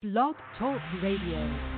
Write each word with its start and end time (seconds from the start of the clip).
Blog 0.00 0.36
Talk 0.56 0.80
Radio. 1.02 1.77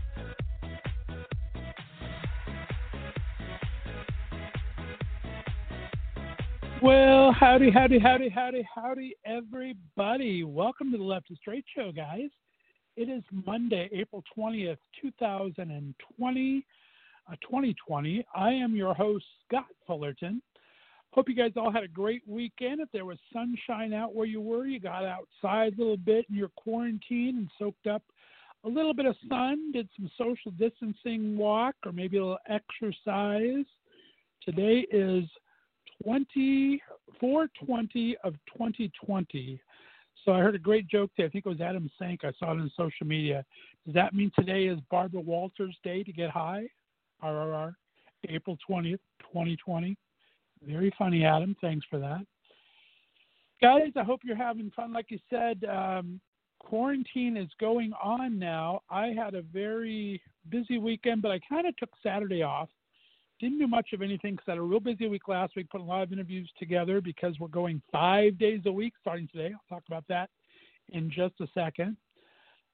Well, 6.81 7.31
howdy, 7.31 7.69
howdy, 7.69 7.99
howdy, 7.99 8.27
howdy, 8.27 8.67
howdy, 8.73 9.15
everybody. 9.23 10.43
Welcome 10.43 10.91
to 10.91 10.97
the 10.97 11.03
Left 11.03 11.29
of 11.29 11.37
Straight 11.37 11.63
Show, 11.75 11.91
guys. 11.91 12.31
It 12.95 13.07
is 13.07 13.21
Monday, 13.45 13.87
April 13.93 14.23
20th, 14.35 14.79
2020. 14.99 16.65
Uh, 17.27 17.35
2020. 17.43 18.25
I 18.33 18.49
am 18.49 18.75
your 18.75 18.95
host, 18.95 19.25
Scott 19.47 19.67
Fullerton. 19.85 20.41
Hope 21.11 21.29
you 21.29 21.35
guys 21.35 21.51
all 21.55 21.71
had 21.71 21.83
a 21.83 21.87
great 21.87 22.23
weekend. 22.25 22.81
If 22.81 22.89
there 22.91 23.05
was 23.05 23.19
sunshine 23.31 23.93
out 23.93 24.15
where 24.15 24.25
you 24.25 24.41
were, 24.41 24.65
you 24.65 24.79
got 24.79 25.05
outside 25.05 25.73
a 25.73 25.77
little 25.77 25.97
bit 25.97 26.25
in 26.31 26.35
your 26.35 26.49
quarantine 26.57 27.37
and 27.37 27.49
soaked 27.59 27.85
up 27.85 28.01
a 28.63 28.67
little 28.67 28.95
bit 28.95 29.05
of 29.05 29.15
sun, 29.29 29.71
did 29.71 29.87
some 29.95 30.09
social 30.17 30.49
distancing 30.57 31.37
walk, 31.37 31.75
or 31.85 31.91
maybe 31.91 32.17
a 32.17 32.21
little 32.21 32.39
exercise. 32.49 33.65
Today 34.43 34.87
is 34.91 35.25
20, 36.03 36.81
420 37.19 38.17
of 38.23 38.33
2020. 38.57 39.61
So 40.23 40.33
I 40.33 40.39
heard 40.39 40.55
a 40.55 40.59
great 40.59 40.87
joke 40.87 41.11
today. 41.15 41.27
I 41.27 41.29
think 41.29 41.45
it 41.45 41.49
was 41.49 41.61
Adam 41.61 41.89
Sank. 41.97 42.23
I 42.23 42.31
saw 42.39 42.51
it 42.51 42.59
on 42.59 42.71
social 42.77 43.07
media. 43.07 43.43
Does 43.85 43.95
that 43.95 44.13
mean 44.13 44.31
today 44.37 44.65
is 44.65 44.79
Barbara 44.91 45.21
Walters 45.21 45.75
Day 45.83 46.03
to 46.03 46.11
get 46.11 46.29
high? 46.29 46.67
RRR. 47.23 47.73
April 48.29 48.57
20th, 48.69 48.99
2020. 49.21 49.97
Very 50.63 50.93
funny, 50.97 51.25
Adam. 51.25 51.55
Thanks 51.59 51.85
for 51.89 51.97
that. 51.99 52.21
Guys, 53.61 53.91
I 53.95 54.03
hope 54.03 54.21
you're 54.23 54.35
having 54.35 54.71
fun. 54.75 54.93
Like 54.93 55.07
you 55.09 55.19
said, 55.29 55.63
um, 55.65 56.19
quarantine 56.59 57.37
is 57.37 57.49
going 57.59 57.93
on 58.01 58.37
now. 58.37 58.81
I 58.89 59.07
had 59.07 59.33
a 59.33 59.41
very 59.41 60.21
busy 60.49 60.77
weekend, 60.77 61.21
but 61.21 61.31
I 61.31 61.39
kind 61.49 61.67
of 61.67 61.75
took 61.77 61.89
Saturday 62.03 62.43
off 62.43 62.69
didn't 63.41 63.59
do 63.59 63.67
much 63.67 63.89
of 63.93 64.01
anything 64.01 64.35
because 64.35 64.45
I 64.47 64.51
had 64.51 64.59
a 64.59 64.61
real 64.61 64.79
busy 64.79 65.07
week 65.07 65.27
last 65.27 65.55
week, 65.55 65.69
put 65.69 65.81
a 65.81 65.83
lot 65.83 66.03
of 66.03 66.13
interviews 66.13 66.49
together 66.59 67.01
because 67.01 67.37
we're 67.39 67.47
going 67.47 67.81
five 67.91 68.37
days 68.37 68.61
a 68.67 68.71
week 68.71 68.93
starting 69.01 69.27
today. 69.27 69.53
I'll 69.53 69.77
talk 69.77 69.83
about 69.87 70.05
that 70.07 70.29
in 70.89 71.09
just 71.09 71.33
a 71.41 71.47
second. 71.53 71.97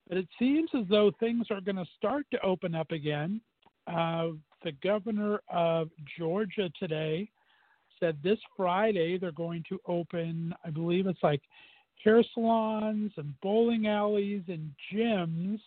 But 0.09 0.17
it 0.17 0.27
seems 0.37 0.69
as 0.77 0.83
though 0.89 1.11
things 1.19 1.47
are 1.49 1.61
going 1.61 1.77
to 1.77 1.85
start 1.97 2.25
to 2.31 2.41
open 2.41 2.75
up 2.75 2.91
again. 2.91 3.41
Uh, 3.87 4.29
the 4.63 4.73
governor 4.83 5.39
of 5.49 5.89
Georgia 6.17 6.69
today 6.77 7.29
said 7.99 8.17
this 8.21 8.39
Friday 8.55 9.17
they're 9.17 9.31
going 9.31 9.63
to 9.69 9.79
open, 9.87 10.53
I 10.65 10.69
believe 10.69 11.07
it's 11.07 11.23
like 11.23 11.41
hair 12.03 12.23
salons 12.33 13.11
and 13.17 13.33
bowling 13.41 13.87
alleys 13.87 14.43
and 14.47 14.71
gyms 14.93 15.59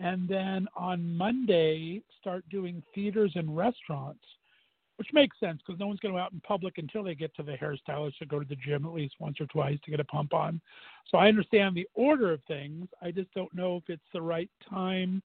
and 0.00 0.28
then 0.28 0.68
on 0.76 1.16
Monday 1.16 2.02
start 2.20 2.44
doing 2.50 2.82
theaters 2.94 3.32
and 3.34 3.56
restaurants, 3.56 4.24
which 4.96 5.08
makes 5.12 5.38
sense 5.40 5.60
because 5.64 5.78
no 5.78 5.86
one's 5.86 6.00
going 6.00 6.12
to 6.14 6.18
go 6.18 6.22
out 6.22 6.32
in 6.32 6.40
public 6.40 6.78
until 6.78 7.02
they 7.02 7.14
get 7.14 7.34
to 7.36 7.42
the 7.42 7.52
hairstylist 7.52 8.20
or 8.20 8.26
go 8.28 8.38
to 8.40 8.48
the 8.48 8.56
gym 8.56 8.84
at 8.84 8.92
least 8.92 9.14
once 9.18 9.40
or 9.40 9.46
twice 9.46 9.78
to 9.84 9.90
get 9.90 10.00
a 10.00 10.04
pump 10.04 10.34
on. 10.34 10.60
So 11.10 11.18
I 11.18 11.28
understand 11.28 11.76
the 11.76 11.88
order 11.94 12.32
of 12.32 12.40
things. 12.46 12.88
I 13.02 13.10
just 13.10 13.32
don't 13.34 13.52
know 13.54 13.76
if 13.76 13.84
it's 13.88 14.02
the 14.12 14.22
right 14.22 14.50
time 14.68 15.22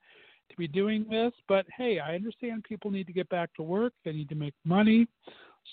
to 0.49 0.57
be 0.57 0.67
doing 0.67 1.05
this. 1.09 1.33
But 1.47 1.65
hey, 1.75 1.99
I 1.99 2.15
understand 2.15 2.63
people 2.63 2.91
need 2.91 3.07
to 3.07 3.13
get 3.13 3.29
back 3.29 3.53
to 3.55 3.63
work. 3.63 3.93
They 4.05 4.13
need 4.13 4.29
to 4.29 4.35
make 4.35 4.53
money. 4.63 5.07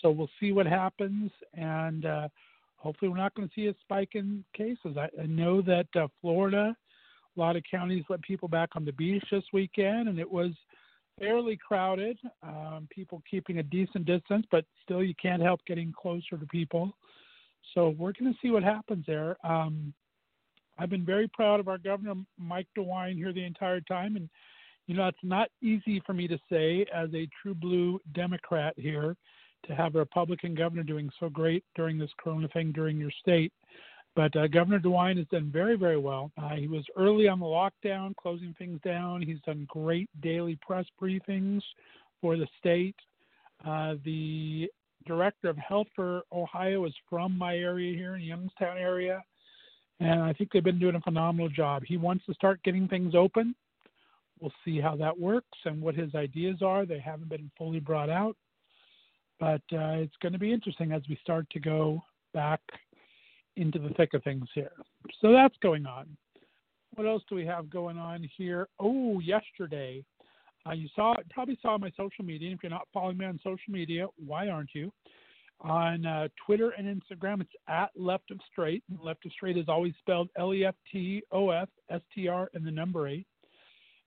So 0.01 0.11
we'll 0.11 0.31
see 0.39 0.53
what 0.53 0.67
happens. 0.67 1.31
And 1.55 2.07
uh, 2.07 2.29
hopefully, 2.77 3.11
we're 3.11 3.17
not 3.17 3.35
going 3.35 3.49
to 3.49 3.55
see 3.55 3.67
a 3.67 3.75
spike 3.83 4.15
in 4.15 4.45
cases. 4.55 4.97
I, 4.97 5.09
I 5.21 5.27
know 5.27 5.63
that 5.63 5.87
uh, 5.95 6.09
Florida 6.21 6.77
a 7.37 7.41
lot 7.41 7.57
of 7.57 7.63
counties 7.71 8.05
let 8.09 8.23
people 8.23 8.49
back 8.49 8.71
on 8.75 8.85
the 8.85 8.93
beach 8.93 9.25
this 9.31 9.45
weekend, 9.53 10.09
and 10.09 10.19
it 10.19 10.31
was 10.31 10.53
fairly 11.19 11.57
crowded. 11.57 12.19
Um, 12.43 12.89
people 12.91 13.23
keeping 13.31 13.59
a 13.59 13.63
decent 13.63 14.07
distance, 14.07 14.47
but 14.51 14.65
still 14.83 15.03
you 15.03 15.15
can't 15.21 15.43
help 15.43 15.61
getting 15.67 15.93
closer 15.93 16.37
to 16.39 16.47
people. 16.47 16.93
So 17.75 17.91
we're 17.91 18.13
going 18.19 18.33
to 18.33 18.39
see 18.43 18.51
what 18.51 18.63
happens 18.63 19.05
there. 19.07 19.37
Um, 19.45 19.93
I've 20.79 20.91
been 20.91 21.05
very 21.05 21.29
proud 21.29 21.61
of 21.61 21.69
our 21.69 21.79
governor, 21.79 22.15
Mike 22.39 22.67
DeWine, 22.77 23.17
here 23.17 23.33
the 23.33 23.45
entire 23.45 23.83
time, 23.83 24.17
and 24.17 24.29
you 24.87 24.97
know 24.97 25.07
it's 25.07 25.19
not 25.23 25.49
easy 25.63 26.03
for 26.07 26.15
me 26.15 26.27
to 26.27 26.39
say 26.51 26.87
as 26.93 27.11
a 27.15 27.29
true 27.43 27.55
blue 27.55 28.01
Democrat 28.15 28.75
here 28.77 29.15
to 29.67 29.75
have 29.75 29.95
a 29.95 29.99
Republican 29.99 30.55
governor 30.55 30.83
doing 30.83 31.11
so 31.21 31.29
great 31.29 31.65
during 31.77 31.99
this 31.99 32.11
Corona 32.19 32.49
thing 32.49 32.73
during 32.73 32.99
your 32.99 33.11
state. 33.21 33.53
But 34.21 34.37
uh, 34.37 34.49
Governor 34.49 34.81
DeWine 34.81 35.17
has 35.17 35.27
done 35.29 35.51
very, 35.51 35.79
very 35.79 35.97
well. 35.97 36.31
Uh, 36.37 36.51
he 36.51 36.69
was 36.69 36.85
early 36.95 37.27
on 37.27 37.41
the 37.41 37.47
lockdown, 37.47 38.15
closing 38.17 38.55
things 38.59 38.79
down. 38.85 39.23
He's 39.23 39.41
done 39.47 39.67
great 39.71 40.11
daily 40.21 40.59
press 40.61 40.85
briefings 41.01 41.63
for 42.21 42.37
the 42.37 42.47
state. 42.59 42.97
Uh, 43.67 43.95
the 44.05 44.71
director 45.07 45.49
of 45.49 45.57
health 45.57 45.87
for 45.97 46.21
Ohio 46.35 46.85
is 46.85 46.93
from 47.09 47.39
my 47.39 47.57
area 47.57 47.97
here 47.97 48.15
in 48.17 48.21
Youngstown 48.21 48.77
area, 48.77 49.25
and 50.01 50.21
I 50.21 50.35
think 50.35 50.53
they've 50.53 50.63
been 50.63 50.79
doing 50.79 50.97
a 50.97 51.01
phenomenal 51.01 51.49
job. 51.49 51.85
He 51.87 51.97
wants 51.97 52.27
to 52.27 52.35
start 52.35 52.63
getting 52.63 52.89
things 52.89 53.15
open. 53.15 53.55
We'll 54.39 54.53
see 54.67 54.83
how 54.83 54.97
that 54.97 55.19
works 55.19 55.59
and 55.65 55.81
what 55.81 55.95
his 55.95 56.15
ideas 56.15 56.61
are. 56.61 56.85
They 56.85 56.99
haven't 56.99 57.31
been 57.31 57.51
fully 57.57 57.81
brought 57.81 58.11
out, 58.11 58.37
but 59.39 59.63
uh, 59.73 59.97
it's 59.97 60.17
going 60.21 60.35
to 60.35 60.39
be 60.39 60.53
interesting 60.53 60.93
as 60.93 61.01
we 61.09 61.19
start 61.23 61.49
to 61.53 61.59
go 61.59 62.03
back 62.35 62.61
into 63.61 63.79
the 63.79 63.91
thick 63.91 64.15
of 64.15 64.25
things 64.25 64.49
here. 64.55 64.73
So 65.21 65.33
that's 65.33 65.57
going 65.63 65.87
on. 65.87 66.07
What 66.95 67.07
else 67.07 67.23
do 67.29 67.35
we 67.35 67.47
have 67.47 67.71
going 67.71 67.99
on 67.99 68.29
here? 68.37 68.69
Oh, 68.81 69.21
yesterday, 69.21 70.05
uh, 70.67 70.73
you 70.73 70.89
saw 70.97 71.15
probably 71.31 71.59
saw 71.63 71.79
my 71.79 71.91
social 71.91 72.25
media. 72.25 72.53
If 72.53 72.63
you're 72.63 72.71
not 72.71 72.89
following 72.93 73.19
me 73.19 73.27
on 73.27 73.39
social 73.45 73.59
media, 73.69 74.07
why 74.17 74.49
aren't 74.49 74.71
you? 74.75 74.93
On 75.61 76.07
uh, 76.07 76.29
Twitter 76.45 76.71
and 76.71 76.87
Instagram, 76.89 77.43
it's 77.43 77.51
at 77.69 77.91
Left 77.95 78.31
of 78.31 78.41
Straight. 78.51 78.83
Left 79.03 79.25
of 79.27 79.33
Straight 79.33 79.59
is 79.59 79.67
always 79.69 79.93
spelled 80.01 80.31
L 80.39 80.55
E 80.55 80.65
F 80.65 80.75
T 80.91 81.23
O 81.31 81.51
F 81.51 81.69
S 81.91 82.01
T 82.15 82.29
R 82.29 82.51
and 82.55 82.67
the 82.67 82.71
number 82.71 83.09
eight. 83.09 83.27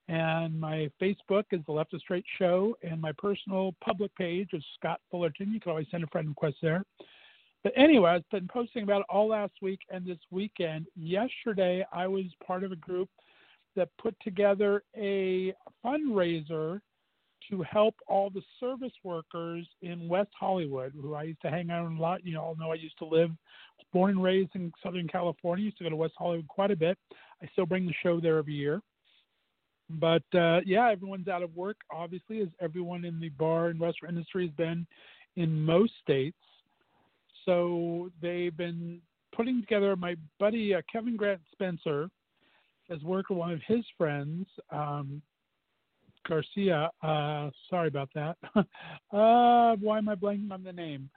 And 0.09 0.59
my 0.59 0.89
Facebook 1.01 1.45
is 1.51 1.61
the 1.65 1.71
Left 1.71 1.93
of 1.93 2.01
Straight 2.01 2.25
Show, 2.37 2.75
and 2.83 2.99
my 2.99 3.13
personal 3.17 3.73
public 3.83 4.13
page 4.15 4.49
is 4.51 4.63
Scott 4.77 4.99
Fullerton. 5.09 5.53
You 5.53 5.61
can 5.61 5.71
always 5.71 5.87
send 5.91 6.03
a 6.03 6.07
friend 6.07 6.27
request 6.27 6.57
there. 6.61 6.83
But 7.63 7.73
anyway, 7.77 8.11
I've 8.11 8.29
been 8.29 8.47
posting 8.47 8.83
about 8.83 9.01
it 9.01 9.05
all 9.09 9.29
last 9.29 9.53
week 9.61 9.79
and 9.89 10.05
this 10.05 10.17
weekend. 10.31 10.87
Yesterday, 10.95 11.85
I 11.93 12.07
was 12.07 12.25
part 12.45 12.63
of 12.63 12.73
a 12.73 12.77
group 12.77 13.09
that 13.75 13.89
put 13.97 14.15
together 14.21 14.83
a 14.97 15.53
fundraiser 15.83 16.81
to 17.49 17.61
help 17.63 17.95
all 18.07 18.29
the 18.29 18.41
service 18.59 18.93
workers 19.03 19.67
in 19.81 20.07
West 20.07 20.29
Hollywood, 20.37 20.93
who 20.99 21.13
I 21.13 21.23
used 21.23 21.41
to 21.41 21.49
hang 21.49 21.71
out 21.71 21.89
a 21.89 21.95
lot. 21.95 22.25
You 22.25 22.37
all 22.37 22.55
know 22.59 22.71
I 22.71 22.75
used 22.75 22.97
to 22.99 23.05
live, 23.05 23.31
born 23.91 24.11
and 24.11 24.23
raised 24.23 24.51
in 24.55 24.71
Southern 24.83 25.07
California. 25.07 25.65
Used 25.65 25.77
to 25.77 25.83
go 25.85 25.89
to 25.89 25.95
West 25.95 26.13
Hollywood 26.17 26.47
quite 26.47 26.71
a 26.71 26.75
bit. 26.75 26.97
I 27.41 27.47
still 27.53 27.65
bring 27.65 27.85
the 27.85 27.93
show 28.03 28.19
there 28.19 28.37
every 28.37 28.53
year. 28.53 28.81
But 29.89 30.23
uh, 30.33 30.61
yeah, 30.65 30.89
everyone's 30.89 31.27
out 31.27 31.43
of 31.43 31.55
work, 31.55 31.77
obviously, 31.91 32.41
as 32.41 32.47
everyone 32.61 33.05
in 33.05 33.19
the 33.19 33.29
bar 33.29 33.67
and 33.67 33.79
restaurant 33.79 34.15
industry 34.15 34.47
has 34.47 34.55
been 34.55 34.85
in 35.35 35.65
most 35.65 35.93
states 36.01 36.37
so 37.45 38.11
they've 38.21 38.55
been 38.55 39.01
putting 39.35 39.61
together. 39.61 39.95
My 39.95 40.15
buddy 40.39 40.75
uh, 40.75 40.81
Kevin 40.91 41.15
Grant 41.15 41.41
Spencer 41.51 42.09
has 42.89 43.01
worked 43.01 43.29
with 43.29 43.39
one 43.39 43.51
of 43.51 43.61
his 43.67 43.85
friends, 43.97 44.45
um, 44.71 45.21
Garcia. 46.27 46.89
Uh, 47.01 47.49
sorry 47.69 47.87
about 47.87 48.09
that. 48.15 48.37
uh, 48.55 49.75
why 49.79 49.97
am 49.97 50.09
I 50.09 50.15
blanking 50.15 50.51
on 50.51 50.63
the 50.63 50.73
name? 50.73 51.09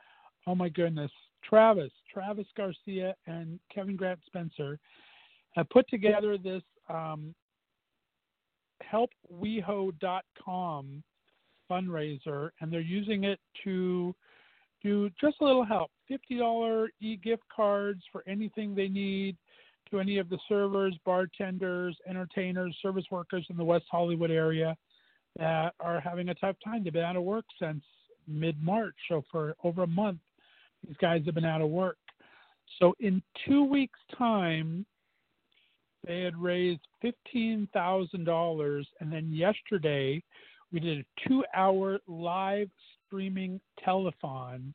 Oh 0.46 0.55
my 0.55 0.69
goodness. 0.69 1.11
Travis, 1.44 1.90
Travis 2.12 2.46
Garcia, 2.56 3.14
and 3.26 3.58
Kevin 3.72 3.96
Grant 3.96 4.20
Spencer 4.26 4.79
have 5.52 5.69
put 5.70 5.88
together 5.88 6.38
this 6.38 6.62
um, 6.88 7.34
helpweho.com 8.93 11.02
fundraiser, 11.70 12.50
and 12.61 12.72
they're 12.72 12.81
using 12.81 13.25
it 13.25 13.40
to 13.64 14.14
just 15.21 15.37
a 15.41 15.44
little 15.44 15.65
help 15.65 15.91
$50 16.11 16.88
e 17.00 17.17
gift 17.17 17.43
cards 17.55 18.03
for 18.12 18.23
anything 18.27 18.75
they 18.75 18.88
need 18.88 19.37
to 19.91 20.00
any 20.00 20.19
of 20.19 20.29
the 20.29 20.38
servers, 20.49 20.97
bartenders, 21.05 21.97
entertainers, 22.09 22.77
service 22.83 23.05
workers 23.11 23.47
in 23.50 23.56
the 23.56 23.65
West 23.65 23.85
Hollywood 23.91 24.31
area 24.31 24.77
that 25.38 25.75
are 25.81 26.00
having 26.00 26.29
a 26.31 26.35
tough 26.35 26.56
time. 26.65 26.83
They've 26.83 26.93
been 26.93 27.05
out 27.05 27.17
of 27.17 27.23
work 27.23 27.44
since 27.61 27.83
mid 28.27 28.61
March. 28.62 28.94
So, 29.09 29.23
for 29.31 29.55
over 29.65 29.83
a 29.85 29.88
month, 29.88 30.19
these 30.87 30.97
guys 31.00 31.23
have 31.27 31.35
been 31.35 31.44
out 31.44 31.61
of 31.61 31.69
work. 31.69 31.99
So, 32.81 32.94
in 33.00 33.23
two 33.47 33.65
weeks' 33.65 33.99
time, 34.17 34.87
they 36.06 36.23
had 36.23 36.37
raised 36.37 36.81
$15,000. 37.05 38.85
And 39.00 39.12
then 39.12 39.32
yesterday, 39.32 40.23
we 40.73 40.81
did 40.81 40.99
a 40.99 41.29
two 41.29 41.44
hour 41.55 41.99
live 42.06 42.71
streaming 43.06 43.61
telethon 43.87 44.73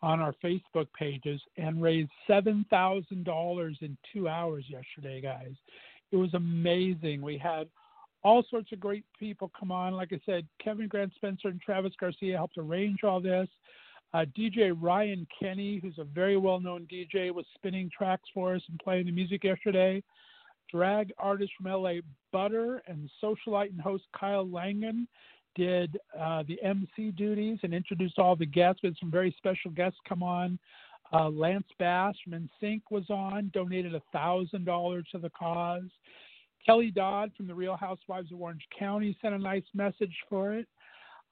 on 0.00 0.20
our 0.20 0.34
Facebook 0.44 0.86
pages 0.96 1.40
and 1.56 1.82
raised 1.82 2.10
$7,000 2.28 3.82
in 3.82 3.98
two 4.12 4.28
hours 4.28 4.64
yesterday, 4.68 5.20
guys. 5.20 5.54
It 6.12 6.16
was 6.16 6.32
amazing. 6.34 7.20
We 7.20 7.36
had 7.36 7.68
all 8.22 8.44
sorts 8.50 8.72
of 8.72 8.80
great 8.80 9.04
people 9.18 9.50
come 9.58 9.72
on. 9.72 9.94
Like 9.94 10.12
I 10.12 10.20
said, 10.24 10.46
Kevin 10.62 10.88
Grant 10.88 11.12
Spencer 11.16 11.48
and 11.48 11.60
Travis 11.60 11.92
Garcia 12.00 12.36
helped 12.36 12.58
arrange 12.58 13.04
all 13.04 13.20
this. 13.20 13.48
Uh, 14.14 14.24
DJ 14.36 14.74
Ryan 14.78 15.26
Kenny, 15.38 15.80
who's 15.82 15.98
a 15.98 16.04
very 16.04 16.36
well 16.36 16.60
known 16.60 16.86
DJ, 16.90 17.32
was 17.32 17.44
spinning 17.54 17.90
tracks 17.96 18.28
for 18.32 18.54
us 18.54 18.62
and 18.68 18.80
playing 18.82 19.06
the 19.06 19.12
music 19.12 19.44
yesterday. 19.44 20.02
Drag 20.70 21.12
artist 21.18 21.52
from 21.56 21.70
LA 21.70 21.94
Butter 22.32 22.82
and 22.86 23.10
socialite 23.22 23.70
and 23.70 23.80
host 23.80 24.04
Kyle 24.18 24.46
Langen 24.46 25.06
did 25.58 25.98
uh, 26.18 26.44
the 26.46 26.58
MC 26.62 27.10
duties 27.10 27.58
and 27.64 27.74
introduced 27.74 28.18
all 28.18 28.36
the 28.36 28.46
guests. 28.46 28.80
We 28.82 28.90
had 28.90 28.96
some 28.98 29.10
very 29.10 29.34
special 29.36 29.72
guests 29.72 29.98
come 30.08 30.22
on. 30.22 30.58
Uh, 31.12 31.28
Lance 31.30 31.66
Bass 31.78 32.14
from 32.22 32.48
NSYNC 32.62 32.82
was 32.90 33.10
on, 33.10 33.50
donated 33.52 33.92
$1,000 34.14 35.02
to 35.10 35.18
the 35.18 35.30
cause. 35.30 35.88
Kelly 36.64 36.90
Dodd 36.90 37.32
from 37.36 37.46
the 37.46 37.54
Real 37.54 37.76
Housewives 37.76 38.30
of 38.30 38.40
Orange 38.40 38.66
County 38.78 39.16
sent 39.20 39.34
a 39.34 39.38
nice 39.38 39.64
message 39.74 40.14
for 40.28 40.54
it. 40.54 40.66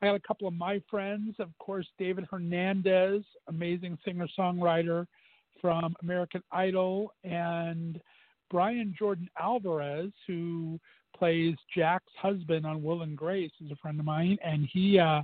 I 0.03 0.07
got 0.07 0.15
a 0.15 0.21
couple 0.21 0.49
of 0.49 0.55
my 0.55 0.83
friends, 0.91 1.37
of 1.39 1.57
course, 1.59 1.87
David 1.99 2.27
Hernandez, 2.31 3.23
amazing 3.49 3.97
singer 4.05 4.27
songwriter 4.39 5.07
from 5.61 5.95
American 6.03 6.43
Idol, 6.53 7.13
and 7.25 8.01
Brian 8.51 8.95
Jordan 8.99 9.29
Alvarez, 9.39 10.13
who 10.27 10.79
plays 11.19 11.57
Jack's 11.75 12.13
husband 12.21 12.67
on 12.67 12.83
Will 12.83 13.03
and 13.03 13.17
Grace, 13.17 13.53
is 13.65 13.71
a 13.71 13.77
friend 13.77 13.99
of 13.99 14.07
mine, 14.07 14.39
and 14.45 14.69
he 14.73 14.99
uh, 14.99 15.23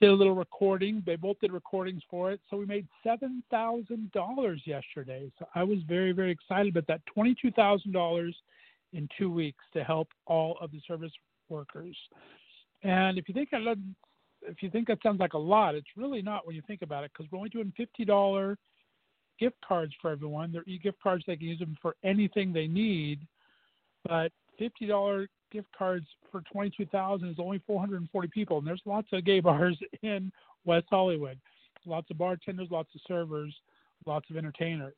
did 0.00 0.10
a 0.10 0.12
little 0.12 0.34
recording. 0.34 1.02
They 1.06 1.16
both 1.16 1.38
did 1.40 1.52
recordings 1.52 2.02
for 2.10 2.32
it, 2.32 2.40
so 2.48 2.56
we 2.56 2.66
made 2.66 2.86
seven 3.02 3.42
thousand 3.50 4.12
dollars 4.12 4.62
yesterday. 4.64 5.30
So 5.38 5.46
I 5.54 5.62
was 5.62 5.78
very, 5.88 6.12
very 6.12 6.30
excited 6.30 6.68
about 6.68 6.86
that. 6.88 7.00
Twenty-two 7.06 7.52
thousand 7.52 7.92
dollars 7.92 8.34
in 8.92 9.08
two 9.18 9.30
weeks 9.30 9.64
to 9.74 9.84
help 9.84 10.08
all 10.26 10.56
of 10.60 10.70
the 10.70 10.80
service 10.86 11.12
workers. 11.48 11.96
And 12.82 13.18
if 13.18 13.28
you 13.28 13.34
think 13.34 13.50
that 13.50 13.76
if 14.42 14.62
you 14.62 14.70
think 14.70 14.88
that 14.88 14.98
sounds 15.02 15.20
like 15.20 15.32
a 15.34 15.38
lot, 15.38 15.74
it's 15.74 15.86
really 15.96 16.22
not 16.22 16.46
when 16.46 16.54
you 16.54 16.62
think 16.66 16.82
about 16.82 17.04
it 17.04 17.10
because 17.12 17.30
we're 17.30 17.38
only 17.38 17.50
doing 17.50 17.72
fifty 17.76 18.04
dollar 18.04 18.56
gift 19.38 19.56
cards 19.66 19.92
for 20.00 20.10
everyone. 20.10 20.52
They're 20.52 20.64
e-gift 20.66 21.00
cards; 21.02 21.24
they 21.26 21.36
can 21.36 21.46
use 21.46 21.58
them 21.58 21.76
for 21.82 21.96
anything 22.04 22.52
they 22.52 22.66
need. 22.66 23.20
But 24.06 24.30
fifty 24.58 24.86
dollar 24.86 25.28
gift 25.52 25.68
cards 25.76 26.06
for 26.30 26.42
twenty 26.52 26.72
two 26.76 26.86
thousand 26.86 27.28
is 27.28 27.36
only 27.38 27.60
four 27.66 27.80
hundred 27.80 28.00
and 28.00 28.10
forty 28.10 28.28
people, 28.28 28.58
and 28.58 28.66
there's 28.66 28.82
lots 28.84 29.08
of 29.12 29.24
gay 29.24 29.40
bars 29.40 29.78
in 30.02 30.30
West 30.64 30.86
Hollywood. 30.90 31.38
Lots 31.84 32.10
of 32.10 32.18
bartenders, 32.18 32.68
lots 32.70 32.88
of 32.96 33.00
servers, 33.06 33.54
lots 34.06 34.28
of 34.28 34.36
entertainers. 34.36 34.96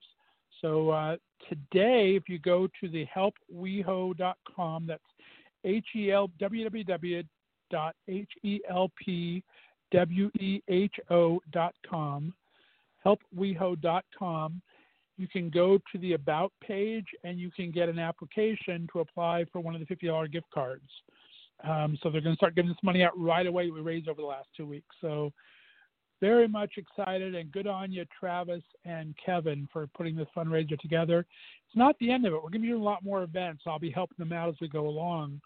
So 0.62 0.90
uh, 0.90 1.16
today, 1.48 2.16
if 2.16 2.28
you 2.28 2.38
go 2.38 2.66
to 2.80 2.88
the 2.88 3.06
helpweho.com, 3.14 4.86
that's 4.86 5.02
H 5.64 5.86
E 5.94 6.10
L 6.10 6.30
www 6.40 7.24
dot 7.70 7.94
H 8.08 8.30
E 8.42 8.60
L 8.68 8.90
P 9.04 9.42
W 9.92 10.30
E 10.40 10.62
H 10.68 10.94
O 11.10 11.40
dot 11.52 11.74
com, 11.88 12.32
helpweho.com. 13.04 14.62
You 15.18 15.28
can 15.28 15.50
go 15.50 15.78
to 15.92 15.98
the 15.98 16.14
About 16.14 16.52
page 16.66 17.06
and 17.24 17.38
you 17.38 17.50
can 17.50 17.70
get 17.70 17.88
an 17.88 17.98
application 17.98 18.88
to 18.92 19.00
apply 19.00 19.44
for 19.52 19.60
one 19.60 19.74
of 19.74 19.80
the 19.86 19.94
$50 19.94 20.32
gift 20.32 20.46
cards. 20.54 20.88
Um, 21.64 21.98
so 22.02 22.08
they're 22.08 22.20
going 22.20 22.34
to 22.34 22.38
start 22.38 22.54
giving 22.54 22.70
this 22.70 22.78
money 22.84 23.02
out 23.02 23.18
right 23.18 23.46
away. 23.46 23.68
We 23.70 23.80
raised 23.80 24.08
over 24.08 24.20
the 24.20 24.26
last 24.26 24.46
two 24.56 24.64
weeks. 24.64 24.94
So 25.00 25.32
very 26.20 26.46
much 26.46 26.74
excited 26.76 27.34
and 27.34 27.50
good 27.50 27.66
on 27.66 27.90
you, 27.90 28.04
Travis 28.18 28.62
and 28.84 29.14
Kevin, 29.24 29.68
for 29.72 29.88
putting 29.88 30.16
this 30.16 30.28
fundraiser 30.36 30.78
together. 30.78 31.26
It's 31.66 31.76
not 31.76 31.96
the 31.98 32.10
end 32.10 32.26
of 32.26 32.32
it. 32.32 32.36
We're 32.36 32.50
going 32.50 32.62
to 32.62 32.68
doing 32.68 32.80
a 32.80 32.84
lot 32.84 33.04
more 33.04 33.22
events. 33.22 33.64
I'll 33.66 33.78
be 33.78 33.90
helping 33.90 34.16
them 34.18 34.32
out 34.32 34.48
as 34.48 34.54
we 34.60 34.68
go 34.68 34.86
along 34.86 35.40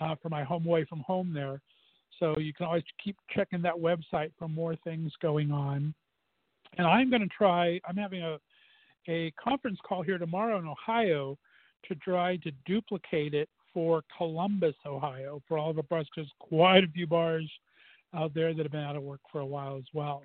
uh, 0.00 0.14
for 0.22 0.28
my 0.28 0.44
home 0.44 0.64
away 0.64 0.84
from 0.84 1.00
home 1.00 1.32
there. 1.34 1.60
So 2.18 2.38
you 2.38 2.52
can 2.52 2.66
always 2.66 2.84
keep 3.02 3.16
checking 3.34 3.62
that 3.62 3.74
website 3.74 4.32
for 4.38 4.48
more 4.48 4.76
things 4.84 5.12
going 5.20 5.50
on. 5.50 5.94
And 6.76 6.86
I'm 6.86 7.10
going 7.10 7.22
to 7.22 7.28
try, 7.28 7.80
I'm 7.88 7.96
having 7.96 8.22
a, 8.22 8.38
a 9.08 9.32
conference 9.32 9.78
call 9.86 10.02
here 10.02 10.18
tomorrow 10.18 10.58
in 10.58 10.66
Ohio 10.66 11.38
to 11.88 11.94
try 11.96 12.36
to 12.36 12.50
duplicate 12.66 13.34
it 13.34 13.48
for 13.72 14.02
Columbus, 14.16 14.74
Ohio, 14.86 15.42
for 15.46 15.58
all 15.58 15.70
of 15.70 15.76
our 15.76 15.82
bars, 15.84 16.06
because 16.14 16.30
quite 16.38 16.84
a 16.84 16.88
few 16.88 17.06
bars 17.06 17.50
out 18.14 18.34
there 18.34 18.54
that 18.54 18.62
have 18.62 18.72
been 18.72 18.80
out 18.82 18.96
of 18.96 19.02
work 19.02 19.20
for 19.30 19.40
a 19.40 19.46
while 19.46 19.76
as 19.76 19.84
well. 19.92 20.22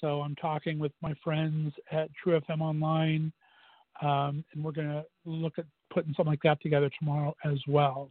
So 0.00 0.20
I'm 0.20 0.34
talking 0.36 0.78
with 0.78 0.92
my 1.00 1.14
friends 1.22 1.72
at 1.90 2.10
True 2.14 2.40
FM 2.40 2.60
Online, 2.60 3.32
um, 4.00 4.44
and 4.52 4.64
we're 4.64 4.72
going 4.72 4.88
to 4.88 5.04
look 5.24 5.58
at 5.58 5.66
putting 5.92 6.12
something 6.14 6.32
like 6.32 6.42
that 6.42 6.60
together 6.60 6.90
tomorrow 6.98 7.34
as 7.44 7.58
well. 7.68 8.10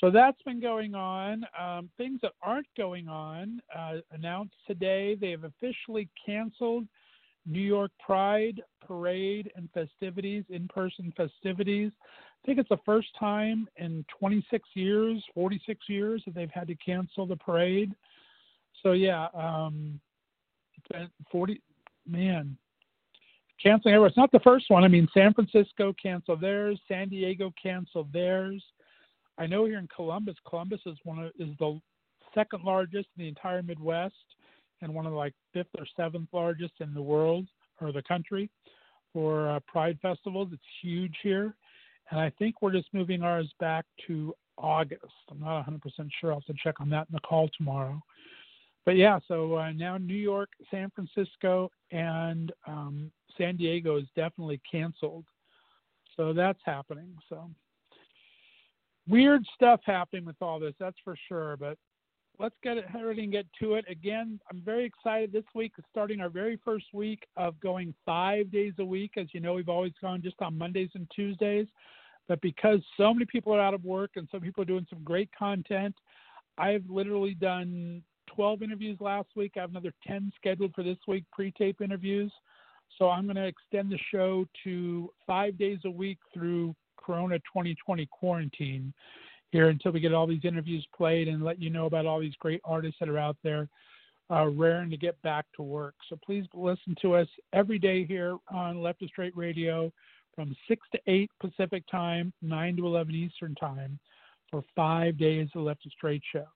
So 0.00 0.10
that's 0.10 0.40
been 0.42 0.60
going 0.60 0.94
on. 0.94 1.44
Um, 1.58 1.90
things 1.96 2.20
that 2.22 2.32
aren't 2.42 2.66
going 2.76 3.08
on 3.08 3.60
uh, 3.76 3.96
announced 4.12 4.54
today. 4.66 5.16
They 5.20 5.30
have 5.30 5.44
officially 5.44 6.08
canceled 6.24 6.86
New 7.48 7.60
York 7.60 7.90
Pride 7.98 8.62
parade 8.86 9.50
and 9.56 9.68
festivities, 9.72 10.44
in-person 10.50 11.12
festivities. 11.16 11.90
I 12.02 12.46
think 12.46 12.58
it's 12.58 12.68
the 12.68 12.78
first 12.84 13.08
time 13.18 13.68
in 13.76 14.04
26 14.18 14.68
years, 14.74 15.22
46 15.34 15.88
years 15.88 16.22
that 16.26 16.34
they've 16.34 16.50
had 16.50 16.68
to 16.68 16.74
cancel 16.76 17.26
the 17.26 17.36
parade. 17.36 17.94
So 18.82 18.92
yeah, 18.92 19.28
um, 19.34 19.98
40 21.30 21.60
man 22.06 22.56
canceling 23.62 23.94
everywhere. 23.94 24.08
It's 24.08 24.16
not 24.16 24.30
the 24.30 24.40
first 24.40 24.66
one. 24.68 24.84
I 24.84 24.88
mean, 24.88 25.08
San 25.12 25.34
Francisco 25.34 25.92
canceled 26.00 26.40
theirs, 26.40 26.78
San 26.86 27.08
Diego 27.08 27.52
canceled 27.60 28.12
theirs. 28.12 28.62
I 29.36 29.46
know 29.46 29.64
here 29.64 29.78
in 29.78 29.88
Columbus, 29.94 30.36
Columbus 30.48 30.80
is 30.86 30.96
one 31.04 31.18
of 31.18 31.32
is 31.38 31.56
the 31.58 31.80
second 32.34 32.62
largest 32.64 33.08
in 33.16 33.24
the 33.24 33.28
entire 33.28 33.62
Midwest 33.62 34.14
and 34.82 34.94
one 34.94 35.06
of 35.06 35.12
the 35.12 35.18
like 35.18 35.34
fifth 35.52 35.68
or 35.78 35.86
seventh 35.96 36.28
largest 36.32 36.74
in 36.80 36.94
the 36.94 37.02
world 37.02 37.46
or 37.80 37.92
the 37.92 38.02
country 38.02 38.50
for 39.12 39.48
uh, 39.48 39.60
Pride 39.66 39.98
festivals. 40.00 40.48
It's 40.52 40.62
huge 40.82 41.16
here, 41.22 41.54
and 42.10 42.20
I 42.20 42.30
think 42.38 42.60
we're 42.60 42.72
just 42.72 42.88
moving 42.92 43.22
ours 43.22 43.50
back 43.60 43.84
to 44.06 44.34
August. 44.56 45.04
I'm 45.30 45.40
not 45.40 45.66
100% 45.66 45.80
sure. 46.20 46.32
I'll 46.32 46.40
have 46.40 46.56
to 46.56 46.62
check 46.62 46.80
on 46.80 46.90
that 46.90 47.06
in 47.08 47.14
the 47.14 47.20
call 47.20 47.48
tomorrow. 47.56 48.02
But 48.84 48.96
yeah, 48.96 49.18
so 49.28 49.56
uh, 49.56 49.72
now 49.72 49.98
New 49.98 50.14
York, 50.14 50.48
San 50.70 50.90
Francisco, 50.94 51.70
and 51.90 52.52
um, 52.66 53.10
San 53.36 53.56
Diego 53.56 53.98
is 53.98 54.06
definitely 54.16 54.60
canceled. 54.70 55.26
So 56.16 56.32
that's 56.32 56.60
happening. 56.64 57.14
So 57.28 57.50
weird 59.08 59.44
stuff 59.54 59.80
happening 59.84 60.24
with 60.24 60.36
all 60.40 60.58
this, 60.58 60.74
that's 60.80 60.96
for 61.04 61.16
sure. 61.28 61.56
But 61.56 61.78
let's 62.38 62.54
get 62.62 62.76
it 62.76 62.84
ready 62.94 63.24
and 63.24 63.32
get 63.32 63.46
to 63.60 63.74
it. 63.74 63.84
Again, 63.90 64.38
I'm 64.50 64.62
very 64.64 64.84
excited. 64.84 65.32
This 65.32 65.44
week 65.54 65.72
starting 65.90 66.20
our 66.20 66.28
very 66.28 66.58
first 66.64 66.86
week 66.92 67.26
of 67.36 67.58
going 67.60 67.94
five 68.06 68.50
days 68.50 68.72
a 68.78 68.84
week. 68.84 69.12
As 69.16 69.26
you 69.32 69.40
know, 69.40 69.54
we've 69.54 69.68
always 69.68 69.92
gone 70.00 70.22
just 70.22 70.40
on 70.40 70.56
Mondays 70.56 70.90
and 70.94 71.10
Tuesdays. 71.14 71.66
But 72.28 72.40
because 72.40 72.80
so 72.96 73.12
many 73.12 73.24
people 73.24 73.54
are 73.54 73.60
out 73.60 73.74
of 73.74 73.84
work 73.84 74.12
and 74.16 74.28
some 74.30 74.40
people 74.40 74.62
are 74.62 74.66
doing 74.66 74.86
some 74.90 75.02
great 75.02 75.30
content, 75.36 75.94
I've 76.58 76.84
literally 76.88 77.34
done 77.34 78.02
12 78.34 78.62
interviews 78.62 78.98
last 79.00 79.28
week. 79.34 79.52
I 79.56 79.60
have 79.60 79.70
another 79.70 79.92
10 80.06 80.32
scheduled 80.36 80.74
for 80.74 80.82
this 80.82 80.98
week, 81.08 81.24
pre 81.32 81.50
tape 81.52 81.80
interviews. 81.80 82.32
So 82.98 83.08
I'm 83.08 83.24
going 83.24 83.36
to 83.36 83.46
extend 83.46 83.90
the 83.90 83.98
show 84.12 84.46
to 84.64 85.10
five 85.26 85.58
days 85.58 85.78
a 85.84 85.90
week 85.90 86.18
through 86.32 86.74
Corona 86.96 87.38
2020 87.38 88.06
quarantine. 88.06 88.92
Here 89.50 89.68
until 89.68 89.92
we 89.92 90.00
get 90.00 90.14
all 90.14 90.26
these 90.26 90.44
interviews 90.44 90.86
played 90.96 91.28
and 91.28 91.42
let 91.42 91.60
you 91.60 91.70
know 91.70 91.86
about 91.86 92.06
all 92.06 92.20
these 92.20 92.34
great 92.38 92.60
artists 92.64 92.98
that 93.00 93.08
are 93.08 93.18
out 93.18 93.36
there 93.42 93.68
uh, 94.30 94.46
raring 94.46 94.90
to 94.90 94.96
get 94.96 95.20
back 95.22 95.46
to 95.56 95.62
work. 95.62 95.94
So 96.08 96.18
please 96.24 96.44
listen 96.52 96.94
to 97.02 97.14
us 97.14 97.28
every 97.52 97.78
day 97.78 98.04
here 98.04 98.36
on 98.52 98.82
Left 98.82 99.02
of 99.02 99.08
Straight 99.08 99.36
Radio 99.36 99.92
from 100.34 100.54
6 100.68 100.86
to 100.92 101.00
8 101.06 101.30
Pacific 101.40 101.84
Time, 101.90 102.32
9 102.42 102.76
to 102.76 102.86
11 102.86 103.14
Eastern 103.14 103.54
Time 103.54 103.98
for 104.50 104.62
five 104.76 105.18
days 105.18 105.48
of 105.54 105.62
Left 105.62 105.84
of 105.84 105.92
Straight 105.92 106.22
Show. 106.32 106.46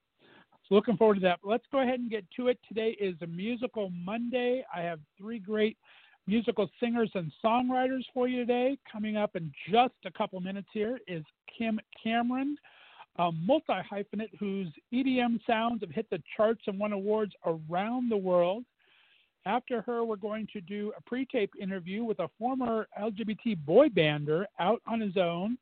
So 0.68 0.74
looking 0.74 0.96
forward 0.96 1.14
to 1.14 1.20
that. 1.22 1.40
Let's 1.42 1.64
go 1.72 1.80
ahead 1.80 1.98
and 1.98 2.10
get 2.10 2.24
to 2.36 2.48
it. 2.48 2.58
Today 2.68 2.96
is 3.00 3.16
a 3.22 3.26
musical 3.26 3.90
Monday. 3.90 4.64
I 4.74 4.80
have 4.82 5.00
three 5.18 5.38
great 5.38 5.76
musical 6.26 6.70
singers 6.78 7.10
and 7.14 7.32
songwriters 7.44 8.04
for 8.14 8.28
you 8.28 8.38
today. 8.38 8.78
Coming 8.90 9.16
up 9.16 9.34
in 9.34 9.50
just 9.70 9.94
a 10.04 10.10
couple 10.10 10.40
minutes 10.40 10.68
here 10.72 10.98
is 11.08 11.24
Kim 11.58 11.80
Cameron 12.02 12.56
a 13.16 13.30
multi 13.32 13.74
hyphenate 13.90 14.36
whose 14.38 14.68
EDM 14.92 15.38
sounds 15.46 15.82
have 15.82 15.90
hit 15.90 16.08
the 16.10 16.22
charts 16.36 16.62
and 16.66 16.78
won 16.78 16.92
awards 16.92 17.32
around 17.44 18.10
the 18.10 18.16
world. 18.16 18.64
After 19.44 19.82
her, 19.82 20.04
we're 20.04 20.16
going 20.16 20.46
to 20.52 20.60
do 20.60 20.92
a 20.96 21.02
pre 21.02 21.26
tape 21.26 21.52
interview 21.60 22.04
with 22.04 22.20
a 22.20 22.30
former 22.38 22.86
LGBT 22.98 23.64
boy 23.64 23.88
bander 23.88 24.44
out 24.60 24.80
on 24.86 25.00
his 25.00 25.16
own. 25.16 25.58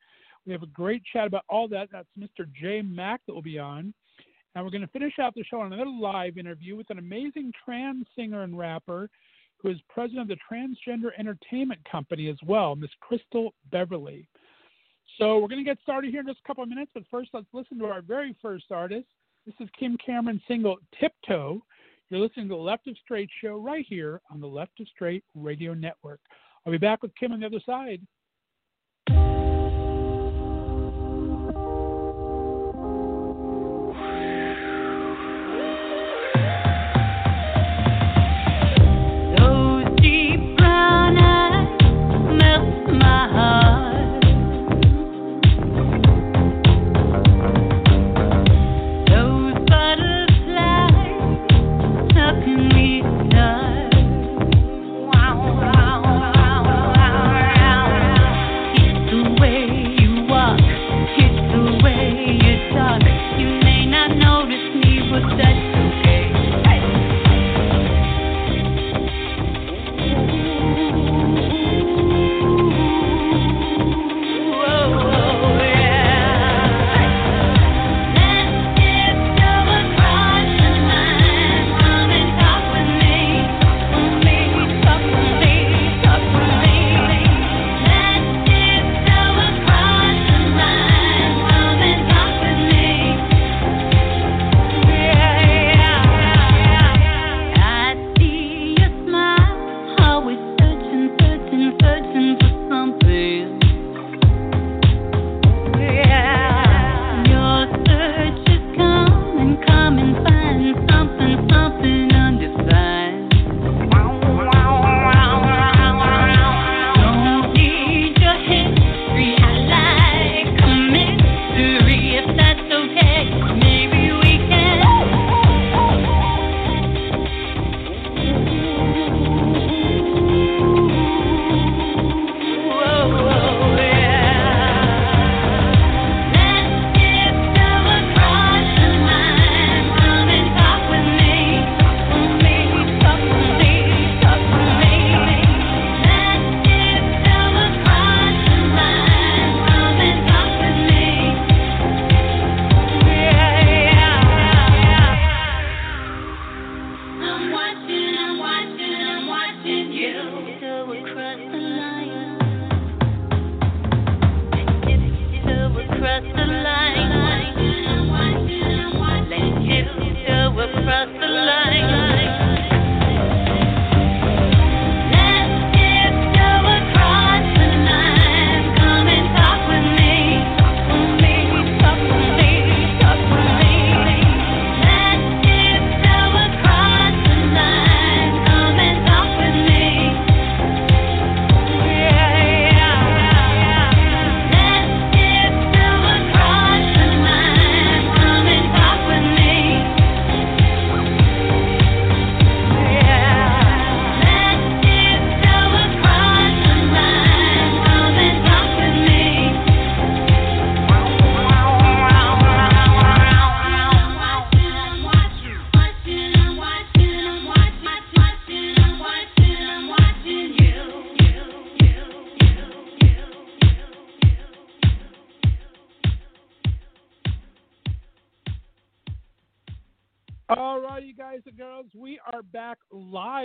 We 0.46 0.52
have 0.52 0.62
a 0.62 0.66
great 0.66 1.02
chat 1.12 1.26
about 1.26 1.44
all 1.48 1.66
that. 1.68 1.88
That's 1.90 2.08
Mr. 2.18 2.46
J 2.60 2.82
Mac 2.82 3.20
that 3.26 3.34
will 3.34 3.42
be 3.42 3.58
on. 3.58 3.94
And 4.54 4.64
we're 4.64 4.70
going 4.70 4.80
to 4.82 4.88
finish 4.88 5.18
out 5.20 5.34
the 5.34 5.44
show 5.44 5.60
on 5.60 5.72
another 5.72 5.90
live 5.90 6.36
interview 6.36 6.76
with 6.76 6.90
an 6.90 6.98
amazing 6.98 7.52
trans 7.64 8.06
singer 8.16 8.42
and 8.42 8.58
rapper 8.58 9.08
who 9.58 9.70
is 9.70 9.78
president 9.88 10.30
of 10.30 10.38
the 10.38 10.38
Transgender 10.50 11.10
Entertainment 11.18 11.80
Company 11.90 12.28
as 12.28 12.38
well, 12.46 12.74
Miss 12.74 12.90
Crystal 13.00 13.54
Beverly. 13.70 14.26
So 15.20 15.38
we're 15.38 15.48
going 15.48 15.62
to 15.62 15.70
get 15.70 15.76
started 15.82 16.12
here 16.12 16.20
in 16.20 16.26
just 16.26 16.40
a 16.42 16.46
couple 16.48 16.62
of 16.62 16.70
minutes, 16.70 16.92
but 16.94 17.02
first 17.10 17.28
let's 17.34 17.44
listen 17.52 17.78
to 17.80 17.84
our 17.84 18.00
very 18.00 18.34
first 18.40 18.72
artist. 18.72 19.04
This 19.44 19.54
is 19.60 19.68
Kim 19.78 19.98
Cameron's 19.98 20.40
single 20.48 20.78
Tiptoe. 20.98 21.60
You're 22.08 22.20
listening 22.20 22.48
to 22.48 22.54
the 22.54 22.60
Left 22.60 22.88
of 22.88 22.96
Straight 23.04 23.28
show 23.42 23.58
right 23.58 23.84
here 23.86 24.22
on 24.30 24.40
the 24.40 24.46
Left 24.46 24.80
of 24.80 24.88
Straight 24.88 25.22
Radio 25.34 25.74
Network. 25.74 26.20
I'll 26.64 26.72
be 26.72 26.78
back 26.78 27.02
with 27.02 27.14
Kim 27.16 27.32
on 27.32 27.40
the 27.40 27.46
other 27.46 27.60
side. 27.66 28.00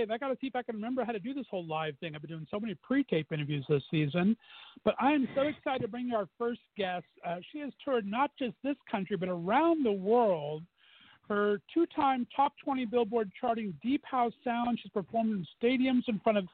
I 0.03 0.17
got 0.17 0.29
to 0.29 0.37
see 0.39 0.47
if 0.47 0.55
I 0.55 0.63
can 0.63 0.75
remember 0.75 1.03
how 1.03 1.11
to 1.11 1.19
do 1.19 1.33
this 1.33 1.45
whole 1.49 1.65
live 1.65 1.95
thing. 1.99 2.15
I've 2.15 2.21
been 2.21 2.31
doing 2.31 2.47
so 2.51 2.59
many 2.59 2.75
pre-tape 2.75 3.31
interviews 3.31 3.65
this 3.69 3.83
season, 3.89 4.35
but 4.83 4.95
I 4.99 5.11
am 5.11 5.27
so 5.35 5.41
excited 5.41 5.81
to 5.81 5.87
bring 5.87 6.07
you 6.07 6.15
our 6.15 6.27
first 6.37 6.61
guest. 6.77 7.05
Uh, 7.25 7.37
she 7.51 7.59
has 7.59 7.71
toured 7.83 8.05
not 8.05 8.31
just 8.37 8.55
this 8.63 8.75
country 8.89 9.17
but 9.17 9.29
around 9.29 9.85
the 9.85 9.91
world. 9.91 10.63
Her 11.27 11.59
two-time 11.73 12.27
top 12.35 12.53
20 12.63 12.85
Billboard 12.85 13.31
charting 13.39 13.73
Deep 13.81 14.03
House 14.05 14.33
sound. 14.43 14.79
She's 14.81 14.91
performed 14.91 15.31
in 15.31 15.47
stadiums 15.61 16.03
in 16.07 16.19
front 16.19 16.37
of 16.37 16.45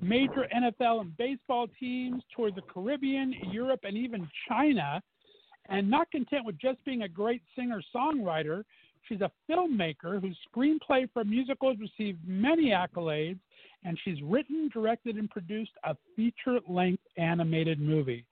major 0.00 0.46
NFL 0.54 1.00
and 1.00 1.16
baseball 1.16 1.66
teams, 1.78 2.22
toured 2.34 2.54
the 2.54 2.62
Caribbean, 2.62 3.34
Europe, 3.50 3.80
and 3.82 3.96
even 3.96 4.28
China. 4.48 5.02
And 5.68 5.88
not 5.88 6.10
content 6.10 6.44
with 6.44 6.58
just 6.58 6.84
being 6.84 7.02
a 7.02 7.08
great 7.08 7.42
singer 7.56 7.80
songwriter, 7.94 8.64
she's 9.08 9.20
a 9.20 9.30
filmmaker 9.50 10.20
whose 10.20 10.36
screenplay 10.54 11.08
for 11.12 11.24
musicals 11.24 11.76
received 11.78 12.18
many 12.26 12.70
accolades, 12.70 13.38
and 13.84 13.98
she's 14.04 14.20
written, 14.22 14.68
directed, 14.72 15.16
and 15.16 15.30
produced 15.30 15.72
a 15.84 15.96
feature 16.16 16.58
length 16.68 17.02
animated 17.16 17.80
movie. 17.80 18.24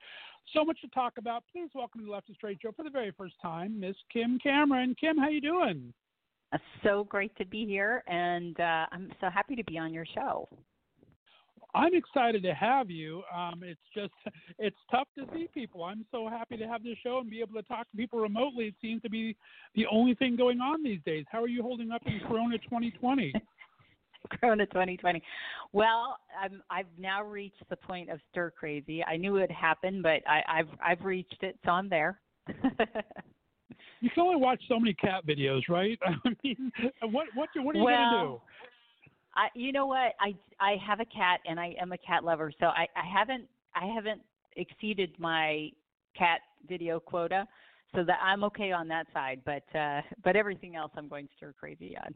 So 0.55 0.65
much 0.65 0.81
to 0.81 0.89
talk 0.89 1.15
about. 1.19 1.45
Please 1.53 1.69
welcome 1.75 2.01
to 2.01 2.07
the 2.07 2.13
Left 2.13 2.29
of 2.31 2.37
Straight 2.37 2.59
Show 2.63 2.73
for 2.73 2.83
the 2.83 2.91
very 2.91 3.11
first 3.11 3.35
time, 3.41 3.79
Miss 3.79 3.97
Kim 4.13 4.39
Cameron. 4.39 4.97
Kim, 4.99 5.19
how 5.19 5.29
you 5.29 5.41
doing? 5.41 5.93
Uh, 6.53 6.59
so 6.83 7.05
great 7.05 7.37
to 7.37 7.45
be 7.45 7.67
here, 7.67 8.03
and 8.07 8.59
uh, 8.59 8.87
I'm 8.91 9.13
so 9.21 9.29
happy 9.29 9.55
to 9.57 9.65
be 9.65 9.77
on 9.79 9.93
your 9.93 10.07
show. 10.07 10.49
I'm 11.75 11.95
excited 11.95 12.43
to 12.43 12.55
have 12.55 12.91
you. 12.91 13.23
Um, 13.35 13.63
it's 13.63 13.81
just 13.95 14.13
it's 14.59 14.77
tough 14.91 15.09
to 15.19 15.27
see 15.35 15.49
people. 15.53 15.85
I'm 15.85 16.05
so 16.11 16.29
happy 16.29 16.57
to 16.57 16.67
have 16.67 16.83
this 16.83 16.97
show 17.03 17.19
and 17.21 17.31
be 17.31 17.41
able 17.41 17.55
to 17.55 17.63
talk 17.63 17.91
to 17.91 17.97
people 17.97 18.21
remotely. 18.21 18.67
It 18.67 18.75
seems 18.81 19.03
to 19.03 19.11
be 19.11 19.37
the 19.75 19.87
only 19.91 20.15
thing 20.15 20.37
going 20.37 20.61
on 20.61 20.83
these 20.83 21.01
days. 21.05 21.25
How 21.31 21.43
are 21.43 21.49
you 21.49 21.63
holding 21.63 21.91
up 21.91 22.03
in 22.07 22.21
Corona 22.27 22.59
2020? 22.59 23.33
Corona 24.41 24.67
2020. 24.67 25.23
Well, 25.73 26.17
I'm, 26.41 26.63
I've 26.71 26.87
now 26.99 27.23
reached 27.25 27.63
the 27.71 27.77
point 27.77 28.11
of 28.11 28.19
stir 28.31 28.51
crazy. 28.51 29.05
I 29.05 29.17
knew 29.17 29.37
it 29.37 29.41
would 29.41 29.51
happen, 29.51 30.03
but 30.03 30.23
I, 30.27 30.43
I've 30.49 30.69
I've 30.85 31.05
reached 31.05 31.43
it, 31.43 31.59
so 31.65 31.71
I'm 31.71 31.89
there. 31.89 32.21
you 34.01 34.11
can 34.11 34.23
only 34.23 34.37
watch 34.37 34.61
so 34.69 34.79
many 34.79 34.95
cat 34.95 35.27
videos, 35.27 35.63
right? 35.69 35.99
I 36.05 36.31
mean, 36.43 36.73
what 37.03 37.27
what 37.35 37.49
what 37.57 37.75
are 37.75 37.79
you 37.79 37.85
well, 37.85 37.97
gonna 37.97 38.27
do? 38.27 38.41
I, 39.39 39.49
you 39.55 39.71
know 39.71 39.87
what? 39.87 40.15
I 40.21 40.35
I 40.59 40.77
have 40.85 40.99
a 40.99 41.05
cat 41.05 41.39
and 41.49 41.61
I 41.61 41.75
am 41.81 41.93
a 41.93 41.99
cat 41.99 42.25
lover, 42.25 42.53
so 42.59 42.67
I 42.67 42.87
I 42.97 43.07
haven't 43.07 43.47
I 43.75 43.87
haven't 43.87 44.21
exceeded 44.57 45.15
my 45.19 45.71
cat 46.17 46.41
video 46.69 46.99
quota, 46.99 47.47
so 47.95 48.03
that 48.03 48.19
I'm 48.21 48.43
okay 48.45 48.73
on 48.73 48.89
that 48.89 49.07
side. 49.15 49.41
But 49.47 49.63
uh 49.79 50.03
but 50.25 50.35
everything 50.35 50.75
else, 50.75 50.91
I'm 50.97 51.09
going 51.09 51.29
stir 51.37 51.55
crazy 51.59 51.97
on. 52.05 52.15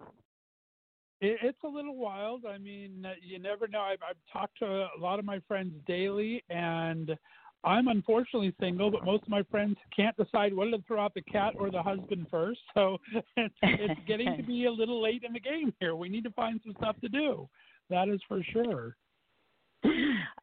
It, 1.21 1.39
it's 1.43 1.63
a 1.65 1.69
little 1.69 1.97
wild. 1.97 2.45
I 2.45 2.59
mean, 2.59 3.07
you 3.23 3.39
never 3.39 3.69
know. 3.69 3.83
I've 3.83 4.03
I've 4.03 4.17
talked 4.33 4.59
to 4.59 4.67
a 4.67 4.99
lot 4.99 5.21
of 5.21 5.25
my 5.25 5.39
friends 5.47 5.75
daily, 5.87 6.43
and 6.51 7.17
I'm 7.65 7.89
unfortunately 7.89 8.55
single, 8.59 8.91
but 8.91 9.05
most 9.05 9.23
of 9.23 9.29
my 9.29 9.43
friends 9.45 9.77
can't 9.95 10.17
decide 10.17 10.53
whether 10.53 10.73
to 10.73 10.83
throw 10.87 11.01
out 11.01 11.15
the 11.15 11.23
cat 11.23 11.55
or 11.59 11.71
the 11.71 11.83
husband 11.83 12.27
first. 12.31 12.61
So 12.75 12.99
it's, 13.37 13.55
it's 13.63 14.01
getting 14.09 14.37
to 14.37 14.43
be 14.43 14.65
a 14.65 14.71
little 14.71 15.03
late 15.03 15.23
in 15.25 15.33
the 15.33 15.41
game 15.41 15.73
here. 15.79 15.95
We 15.95 16.09
need 16.09 16.25
to 16.25 16.31
find 16.31 16.61
some 16.65 16.75
stuff 16.79 16.97
to 17.03 17.09
do. 17.09 17.49
That 17.91 18.09
is 18.09 18.21
for 18.27 18.43
sure. 18.43 18.97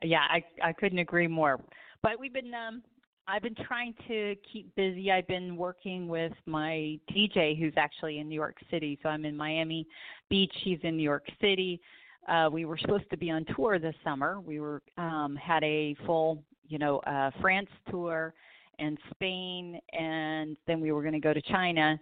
Yeah, 0.04 0.22
I 0.30 0.44
I 0.64 0.74
couldn't 0.74 1.00
agree 1.00 1.28
more. 1.28 1.60
But 2.04 2.20
we've 2.20 2.34
been 2.34 2.54
um 2.54 2.84
I've 3.28 3.42
been 3.42 3.56
trying 3.56 3.94
to 4.08 4.36
keep 4.52 4.74
busy. 4.76 5.12
I've 5.12 5.28
been 5.28 5.56
working 5.56 6.08
with 6.08 6.34
my 6.46 7.00
DJ 7.12 7.58
who's 7.58 7.74
actually 7.78 8.20
in 8.20 8.30
New 8.30 8.36
York 8.36 8.58
City. 8.72 9.00
So 9.02 9.10
I'm 9.10 9.26
in 9.26 9.36
Miami 9.36 9.88
Beach, 10.30 10.54
he's 10.64 10.80
in 10.84 10.98
New 10.98 11.04
York 11.04 11.26
City. 11.42 11.82
Uh 12.28 12.50
we 12.52 12.66
were 12.66 12.78
supposed 12.78 13.10
to 13.10 13.18
be 13.18 13.32
on 13.32 13.46
tour 13.56 13.80
this 13.80 13.96
summer. 14.04 14.40
We 14.40 14.60
were 14.60 14.82
um 14.98 15.36
had 15.36 15.64
a 15.64 15.96
full 16.06 16.44
you 16.70 16.78
know, 16.78 17.00
uh, 17.00 17.32
France 17.42 17.70
tour 17.90 18.34
and 18.80 18.98
Spain, 19.12 19.80
and 19.92 20.56
then 20.68 20.80
we 20.80 20.92
were 20.92 21.02
going 21.02 21.14
to 21.14 21.20
go 21.20 21.34
to 21.34 21.42
China. 21.42 22.00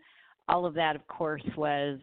All 0.47 0.65
of 0.65 0.73
that, 0.75 0.95
of 0.95 1.07
course, 1.07 1.43
was 1.55 1.99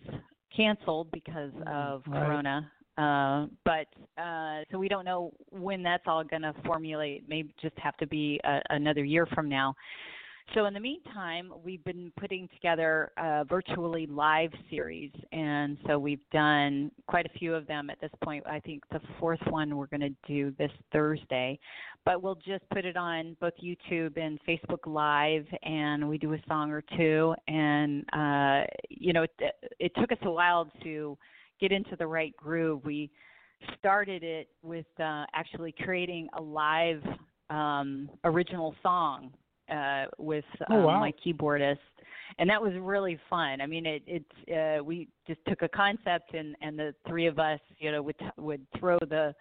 canceled 0.54 1.10
because 1.12 1.52
mm, 1.52 1.68
of 1.68 2.02
right. 2.06 2.26
Corona. 2.26 2.70
Uh, 2.96 3.46
but 3.64 3.86
uh, 4.22 4.62
so 4.70 4.78
we 4.78 4.88
don't 4.88 5.04
know 5.04 5.32
when 5.50 5.82
that's 5.82 6.04
all 6.06 6.22
going 6.22 6.42
to 6.42 6.54
formulate. 6.64 7.28
Maybe 7.28 7.52
just 7.60 7.76
have 7.78 7.96
to 7.98 8.06
be 8.06 8.40
a, 8.44 8.60
another 8.70 9.04
year 9.04 9.26
from 9.26 9.48
now. 9.48 9.74
So 10.52 10.66
in 10.66 10.74
the 10.74 10.80
meantime, 10.80 11.52
we've 11.64 11.82
been 11.84 12.12
putting 12.20 12.48
together 12.54 13.10
a 13.16 13.44
virtually 13.44 14.06
live 14.06 14.50
series, 14.70 15.10
and 15.32 15.76
so 15.86 15.98
we've 15.98 16.20
done 16.32 16.92
quite 17.08 17.26
a 17.26 17.38
few 17.38 17.54
of 17.54 17.66
them 17.66 17.90
at 17.90 18.00
this 18.00 18.10
point. 18.22 18.44
I 18.46 18.60
think 18.60 18.84
the 18.92 19.00
fourth 19.18 19.40
one 19.48 19.76
we're 19.76 19.86
going 19.86 20.00
to 20.00 20.14
do 20.28 20.52
this 20.56 20.70
Thursday, 20.92 21.58
but 22.04 22.22
we'll 22.22 22.36
just 22.36 22.62
put 22.72 22.84
it 22.84 22.96
on 22.96 23.36
both 23.40 23.54
YouTube 23.60 24.16
and 24.16 24.38
Facebook 24.46 24.86
Live, 24.86 25.46
and 25.64 26.08
we 26.08 26.18
do 26.18 26.34
a 26.34 26.38
song 26.46 26.70
or 26.70 26.84
two. 26.96 27.34
And 27.48 28.04
uh, 28.12 28.66
you 28.90 29.12
know, 29.12 29.22
it, 29.22 29.32
it 29.80 29.92
took 29.98 30.12
us 30.12 30.18
a 30.22 30.30
while 30.30 30.70
to 30.84 31.18
get 31.60 31.72
into 31.72 31.96
the 31.96 32.06
right 32.06 32.36
groove. 32.36 32.84
We 32.84 33.10
started 33.78 34.22
it 34.22 34.48
with 34.62 34.86
uh, 35.00 35.24
actually 35.34 35.72
creating 35.72 36.28
a 36.36 36.42
live 36.42 37.02
um, 37.50 38.08
original 38.24 38.74
song 38.82 39.32
uh, 39.70 40.06
with 40.18 40.44
oh, 40.70 40.74
um, 40.74 40.84
wow. 40.84 41.00
my 41.00 41.12
keyboardist, 41.24 41.78
and 42.38 42.48
that 42.50 42.60
was 42.60 42.72
really 42.80 43.18
fun. 43.30 43.60
I 43.60 43.66
mean, 43.66 43.86
it 43.86 44.02
it's 44.06 44.50
uh, 44.50 44.82
we 44.82 45.08
just 45.26 45.40
took 45.48 45.62
a 45.62 45.68
concept 45.68 46.34
and 46.34 46.56
and 46.60 46.78
the 46.78 46.94
three 47.06 47.26
of 47.26 47.38
us, 47.38 47.60
you 47.78 47.92
know, 47.92 48.02
would 48.02 48.16
would 48.36 48.66
throw 48.78 48.98
the 49.00 49.34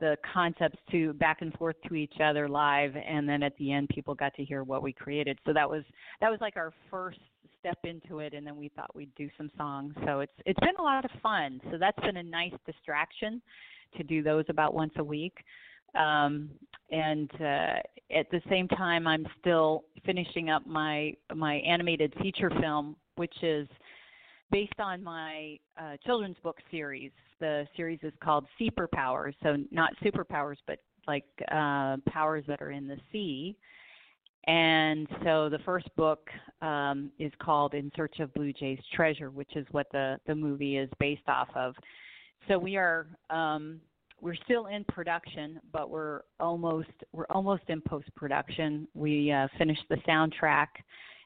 the 0.00 0.16
concepts 0.32 0.78
to 0.90 1.12
back 1.14 1.38
and 1.40 1.52
forth 1.54 1.76
to 1.88 1.94
each 1.94 2.14
other 2.22 2.48
live 2.48 2.94
and 2.96 3.28
then 3.28 3.42
at 3.42 3.56
the 3.58 3.72
end 3.72 3.88
people 3.88 4.14
got 4.14 4.32
to 4.34 4.44
hear 4.44 4.62
what 4.62 4.82
we 4.82 4.92
created 4.92 5.38
so 5.44 5.52
that 5.52 5.68
was 5.68 5.82
that 6.20 6.30
was 6.30 6.38
like 6.40 6.56
our 6.56 6.72
first 6.90 7.18
step 7.58 7.78
into 7.84 8.20
it 8.20 8.32
and 8.32 8.46
then 8.46 8.56
we 8.56 8.68
thought 8.68 8.94
we'd 8.94 9.12
do 9.16 9.28
some 9.36 9.50
songs 9.56 9.92
so 10.06 10.20
it's 10.20 10.32
it's 10.46 10.60
been 10.60 10.76
a 10.78 10.82
lot 10.82 11.04
of 11.04 11.10
fun 11.20 11.60
so 11.70 11.78
that's 11.78 11.98
been 12.00 12.18
a 12.18 12.22
nice 12.22 12.52
distraction 12.64 13.42
to 13.96 14.04
do 14.04 14.22
those 14.22 14.44
about 14.48 14.74
once 14.74 14.92
a 14.98 15.04
week 15.04 15.34
um, 15.94 16.50
and 16.90 17.30
uh, 17.40 17.80
at 18.10 18.30
the 18.30 18.40
same 18.48 18.68
time, 18.68 19.06
I'm 19.06 19.26
still 19.40 19.84
finishing 20.04 20.50
up 20.50 20.66
my 20.66 21.14
my 21.34 21.56
animated 21.56 22.14
feature 22.20 22.50
film, 22.60 22.96
which 23.16 23.34
is 23.42 23.68
based 24.50 24.78
on 24.78 25.02
my 25.02 25.58
uh, 25.80 25.96
children's 26.04 26.36
book 26.42 26.58
series. 26.70 27.12
The 27.40 27.66
series 27.76 28.00
is 28.02 28.12
called 28.22 28.46
Superpowers, 28.60 29.34
so 29.42 29.56
not 29.70 29.92
superpowers, 30.02 30.56
but 30.66 30.78
like 31.06 31.24
uh, 31.52 31.96
powers 32.08 32.44
that 32.48 32.60
are 32.62 32.70
in 32.70 32.88
the 32.88 32.98
sea. 33.12 33.56
And 34.46 35.06
so 35.24 35.50
the 35.50 35.58
first 35.64 35.94
book 35.96 36.28
um, 36.62 37.10
is 37.18 37.32
called 37.38 37.74
In 37.74 37.92
Search 37.94 38.18
of 38.20 38.32
Blue 38.32 38.52
Jay's 38.52 38.80
Treasure, 38.94 39.30
which 39.30 39.56
is 39.56 39.66
what 39.72 39.86
the 39.92 40.18
the 40.26 40.34
movie 40.34 40.78
is 40.78 40.88
based 40.98 41.28
off 41.28 41.48
of. 41.54 41.74
So 42.48 42.58
we 42.58 42.76
are 42.76 43.08
um, 43.28 43.80
we're 44.20 44.36
still 44.44 44.66
in 44.66 44.84
production, 44.84 45.60
but 45.72 45.90
we're 45.90 46.22
almost 46.40 46.88
we're 47.12 47.26
almost 47.30 47.62
in 47.68 47.80
post 47.80 48.08
production. 48.16 48.88
We 48.94 49.30
uh, 49.30 49.48
finished 49.58 49.84
the 49.88 49.96
soundtrack, 50.08 50.66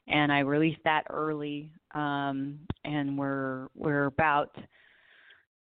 and 0.07 0.31
I 0.31 0.39
released 0.39 0.81
that 0.83 1.03
early, 1.09 1.71
um, 1.95 2.59
and 2.85 3.17
we're 3.17 3.67
we're 3.75 4.05
about 4.05 4.55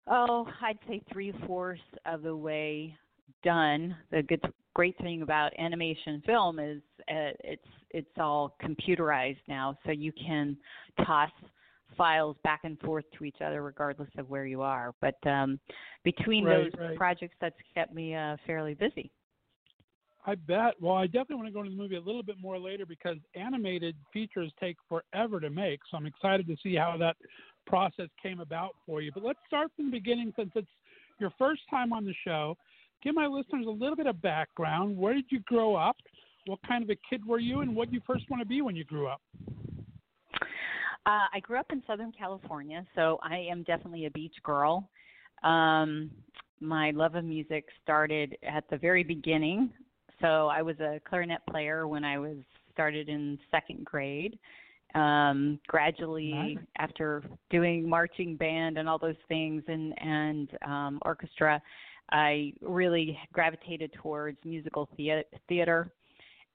oh 0.09 0.49
I'd 0.63 0.79
say 0.89 1.03
three 1.13 1.33
fourths 1.47 1.81
of 2.07 2.23
the 2.23 2.37
way 2.37 2.97
done. 3.43 3.97
The 4.11 4.23
good 4.23 4.41
great 4.75 4.97
thing 4.99 5.23
about 5.23 5.53
animation 5.59 6.23
film 6.27 6.59
is 6.59 6.83
uh, 7.09 7.35
it's 7.45 7.69
it's 7.91 8.19
all 8.19 8.57
computerized 8.63 9.39
now, 9.49 9.79
so 9.85 9.93
you 9.93 10.13
can 10.13 10.57
toss 11.05 11.31
files 12.01 12.35
back 12.45 12.61
and 12.65 12.81
forth 12.81 13.05
to 13.19 13.25
each 13.25 13.43
other 13.45 13.63
regardless 13.63 14.09
of 14.17 14.31
where 14.31 14.47
you 14.47 14.63
are. 14.63 14.95
But 15.03 15.19
um, 15.29 15.61
between 16.03 16.47
right, 16.47 16.65
those 16.65 16.81
right. 16.81 16.97
projects, 16.97 17.37
that's 17.43 17.55
kept 17.75 17.93
me 17.93 18.15
uh, 18.15 18.39
fairly 18.47 18.73
busy. 18.73 19.11
I 20.25 20.35
bet. 20.35 20.75
Well, 20.81 20.95
I 20.95 21.05
definitely 21.05 21.37
want 21.37 21.49
to 21.49 21.53
go 21.53 21.61
into 21.61 21.73
the 21.73 21.77
movie 21.77 21.97
a 21.97 22.01
little 22.01 22.23
bit 22.23 22.37
more 22.41 22.59
later 22.59 22.87
because 22.87 23.19
animated 23.35 23.97
features 24.15 24.51
take 24.59 24.77
forever 24.89 25.41
to 25.41 25.51
make. 25.51 25.81
So 25.91 25.99
I'm 25.99 26.07
excited 26.07 26.47
to 26.47 26.57
see 26.63 26.75
how 26.75 26.97
that 27.01 27.17
process 27.67 28.09
came 28.23 28.41
about 28.41 28.77
for 28.87 29.03
you. 29.03 29.11
But 29.13 29.23
let's 29.23 29.39
start 29.47 29.71
from 29.77 29.91
the 29.91 29.93
beginning 29.93 30.33
since 30.37 30.53
it's 30.55 30.69
your 31.19 31.33
first 31.39 31.61
time 31.69 31.93
on 31.93 32.07
the 32.07 32.15
show. 32.25 32.57
Give 33.03 33.15
my 33.15 33.27
listeners 33.27 33.67
a 33.67 33.71
little 33.71 33.97
bit 33.97 34.07
of 34.07 34.23
background. 34.23 34.97
Where 34.97 35.13
did 35.13 35.27
you 35.29 35.41
grow 35.41 35.75
up? 35.75 35.97
What 36.47 36.61
kind 36.67 36.83
of 36.83 36.89
a 36.89 36.97
kid 37.11 37.27
were 37.27 37.41
you, 37.41 37.61
and 37.61 37.77
what 37.77 37.91
did 37.91 37.95
you 37.95 38.01
first 38.07 38.25
want 38.31 38.41
to 38.41 38.47
be 38.47 38.63
when 38.63 38.75
you 38.75 38.85
grew 38.85 39.07
up? 39.07 39.21
Uh, 41.07 41.27
I 41.33 41.41
grew 41.41 41.59
up 41.59 41.67
in 41.73 41.83
Southern 41.87 42.13
California, 42.13 42.85
so 42.95 43.19
I 43.23 43.39
am 43.39 43.63
definitely 43.63 44.07
a 44.07 44.11
beach 44.11 44.37
girl. 44.43 44.89
Um, 45.43 46.11
my 46.61 46.91
love 46.91 47.15
of 47.15 47.25
music 47.25 47.65
started 47.83 48.37
at 48.43 48.65
the 48.71 48.77
very 48.77 49.03
beginning. 49.03 49.71
So 50.21 50.49
I 50.49 50.61
was 50.61 50.79
a 50.81 51.01
clarinet 51.09 51.41
player 51.49 51.89
when 51.89 52.05
I 52.05 52.19
was 52.19 52.37
started 52.73 53.09
in 53.09 53.39
second 53.51 53.85
grade. 53.85 54.39
Um, 54.95 55.59
gradually, 55.69 56.33
nice. 56.33 56.59
after 56.79 57.23
doing 57.49 57.89
marching 57.89 58.37
band 58.37 58.77
and 58.77 58.89
all 58.89 58.99
those 58.99 59.15
things 59.29 59.63
and 59.69 59.95
and 60.03 60.51
um, 60.67 60.99
orchestra, 61.03 61.63
I 62.11 62.53
really 62.61 63.19
gravitated 63.33 63.93
towards 63.95 64.37
musical 64.45 64.89
thea- 64.97 65.25
theater, 65.49 65.93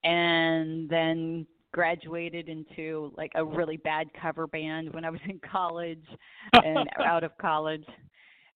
and 0.03 0.89
then 0.89 1.47
graduated 1.75 2.47
into 2.47 3.11
like 3.17 3.33
a 3.35 3.43
really 3.43 3.75
bad 3.75 4.07
cover 4.21 4.47
band 4.47 4.93
when 4.93 5.03
I 5.03 5.09
was 5.09 5.19
in 5.27 5.41
college 5.51 6.05
and 6.53 6.87
out 7.05 7.25
of 7.25 7.37
college. 7.37 7.83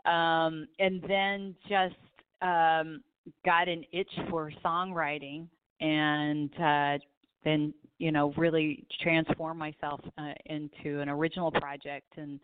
Um 0.05 0.65
and 0.79 1.03
then 1.05 1.53
just 1.67 1.95
um 2.41 3.01
got 3.45 3.67
an 3.67 3.83
itch 3.91 4.11
for 4.29 4.49
songwriting 4.63 5.47
and 5.81 6.49
uh 6.61 6.97
then 7.43 7.73
you 7.97 8.13
know 8.13 8.33
really 8.37 8.85
transform 9.03 9.57
myself 9.57 9.99
uh, 10.17 10.31
into 10.45 11.01
an 11.01 11.09
original 11.09 11.51
project 11.51 12.07
and 12.15 12.39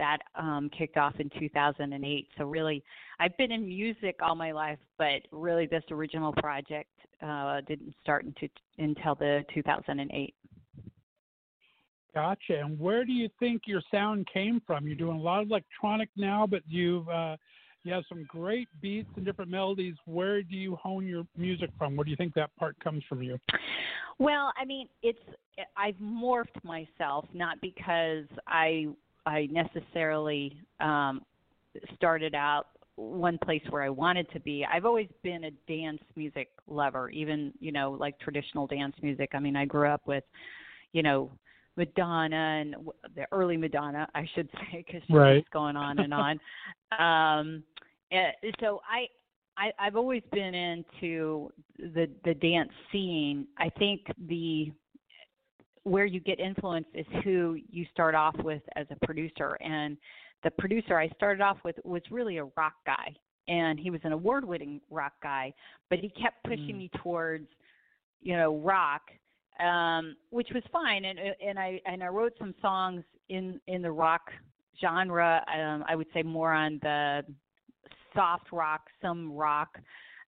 that 0.00 0.18
um 0.34 0.70
kicked 0.76 0.96
off 0.96 1.14
in 1.20 1.30
2008 1.38 2.28
so 2.38 2.44
really 2.44 2.82
i've 3.20 3.36
been 3.36 3.52
in 3.52 3.68
music 3.68 4.16
all 4.22 4.34
my 4.34 4.50
life 4.50 4.78
but 4.98 5.20
really 5.30 5.66
this 5.66 5.84
original 5.90 6.32
project 6.32 6.88
uh 7.22 7.60
didn't 7.68 7.94
start 8.00 8.24
into, 8.24 8.48
until 8.78 9.14
the 9.14 9.44
2008 9.54 10.34
Gotcha. 12.12 12.58
And 12.58 12.76
where 12.80 13.04
do 13.04 13.12
you 13.12 13.28
think 13.38 13.62
your 13.66 13.82
sound 13.88 14.26
came 14.32 14.60
from? 14.66 14.84
You're 14.84 14.96
doing 14.96 15.18
a 15.18 15.22
lot 15.22 15.42
of 15.42 15.48
electronic 15.48 16.08
now, 16.16 16.44
but 16.44 16.62
you've 16.66 17.08
uh, 17.08 17.36
you 17.84 17.92
have 17.92 18.02
some 18.08 18.24
great 18.28 18.68
beats 18.80 19.08
and 19.16 19.24
different 19.24 19.50
melodies. 19.50 19.94
Where 20.06 20.42
do 20.42 20.56
you 20.56 20.76
hone 20.76 21.06
your 21.06 21.24
music 21.36 21.70
from? 21.78 21.96
Where 21.96 22.04
do 22.04 22.10
you 22.10 22.16
think 22.16 22.34
that 22.34 22.50
part 22.56 22.76
comes 22.80 23.04
from 23.08 23.22
you? 23.22 23.38
Well, 24.18 24.52
I 24.60 24.64
mean, 24.64 24.88
it's 25.02 25.20
I've 25.76 25.94
morphed 25.96 26.62
myself 26.62 27.26
not 27.32 27.60
because 27.60 28.26
I 28.46 28.88
I 29.26 29.48
necessarily 29.50 30.60
um 30.80 31.22
started 31.94 32.34
out 32.34 32.66
one 32.96 33.38
place 33.38 33.62
where 33.70 33.82
I 33.82 33.88
wanted 33.88 34.30
to 34.32 34.40
be. 34.40 34.66
I've 34.70 34.84
always 34.84 35.08
been 35.22 35.44
a 35.44 35.50
dance 35.66 36.02
music 36.16 36.48
lover, 36.66 37.08
even, 37.10 37.52
you 37.58 37.72
know, 37.72 37.92
like 37.92 38.18
traditional 38.20 38.66
dance 38.66 38.94
music. 39.02 39.30
I 39.32 39.38
mean, 39.38 39.56
I 39.56 39.64
grew 39.64 39.88
up 39.88 40.02
with, 40.06 40.24
you 40.92 41.02
know, 41.02 41.30
Madonna 41.76 42.60
and 42.60 42.76
the 43.14 43.26
early 43.32 43.56
Madonna, 43.56 44.06
I 44.14 44.28
should 44.34 44.50
say, 44.54 44.84
because 44.86 45.02
she's 45.06 45.16
right. 45.16 45.50
going 45.50 45.76
on 45.76 45.98
and 45.98 46.12
on. 46.14 46.40
um, 46.98 47.62
and 48.10 48.32
so 48.60 48.80
I, 48.90 49.06
I, 49.56 49.72
I've 49.78 49.96
always 49.96 50.22
been 50.32 50.54
into 50.54 51.50
the 51.78 52.08
the 52.24 52.34
dance 52.34 52.72
scene. 52.90 53.46
I 53.58 53.68
think 53.68 54.00
the 54.28 54.72
where 55.84 56.04
you 56.04 56.20
get 56.20 56.38
influence 56.40 56.86
is 56.94 57.06
who 57.24 57.56
you 57.70 57.86
start 57.92 58.14
off 58.14 58.36
with 58.38 58.62
as 58.76 58.86
a 58.90 59.06
producer. 59.06 59.56
And 59.60 59.96
the 60.44 60.50
producer 60.50 60.98
I 60.98 61.08
started 61.10 61.40
off 61.42 61.58
with 61.64 61.76
was 61.84 62.02
really 62.10 62.38
a 62.38 62.44
rock 62.56 62.74
guy, 62.84 63.14
and 63.48 63.78
he 63.78 63.90
was 63.90 64.00
an 64.04 64.12
award-winning 64.12 64.80
rock 64.90 65.14
guy, 65.22 65.52
but 65.88 65.98
he 65.98 66.08
kept 66.10 66.42
pushing 66.44 66.74
Mm. 66.74 66.78
me 66.78 66.90
towards, 67.02 67.48
you 68.20 68.36
know, 68.36 68.56
rock 68.58 69.10
um, 69.60 70.16
which 70.30 70.48
was 70.54 70.62
fine. 70.72 71.04
And 71.04 71.18
and 71.18 71.58
I 71.58 71.80
and 71.86 72.02
I 72.02 72.08
wrote 72.08 72.32
some 72.38 72.54
songs 72.60 73.04
in 73.28 73.60
in 73.66 73.82
the 73.82 73.90
rock 73.90 74.30
genre. 74.80 75.44
Um, 75.54 75.84
I 75.88 75.94
would 75.94 76.06
say 76.14 76.22
more 76.22 76.52
on 76.52 76.78
the 76.82 77.24
soft 78.14 78.52
rock, 78.52 78.88
some 79.02 79.32
rock, 79.32 79.78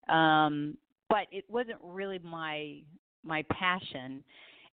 um, 0.09 0.77
but 1.09 1.27
it 1.31 1.45
wasn't 1.49 1.79
really 1.83 2.19
my 2.23 2.81
my 3.25 3.43
passion. 3.51 4.23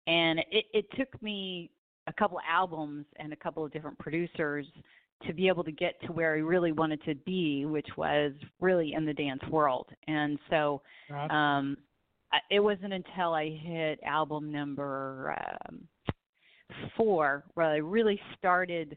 And 0.09 0.41
it, 0.51 0.65
it 0.73 0.87
took 0.97 1.23
me 1.23 1.71
a 2.07 2.13
couple 2.15 2.41
albums 2.51 3.05
and 3.17 3.33
a 3.33 3.37
couple 3.37 3.65
of 3.65 3.71
different 3.73 3.99
producers 3.99 4.67
to 5.27 5.35
be 5.35 5.49
able 5.49 5.65
to 5.65 5.73
get 5.73 6.01
to 6.07 6.13
where 6.13 6.35
I 6.35 6.39
really 6.39 6.73
wanted 6.73 7.05
to 7.05 7.15
be, 7.15 7.67
which 7.67 7.89
was 7.97 8.33
really 8.61 8.95
in 8.95 9.05
the 9.05 9.13
dance 9.13 9.43
world. 9.51 9.89
And 10.07 10.39
so 10.49 10.81
Gotcha. 11.09 11.35
um 11.35 11.77
I- 12.33 12.41
it 12.51 12.61
wasn't 12.61 12.93
until 12.93 13.35
I 13.35 13.51
hit 13.51 14.01
album 14.05 14.51
number 14.53 15.37
um, 15.69 15.89
four 16.97 17.45
where 17.55 17.67
I 17.67 17.77
really 17.77 18.21
started 18.37 18.97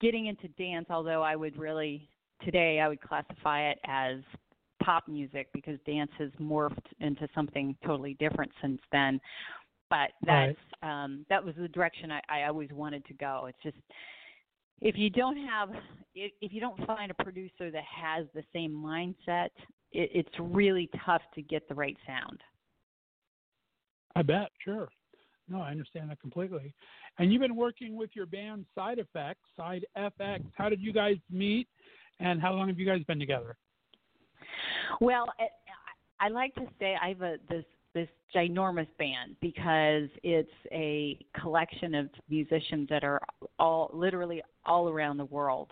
getting 0.00 0.26
into 0.26 0.48
dance. 0.48 0.86
Although 0.90 1.22
I 1.22 1.36
would 1.36 1.56
really 1.58 2.08
today 2.44 2.80
I 2.80 2.88
would 2.88 3.00
classify 3.00 3.68
it 3.70 3.78
as 3.86 4.18
pop 4.82 5.06
music 5.08 5.48
because 5.52 5.78
dance 5.86 6.10
has 6.18 6.30
morphed 6.40 6.86
into 7.00 7.28
something 7.34 7.76
totally 7.84 8.14
different 8.14 8.50
since 8.60 8.80
then. 8.90 9.20
But 9.92 10.12
Right. 10.26 10.56
that's 10.56 10.58
um, 10.82 11.26
that 11.28 11.44
was 11.44 11.54
the 11.54 11.68
direction 11.68 12.10
I, 12.10 12.22
I 12.30 12.44
always 12.44 12.70
wanted 12.72 13.04
to 13.04 13.14
go. 13.14 13.44
It's 13.46 13.62
just 13.62 13.76
if 14.80 14.96
you 14.96 15.10
don't 15.10 15.36
have 15.36 15.68
if, 16.14 16.32
if 16.40 16.50
you 16.50 16.60
don't 16.60 16.84
find 16.86 17.10
a 17.10 17.22
producer 17.22 17.70
that 17.70 17.84
has 17.84 18.26
the 18.34 18.42
same 18.54 18.72
mindset 18.72 19.50
it, 19.92 20.10
it's 20.14 20.34
really 20.40 20.88
tough 21.04 21.20
to 21.34 21.42
get 21.42 21.68
the 21.68 21.74
right 21.74 21.96
sound. 22.06 22.40
I 24.16 24.22
bet, 24.22 24.48
sure. 24.64 24.88
No, 25.46 25.60
I 25.60 25.70
understand 25.70 26.08
that 26.08 26.20
completely. 26.20 26.74
And 27.18 27.30
you've 27.30 27.42
been 27.42 27.56
working 27.56 27.94
with 27.94 28.10
your 28.14 28.24
band 28.24 28.64
Side 28.74 28.98
Effects, 28.98 29.42
Side 29.54 29.84
FX. 29.98 30.42
How 30.56 30.70
did 30.70 30.80
you 30.80 30.94
guys 30.94 31.16
meet, 31.30 31.68
and 32.18 32.40
how 32.40 32.54
long 32.54 32.68
have 32.68 32.78
you 32.78 32.86
guys 32.86 33.02
been 33.04 33.18
together? 33.18 33.56
Well, 35.02 35.26
I, 35.38 36.26
I 36.26 36.28
like 36.28 36.54
to 36.54 36.66
say 36.78 36.96
I 37.00 37.08
have 37.08 37.20
a 37.20 37.36
this 37.50 37.64
this 37.94 38.08
ginormous 38.34 38.86
band 38.98 39.36
because 39.40 40.08
it's 40.22 40.50
a 40.72 41.18
collection 41.40 41.94
of 41.94 42.08
musicians 42.28 42.88
that 42.88 43.04
are 43.04 43.20
all 43.58 43.90
literally 43.92 44.42
all 44.64 44.88
around 44.88 45.18
the 45.18 45.24
world. 45.26 45.70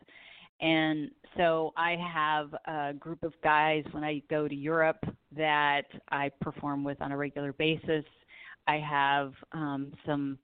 And 0.61 1.11
so 1.37 1.73
I 1.77 1.97
have 1.97 2.55
a 2.67 2.93
group 2.93 3.23
of 3.23 3.33
guys 3.43 3.85
when 3.93 4.05
I 4.05 4.23
go 4.29 4.47
to 4.47 4.55
Europe 4.55 5.03
that 5.37 5.85
I 6.11 6.31
perform 6.41 6.85
with 6.85 7.01
on 7.01 7.13
a 7.13 7.17
regular 7.17 7.53
basis. 7.55 8.05
I 8.67 8.77
have 8.77 9.33
um, 9.53 9.93
some 10.05 10.39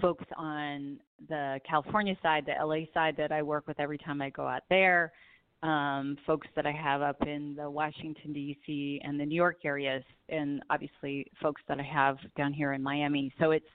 folks 0.00 0.24
on 0.36 0.98
the 1.28 1.58
California 1.68 2.16
side, 2.22 2.46
the 2.46 2.64
LA 2.64 2.84
side 2.92 3.16
that 3.16 3.32
I 3.32 3.42
work 3.42 3.66
with 3.66 3.80
every 3.80 3.98
time 3.98 4.20
I 4.20 4.30
go 4.30 4.46
out 4.46 4.62
there. 4.68 5.12
Um, 5.62 6.18
folks 6.26 6.46
that 6.54 6.66
I 6.66 6.72
have 6.72 7.00
up 7.00 7.16
in 7.22 7.54
the 7.56 7.68
Washington 7.68 8.32
D.C. 8.32 9.00
and 9.02 9.18
the 9.18 9.24
New 9.24 9.34
York 9.34 9.60
areas, 9.64 10.04
and 10.28 10.62
obviously 10.70 11.26
folks 11.42 11.62
that 11.66 11.80
I 11.80 11.82
have 11.82 12.18
down 12.36 12.52
here 12.52 12.74
in 12.74 12.82
Miami. 12.82 13.32
So 13.40 13.52
it's 13.52 13.66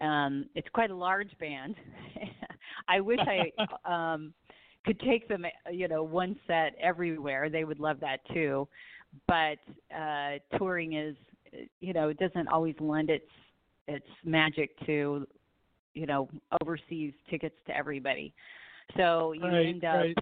um, 0.00 0.46
it's 0.54 0.68
quite 0.72 0.90
a 0.90 0.94
large 0.94 1.36
band. 1.38 1.74
I 2.88 3.00
wish 3.00 3.18
I 3.20 3.52
um, 4.14 4.32
could 4.84 5.00
take 5.00 5.28
them, 5.28 5.44
you 5.70 5.88
know, 5.88 6.02
one 6.02 6.36
set 6.46 6.76
everywhere. 6.80 7.50
They 7.50 7.64
would 7.64 7.80
love 7.80 8.00
that 8.00 8.18
too. 8.32 8.68
But 9.26 9.58
uh, 9.94 10.38
touring 10.58 10.94
is, 10.94 11.16
you 11.80 11.92
know, 11.92 12.08
it 12.08 12.18
doesn't 12.18 12.48
always 12.48 12.74
lend 12.80 13.10
its 13.10 13.24
its 13.88 14.06
magic 14.24 14.76
to, 14.86 15.26
you 15.94 16.06
know, 16.06 16.28
overseas 16.60 17.14
tickets 17.30 17.54
to 17.66 17.76
everybody. 17.76 18.34
So 18.96 19.32
you 19.32 19.44
Right, 19.44 19.66
end 19.66 19.84
up 19.84 19.94
right. 19.96 20.18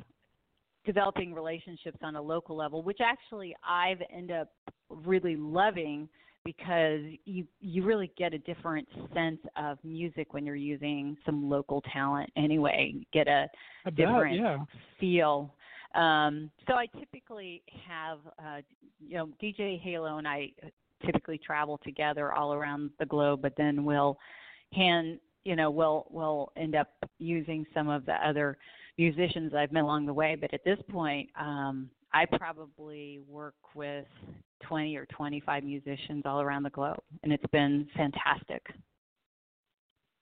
Developing 0.84 1.34
relationships 1.34 1.98
on 2.02 2.16
a 2.16 2.22
local 2.22 2.56
level, 2.56 2.82
which 2.82 2.98
actually 3.00 3.54
I've 3.66 4.02
end 4.14 4.30
up 4.30 4.48
really 4.88 5.36
loving 5.36 6.08
because 6.44 7.00
you 7.24 7.46
you 7.60 7.84
really 7.84 8.12
get 8.18 8.34
a 8.34 8.38
different 8.38 8.86
sense 9.14 9.40
of 9.56 9.78
music 9.82 10.34
when 10.34 10.44
you're 10.44 10.54
using 10.54 11.16
some 11.24 11.48
local 11.48 11.82
talent 11.92 12.30
anyway. 12.36 12.94
Get 13.12 13.28
a 13.28 13.48
I 13.86 13.90
bet, 13.90 13.96
different 13.96 14.36
yeah. 14.36 14.58
feel. 15.00 15.54
Um, 15.94 16.50
so 16.66 16.74
I 16.74 16.86
typically 16.98 17.62
have, 17.88 18.18
uh, 18.38 18.60
you 19.00 19.16
know, 19.16 19.28
DJ 19.42 19.80
Halo 19.80 20.18
and 20.18 20.26
I 20.26 20.50
typically 21.06 21.38
travel 21.38 21.78
together 21.84 22.32
all 22.32 22.52
around 22.52 22.90
the 22.98 23.06
globe, 23.06 23.40
but 23.40 23.54
then 23.56 23.84
we'll 23.84 24.18
hand, 24.72 25.20
you 25.44 25.56
know, 25.56 25.70
we'll 25.70 26.06
we'll 26.10 26.52
end 26.56 26.74
up 26.74 26.88
using 27.18 27.64
some 27.72 27.88
of 27.88 28.04
the 28.06 28.14
other 28.26 28.58
musicians 28.98 29.52
I've 29.54 29.72
met 29.72 29.83
along 29.83 30.07
the 30.07 30.14
way. 30.14 30.37
But 30.40 30.52
at 30.54 30.64
this 30.64 30.78
point, 30.90 31.28
um, 31.38 31.90
I 32.12 32.26
probably 32.26 33.20
work 33.28 33.54
with 33.74 34.07
20 34.62 34.96
or 34.96 35.07
25 35.07 35.64
musicians 35.64 36.22
all 36.24 36.40
around 36.40 36.62
the 36.62 36.70
globe, 36.70 37.00
and 37.22 37.33
it's 37.33 37.46
been 37.52 37.87
fantastic. 37.96 38.62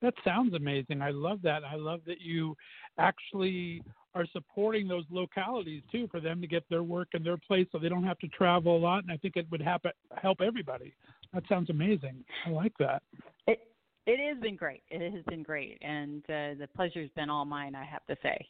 That 0.01 0.15
sounds 0.25 0.55
amazing. 0.55 1.01
I 1.01 1.11
love 1.11 1.41
that. 1.43 1.63
I 1.65 1.77
love 1.77 2.01
that 2.07 2.21
you 2.21 2.57
actually 2.99 3.83
are 4.15 4.27
supporting 4.33 4.89
those 4.89 5.05
localities 5.11 5.83
too 5.91 6.09
for 6.11 6.21
them 6.21 6.41
to 6.41 6.47
get 6.47 6.65
their 6.69 6.83
work 6.83 7.09
in 7.15 7.23
their 7.23 7.37
place 7.37 7.67
so 7.73 7.79
they 7.79 7.89
don't 7.89 8.05
have 8.05 8.19
to 8.19 8.29
travel 8.29 8.77
a 8.77 8.79
lot. 8.79 9.05
And 9.05 9.13
I 9.13 9.17
think 9.17 9.37
it 9.37 9.47
would 9.51 9.63
help 9.63 9.83
help 10.21 10.41
everybody. 10.41 10.93
That 11.33 11.45
sounds 11.49 11.71
amazing. 11.71 12.25
I 12.47 12.51
like 12.51 12.73
that. 12.79 13.03
It 13.47 13.61
it 14.07 14.19
has 14.29 14.43
been 14.43 14.57
great. 14.57 14.83
It 14.91 15.13
has 15.13 15.23
been 15.29 15.45
great, 15.45 15.79
and 15.81 16.23
uh, 16.25 16.59
the 16.59 16.69
pleasure's 16.75 17.11
been 17.15 17.31
all 17.31 17.45
mine. 17.45 17.75
I 17.77 17.85
have 17.85 18.05
to 18.07 18.17
say. 18.23 18.47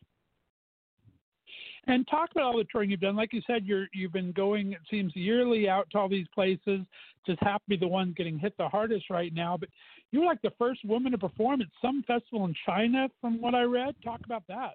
And 1.89 2.07
talk 2.09 2.31
about 2.31 2.45
all 2.45 2.57
the 2.57 2.65
touring 2.71 2.91
you've 2.91 3.01
done. 3.01 3.17
Like 3.17 3.33
you 3.33 3.43
said, 3.47 3.67
you're 3.67 3.87
you've 3.93 4.13
been 4.13 4.33
going. 4.33 4.73
It 4.73 4.81
seems 4.89 5.13
yearly 5.17 5.69
out 5.69 5.89
to 5.91 5.99
all 5.99 6.09
these 6.09 6.29
places. 6.33 6.81
Just 7.27 7.41
happen 7.41 7.63
to 7.69 7.71
be 7.71 7.77
the 7.77 7.89
ones 7.89 8.15
getting 8.17 8.39
hit 8.39 8.57
the 8.57 8.69
hardest 8.69 9.11
right 9.11 9.35
now. 9.35 9.57
But 9.57 9.69
you 10.13 10.21
were 10.21 10.27
like 10.27 10.43
the 10.43 10.53
first 10.59 10.85
woman 10.85 11.11
to 11.13 11.19
perform 11.19 11.61
at 11.61 11.67
some 11.81 12.05
festival 12.07 12.45
in 12.45 12.55
China, 12.65 13.09
from 13.21 13.41
what 13.41 13.55
I 13.55 13.63
read. 13.63 13.97
Talk 14.05 14.21
about 14.25 14.45
that. 14.49 14.75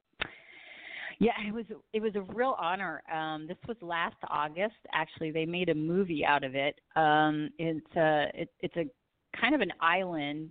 Yeah, 1.19 1.31
it 1.47 1.53
was 1.53 1.65
it 1.93 2.01
was 2.01 2.15
a 2.15 2.21
real 2.21 2.55
honor. 2.59 3.01
Um, 3.11 3.47
this 3.47 3.57
was 3.67 3.77
last 3.81 4.17
August. 4.29 4.75
Actually, 4.93 5.31
they 5.31 5.45
made 5.45 5.69
a 5.69 5.75
movie 5.75 6.23
out 6.25 6.43
of 6.43 6.55
it. 6.55 6.79
Um, 6.95 7.49
it's 7.57 7.95
a 7.95 8.25
it, 8.33 8.49
it's 8.59 8.75
a 8.75 8.85
kind 9.39 9.55
of 9.55 9.61
an 9.61 9.71
island. 9.79 10.49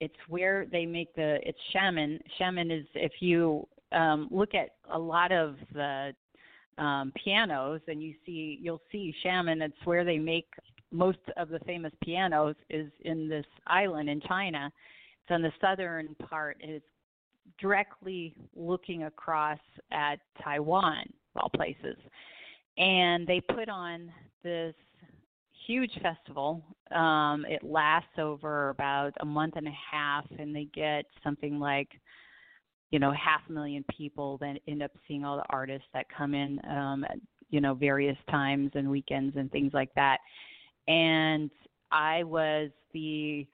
It's 0.00 0.14
where 0.28 0.66
they 0.66 0.86
make 0.86 1.14
the 1.14 1.38
it's 1.42 1.58
Xiamen. 1.74 2.20
Xiamen 2.40 2.80
is 2.80 2.86
if 2.94 3.12
you 3.20 3.66
um, 3.92 4.28
look 4.30 4.54
at 4.54 4.70
a 4.92 4.98
lot 4.98 5.32
of 5.32 5.56
the 5.72 6.12
um, 6.78 7.12
pianos 7.22 7.80
and 7.88 8.02
you 8.02 8.14
see 8.24 8.58
you'll 8.60 8.82
see 8.92 9.14
Xiamen. 9.24 9.62
It's 9.62 9.76
where 9.84 10.04
they 10.04 10.18
make 10.18 10.48
most 10.92 11.18
of 11.36 11.48
the 11.48 11.58
famous 11.60 11.92
pianos 12.02 12.54
is 12.70 12.90
in 13.02 13.28
this 13.28 13.46
island 13.66 14.08
in 14.08 14.20
China. 14.20 14.70
It's 15.22 15.30
on 15.32 15.42
the 15.42 15.52
southern 15.60 16.14
part. 16.28 16.56
It's 16.60 16.84
directly 17.60 18.34
looking 18.54 19.04
across 19.04 19.58
at 19.92 20.16
Taiwan, 20.42 21.12
all 21.36 21.50
places. 21.54 21.96
And 22.78 23.26
they 23.26 23.40
put 23.40 23.68
on 23.68 24.12
this 24.42 24.74
huge 25.66 25.92
festival. 26.02 26.62
Um, 26.94 27.44
it 27.48 27.62
lasts 27.64 28.18
over 28.18 28.70
about 28.70 29.12
a 29.20 29.24
month 29.24 29.54
and 29.56 29.66
a 29.66 29.76
half, 29.90 30.26
and 30.38 30.54
they 30.54 30.68
get 30.74 31.06
something 31.24 31.58
like, 31.58 31.88
you 32.90 32.98
know, 32.98 33.12
half 33.12 33.40
a 33.48 33.52
million 33.52 33.84
people 33.96 34.38
that 34.38 34.58
end 34.68 34.82
up 34.82 34.92
seeing 35.06 35.24
all 35.24 35.36
the 35.36 35.44
artists 35.50 35.88
that 35.92 36.06
come 36.16 36.34
in, 36.34 36.60
um, 36.70 37.04
at, 37.04 37.18
you 37.50 37.60
know, 37.60 37.74
various 37.74 38.16
times 38.30 38.70
and 38.74 38.88
weekends 38.88 39.36
and 39.36 39.50
things 39.50 39.72
like 39.74 39.92
that. 39.94 40.18
And 40.88 41.50
I 41.90 42.22
was 42.24 42.70
the 42.92 43.46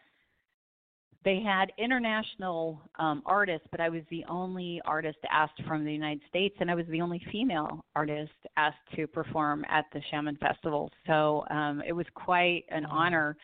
they 1.24 1.40
had 1.40 1.72
international 1.78 2.80
um, 2.98 3.22
artists, 3.24 3.66
but 3.70 3.80
I 3.80 3.88
was 3.88 4.02
the 4.10 4.24
only 4.28 4.80
artist 4.84 5.18
asked 5.30 5.62
from 5.68 5.84
the 5.84 5.92
United 5.92 6.22
States, 6.28 6.56
and 6.58 6.70
I 6.70 6.74
was 6.74 6.86
the 6.88 7.00
only 7.00 7.22
female 7.30 7.84
artist 7.94 8.32
asked 8.56 8.78
to 8.96 9.06
perform 9.06 9.64
at 9.68 9.84
the 9.92 10.00
Xiamen 10.12 10.38
Festival. 10.40 10.90
So 11.06 11.44
um, 11.50 11.82
it 11.86 11.92
was 11.92 12.06
quite 12.14 12.64
an 12.70 12.84
honor. 12.86 13.36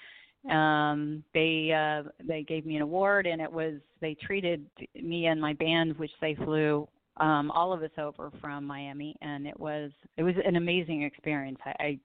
Um, 0.51 1.23
they 1.35 1.73
uh, 1.73 2.09
they 2.27 2.43
gave 2.43 2.65
me 2.65 2.77
an 2.77 2.83
award, 2.83 3.27
and 3.27 3.41
it 3.41 3.53
was 3.53 3.75
they 4.01 4.15
treated 4.15 4.67
me 4.95 5.27
and 5.27 5.41
my 5.41 5.53
band, 5.53 5.99
which 5.99 6.11
they 6.21 6.35
flew 6.35 6.89
um, 7.19 7.51
all 7.51 7.73
of 7.73 7.83
us 7.83 7.91
over 7.99 8.31
from 8.41 8.65
Miami, 8.65 9.17
and 9.21 9.47
it 9.47 9.59
was 9.59 9.91
it 10.17 10.23
was 10.23 10.35
an 10.45 10.57
amazing 10.57 11.03
experience. 11.03 11.59
I, 11.65 11.75
I 11.81 11.99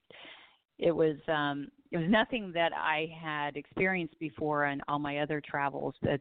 it 0.79 0.91
was 0.91 1.17
um 1.27 1.67
it 1.91 1.97
was 1.97 2.09
nothing 2.09 2.51
that 2.53 2.71
I 2.75 3.11
had 3.21 3.55
experienced 3.55 4.19
before 4.19 4.65
on 4.65 4.81
all 4.87 4.99
my 4.99 5.19
other 5.19 5.41
travels. 5.41 5.95
But 6.01 6.19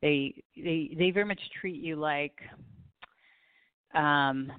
they 0.00 0.34
they 0.56 0.94
they 0.96 1.10
very 1.10 1.26
much 1.26 1.40
treat 1.60 1.82
you 1.82 1.96
like 1.96 2.34
um 3.94 4.52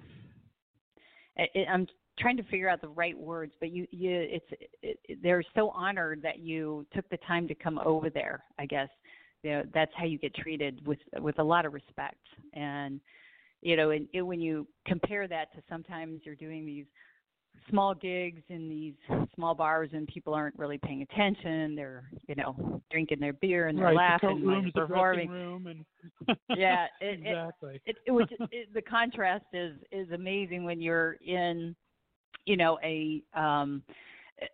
it, 1.35 1.67
I'm 1.71 1.87
trying 2.19 2.37
to 2.37 2.43
figure 2.43 2.69
out 2.69 2.81
the 2.81 2.89
right 2.89 3.17
words, 3.17 3.53
but 3.59 3.71
you 3.71 3.87
you 3.91 4.11
it's 4.11 4.45
it, 4.81 4.99
it, 5.07 5.19
they're 5.23 5.43
so 5.55 5.69
honored 5.69 6.21
that 6.21 6.39
you 6.39 6.85
took 6.93 7.09
the 7.09 7.17
time 7.17 7.47
to 7.47 7.55
come 7.55 7.79
over 7.79 8.09
there. 8.09 8.43
I 8.57 8.65
guess 8.65 8.89
you 9.43 9.51
know 9.51 9.63
that's 9.73 9.91
how 9.95 10.05
you 10.05 10.17
get 10.17 10.35
treated 10.35 10.85
with 10.85 10.99
with 11.19 11.39
a 11.39 11.43
lot 11.43 11.65
of 11.65 11.73
respect 11.73 12.17
and 12.53 12.99
you 13.61 13.75
know 13.75 13.91
and, 13.91 14.07
and 14.13 14.27
when 14.27 14.41
you 14.41 14.67
compare 14.85 15.27
that 15.27 15.53
to 15.53 15.61
sometimes 15.69 16.21
you're 16.25 16.35
doing 16.35 16.65
these 16.65 16.85
small 17.69 17.93
gigs 17.93 18.41
in 18.49 18.69
these 18.69 18.93
small 19.35 19.53
bars 19.53 19.89
and 19.93 20.07
people 20.07 20.33
aren't 20.33 20.57
really 20.57 20.77
paying 20.77 21.01
attention. 21.01 21.75
They're, 21.75 22.09
you 22.27 22.35
know, 22.35 22.81
drinking 22.91 23.19
their 23.19 23.33
beer 23.33 23.67
and 23.67 23.77
they're 23.77 23.85
right, 23.85 23.95
laughing 23.95 24.41
the 24.45 24.51
and 24.51 24.73
performing. 24.73 25.29
Room 25.29 25.67
and 25.67 25.85
yeah, 26.57 26.87
it, 27.01 27.19
exactly. 27.19 27.81
It, 27.85 27.97
it, 28.05 28.11
it, 28.11 28.49
it, 28.51 28.73
the 28.73 28.81
contrast 28.81 29.45
is 29.53 29.73
is 29.91 30.09
amazing 30.11 30.63
when 30.63 30.81
you're 30.81 31.13
in, 31.25 31.75
you 32.45 32.57
know, 32.57 32.79
a 32.83 33.21
um 33.33 33.83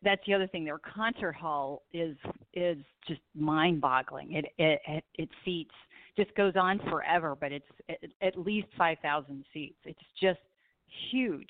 that's 0.04 0.21
the 0.26 0.34
other 0.34 0.48
thing. 0.48 0.65
Their 0.65 0.80
concert 0.80 1.34
hall 1.34 1.84
is 1.93 2.17
is 2.54 2.78
just 3.08 3.21
mind-boggling. 3.36 4.34
It 4.34 4.45
it 4.58 4.82
it, 4.88 5.04
it 5.15 5.30
seats 5.43 5.74
just 6.17 6.34
goes 6.36 6.54
on 6.56 6.80
forever, 6.89 7.36
but 7.39 7.52
it's 7.52 7.65
at, 7.89 7.98
at 8.21 8.39
least 8.39 8.67
5,000 8.78 9.43
seats. 9.54 9.78
It's 9.84 10.00
just 10.21 10.39
huge 11.12 11.50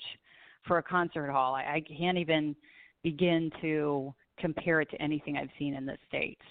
for 0.66 0.78
a 0.78 0.82
concert 0.82 1.30
hall. 1.30 1.54
I, 1.54 1.62
I 1.76 1.82
can't 1.96 2.18
even 2.18 2.56
begin 3.02 3.50
to 3.60 4.12
compare 4.38 4.80
it 4.80 4.90
to 4.90 5.00
anything 5.00 5.36
I've 5.36 5.50
seen 5.58 5.74
in 5.74 5.86
the 5.86 5.96
states. 6.08 6.42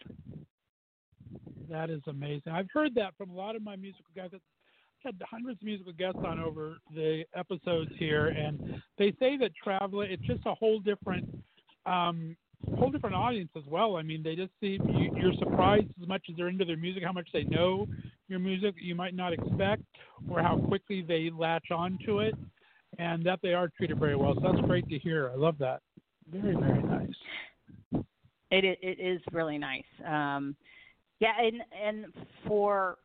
That 1.70 1.90
is 1.90 2.02
amazing. 2.08 2.54
I've 2.54 2.70
heard 2.74 2.96
that 2.96 3.16
from 3.18 3.32
a 3.32 3.34
lot 3.34 3.56
of 3.56 3.64
my 3.64 3.76
musical 3.76 4.06
guys. 4.16 4.30
Had 5.06 5.22
hundreds 5.30 5.62
of 5.62 5.66
musical 5.66 5.94
guests 5.94 6.20
on 6.26 6.40
over 6.40 6.78
the 6.94 7.26
episodes 7.36 7.92
here, 8.00 8.28
and 8.28 8.82
they 8.98 9.14
say 9.20 9.38
that 9.38 9.52
travel 9.64 10.02
it's 10.02 10.24
just 10.24 10.42
a 10.48 10.56
whole 10.56 10.80
different, 10.80 11.26
um, 11.86 12.36
whole 12.78 12.90
different 12.90 13.16
audience 13.16 13.52
as 13.56 13.64
well. 13.68 13.98
I 13.98 14.02
mean, 14.02 14.24
they 14.24 14.36
just 14.36 14.52
see 14.60 14.80
you, 14.84 15.12
you're 15.16 15.34
surprised 15.38 15.88
as 16.02 16.08
much 16.08 16.24
as 16.30 16.36
they're 16.36 16.48
into 16.48 16.66
their 16.66 16.76
music, 16.78 17.04
how 17.04 17.12
much 17.12 17.30
they 17.34 17.44
know 17.44 17.88
your 18.28 18.40
music 18.40 18.74
you 18.82 18.96
might 18.96 19.14
not 19.14 19.32
expect, 19.32 19.84
or 20.28 20.42
how 20.42 20.58
quickly 20.58 21.04
they 21.08 21.30
latch 21.30 21.70
on 21.70 22.00
to 22.08 22.20
it 22.20 22.34
and 22.98 23.24
that 23.26 23.40
they 23.42 23.54
are 23.54 23.70
treated 23.78 24.00
very 24.00 24.16
well. 24.16 24.34
So 24.36 24.42
that's 24.42 24.66
great 24.66 24.88
to 24.90 25.00
hear. 25.00 25.30
I 25.30 25.36
love 25.36 25.58
that. 25.60 25.82
Very 26.32 26.56
very 26.56 26.82
nice. 26.82 28.04
It 28.52 28.80
it 28.82 29.00
is 29.00 29.22
really 29.32 29.58
nice. 29.58 29.84
Um, 30.06 30.56
yeah, 31.20 31.34
and 31.40 31.62
and 31.84 32.06
for 32.48 32.98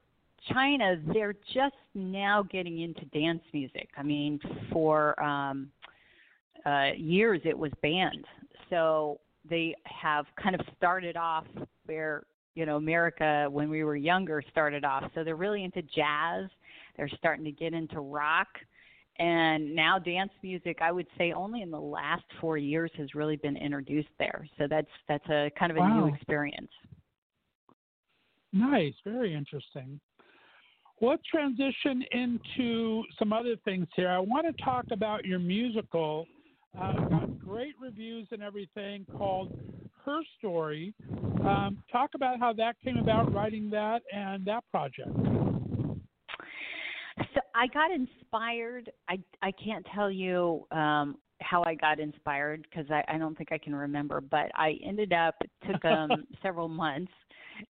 China, 0.53 0.97
they're 1.13 1.35
just 1.55 1.75
now 1.95 2.43
getting 2.43 2.81
into 2.81 3.05
dance 3.07 3.43
music. 3.53 3.89
I 3.97 4.03
mean, 4.03 4.41
for 4.73 5.21
um, 5.23 5.71
uh, 6.65 6.91
years 6.97 7.41
it 7.45 7.57
was 7.57 7.73
banned, 7.83 8.25
so 8.69 9.21
they 9.49 9.75
have 9.85 10.27
kind 10.43 10.55
of 10.55 10.61
started 10.77 11.17
off 11.17 11.47
where 11.87 12.25
you 12.55 12.67
know 12.67 12.77
America 12.77 13.49
when 13.51 13.71
we 13.71 13.85
were 13.85 13.97
younger 13.97 14.43
started 14.51 14.85
off. 14.85 15.05
So 15.15 15.25
they're 15.25 15.37
really 15.37 15.65
into 15.65 15.83
jazz. 15.83 16.49
They're 16.97 17.11
starting 17.19 17.45
to 17.45 17.53
get 17.53 17.73
into 17.73 18.01
rock 18.01 18.49
and 19.21 19.75
now 19.75 19.99
dance 19.99 20.33
music 20.43 20.79
i 20.81 20.91
would 20.91 21.07
say 21.19 21.33
only 21.33 21.63
in 21.63 21.71
the 21.71 21.79
last 21.79 22.25
four 22.41 22.57
years 22.57 22.91
has 22.97 23.15
really 23.15 23.37
been 23.37 23.57
introduced 23.57 24.09
there 24.19 24.49
so 24.59 24.67
that's 24.69 24.89
that's 25.09 25.29
a 25.29 25.51
kind 25.59 25.71
of 25.71 25.77
a 25.77 25.81
wow. 25.81 26.07
new 26.07 26.15
experience 26.15 26.71
nice 28.53 28.95
very 29.05 29.35
interesting 29.35 30.01
let's 31.01 31.23
transition 31.31 32.05
into 32.13 33.03
some 33.19 33.33
other 33.33 33.57
things 33.65 33.87
here. 33.97 34.09
I 34.09 34.19
want 34.19 34.47
to 34.47 34.65
talk 34.65 34.87
about 34.93 35.25
your 35.25 35.39
musical. 35.39 36.27
Uh, 36.79 36.93
got 37.09 37.39
great 37.39 37.75
reviews 37.81 38.29
and 38.31 38.43
everything 38.43 39.07
called 39.17 39.59
her 40.05 40.21
story. 40.39 40.95
Um, 41.45 41.83
talk 41.91 42.11
about 42.15 42.39
how 42.39 42.53
that 42.55 42.77
came 42.85 42.97
about 42.97 43.33
writing 43.35 43.71
that 43.71 44.03
and 44.13 44.45
that 44.45 44.63
project. 44.71 45.11
So 47.35 47.41
I 47.55 47.67
got 47.67 47.91
inspired. 47.91 48.91
I 49.09 49.19
I 49.43 49.53
can't 49.53 49.87
tell 49.95 50.11
you 50.11 50.67
um 50.71 51.17
how 51.41 51.63
I 51.65 51.75
got 51.75 51.99
inspired 51.99 52.67
because 52.69 52.91
I, 52.91 53.03
I 53.09 53.19
don't 53.19 53.37
think 53.37 53.51
I 53.51 53.59
can 53.59 53.75
remember, 53.75 54.21
but 54.21 54.51
I 54.55 54.79
ended 54.85 55.13
up 55.13 55.35
it 55.41 55.51
took 55.67 55.85
um 55.85 56.27
several 56.43 56.69
months, 56.69 57.13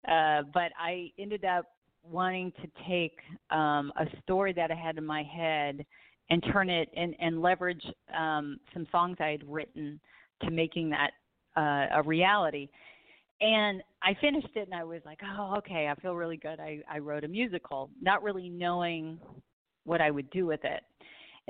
uh, 0.08 0.42
but 0.52 0.72
I 0.78 1.10
ended 1.18 1.44
up 1.44 1.66
wanting 2.02 2.52
to 2.62 2.68
take 2.88 3.18
um 3.50 3.92
a 3.96 4.06
story 4.22 4.52
that 4.52 4.70
I 4.70 4.74
had 4.74 4.98
in 4.98 5.06
my 5.06 5.22
head 5.22 5.84
and 6.30 6.44
turn 6.52 6.70
it 6.70 6.88
and 6.96 7.14
and 7.20 7.42
leverage 7.42 7.84
um 8.16 8.58
some 8.72 8.86
songs 8.90 9.16
I 9.20 9.28
had 9.28 9.42
written 9.48 10.00
to 10.42 10.50
making 10.50 10.90
that 10.90 11.10
uh, 11.56 11.86
a 11.98 12.02
reality 12.04 12.68
and 13.40 13.82
I 14.02 14.14
finished 14.20 14.54
it 14.54 14.68
and 14.68 14.74
I 14.74 14.84
was 14.84 15.00
like, 15.06 15.20
oh, 15.24 15.54
okay, 15.58 15.88
I 15.88 16.00
feel 16.00 16.14
really 16.14 16.36
good. 16.36 16.60
I, 16.60 16.80
I 16.90 16.98
wrote 16.98 17.24
a 17.24 17.28
musical, 17.28 17.90
not 18.00 18.22
really 18.22 18.48
knowing 18.48 19.18
what 19.84 20.00
I 20.00 20.10
would 20.10 20.30
do 20.30 20.46
with 20.46 20.60
it. 20.64 20.82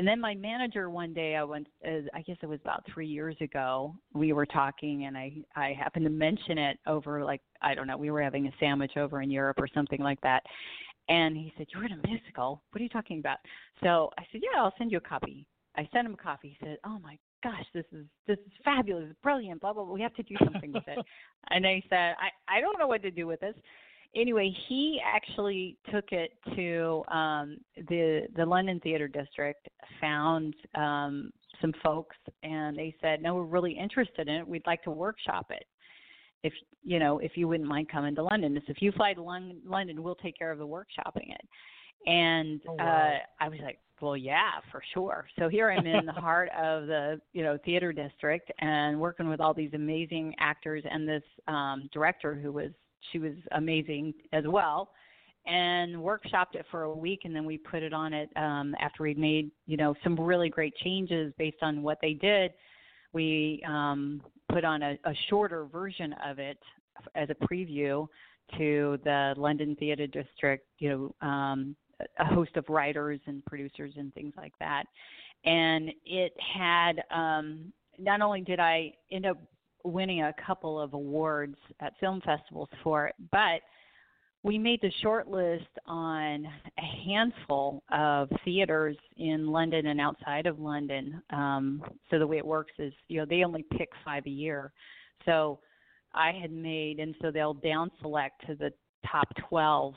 And 0.00 0.08
then 0.08 0.18
my 0.18 0.34
manager 0.34 0.88
one 0.88 1.12
day, 1.12 1.36
I 1.36 1.44
went, 1.44 1.66
uh, 1.86 2.08
I 2.14 2.22
guess 2.22 2.38
it 2.40 2.48
was 2.48 2.58
about 2.62 2.86
three 2.90 3.06
years 3.06 3.36
ago, 3.42 3.94
we 4.14 4.32
were 4.32 4.46
talking 4.46 5.04
and 5.04 5.14
I, 5.14 5.30
I 5.54 5.76
happened 5.78 6.06
to 6.06 6.10
mention 6.10 6.56
it 6.56 6.78
over 6.86 7.22
like, 7.22 7.42
I 7.60 7.74
don't 7.74 7.86
know, 7.86 7.98
we 7.98 8.10
were 8.10 8.22
having 8.22 8.46
a 8.46 8.50
sandwich 8.58 8.96
over 8.96 9.20
in 9.20 9.30
Europe 9.30 9.58
or 9.60 9.68
something 9.68 10.00
like 10.00 10.18
that. 10.22 10.42
And 11.10 11.36
he 11.36 11.52
said, 11.58 11.66
You're 11.74 11.84
in 11.84 11.92
a 11.92 12.08
musical? 12.08 12.62
What 12.70 12.80
are 12.80 12.82
you 12.82 12.88
talking 12.88 13.18
about? 13.18 13.40
So 13.82 14.08
I 14.18 14.22
said, 14.32 14.40
Yeah, 14.42 14.62
I'll 14.62 14.72
send 14.78 14.90
you 14.90 14.96
a 14.96 15.02
copy. 15.02 15.46
I 15.76 15.86
sent 15.92 16.06
him 16.06 16.14
a 16.14 16.22
copy. 16.22 16.56
He 16.58 16.66
said, 16.66 16.78
"Oh 16.84 16.98
my 16.98 17.16
gosh, 17.44 17.64
this 17.72 17.84
is 17.92 18.04
this 18.26 18.38
is 18.38 18.52
fabulous, 18.64 19.14
brilliant, 19.22 19.60
blah 19.60 19.72
blah. 19.72 19.84
blah. 19.84 19.94
We 19.94 20.02
have 20.02 20.14
to 20.14 20.22
do 20.24 20.34
something 20.42 20.72
with 20.72 20.88
it." 20.88 20.98
and 21.50 21.64
I 21.64 21.80
said, 21.88 22.16
"I 22.18 22.56
I 22.56 22.60
don't 22.60 22.78
know 22.78 22.88
what 22.88 23.02
to 23.02 23.10
do 23.10 23.26
with 23.26 23.40
this." 23.40 23.54
Anyway, 24.16 24.54
he 24.68 25.00
actually 25.04 25.76
took 25.92 26.12
it 26.12 26.32
to 26.56 27.02
um, 27.08 27.58
the 27.88 28.26
the 28.36 28.44
London 28.44 28.80
Theatre 28.80 29.08
District, 29.08 29.68
found 30.00 30.54
um, 30.74 31.32
some 31.60 31.72
folks, 31.82 32.16
and 32.42 32.76
they 32.76 32.94
said, 33.00 33.22
"No, 33.22 33.36
we're 33.36 33.44
really 33.44 33.72
interested 33.72 34.28
in 34.28 34.34
it. 34.36 34.48
We'd 34.48 34.66
like 34.66 34.82
to 34.84 34.90
workshop 34.90 35.46
it." 35.50 35.64
If 36.42 36.52
you 36.82 36.98
know, 36.98 37.18
if 37.18 37.32
you 37.36 37.46
wouldn't 37.46 37.68
mind 37.68 37.88
coming 37.88 38.14
to 38.16 38.22
London, 38.22 38.60
so 38.66 38.70
if 38.70 38.82
you 38.82 38.90
fly 38.92 39.14
to 39.14 39.22
London, 39.22 39.60
London, 39.64 40.02
we'll 40.02 40.16
take 40.16 40.36
care 40.36 40.50
of 40.50 40.58
the 40.58 40.66
workshopping 40.66 41.32
it. 41.32 41.48
And 42.06 42.60
oh, 42.68 42.74
wow. 42.74 43.12
uh, 43.12 43.44
I 43.44 43.48
was 43.48 43.58
like, 43.62 43.78
well, 44.00 44.16
yeah, 44.16 44.52
for 44.70 44.82
sure. 44.94 45.26
So 45.38 45.48
here 45.48 45.70
I'm 45.70 45.86
in 45.86 46.06
the 46.06 46.12
heart 46.12 46.48
of 46.58 46.86
the, 46.86 47.20
you 47.32 47.42
know, 47.42 47.58
theater 47.64 47.92
district 47.92 48.50
and 48.60 48.98
working 48.98 49.28
with 49.28 49.40
all 49.40 49.54
these 49.54 49.74
amazing 49.74 50.34
actors 50.38 50.82
and 50.90 51.08
this 51.08 51.22
um, 51.48 51.88
director 51.92 52.34
who 52.34 52.52
was, 52.52 52.70
she 53.10 53.18
was 53.18 53.34
amazing 53.52 54.14
as 54.32 54.44
well, 54.46 54.90
and 55.46 55.96
workshopped 55.96 56.54
it 56.54 56.66
for 56.70 56.82
a 56.82 56.92
week, 56.94 57.20
and 57.24 57.34
then 57.34 57.44
we 57.44 57.58
put 57.58 57.82
it 57.82 57.92
on 57.92 58.12
it 58.12 58.30
um, 58.36 58.74
after 58.80 59.02
we'd 59.02 59.18
made, 59.18 59.50
you 59.66 59.76
know, 59.76 59.94
some 60.04 60.18
really 60.18 60.48
great 60.48 60.76
changes 60.76 61.32
based 61.38 61.62
on 61.62 61.82
what 61.82 61.98
they 62.00 62.14
did. 62.14 62.52
We 63.12 63.62
um, 63.66 64.22
put 64.50 64.64
on 64.64 64.82
a, 64.82 64.98
a 65.04 65.14
shorter 65.28 65.64
version 65.64 66.14
of 66.24 66.38
it 66.38 66.58
as 67.14 67.28
a 67.30 67.34
preview 67.46 68.06
to 68.58 68.98
the 69.04 69.34
London 69.36 69.76
Theatre 69.76 70.06
District, 70.06 70.66
you 70.78 70.88
know, 71.20 71.26
um, 71.26 71.76
a 72.18 72.24
host 72.24 72.56
of 72.56 72.64
writers 72.68 73.20
and 73.26 73.44
producers 73.44 73.92
and 73.96 74.12
things 74.14 74.32
like 74.36 74.54
that. 74.60 74.84
And 75.44 75.90
it 76.04 76.32
had 76.38 77.02
um, 77.10 77.72
not 77.98 78.20
only 78.20 78.40
did 78.40 78.60
I 78.60 78.92
end 79.10 79.26
up 79.26 79.38
winning 79.84 80.22
a 80.22 80.34
couple 80.46 80.80
of 80.80 80.94
awards 80.94 81.56
at 81.80 81.92
film 82.00 82.20
festivals 82.24 82.68
for 82.82 83.06
it, 83.06 83.14
but 83.30 83.60
we 84.42 84.58
made 84.58 84.80
the 84.80 84.90
short 85.02 85.28
list 85.28 85.68
on 85.86 86.46
a 86.46 87.04
handful 87.04 87.82
of 87.92 88.28
theaters 88.44 88.96
in 89.18 89.46
London 89.46 89.86
and 89.86 90.00
outside 90.00 90.46
of 90.46 90.58
London. 90.58 91.22
Um, 91.30 91.82
so 92.10 92.18
the 92.18 92.26
way 92.26 92.38
it 92.38 92.46
works 92.46 92.72
is, 92.78 92.92
you 93.08 93.18
know, 93.18 93.26
they 93.28 93.44
only 93.44 93.64
pick 93.76 93.90
five 94.04 94.24
a 94.26 94.30
year. 94.30 94.72
So 95.26 95.58
I 96.14 96.32
had 96.32 96.52
made, 96.52 97.00
and 97.00 97.14
so 97.20 97.30
they'll 97.30 97.54
down 97.54 97.90
select 98.00 98.46
to 98.46 98.54
the 98.54 98.72
top 99.10 99.28
12 99.48 99.94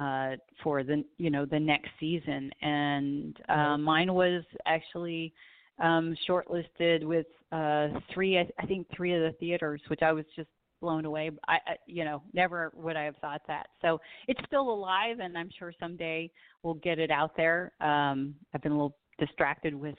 uh, 0.00 0.30
for 0.62 0.82
the, 0.82 1.04
you 1.18 1.28
know, 1.28 1.44
the 1.44 1.60
next 1.60 1.90
season. 2.00 2.50
And 2.62 3.36
uh, 3.50 3.76
mine 3.76 4.14
was 4.14 4.44
actually 4.66 5.34
um, 5.78 6.16
shortlisted 6.28 7.04
with 7.04 7.26
uh, 7.52 7.88
three, 8.12 8.38
I, 8.38 8.66
think 8.66 8.86
three 8.94 9.14
of 9.14 9.20
the 9.20 9.36
theaters, 9.38 9.80
which 9.88 10.02
I 10.02 10.12
was 10.12 10.24
just 10.36 10.48
blown 10.80 11.04
away. 11.04 11.30
I, 11.48 11.54
I, 11.66 11.76
you 11.86 12.04
know, 12.04 12.22
never 12.32 12.72
would 12.76 12.96
I 12.96 13.04
have 13.04 13.16
thought 13.16 13.42
that. 13.48 13.68
So 13.80 14.00
it's 14.28 14.40
still 14.46 14.70
alive, 14.70 15.18
and 15.20 15.36
I'm 15.36 15.50
sure 15.58 15.72
someday 15.80 16.30
we'll 16.62 16.74
get 16.74 16.98
it 16.98 17.10
out 17.10 17.36
there. 17.36 17.72
Um, 17.80 18.34
I've 18.52 18.62
been 18.62 18.72
a 18.72 18.76
little 18.76 18.96
distracted 19.18 19.74
with 19.74 19.96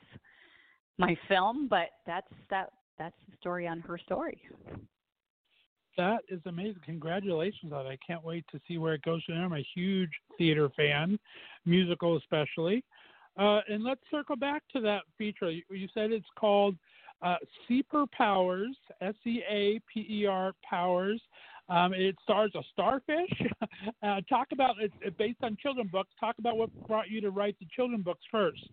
my 0.97 1.17
film, 1.27 1.67
but 1.69 1.89
that's 2.05 2.27
that. 2.49 2.71
That's 2.97 3.15
the 3.29 3.35
story 3.41 3.67
on 3.67 3.81
her 3.81 3.97
story. 3.97 4.41
That 5.97 6.19
is 6.29 6.39
amazing. 6.45 6.81
Congratulations 6.85 7.73
on 7.73 7.85
it. 7.85 7.89
I 7.89 7.97
can't 8.05 8.23
wait 8.23 8.45
to 8.51 8.59
see 8.67 8.77
where 8.77 8.93
it 8.93 9.01
goes. 9.01 9.21
I'm 9.29 9.53
a 9.53 9.65
huge 9.75 10.11
theater 10.37 10.69
fan, 10.75 11.19
musical 11.65 12.17
especially. 12.17 12.83
Uh, 13.37 13.59
and 13.67 13.83
let's 13.83 14.01
circle 14.09 14.35
back 14.35 14.63
to 14.73 14.79
that 14.81 15.01
feature. 15.17 15.51
You, 15.51 15.63
you 15.69 15.87
said 15.93 16.11
it's 16.11 16.25
called 16.37 16.75
uh, 17.21 17.35
Seaper 17.67 18.05
Powers, 18.11 18.75
S 19.01 19.15
E 19.25 19.41
A 19.49 19.79
P 19.91 20.05
E 20.09 20.25
R 20.25 20.53
Powers. 20.67 21.21
Um, 21.67 21.93
it 21.93 22.15
stars 22.23 22.51
a 22.55 22.61
starfish. 22.71 23.41
uh, 24.03 24.21
talk 24.29 24.47
about 24.51 24.75
it's 24.79 24.93
based 25.17 25.39
on 25.41 25.57
children 25.61 25.89
books. 25.91 26.11
Talk 26.19 26.35
about 26.37 26.57
what 26.57 26.69
brought 26.87 27.09
you 27.09 27.21
to 27.21 27.31
write 27.31 27.57
the 27.59 27.67
children 27.75 28.01
books 28.01 28.23
first. 28.31 28.69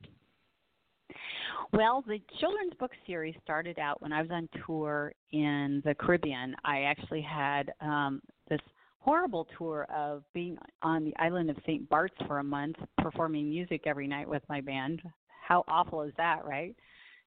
Well, 1.72 2.04
the 2.06 2.20
children's 2.38 2.74
book 2.78 2.92
series 3.06 3.34
started 3.42 3.78
out 3.78 4.02
when 4.02 4.12
I 4.12 4.20
was 4.20 4.30
on 4.30 4.48
tour 4.66 5.12
in 5.32 5.82
the 5.84 5.94
Caribbean. 5.94 6.54
I 6.64 6.82
actually 6.82 7.22
had 7.22 7.72
um, 7.80 8.20
this 8.48 8.60
horrible 9.04 9.46
tour 9.58 9.86
of 9.94 10.22
being 10.32 10.56
on 10.82 11.04
the 11.04 11.14
island 11.16 11.50
of 11.50 11.56
St. 11.66 11.88
Bart's 11.88 12.14
for 12.26 12.38
a 12.38 12.44
month, 12.44 12.76
performing 12.98 13.48
music 13.50 13.82
every 13.86 14.06
night 14.06 14.28
with 14.28 14.42
my 14.48 14.60
band. 14.60 15.02
How 15.46 15.64
awful 15.68 16.02
is 16.02 16.12
that, 16.16 16.44
right? 16.44 16.76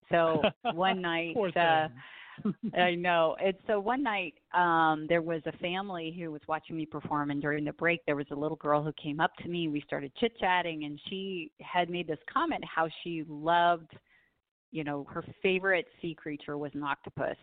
So 0.10 0.42
one 0.74 1.02
night, 1.02 1.36
uh, 1.38 1.88
I 2.78 2.96
know. 2.98 3.36
And 3.44 3.56
so 3.68 3.80
one 3.80 4.04
night, 4.04 4.36
um, 4.54 5.06
there 5.10 5.22
was 5.22 5.42
a 5.46 5.58
family 5.58 6.16
who 6.18 6.32
was 6.32 6.42
watching 6.48 6.78
me 6.78 6.86
perform, 6.86 7.30
and 7.32 7.42
during 7.42 7.66
the 7.66 7.74
break, 7.74 8.06
there 8.06 8.16
was 8.16 8.28
a 8.32 8.36
little 8.36 8.58
girl 8.58 8.82
who 8.82 8.94
came 8.94 9.20
up 9.20 9.36
to 9.44 9.50
me. 9.50 9.68
We 9.68 9.82
started 9.82 10.14
chit 10.20 10.38
chatting, 10.40 10.86
and 10.86 11.00
she 11.10 11.52
had 11.62 11.90
made 11.90 12.08
this 12.08 12.20
comment 12.32 12.64
how 12.64 12.88
she 13.04 13.26
loved, 13.28 13.92
you 14.72 14.86
know, 14.86 15.06
her 15.10 15.26
favorite 15.44 15.88
sea 16.02 16.16
creature 16.16 16.58
was 16.58 16.72
an 16.74 16.84
octopus 16.84 17.38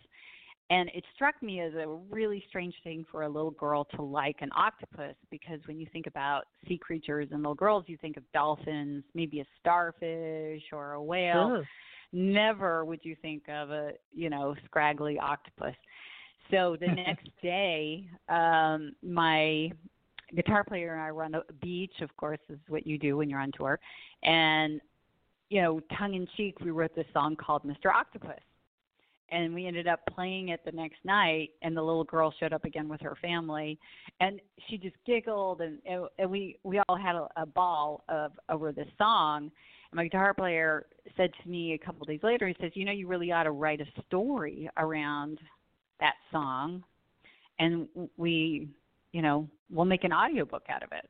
and 0.73 0.89
it 0.95 1.05
struck 1.15 1.35
me 1.43 1.61
as 1.61 1.75
a 1.75 1.87
really 2.11 2.43
strange 2.49 2.75
thing 2.83 3.05
for 3.13 3.25
a 3.25 3.29
little 3.29 3.51
girl 3.51 3.85
to 3.95 4.01
like 4.01 4.37
an 4.41 4.49
octopus 4.57 5.15
because 5.31 5.61
when 5.67 5.79
you 5.79 5.87
think 5.93 6.07
about 6.07 6.45
sea 6.67 6.79
creatures 6.79 7.29
and 7.31 7.41
little 7.41 7.55
girls, 7.55 7.85
you 7.89 7.99
think 7.99 8.17
of 8.17 8.23
dolphins, 8.33 9.05
maybe 9.15 9.41
a 9.41 9.45
starfish 9.61 10.63
or 10.73 10.93
a 10.93 11.03
whale. 11.03 11.49
Sure. 11.49 11.69
Never 12.15 12.87
would 12.87 13.01
you 13.03 13.15
think 13.21 13.43
of 13.51 13.71
a, 13.71 13.93
you 14.15 14.31
know, 14.31 14.55
scraggly 14.65 15.19
octopus. 15.19 15.75
So 16.51 16.79
the 16.81 16.87
next 17.07 17.29
day, 17.43 18.07
um, 18.31 18.93
my 19.03 19.71
guitar 20.35 20.65
player 20.65 20.95
and 20.95 21.03
I 21.03 21.13
were 21.13 21.25
on 21.25 21.33
the 21.33 21.43
beach, 21.61 22.01
of 22.01 22.17
course, 22.17 22.41
is 22.49 22.59
what 22.69 22.87
you 22.87 22.97
do 22.97 23.19
when 23.19 23.29
you're 23.29 23.41
on 23.41 23.53
tour. 23.55 23.79
And, 24.23 24.81
you 25.51 25.61
know, 25.61 25.81
tongue 25.99 26.15
in 26.15 26.27
cheek, 26.35 26.61
we 26.61 26.71
wrote 26.71 26.95
this 26.97 27.05
song 27.13 27.37
called 27.37 27.63
Mr. 27.65 27.93
Octopus 27.95 28.41
and 29.33 29.55
we 29.55 29.67
ended 29.67 29.89
up 29.89 30.01
playing 30.15 30.51
it 30.51 30.61
the 30.65 30.71
next 30.71 30.99
night 31.05 31.51
and 31.63 31.77
the 31.77 31.83
little 31.83 32.05
girl 32.05 32.33
showed 32.39 32.53
up 32.53 32.65
again 32.65 32.89
with 32.89 33.01
her 33.01 33.17
family 33.21 33.79
and 34.21 34.41
she 34.69 34.77
just 34.77 34.95
giggled 35.07 35.63
and 35.63 35.79
and 36.19 36.31
we 36.31 36.59
we 36.63 36.81
all 36.89 36.97
had 36.97 37.17
a, 37.17 37.27
a 37.37 37.47
ball 37.47 38.05
of 38.09 38.33
over 38.49 38.71
this 38.71 38.89
song. 38.99 39.51
And 39.91 39.97
my 39.97 40.05
guitar 40.05 40.35
player 40.35 40.87
said 41.17 41.31
to 41.43 41.49
me 41.49 41.73
a 41.73 41.79
couple 41.79 42.03
of 42.03 42.09
days 42.09 42.21
later 42.23 42.47
he 42.47 42.57
says 42.61 42.73
you 42.75 42.85
know 42.85 42.93
you 42.93 43.09
really 43.09 43.33
ought 43.33 43.45
to 43.45 43.53
write 43.53 43.81
a 43.81 44.03
story 44.07 44.69
around 44.77 45.39
that 45.99 46.15
song 46.31 46.85
and 47.59 47.89
we 48.17 48.69
you 49.13 49.23
know 49.23 49.49
we'll 49.71 49.87
make 49.87 50.05
an 50.05 50.13
audiobook 50.13 50.65
out 50.69 50.83
of 50.83 50.91
it. 50.93 51.09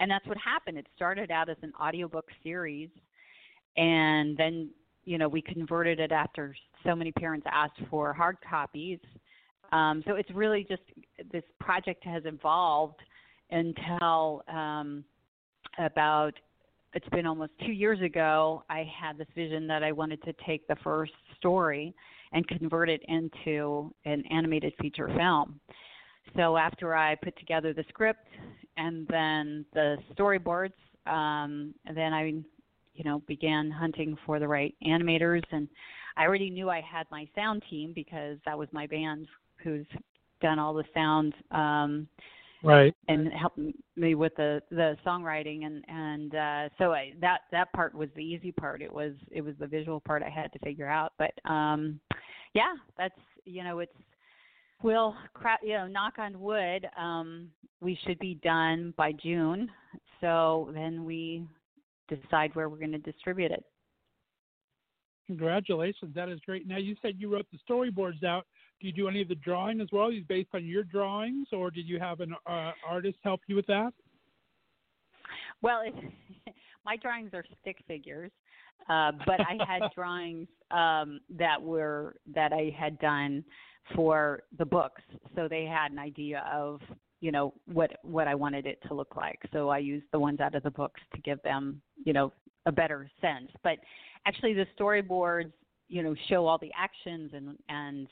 And 0.00 0.10
that's 0.10 0.26
what 0.26 0.38
happened. 0.38 0.78
It 0.78 0.86
started 0.96 1.30
out 1.30 1.50
as 1.50 1.58
an 1.62 1.74
audiobook 1.78 2.24
series 2.42 2.88
and 3.76 4.36
then 4.36 4.70
you 5.10 5.18
know 5.18 5.28
we 5.28 5.42
converted 5.42 5.98
it 5.98 6.12
after 6.12 6.54
so 6.86 6.94
many 6.94 7.10
parents 7.10 7.44
asked 7.50 7.80
for 7.90 8.12
hard 8.12 8.36
copies. 8.48 9.00
Um, 9.72 10.04
so 10.06 10.14
it's 10.14 10.30
really 10.30 10.64
just 10.68 10.82
this 11.32 11.42
project 11.58 12.04
has 12.04 12.22
evolved 12.26 13.00
until 13.50 14.42
um, 14.48 15.04
about 15.78 16.34
it's 16.94 17.08
been 17.08 17.26
almost 17.26 17.50
two 17.66 17.72
years 17.72 18.00
ago. 18.00 18.62
I 18.70 18.88
had 19.00 19.18
this 19.18 19.26
vision 19.34 19.66
that 19.66 19.82
I 19.82 19.90
wanted 19.90 20.22
to 20.22 20.32
take 20.46 20.66
the 20.68 20.76
first 20.82 21.12
story 21.36 21.92
and 22.32 22.46
convert 22.46 22.88
it 22.88 23.02
into 23.08 23.92
an 24.04 24.22
animated 24.30 24.72
feature 24.80 25.08
film. 25.16 25.58
So 26.36 26.56
after 26.56 26.94
I 26.94 27.16
put 27.16 27.36
together 27.36 27.72
the 27.72 27.84
script 27.88 28.28
and 28.76 29.08
then 29.08 29.64
the 29.74 29.96
storyboards, 30.14 30.72
um, 31.06 31.74
and 31.86 31.96
then 31.96 32.12
I, 32.12 32.34
you 32.94 33.04
know, 33.04 33.22
began 33.26 33.70
hunting 33.70 34.16
for 34.26 34.38
the 34.38 34.48
right 34.48 34.74
animators. 34.86 35.42
And 35.52 35.68
I 36.16 36.24
already 36.24 36.50
knew 36.50 36.68
I 36.68 36.80
had 36.80 37.06
my 37.10 37.28
sound 37.34 37.62
team 37.70 37.92
because 37.94 38.38
that 38.44 38.58
was 38.58 38.68
my 38.72 38.86
band 38.86 39.26
who's 39.62 39.86
done 40.40 40.58
all 40.58 40.72
the 40.72 40.84
sound 40.94 41.34
um 41.50 42.08
right. 42.62 42.94
and 43.08 43.30
helped 43.32 43.58
me 43.96 44.14
with 44.14 44.34
the 44.36 44.62
the 44.70 44.96
songwriting. 45.06 45.64
And 45.64 45.84
and 45.88 46.34
uh 46.34 46.68
so 46.78 46.92
I, 46.92 47.12
that 47.20 47.42
that 47.52 47.72
part 47.72 47.94
was 47.94 48.08
the 48.16 48.24
easy 48.24 48.52
part. 48.52 48.82
It 48.82 48.92
was 48.92 49.12
it 49.30 49.42
was 49.42 49.54
the 49.60 49.66
visual 49.66 50.00
part 50.00 50.22
I 50.22 50.30
had 50.30 50.52
to 50.52 50.58
figure 50.60 50.88
out. 50.88 51.12
But 51.18 51.32
um 51.50 52.00
yeah 52.54 52.74
that's 52.98 53.14
you 53.44 53.62
know 53.64 53.78
it's 53.80 53.92
we'll 54.82 55.14
cra- 55.34 55.58
you 55.62 55.74
know 55.74 55.86
knock 55.86 56.14
on 56.18 56.40
wood 56.40 56.86
um 56.98 57.50
we 57.80 57.98
should 58.06 58.18
be 58.18 58.34
done 58.42 58.92
by 58.96 59.12
June. 59.12 59.70
So 60.20 60.70
then 60.74 61.04
we 61.04 61.46
decide 62.16 62.54
where 62.54 62.68
we're 62.68 62.78
going 62.78 62.92
to 62.92 62.98
distribute 62.98 63.50
it 63.50 63.64
Congratulations, 65.30 66.12
that 66.16 66.28
is 66.28 66.40
great. 66.44 66.66
Now 66.66 66.78
you 66.78 66.96
said 67.00 67.14
you 67.16 67.32
wrote 67.32 67.46
the 67.52 67.58
storyboards 67.72 68.24
out. 68.24 68.46
Do 68.80 68.88
you 68.88 68.92
do 68.92 69.06
any 69.06 69.22
of 69.22 69.28
the 69.28 69.36
drawing 69.36 69.80
as 69.80 69.86
well? 69.92 70.08
Is 70.08 70.24
based 70.28 70.48
on 70.54 70.66
your 70.66 70.82
drawings, 70.82 71.46
or 71.52 71.70
did 71.70 71.86
you 71.86 72.00
have 72.00 72.18
an 72.18 72.34
uh, 72.48 72.72
artist 72.84 73.18
help 73.22 73.40
you 73.46 73.54
with 73.54 73.66
that? 73.66 73.92
Well, 75.62 75.82
it, 75.84 75.94
my 76.84 76.96
drawings 76.96 77.30
are 77.32 77.44
stick 77.60 77.76
figures, 77.86 78.32
uh, 78.88 79.12
but 79.24 79.40
I 79.40 79.56
had 79.68 79.82
drawings 79.94 80.48
um, 80.72 81.20
that 81.38 81.62
were 81.62 82.16
that 82.34 82.52
I 82.52 82.74
had 82.76 82.98
done 82.98 83.44
for 83.94 84.42
the 84.58 84.64
books, 84.64 85.02
so 85.36 85.46
they 85.46 85.64
had 85.64 85.92
an 85.92 86.00
idea 86.00 86.42
of 86.52 86.80
you 87.20 87.32
know 87.32 87.52
what 87.66 87.92
what 88.02 88.26
I 88.28 88.34
wanted 88.34 88.66
it 88.66 88.78
to 88.88 88.94
look 88.94 89.16
like. 89.16 89.40
So 89.52 89.68
I 89.68 89.78
used 89.78 90.06
the 90.12 90.18
ones 90.18 90.40
out 90.40 90.54
of 90.54 90.62
the 90.62 90.70
books 90.70 91.00
to 91.14 91.20
give 91.20 91.42
them 91.42 91.80
you 92.04 92.12
know 92.12 92.32
a 92.66 92.72
better 92.72 93.10
sense. 93.20 93.50
But 93.62 93.78
actually 94.26 94.54
the 94.54 94.66
storyboards 94.78 95.52
you 95.88 96.02
know 96.02 96.14
show 96.28 96.46
all 96.46 96.58
the 96.58 96.70
actions 96.76 97.32
and 97.34 97.58
and 97.68 98.06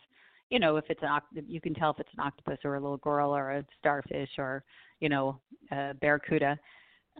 you 0.50 0.58
know 0.58 0.76
if 0.76 0.84
it's 0.88 1.00
an 1.02 1.20
you 1.46 1.60
can 1.60 1.74
tell 1.74 1.90
if 1.90 2.00
it's 2.00 2.10
an 2.16 2.20
octopus 2.20 2.58
or 2.64 2.74
a 2.74 2.80
little 2.80 2.98
girl 2.98 3.34
or 3.34 3.52
a 3.52 3.64
starfish 3.78 4.30
or 4.36 4.64
you 5.00 5.08
know 5.08 5.40
a 5.72 5.94
barracuda 6.00 6.58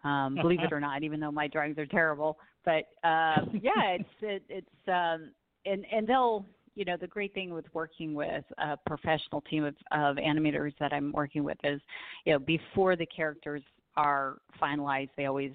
um 0.05 0.37
believe 0.41 0.61
it 0.61 0.73
or 0.73 0.81
not 0.89 1.03
even 1.03 1.21
though 1.21 1.31
my 1.31 1.47
drawings 1.47 1.79
are 1.79 1.87
terrible 1.87 2.39
but 2.65 2.85
uh 3.05 3.45
yeah 3.63 3.97
it's 3.99 4.09
it, 4.21 4.43
it's 4.49 4.89
um 4.89 5.31
and 5.65 5.85
and 5.93 6.07
they'll 6.07 6.45
you 6.79 6.85
know 6.85 6.97
the 6.97 7.09
great 7.09 7.35
thing 7.35 7.53
with 7.53 7.67
working 7.75 8.15
with 8.15 8.45
a 8.59 8.77
professional 8.87 9.41
team 9.43 9.65
of, 9.65 9.75
of 9.91 10.17
animators 10.17 10.73
that 10.79 10.93
I'm 10.93 11.13
working 11.13 11.43
with 11.43 11.59
is 11.65 11.81
you 12.25 12.33
know 12.33 12.39
before 12.39 12.95
the 12.95 13.07
characters 13.07 13.63
are 13.97 14.39
finalized 14.63 15.11
they 15.17 15.27
always 15.27 15.53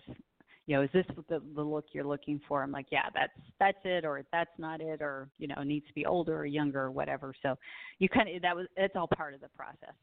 you 0.65 0.77
know, 0.77 0.83
is 0.83 0.89
this 0.93 1.05
the 1.27 1.41
the 1.55 1.61
look 1.61 1.85
you're 1.91 2.05
looking 2.05 2.39
for? 2.47 2.63
I'm 2.63 2.71
like, 2.71 2.85
yeah, 2.89 3.09
that's 3.13 3.33
that's 3.59 3.77
it, 3.83 4.05
or 4.05 4.21
that's 4.31 4.49
not 4.57 4.79
it, 4.79 5.01
or 5.01 5.27
you 5.37 5.47
know, 5.47 5.61
needs 5.61 5.85
to 5.87 5.93
be 5.93 6.05
older 6.05 6.37
or 6.37 6.45
younger 6.45 6.83
or 6.83 6.91
whatever. 6.91 7.33
So 7.41 7.57
you 7.99 8.07
kind 8.07 8.33
of 8.33 8.41
that 8.43 8.55
was 8.55 8.67
it's 8.77 8.95
all 8.95 9.07
part 9.07 9.33
of 9.33 9.41
the 9.41 9.49
process. 9.49 9.93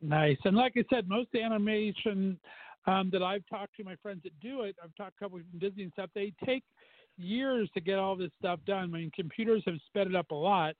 Nice. 0.00 0.38
And 0.44 0.56
like 0.56 0.74
I 0.76 0.84
said, 0.92 1.08
most 1.08 1.34
animation 1.34 2.38
um, 2.86 3.10
that 3.12 3.22
I've 3.22 3.46
talked 3.48 3.76
to, 3.76 3.84
my 3.84 3.96
friends 4.02 4.22
that 4.24 4.38
do 4.40 4.62
it, 4.62 4.76
I've 4.82 4.94
talked 4.94 5.16
a 5.16 5.24
couple 5.24 5.38
from 5.38 5.58
Disney 5.58 5.84
and 5.84 5.92
stuff, 5.92 6.10
they 6.14 6.32
take 6.44 6.64
years 7.22 7.68
to 7.74 7.80
get 7.80 7.98
all 7.98 8.16
this 8.16 8.30
stuff 8.38 8.60
done. 8.66 8.84
I 8.84 8.98
mean, 8.98 9.10
computers 9.14 9.62
have 9.66 9.76
sped 9.88 10.06
it 10.06 10.16
up 10.16 10.30
a 10.30 10.34
lot. 10.34 10.74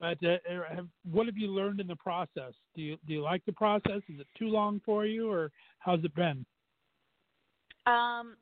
But 0.00 0.18
uh, 0.24 0.38
uh, 0.50 0.74
have, 0.74 0.88
what 1.10 1.26
have 1.26 1.36
you 1.36 1.48
learned 1.48 1.80
in 1.80 1.86
the 1.86 1.96
process? 1.96 2.52
Do 2.74 2.82
you 2.82 2.96
do 3.06 3.12
you 3.14 3.22
like 3.22 3.44
the 3.46 3.52
process? 3.52 4.02
Is 4.08 4.20
it 4.20 4.26
too 4.36 4.48
long 4.48 4.80
for 4.84 5.06
you, 5.06 5.30
or 5.30 5.50
how's 5.78 6.02
it 6.04 6.14
been? 6.14 6.44
Um, 7.86 8.36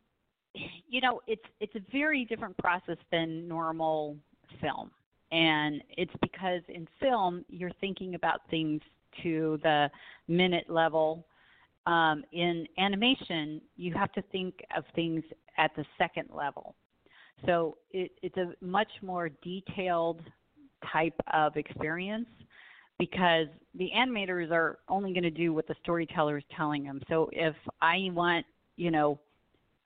you 0.88 1.00
know, 1.00 1.20
it's 1.26 1.42
it's 1.60 1.74
a 1.74 1.82
very 1.92 2.24
different 2.24 2.56
process 2.58 2.96
than 3.10 3.46
normal 3.46 4.16
film, 4.60 4.90
and 5.30 5.82
it's 5.90 6.14
because 6.22 6.62
in 6.68 6.88
film 7.00 7.44
you're 7.48 7.72
thinking 7.80 8.14
about 8.14 8.40
things 8.50 8.80
to 9.22 9.58
the 9.62 9.90
minute 10.28 10.70
level. 10.70 11.26
Um, 11.84 12.24
in 12.32 12.66
animation, 12.78 13.60
you 13.76 13.92
have 13.94 14.12
to 14.12 14.22
think 14.30 14.54
of 14.76 14.84
things 14.94 15.24
at 15.58 15.72
the 15.76 15.84
second 15.98 16.28
level. 16.32 16.76
So 17.46 17.76
it, 17.90 18.12
it's 18.22 18.36
a 18.36 18.52
much 18.60 18.90
more 19.02 19.30
detailed 19.42 20.20
type 20.92 21.14
of 21.32 21.56
experience 21.56 22.28
because 22.98 23.46
the 23.74 23.90
animators 23.96 24.50
are 24.50 24.78
only 24.88 25.12
going 25.12 25.22
to 25.24 25.30
do 25.30 25.52
what 25.52 25.66
the 25.66 25.74
storyteller 25.82 26.38
is 26.38 26.44
telling 26.56 26.84
them. 26.84 27.00
So 27.08 27.28
if 27.32 27.54
I 27.80 28.08
want, 28.12 28.46
you 28.76 28.90
know, 28.90 29.18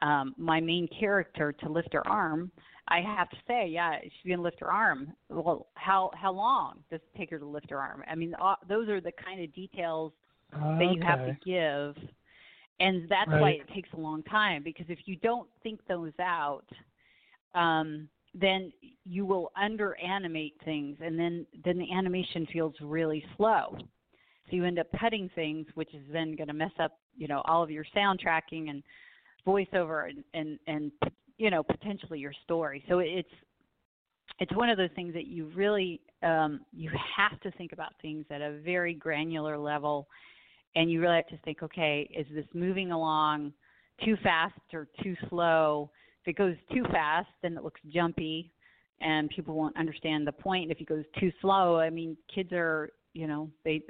um, 0.02 0.34
my 0.36 0.60
main 0.60 0.88
character 1.00 1.52
to 1.52 1.68
lift 1.68 1.94
her 1.94 2.06
arm, 2.06 2.50
I 2.88 3.00
have 3.00 3.30
to 3.30 3.36
say, 3.48 3.68
yeah, 3.68 3.98
she's 4.02 4.28
going 4.28 4.38
to 4.38 4.42
lift 4.42 4.60
her 4.60 4.70
arm. 4.70 5.12
Well, 5.28 5.66
how 5.74 6.10
how 6.14 6.32
long 6.32 6.80
does 6.90 7.00
it 7.00 7.18
take 7.18 7.30
her 7.30 7.38
to 7.38 7.46
lift 7.46 7.70
her 7.70 7.78
arm? 7.78 8.04
I 8.08 8.14
mean, 8.14 8.34
uh, 8.40 8.54
those 8.68 8.88
are 8.88 9.00
the 9.00 9.12
kind 9.12 9.42
of 9.42 9.52
details 9.54 10.12
okay. 10.54 10.84
that 10.84 10.94
you 10.94 11.02
have 11.02 11.20
to 11.20 11.36
give, 11.44 11.96
and 12.78 13.08
that's 13.08 13.30
right. 13.30 13.40
why 13.40 13.50
it 13.50 13.68
takes 13.74 13.88
a 13.94 14.00
long 14.00 14.22
time. 14.24 14.62
Because 14.62 14.86
if 14.88 15.00
you 15.06 15.16
don't 15.16 15.48
think 15.62 15.80
those 15.88 16.12
out, 16.20 16.66
um, 17.56 18.08
then 18.34 18.72
you 19.04 19.24
will 19.24 19.50
under 19.60 19.96
animate 19.96 20.54
things 20.64 20.96
and 21.00 21.18
then 21.18 21.46
then 21.64 21.78
the 21.78 21.92
animation 21.92 22.46
feels 22.52 22.74
really 22.80 23.24
slow. 23.36 23.76
So 24.48 24.54
you 24.54 24.64
end 24.64 24.78
up 24.78 24.86
cutting 25.00 25.30
things 25.34 25.66
which 25.74 25.92
is 25.94 26.02
then 26.12 26.36
going 26.36 26.48
to 26.48 26.54
mess 26.54 26.72
up 26.78 26.98
you 27.16 27.26
know 27.26 27.42
all 27.46 27.62
of 27.62 27.70
your 27.70 27.84
sound 27.94 28.20
tracking 28.20 28.68
and 28.68 28.82
voiceover 29.46 30.08
and 30.08 30.22
and 30.34 30.58
and 30.66 30.92
you 31.38 31.50
know 31.50 31.62
potentially 31.62 32.18
your 32.18 32.34
story. 32.44 32.84
So 32.88 32.98
it's 32.98 33.28
it's 34.38 34.54
one 34.54 34.68
of 34.68 34.76
those 34.76 34.90
things 34.94 35.14
that 35.14 35.26
you 35.26 35.50
really 35.54 36.00
um 36.22 36.60
you 36.72 36.90
have 37.16 37.40
to 37.40 37.50
think 37.52 37.72
about 37.72 37.92
things 38.02 38.26
at 38.30 38.42
a 38.42 38.58
very 38.64 38.92
granular 38.92 39.56
level 39.56 40.08
and 40.74 40.90
you 40.90 41.00
really 41.00 41.16
have 41.16 41.28
to 41.28 41.38
think 41.44 41.62
okay 41.62 42.08
is 42.14 42.26
this 42.34 42.44
moving 42.52 42.92
along 42.92 43.52
too 44.04 44.16
fast 44.22 44.54
or 44.74 44.88
too 45.02 45.16
slow 45.30 45.90
if 46.26 46.30
it 46.30 46.36
goes 46.36 46.56
too 46.72 46.82
fast, 46.90 47.28
then 47.40 47.56
it 47.56 47.62
looks 47.62 47.80
jumpy, 47.94 48.50
and 49.00 49.30
people 49.30 49.54
won't 49.54 49.76
understand 49.76 50.26
the 50.26 50.32
point. 50.32 50.72
If 50.72 50.80
it 50.80 50.88
goes 50.88 51.04
too 51.20 51.30
slow, 51.40 51.78
I 51.78 51.88
mean, 51.88 52.16
kids 52.34 52.50
are, 52.52 52.90
you 53.12 53.28
know, 53.28 53.48
they 53.64 53.80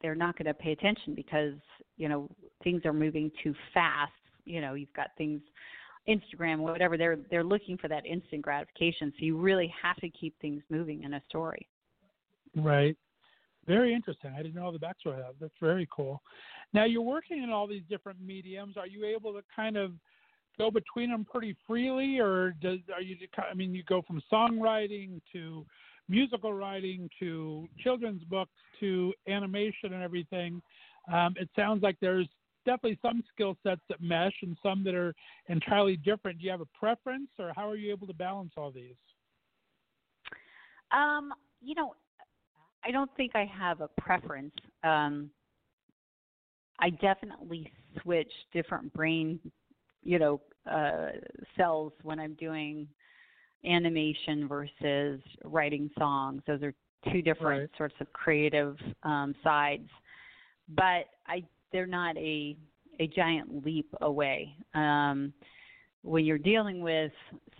they're 0.00 0.14
not 0.14 0.38
going 0.38 0.46
to 0.46 0.54
pay 0.54 0.70
attention 0.70 1.14
because 1.14 1.54
you 1.96 2.08
know 2.08 2.30
things 2.62 2.82
are 2.84 2.92
moving 2.92 3.30
too 3.42 3.54
fast. 3.72 4.12
You 4.44 4.60
know, 4.60 4.74
you've 4.74 4.92
got 4.92 5.08
things, 5.18 5.40
Instagram, 6.08 6.58
whatever. 6.58 6.96
They're 6.96 7.18
they're 7.28 7.42
looking 7.42 7.76
for 7.76 7.88
that 7.88 8.06
instant 8.06 8.42
gratification. 8.42 9.12
So 9.18 9.24
you 9.24 9.36
really 9.36 9.72
have 9.82 9.96
to 9.96 10.08
keep 10.10 10.38
things 10.40 10.62
moving 10.70 11.02
in 11.02 11.14
a 11.14 11.22
story. 11.28 11.66
Right. 12.54 12.96
Very 13.66 13.94
interesting. 13.94 14.32
I 14.38 14.42
didn't 14.42 14.54
know 14.54 14.70
the 14.70 14.78
backstory 14.78 15.14
of 15.14 15.18
that. 15.18 15.34
That's 15.40 15.54
very 15.60 15.88
cool. 15.90 16.22
Now 16.72 16.84
you're 16.84 17.02
working 17.02 17.42
in 17.42 17.50
all 17.50 17.66
these 17.66 17.82
different 17.88 18.20
mediums. 18.20 18.76
Are 18.76 18.86
you 18.86 19.06
able 19.06 19.32
to 19.32 19.40
kind 19.56 19.76
of 19.76 19.92
go 20.58 20.70
between 20.70 21.10
them 21.10 21.26
pretty 21.30 21.56
freely, 21.66 22.18
or 22.18 22.54
does 22.60 22.78
are 22.94 23.02
you? 23.02 23.16
I 23.38 23.54
mean, 23.54 23.74
you 23.74 23.82
go 23.84 24.02
from 24.02 24.22
songwriting 24.32 25.20
to 25.32 25.66
musical 26.08 26.52
writing 26.52 27.08
to 27.18 27.66
children's 27.78 28.22
books 28.24 28.52
to 28.80 29.12
animation 29.28 29.94
and 29.94 30.02
everything. 30.02 30.60
Um, 31.12 31.34
it 31.36 31.48
sounds 31.56 31.82
like 31.82 31.96
there's 32.00 32.28
definitely 32.66 32.98
some 33.02 33.22
skill 33.32 33.56
sets 33.62 33.80
that 33.88 34.00
mesh 34.00 34.34
and 34.42 34.56
some 34.62 34.84
that 34.84 34.94
are 34.94 35.14
entirely 35.48 35.96
different. 35.96 36.38
Do 36.38 36.44
you 36.44 36.50
have 36.50 36.60
a 36.60 36.78
preference, 36.78 37.30
or 37.38 37.52
how 37.54 37.68
are 37.68 37.76
you 37.76 37.90
able 37.90 38.06
to 38.06 38.14
balance 38.14 38.52
all 38.56 38.70
these? 38.70 38.96
Um, 40.92 41.32
you 41.60 41.74
know, 41.74 41.94
I 42.84 42.90
don't 42.90 43.10
think 43.16 43.32
I 43.34 43.44
have 43.44 43.80
a 43.80 43.88
preference. 44.00 44.54
Um, 44.82 45.30
I 46.80 46.90
definitely 46.90 47.72
switch 48.02 48.30
different 48.52 48.92
brain 48.92 49.40
you 50.04 50.18
know 50.18 50.40
uh, 50.70 51.08
cells 51.56 51.92
when 52.02 52.18
I'm 52.20 52.34
doing 52.34 52.86
animation 53.64 54.46
versus 54.46 55.20
writing 55.44 55.90
songs. 55.98 56.42
Those 56.46 56.62
are 56.62 56.74
two 57.12 57.22
different 57.22 57.60
right. 57.62 57.78
sorts 57.78 57.94
of 58.00 58.12
creative 58.12 58.76
um, 59.02 59.34
sides, 59.42 59.88
but 60.68 61.06
I 61.26 61.42
they're 61.72 61.86
not 61.86 62.16
a 62.16 62.56
a 63.00 63.06
giant 63.08 63.64
leap 63.64 63.92
away. 64.02 64.54
Um, 64.74 65.32
when 66.02 66.24
you're 66.24 66.38
dealing 66.38 66.80
with 66.80 67.12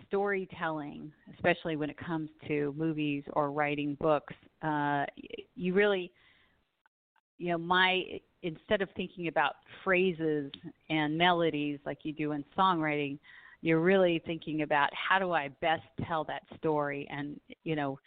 storytelling, 0.07 1.11
especially 1.35 1.77
when 1.77 1.91
it 1.91 1.97
comes 1.97 2.29
to 2.47 2.75
movies 2.77 3.25
or 3.33 3.51
writing 3.51 3.97
books, 4.01 4.35
uh, 4.63 5.05
you 5.57 5.73
really, 5.73 6.13
you 7.39 7.49
know, 7.49 7.59
my 7.59 8.03
instead 8.45 8.83
of 8.83 8.89
thinking 8.95 9.29
about 9.29 9.55
phrases 9.83 10.53
and 10.91 11.17
melodies 11.17 11.81
like 11.85 11.99
you 12.03 12.13
do 12.13 12.33
in 12.33 12.45
songwriting, 12.57 13.19
you're 13.63 13.81
really 13.81 14.23
thinking 14.27 14.63
about 14.63 14.91
how 14.93 15.19
do 15.19 15.33
I 15.33 15.49
best 15.63 15.83
tell 16.07 16.25
that 16.25 16.43
story? 16.59 17.09
And 17.11 17.41
you 17.65 17.75
know 17.75 17.99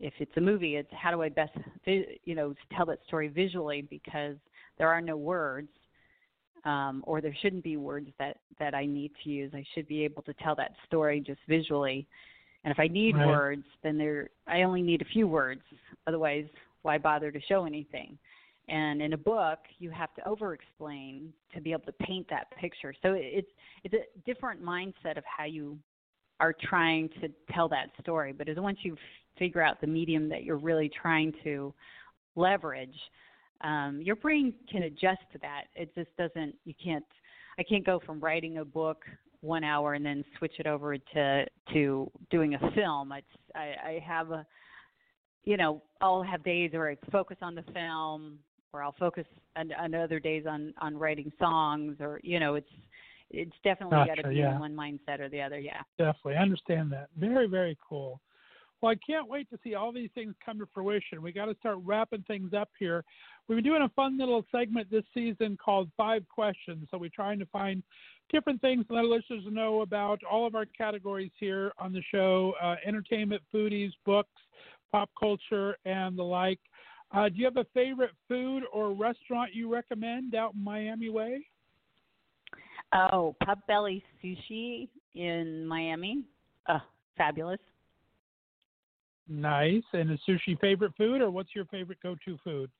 if 0.00 0.12
it's 0.20 0.36
a 0.36 0.40
movie 0.40 0.76
it's 0.76 0.90
how 0.92 1.10
do 1.10 1.22
I 1.22 1.28
best 1.28 1.52
you 1.86 2.34
know 2.34 2.54
tell 2.76 2.86
that 2.86 3.00
story 3.08 3.28
visually 3.28 3.82
because 3.82 4.36
there 4.76 4.88
are 4.88 5.00
no 5.00 5.16
words 5.16 5.70
um, 6.64 7.02
or 7.06 7.20
there 7.20 7.34
shouldn't 7.40 7.64
be 7.64 7.76
words 7.76 8.10
that 8.18 8.36
that 8.60 8.74
I 8.74 8.84
need 8.84 9.12
to 9.24 9.30
use. 9.30 9.52
I 9.54 9.64
should 9.74 9.88
be 9.88 10.04
able 10.04 10.22
to 10.22 10.34
tell 10.34 10.54
that 10.56 10.72
story 10.86 11.20
just 11.20 11.40
visually. 11.48 12.06
And 12.64 12.70
if 12.72 12.78
I 12.78 12.88
need 12.88 13.16
right. 13.16 13.26
words 13.26 13.64
then 13.82 13.96
there 13.96 14.28
I 14.46 14.62
only 14.62 14.82
need 14.82 15.00
a 15.00 15.06
few 15.06 15.26
words. 15.26 15.62
Otherwise 16.06 16.44
why 16.82 16.98
bother 16.98 17.32
to 17.32 17.40
show 17.48 17.64
anything 17.64 18.18
and 18.68 19.00
in 19.00 19.12
a 19.12 19.18
book 19.18 19.58
you 19.78 19.90
have 19.90 20.14
to 20.14 20.28
over 20.28 20.54
explain 20.54 21.32
to 21.54 21.60
be 21.60 21.72
able 21.72 21.82
to 21.82 21.92
paint 21.92 22.26
that 22.30 22.50
picture. 22.58 22.94
So 23.02 23.14
it's 23.16 23.50
it's 23.84 23.94
a 23.94 24.20
different 24.26 24.62
mindset 24.62 25.16
of 25.16 25.24
how 25.24 25.44
you 25.44 25.78
are 26.40 26.54
trying 26.68 27.08
to 27.20 27.28
tell 27.52 27.68
that 27.68 27.88
story. 28.00 28.32
But 28.32 28.48
once 28.58 28.78
you 28.82 28.96
figure 29.38 29.62
out 29.62 29.80
the 29.80 29.86
medium 29.86 30.28
that 30.28 30.44
you're 30.44 30.58
really 30.58 30.90
trying 31.00 31.32
to 31.44 31.72
leverage 32.36 32.94
um, 33.62 34.00
your 34.02 34.16
brain 34.16 34.54
can 34.70 34.84
adjust 34.84 35.20
to 35.32 35.38
that. 35.42 35.64
It 35.74 35.92
just 35.94 36.16
doesn't 36.16 36.54
you 36.64 36.74
can't 36.82 37.04
i 37.58 37.62
can't 37.62 37.84
go 37.84 38.00
from 38.04 38.20
writing 38.20 38.58
a 38.58 38.64
book 38.64 39.04
one 39.40 39.64
hour 39.64 39.94
and 39.94 40.04
then 40.04 40.24
switch 40.38 40.54
it 40.58 40.66
over 40.66 40.96
to 40.96 41.46
to 41.72 42.10
doing 42.30 42.54
a 42.54 42.70
film. 42.72 43.12
It's 43.12 43.26
i 43.54 43.74
i 43.84 44.04
have 44.06 44.30
a 44.30 44.46
you 45.44 45.56
know, 45.56 45.80
I'll 46.02 46.22
have 46.22 46.44
days 46.44 46.72
where 46.72 46.90
I 46.90 46.96
focus 47.10 47.38
on 47.40 47.54
the 47.54 47.64
film, 47.72 48.38
or 48.72 48.82
I'll 48.82 48.94
focus 48.98 49.26
on, 49.56 49.72
on 49.72 49.94
other 49.94 50.20
days 50.20 50.44
on 50.48 50.74
on 50.80 50.96
writing 50.96 51.32
songs 51.38 51.96
or 52.00 52.20
you 52.22 52.40
know 52.40 52.54
it's 52.54 52.70
it's 53.30 53.52
definitely 53.62 53.96
gotcha, 53.96 54.16
got 54.16 54.22
to 54.22 54.28
be 54.28 54.36
yeah. 54.36 54.54
in 54.54 54.60
one 54.60 54.74
mindset 54.74 55.20
or 55.20 55.28
the 55.28 55.40
other 55.40 55.58
yeah 55.58 55.82
Definitely, 55.98 56.36
I 56.36 56.42
understand 56.42 56.92
that. 56.92 57.08
Very, 57.18 57.46
very 57.46 57.76
cool. 57.86 58.20
Well, 58.80 58.92
I 58.92 58.96
can't 59.04 59.28
wait 59.28 59.50
to 59.50 59.58
see 59.64 59.74
all 59.74 59.92
these 59.92 60.10
things 60.14 60.34
come 60.44 60.58
to 60.60 60.68
fruition. 60.72 61.20
We 61.20 61.32
got 61.32 61.46
to 61.46 61.56
start 61.58 61.78
wrapping 61.84 62.24
things 62.28 62.52
up 62.54 62.68
here. 62.78 63.04
We've 63.48 63.56
been 63.56 63.64
doing 63.64 63.82
a 63.82 63.88
fun 63.90 64.18
little 64.18 64.44
segment 64.52 64.88
this 64.90 65.04
season 65.12 65.58
called 65.62 65.90
Five 65.96 66.24
Questions. 66.28 66.86
So 66.90 66.98
we're 66.98 67.10
trying 67.12 67.40
to 67.40 67.46
find 67.46 67.82
different 68.30 68.60
things 68.60 68.86
to 68.86 68.94
let 68.94 69.00
our 69.00 69.06
listeners 69.06 69.42
know 69.50 69.80
about 69.80 70.20
all 70.30 70.46
of 70.46 70.54
our 70.54 70.66
categories 70.66 71.32
here 71.40 71.72
on 71.78 71.92
the 71.92 72.02
show 72.12 72.54
uh, 72.62 72.76
entertainment, 72.86 73.42
foodies, 73.52 73.90
books, 74.06 74.30
pop 74.92 75.10
culture, 75.18 75.76
and 75.84 76.16
the 76.16 76.22
like. 76.22 76.60
Uh, 77.10 77.28
do 77.28 77.36
you 77.36 77.44
have 77.46 77.56
a 77.56 77.66
favorite 77.72 78.10
food 78.28 78.64
or 78.72 78.92
restaurant 78.92 79.54
you 79.54 79.72
recommend 79.72 80.34
out 80.34 80.54
in 80.54 80.62
Miami 80.62 81.08
Way? 81.08 81.46
Oh, 82.92 83.34
Potbelly 83.42 84.02
Sushi 84.22 84.88
in 85.14 85.66
Miami. 85.66 86.24
Oh, 86.68 86.80
fabulous. 87.16 87.60
Nice. 89.28 89.82
And 89.92 90.10
is 90.10 90.18
sushi 90.28 90.58
favorite 90.60 90.92
food, 90.96 91.20
or 91.20 91.30
what's 91.30 91.54
your 91.54 91.66
favorite 91.66 91.98
go-to 92.02 92.38
food? 92.42 92.70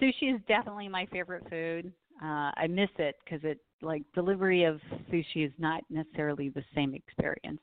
Sushi 0.00 0.34
is 0.34 0.40
definitely 0.48 0.88
my 0.88 1.06
favorite 1.06 1.48
food. 1.50 1.92
uh, 2.22 2.50
I 2.56 2.66
miss 2.68 2.90
it 2.98 3.16
because 3.24 3.40
it 3.44 3.58
like 3.82 4.02
delivery 4.14 4.64
of 4.64 4.80
sushi 5.10 5.46
is 5.46 5.52
not 5.58 5.82
necessarily 5.90 6.48
the 6.48 6.62
same 6.74 6.94
experience. 6.94 7.60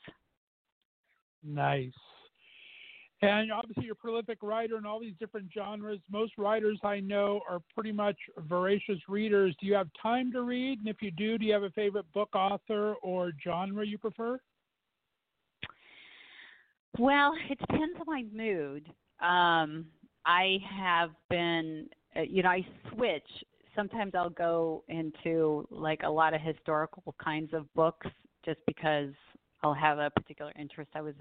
Nice. 1.43 1.93
And 3.22 3.51
obviously, 3.51 3.84
you're 3.86 3.93
a 3.93 3.95
prolific 3.95 4.38
writer 4.41 4.78
in 4.78 4.86
all 4.86 4.99
these 4.99 5.15
different 5.20 5.49
genres. 5.53 5.99
Most 6.09 6.34
writers 6.38 6.80
I 6.84 7.01
know 7.01 7.41
are 7.49 7.59
pretty 7.74 7.91
much 7.91 8.15
voracious 8.47 8.97
readers. 9.09 9.55
Do 9.59 9.67
you 9.67 9.74
have 9.74 9.89
time 10.01 10.32
to 10.32 10.41
read? 10.41 10.80
And 10.80 10.88
if 10.88 11.01
you 11.01 11.11
do, 11.11 11.38
do 11.38 11.45
you 11.45 11.51
have 11.51 11.63
a 11.63 11.70
favorite 11.72 12.05
book 12.13 12.30
author 12.34 12.93
or 13.01 13.32
genre 13.43 13.86
you 13.86 13.97
prefer? 13.97 14.39
Well, 16.97 17.34
it 17.49 17.59
depends 17.59 17.99
on 17.99 18.05
my 18.07 18.24
mood. 18.34 18.88
Um, 19.22 19.86
I 20.26 20.57
have 20.70 21.11
been, 21.30 21.88
uh, 22.15 22.22
you 22.22 22.41
know, 22.41 22.49
I 22.49 22.65
switch. 22.93 23.28
Sometimes 23.76 24.15
I'll 24.15 24.30
go 24.30 24.84
into 24.88 25.67
like 25.72 26.01
a 26.03 26.09
lot 26.09 26.34
of 26.34 26.41
historical 26.41 27.15
kinds 27.22 27.53
of 27.53 27.72
books 27.74 28.07
just 28.45 28.59
because 28.65 29.11
I'll 29.61 29.74
have 29.74 29.99
a 29.99 30.09
particular 30.09 30.53
interest. 30.57 30.91
I 30.95 31.01
was 31.01 31.15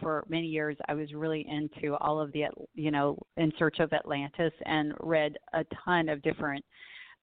for 0.00 0.24
many 0.28 0.46
years 0.46 0.76
I 0.88 0.94
was 0.94 1.12
really 1.12 1.46
into 1.48 1.96
all 1.96 2.20
of 2.20 2.32
the 2.32 2.44
you 2.74 2.90
know 2.90 3.18
in 3.36 3.52
search 3.58 3.78
of 3.80 3.92
Atlantis 3.92 4.52
and 4.64 4.94
read 5.00 5.36
a 5.52 5.64
ton 5.84 6.08
of 6.08 6.22
different 6.22 6.64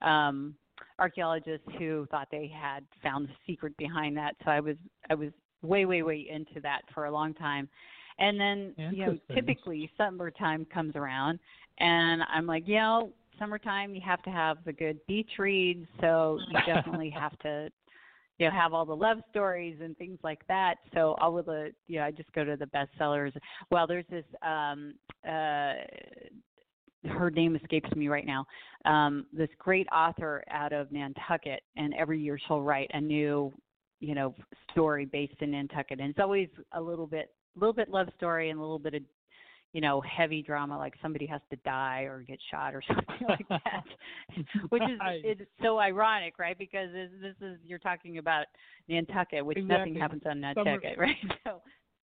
um 0.01 0.55
archaeologists 0.97 1.67
who 1.78 2.07
thought 2.11 2.28
they 2.32 2.51
had 2.53 2.86
found 3.01 3.28
the 3.28 3.34
secret 3.47 3.76
behind 3.78 4.15
that. 4.17 4.36
So 4.43 4.51
I 4.51 4.59
was 4.59 4.76
I 5.09 5.15
was 5.15 5.30
way 5.61 5.86
way 5.86 6.03
way 6.03 6.28
into 6.30 6.61
that 6.61 6.82
for 6.93 7.05
a 7.05 7.11
long 7.11 7.34
time. 7.34 7.67
And 8.17 8.39
then 8.39 8.74
you 8.91 9.05
know 9.05 9.17
typically 9.34 9.89
summertime 9.97 10.65
comes 10.74 10.95
around 10.95 11.39
and 11.80 12.22
I'm 12.34 12.45
like 12.45 12.67
you 12.67 12.76
know 12.76 13.11
summertime 13.38 13.95
you 13.95 14.01
have 14.01 14.22
to 14.24 14.30
have 14.30 14.57
the 14.65 14.74
good 14.74 14.99
beach 15.07 15.32
reads. 15.38 15.88
So 16.01 16.39
you 16.49 16.59
definitely 16.65 17.09
have 17.09 17.38
to 17.39 17.70
you 18.39 18.47
know 18.47 18.51
have 18.51 18.73
all 18.73 18.85
the 18.85 18.95
love 18.95 19.19
stories 19.29 19.77
and 19.83 19.95
things 19.97 20.17
like 20.23 20.39
that. 20.47 20.75
So 20.93 21.15
all 21.21 21.37
of 21.37 21.45
the 21.45 21.71
you 21.87 21.99
know 21.99 22.05
i 22.05 22.11
just 22.11 22.31
go 22.33 22.43
to 22.43 22.55
the 22.55 22.67
bestsellers 22.67 23.33
well 23.69 23.85
there's 23.85 24.05
this 24.09 24.25
um 24.41 24.95
uh 25.27 25.73
her 27.07 27.31
name 27.31 27.55
escapes 27.55 27.89
me 27.95 28.07
right 28.07 28.25
now. 28.25 28.45
Um 28.85 29.25
this 29.31 29.49
great 29.59 29.87
author 29.91 30.43
out 30.49 30.73
of 30.73 30.91
nantucket 30.91 31.61
and 31.75 31.93
every 31.93 32.19
year 32.19 32.39
she'll 32.47 32.61
write 32.61 32.89
a 32.93 33.01
new 33.01 33.53
you 33.99 34.15
know 34.15 34.33
story 34.71 35.05
based 35.05 35.41
in 35.41 35.51
nantucket. 35.51 35.99
And 35.99 36.09
it's 36.09 36.19
always 36.19 36.49
a 36.73 36.81
little 36.81 37.07
bit 37.07 37.31
a 37.55 37.59
little 37.59 37.73
bit 37.73 37.89
love 37.89 38.07
story 38.15 38.49
and 38.49 38.59
a 38.59 38.61
little 38.61 38.79
bit 38.79 38.93
of 38.95 39.01
you 39.74 39.82
know, 39.82 40.01
heavy 40.01 40.41
drama 40.41 40.78
like 40.78 40.93
somebody 41.01 41.26
has 41.28 41.41
to 41.51 41.55
die 41.57 42.01
or 42.01 42.24
get 42.28 42.39
shot 42.49 42.74
or 42.74 42.82
something 42.88 43.28
like 43.28 43.47
that, 43.49 43.84
which 44.70 44.84
is 44.84 44.99
it's 45.24 45.41
so 45.61 45.80
ironic, 45.80 46.39
right? 46.39 46.57
Because 46.57 46.89
this 46.91 47.36
is 47.41 47.57
you're 47.63 47.80
talking 47.80 48.17
about 48.17 48.45
Nantucket, 48.88 49.45
which 49.45 49.57
exactly. 49.57 49.78
nothing 49.78 49.95
happens 49.95 50.24
on 50.26 50.39
Nantucket, 50.41 50.82
Summer, 50.82 50.93
right? 50.97 51.15
So, 51.43 51.61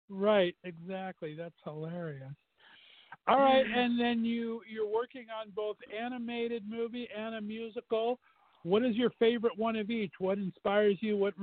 right, 0.08 0.54
exactly. 0.64 1.34
That's 1.34 1.54
hilarious. 1.64 2.32
All 3.26 3.38
right, 3.38 3.64
and 3.66 3.98
then 3.98 4.24
you 4.24 4.60
you're 4.70 4.90
working 4.90 5.26
on 5.40 5.50
both 5.54 5.76
animated 5.98 6.64
movie 6.68 7.08
and 7.16 7.36
a 7.36 7.40
musical. 7.40 8.18
What 8.64 8.84
is 8.84 8.96
your 8.96 9.10
favorite 9.18 9.56
one 9.56 9.76
of 9.76 9.90
each? 9.90 10.12
What 10.18 10.38
inspires 10.38 10.96
you? 11.00 11.16
What 11.16 11.34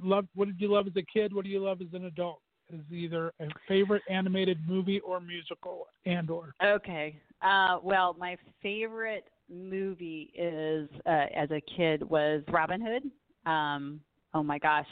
love? 0.00 0.26
What 0.34 0.46
did 0.46 0.60
you 0.60 0.72
love 0.72 0.88
as 0.88 0.96
a 0.96 1.02
kid? 1.02 1.32
What 1.32 1.44
do 1.44 1.50
you 1.50 1.62
love 1.62 1.80
as 1.80 1.92
an 1.92 2.06
adult? 2.06 2.40
Is 2.72 2.80
either 2.92 3.32
a 3.40 3.46
favorite 3.66 4.02
animated 4.08 4.58
movie 4.68 5.00
or 5.00 5.20
musical 5.20 5.88
and 6.06 6.30
or 6.30 6.54
okay 6.62 7.18
uh 7.42 7.78
well 7.82 8.14
my 8.18 8.36
favorite 8.62 9.24
movie 9.48 10.30
is 10.36 10.88
uh 11.06 11.26
as 11.34 11.50
a 11.50 11.60
kid 11.76 12.08
was 12.08 12.42
robin 12.48 12.80
hood 12.80 13.50
um 13.50 14.00
oh 14.34 14.42
my 14.44 14.56
gosh 14.58 14.86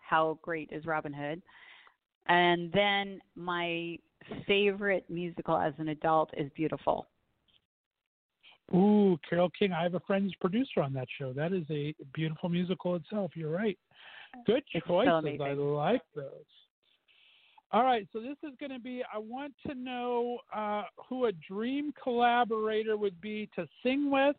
how 0.00 0.38
great 0.42 0.68
is 0.70 0.86
robin 0.86 1.12
hood 1.12 1.42
and 2.28 2.70
then 2.72 3.20
my 3.34 3.98
favorite 4.46 5.04
musical 5.08 5.56
as 5.56 5.72
an 5.78 5.88
adult 5.88 6.30
is 6.36 6.50
beautiful 6.54 7.08
Ooh, 8.74 9.18
Carole 9.28 9.50
King. 9.58 9.72
I 9.72 9.82
have 9.82 9.94
a 9.94 10.00
friend 10.00 10.24
who's 10.24 10.34
producer 10.40 10.80
on 10.80 10.94
that 10.94 11.06
show. 11.18 11.34
That 11.34 11.52
is 11.52 11.64
a 11.70 11.94
beautiful 12.14 12.48
musical 12.48 12.96
itself. 12.96 13.32
You're 13.34 13.50
right. 13.50 13.78
Good 14.46 14.62
choices. 14.86 15.38
So 15.38 15.76
I 15.76 15.92
like 15.92 16.02
those. 16.16 16.30
All 17.74 17.82
right, 17.82 18.06
so 18.12 18.20
this 18.20 18.36
is 18.44 18.56
going 18.60 18.70
to 18.70 18.78
be. 18.78 19.02
I 19.12 19.18
want 19.18 19.52
to 19.66 19.74
know 19.74 20.38
uh, 20.54 20.84
who 21.08 21.24
a 21.24 21.32
dream 21.32 21.92
collaborator 22.00 22.96
would 22.96 23.20
be 23.20 23.50
to 23.56 23.66
sing 23.82 24.12
with, 24.12 24.36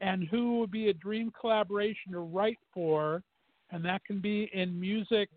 and 0.00 0.26
who 0.30 0.60
would 0.60 0.70
be 0.70 0.88
a 0.88 0.94
dream 0.94 1.30
collaboration 1.38 2.12
to 2.12 2.20
write 2.20 2.58
for, 2.72 3.22
and 3.72 3.84
that 3.84 4.02
can 4.06 4.20
be 4.20 4.48
in 4.54 4.80
music, 4.80 5.28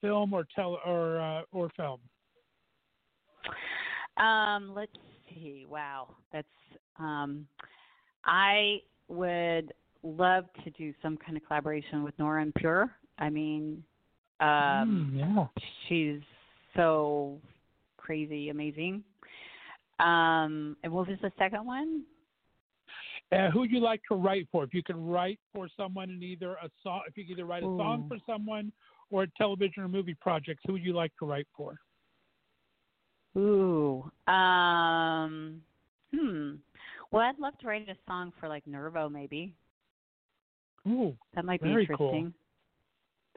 film, 0.00 0.32
or 0.32 0.46
tele 0.54 0.78
or 0.86 1.20
uh, 1.20 1.42
or 1.50 1.70
film. 1.76 1.98
Um, 4.24 4.72
let's 4.72 4.92
see. 5.28 5.66
Wow, 5.68 6.14
that's. 6.32 6.46
Um, 7.00 7.48
I 8.24 8.76
would 9.08 9.72
love 10.04 10.44
to 10.62 10.70
do 10.70 10.94
some 11.02 11.16
kind 11.16 11.36
of 11.36 11.44
collaboration 11.48 12.04
with 12.04 12.16
Nora 12.20 12.42
En 12.42 12.52
Pure. 12.56 12.92
I 13.18 13.28
mean, 13.28 13.82
um, 14.38 15.10
mm, 15.12 15.18
yeah. 15.18 15.46
she's 15.88 16.20
so 16.76 17.38
crazy 17.96 18.50
amazing. 18.50 19.02
Um, 19.98 20.76
and 20.84 20.92
what 20.92 21.08
was 21.08 21.18
the 21.22 21.32
second 21.38 21.64
one? 21.64 22.02
Uh, 23.32 23.50
who'd 23.50 23.70
you 23.70 23.80
like 23.80 24.00
to 24.08 24.14
write 24.14 24.46
for? 24.52 24.62
If 24.62 24.72
you 24.72 24.82
could 24.82 24.96
write 24.96 25.40
for 25.52 25.68
someone 25.76 26.10
in 26.10 26.22
either 26.22 26.52
a 26.52 26.70
song, 26.82 27.02
if 27.08 27.16
you 27.16 27.24
could 27.24 27.32
either 27.32 27.44
write 27.44 27.64
a 27.64 27.66
Ooh. 27.66 27.78
song 27.78 28.04
for 28.06 28.18
someone 28.24 28.70
or 29.10 29.24
a 29.24 29.26
television 29.36 29.82
or 29.82 29.88
movie 29.88 30.14
project, 30.14 30.60
who 30.66 30.74
would 30.74 30.84
you 30.84 30.92
like 30.92 31.12
to 31.18 31.26
write 31.26 31.48
for? 31.56 31.76
Ooh, 33.36 34.10
um, 34.32 35.60
hmm. 36.14 36.52
Well, 37.10 37.22
I'd 37.22 37.38
love 37.38 37.58
to 37.58 37.66
write 37.66 37.88
a 37.88 37.96
song 38.06 38.32
for 38.38 38.48
like 38.48 38.66
Nervo, 38.66 39.08
maybe. 39.08 39.54
Ooh, 40.88 41.16
that 41.34 41.44
might 41.44 41.60
be 41.60 41.68
interesting. 41.68 41.96
Cool. 41.98 42.32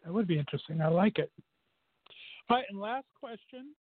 That 0.05 0.13
would 0.13 0.27
be 0.27 0.37
interesting. 0.37 0.81
I 0.81 0.87
like 0.87 1.17
it. 1.19 1.31
All 2.49 2.57
right, 2.57 2.65
and 2.69 2.79
last 2.79 3.05
question. 3.19 3.75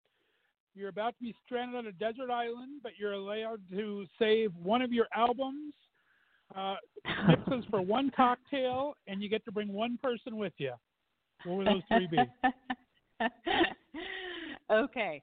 You're 0.74 0.90
about 0.90 1.16
to 1.18 1.24
be 1.24 1.36
stranded 1.46 1.76
on 1.76 1.88
a 1.88 1.92
desert 1.92 2.32
island, 2.32 2.82
but 2.82 2.94
you're 2.98 3.14
allowed 3.14 3.62
to 3.70 4.06
save 4.18 4.52
one 4.62 4.82
of 4.82 4.92
your 4.92 5.06
albums, 5.16 5.74
uh, 6.56 6.76
mixes 7.28 7.64
for 7.70 7.82
one 7.82 8.12
cocktail, 8.16 8.96
and 9.08 9.22
you 9.22 9.30
get 9.30 9.46
to 9.46 9.52
bring 9.52 9.72
one 9.72 10.00
person 10.02 10.36
with 10.38 10.54
you. 10.58 10.74
What 11.46 11.58
would 11.58 11.68
those 11.68 11.84
three 11.90 12.08
be? 12.08 12.18
okay. 14.72 15.22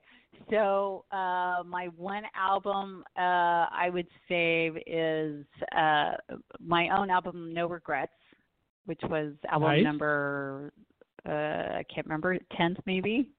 So 0.48 1.04
uh, 1.10 1.62
my 1.66 1.88
one 1.96 2.22
album 2.36 3.02
uh, 3.18 3.66
I 3.72 3.90
would 3.92 4.06
save 4.28 4.76
is 4.86 5.44
uh, 5.76 6.12
my 6.64 6.88
own 6.96 7.10
album, 7.10 7.52
No 7.52 7.66
Regrets, 7.66 8.12
which 8.86 9.00
was 9.02 9.32
album 9.50 9.68
nice. 9.68 9.84
number 9.84 10.72
uh, 11.28 11.32
I 11.78 11.84
can't 11.92 12.06
remember 12.06 12.38
tenth 12.56 12.78
maybe. 12.86 13.30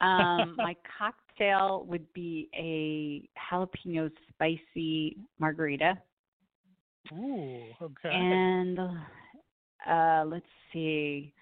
Um, 0.00 0.54
my 0.58 0.76
cocktail 0.98 1.84
would 1.88 2.10
be 2.12 2.48
a 2.54 3.28
jalapeno 3.50 4.10
spicy 4.30 5.16
margarita. 5.38 5.98
Ooh, 7.12 7.62
okay. 7.82 8.10
And 8.10 8.78
uh, 9.88 10.24
let's 10.26 10.46
see. 10.72 11.32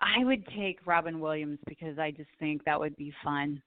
I 0.00 0.24
would 0.24 0.46
take 0.56 0.86
Robin 0.86 1.20
Williams 1.20 1.58
because 1.66 1.98
I 1.98 2.10
just 2.10 2.30
think 2.38 2.64
that 2.64 2.78
would 2.78 2.96
be 2.96 3.12
fun. 3.24 3.60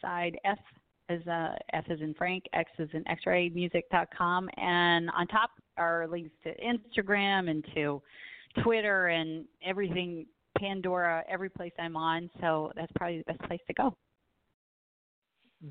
Side 0.00 0.38
F 0.44 0.58
is 1.08 1.26
uh, 1.26 1.54
F 1.72 1.84
is 1.88 2.00
in 2.00 2.14
Frank, 2.14 2.44
X 2.52 2.70
is 2.78 2.88
in 2.92 3.06
X-ray 3.08 3.50
music.com, 3.50 4.48
and 4.56 5.10
on 5.10 5.26
top 5.26 5.50
are 5.76 6.06
links 6.08 6.30
to 6.44 6.52
Instagram 6.60 7.50
and 7.50 7.64
to 7.74 8.00
Twitter 8.62 9.08
and 9.08 9.44
everything, 9.64 10.26
Pandora, 10.58 11.24
every 11.28 11.48
place 11.48 11.72
I'm 11.78 11.96
on. 11.96 12.30
So 12.40 12.72
that's 12.76 12.92
probably 12.96 13.18
the 13.18 13.32
best 13.32 13.40
place 13.48 13.60
to 13.66 13.74
go. 13.74 13.96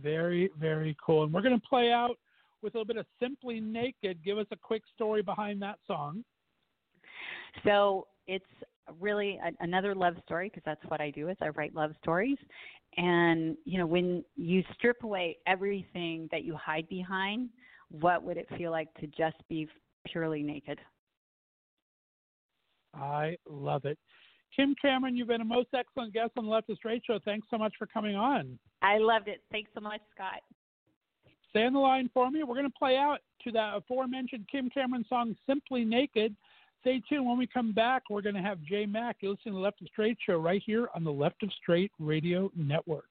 Very, 0.01 0.49
very 0.59 0.95
cool. 1.03 1.23
And 1.23 1.33
we're 1.33 1.41
going 1.41 1.59
to 1.59 1.67
play 1.67 1.91
out 1.91 2.15
with 2.61 2.75
a 2.75 2.77
little 2.77 2.85
bit 2.85 2.97
of 2.97 3.05
Simply 3.19 3.59
Naked. 3.59 4.23
Give 4.23 4.37
us 4.37 4.45
a 4.51 4.55
quick 4.55 4.83
story 4.95 5.21
behind 5.21 5.61
that 5.61 5.79
song. 5.87 6.23
So 7.65 8.07
it's 8.27 8.45
really 8.99 9.39
a, 9.43 9.51
another 9.63 9.95
love 9.95 10.15
story 10.25 10.49
because 10.49 10.63
that's 10.65 10.83
what 10.87 11.01
I 11.01 11.11
do 11.11 11.29
is 11.29 11.37
I 11.41 11.49
write 11.49 11.75
love 11.75 11.91
stories. 12.01 12.37
And 12.97 13.55
you 13.65 13.77
know, 13.77 13.85
when 13.85 14.23
you 14.35 14.63
strip 14.73 15.03
away 15.03 15.37
everything 15.47 16.27
that 16.31 16.43
you 16.43 16.55
hide 16.55 16.87
behind, 16.89 17.49
what 17.89 18.23
would 18.23 18.37
it 18.37 18.47
feel 18.57 18.71
like 18.71 18.93
to 18.95 19.07
just 19.07 19.37
be 19.47 19.67
purely 20.07 20.43
naked? 20.43 20.79
I 22.93 23.37
love 23.47 23.85
it. 23.85 23.97
Kim 24.55 24.75
Cameron, 24.81 25.15
you've 25.15 25.27
been 25.27 25.41
a 25.41 25.45
most 25.45 25.69
excellent 25.75 26.13
guest 26.13 26.31
on 26.37 26.45
the 26.45 26.51
Left 26.51 26.69
of 26.69 26.77
Straight 26.77 27.03
Show. 27.05 27.19
Thanks 27.23 27.47
so 27.51 27.57
much 27.57 27.73
for 27.77 27.85
coming 27.85 28.15
on. 28.15 28.57
I 28.81 28.97
loved 28.97 29.27
it. 29.27 29.43
Thanks 29.51 29.69
so 29.75 29.81
much, 29.81 30.01
Scott. 30.13 30.41
Stay 31.51 31.65
on 31.65 31.73
the 31.73 31.79
line 31.79 32.09
for 32.13 32.29
me. 32.29 32.43
We're 32.43 32.55
going 32.55 32.67
to 32.67 32.77
play 32.77 32.95
out 32.95 33.19
to 33.43 33.51
that 33.51 33.77
aforementioned 33.77 34.47
Kim 34.51 34.69
Cameron 34.69 35.05
song, 35.07 35.35
Simply 35.47 35.83
Naked. 35.83 36.35
Stay 36.81 37.01
tuned. 37.09 37.25
When 37.25 37.37
we 37.37 37.47
come 37.47 37.73
back, 37.73 38.03
we're 38.09 38.21
going 38.21 38.35
to 38.35 38.41
have 38.41 38.61
Jay 38.63 38.85
Mack. 38.85 39.17
You're 39.19 39.31
listening 39.31 39.53
to 39.53 39.57
the 39.57 39.63
Left 39.63 39.81
of 39.81 39.87
Straight 39.87 40.17
show 40.25 40.37
right 40.37 40.61
here 40.65 40.87
on 40.95 41.03
the 41.03 41.11
Left 41.11 41.43
of 41.43 41.51
Straight 41.61 41.91
Radio 41.99 42.51
Network. 42.55 43.05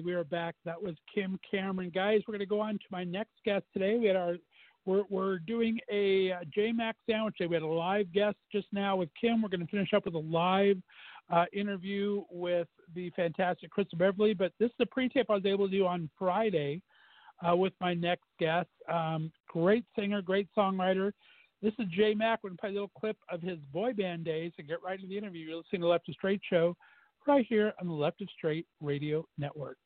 We 0.00 0.14
are 0.14 0.24
back. 0.24 0.54
That 0.64 0.80
was 0.80 0.94
Kim 1.12 1.38
Cameron. 1.50 1.90
Guys, 1.94 2.20
we're 2.26 2.32
going 2.32 2.40
to 2.40 2.46
go 2.46 2.60
on 2.60 2.74
to 2.74 2.84
my 2.90 3.04
next 3.04 3.32
guest 3.44 3.64
today. 3.72 3.96
We 3.98 4.06
had 4.06 4.16
our 4.16 4.36
we're, 4.84 5.04
we're 5.10 5.38
doing 5.40 5.78
a 5.90 6.32
uh, 6.32 6.38
J 6.54 6.72
Mac 6.72 6.96
sandwich 7.08 7.36
day. 7.38 7.46
We 7.46 7.54
had 7.54 7.62
a 7.62 7.66
live 7.66 8.12
guest 8.12 8.36
just 8.50 8.66
now 8.72 8.96
with 8.96 9.10
Kim. 9.20 9.42
We're 9.42 9.48
going 9.48 9.60
to 9.60 9.66
finish 9.66 9.92
up 9.94 10.06
with 10.06 10.14
a 10.14 10.18
live 10.18 10.78
uh, 11.30 11.44
interview 11.52 12.22
with 12.30 12.68
the 12.94 13.10
fantastic 13.10 13.70
Krista 13.76 13.98
Beverly. 13.98 14.34
But 14.34 14.52
this 14.58 14.68
is 14.68 14.76
a 14.80 14.86
pre-tape 14.86 15.26
I 15.28 15.34
was 15.34 15.46
able 15.46 15.66
to 15.68 15.76
do 15.76 15.86
on 15.86 16.08
Friday 16.18 16.80
uh, 17.46 17.56
with 17.56 17.72
my 17.80 17.92
next 17.92 18.26
guest. 18.38 18.68
Um, 18.90 19.30
great 19.48 19.84
singer, 19.96 20.22
great 20.22 20.48
songwriter. 20.56 21.12
This 21.60 21.74
is 21.78 21.86
J 21.90 22.14
Mac. 22.14 22.40
We're 22.42 22.50
going 22.50 22.56
to 22.56 22.60
play 22.60 22.70
a 22.70 22.72
little 22.72 22.90
clip 22.98 23.16
of 23.30 23.42
his 23.42 23.58
boy 23.72 23.92
band 23.92 24.24
days 24.24 24.52
and 24.58 24.68
get 24.68 24.82
right 24.82 24.96
into 24.96 25.08
the 25.08 25.18
interview. 25.18 25.46
You're 25.46 25.56
listening 25.56 25.82
to 25.82 25.88
Left 25.88 26.08
of 26.08 26.14
Straight 26.14 26.40
Show 26.48 26.76
right 27.28 27.46
here 27.46 27.74
on 27.80 27.86
the 27.86 27.92
Left 27.92 28.22
of 28.22 28.28
Straight 28.36 28.66
Radio 28.80 29.24
Network. 29.36 29.76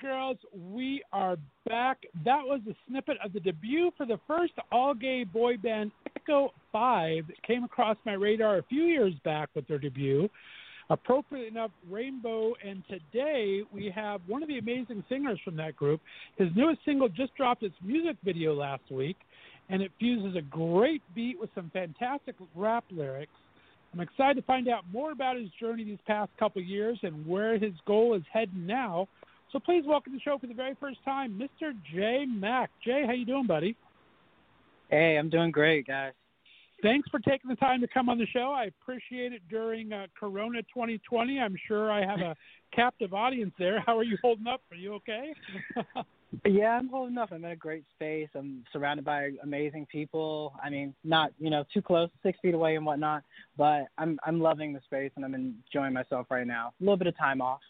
Fellas, 0.00 0.38
we 0.72 1.02
are 1.12 1.36
back. 1.68 1.98
That 2.24 2.42
was 2.42 2.60
a 2.68 2.74
snippet 2.88 3.16
of 3.24 3.32
the 3.32 3.40
debut 3.40 3.90
for 3.96 4.06
the 4.06 4.18
first 4.26 4.52
all 4.72 4.94
gay 4.94 5.24
boy 5.24 5.56
band, 5.56 5.90
Echo 6.16 6.52
5. 6.72 7.24
It 7.28 7.42
came 7.46 7.64
across 7.64 7.96
my 8.04 8.12
radar 8.12 8.58
a 8.58 8.62
few 8.64 8.84
years 8.84 9.14
back 9.24 9.50
with 9.54 9.66
their 9.68 9.78
debut. 9.78 10.28
Appropriately 10.88 11.48
enough, 11.48 11.70
Rainbow, 11.88 12.54
and 12.66 12.82
today 12.88 13.60
we 13.72 13.92
have 13.94 14.20
one 14.26 14.42
of 14.42 14.48
the 14.48 14.58
amazing 14.58 15.04
singers 15.08 15.38
from 15.44 15.56
that 15.56 15.76
group. 15.76 16.00
His 16.36 16.48
newest 16.56 16.80
single 16.84 17.08
just 17.08 17.34
dropped 17.36 17.62
its 17.62 17.76
music 17.82 18.16
video 18.24 18.54
last 18.54 18.90
week, 18.90 19.16
and 19.68 19.82
it 19.82 19.92
fuses 20.00 20.36
a 20.36 20.42
great 20.42 21.02
beat 21.14 21.38
with 21.38 21.50
some 21.54 21.70
fantastic 21.72 22.34
rap 22.56 22.84
lyrics. 22.90 23.32
I'm 23.92 24.00
excited 24.00 24.34
to 24.34 24.42
find 24.42 24.68
out 24.68 24.84
more 24.92 25.12
about 25.12 25.36
his 25.36 25.48
journey 25.58 25.84
these 25.84 25.98
past 26.06 26.30
couple 26.38 26.62
years 26.62 26.98
and 27.02 27.26
where 27.26 27.58
his 27.58 27.72
goal 27.86 28.14
is 28.14 28.22
heading 28.32 28.66
now. 28.66 29.08
So 29.52 29.58
please 29.58 29.82
welcome 29.84 30.12
to 30.12 30.18
the 30.18 30.22
show 30.22 30.38
for 30.38 30.46
the 30.46 30.54
very 30.54 30.76
first 30.78 30.98
time, 31.04 31.40
Mr. 31.40 31.72
Jay 31.92 32.24
Mack. 32.24 32.70
Jay, 32.84 33.02
how 33.04 33.12
you 33.12 33.24
doing, 33.24 33.48
buddy? 33.48 33.74
Hey, 34.90 35.16
I'm 35.18 35.28
doing 35.28 35.50
great, 35.50 35.88
guys. 35.88 36.12
Thanks 36.82 37.08
for 37.10 37.18
taking 37.18 37.50
the 37.50 37.56
time 37.56 37.80
to 37.80 37.88
come 37.88 38.08
on 38.08 38.16
the 38.16 38.26
show. 38.26 38.52
I 38.56 38.64
appreciate 38.64 39.32
it 39.32 39.42
during 39.50 39.92
uh, 39.92 40.06
Corona 40.18 40.62
2020. 40.62 41.40
I'm 41.40 41.56
sure 41.66 41.90
I 41.90 42.06
have 42.06 42.20
a 42.20 42.36
captive 42.74 43.12
audience 43.12 43.52
there. 43.58 43.82
How 43.84 43.98
are 43.98 44.04
you 44.04 44.16
holding 44.22 44.46
up? 44.46 44.62
Are 44.70 44.76
you 44.76 44.94
okay? 44.94 45.34
yeah, 46.46 46.78
I'm 46.78 46.88
holding 46.88 47.18
up. 47.18 47.32
I'm 47.32 47.44
in 47.44 47.50
a 47.50 47.56
great 47.56 47.84
space. 47.94 48.28
I'm 48.36 48.64
surrounded 48.72 49.04
by 49.04 49.30
amazing 49.42 49.86
people. 49.90 50.54
I 50.62 50.70
mean, 50.70 50.94
not 51.04 51.32
you 51.38 51.50
know 51.50 51.64
too 51.74 51.82
close, 51.82 52.08
six 52.22 52.38
feet 52.40 52.54
away 52.54 52.76
and 52.76 52.86
whatnot, 52.86 53.24
but 53.58 53.88
I'm 53.98 54.18
I'm 54.24 54.40
loving 54.40 54.72
the 54.72 54.80
space 54.86 55.10
and 55.16 55.24
I'm 55.24 55.34
enjoying 55.34 55.92
myself 55.92 56.28
right 56.30 56.46
now. 56.46 56.72
A 56.80 56.84
little 56.84 56.96
bit 56.96 57.08
of 57.08 57.18
time 57.18 57.42
off. 57.42 57.60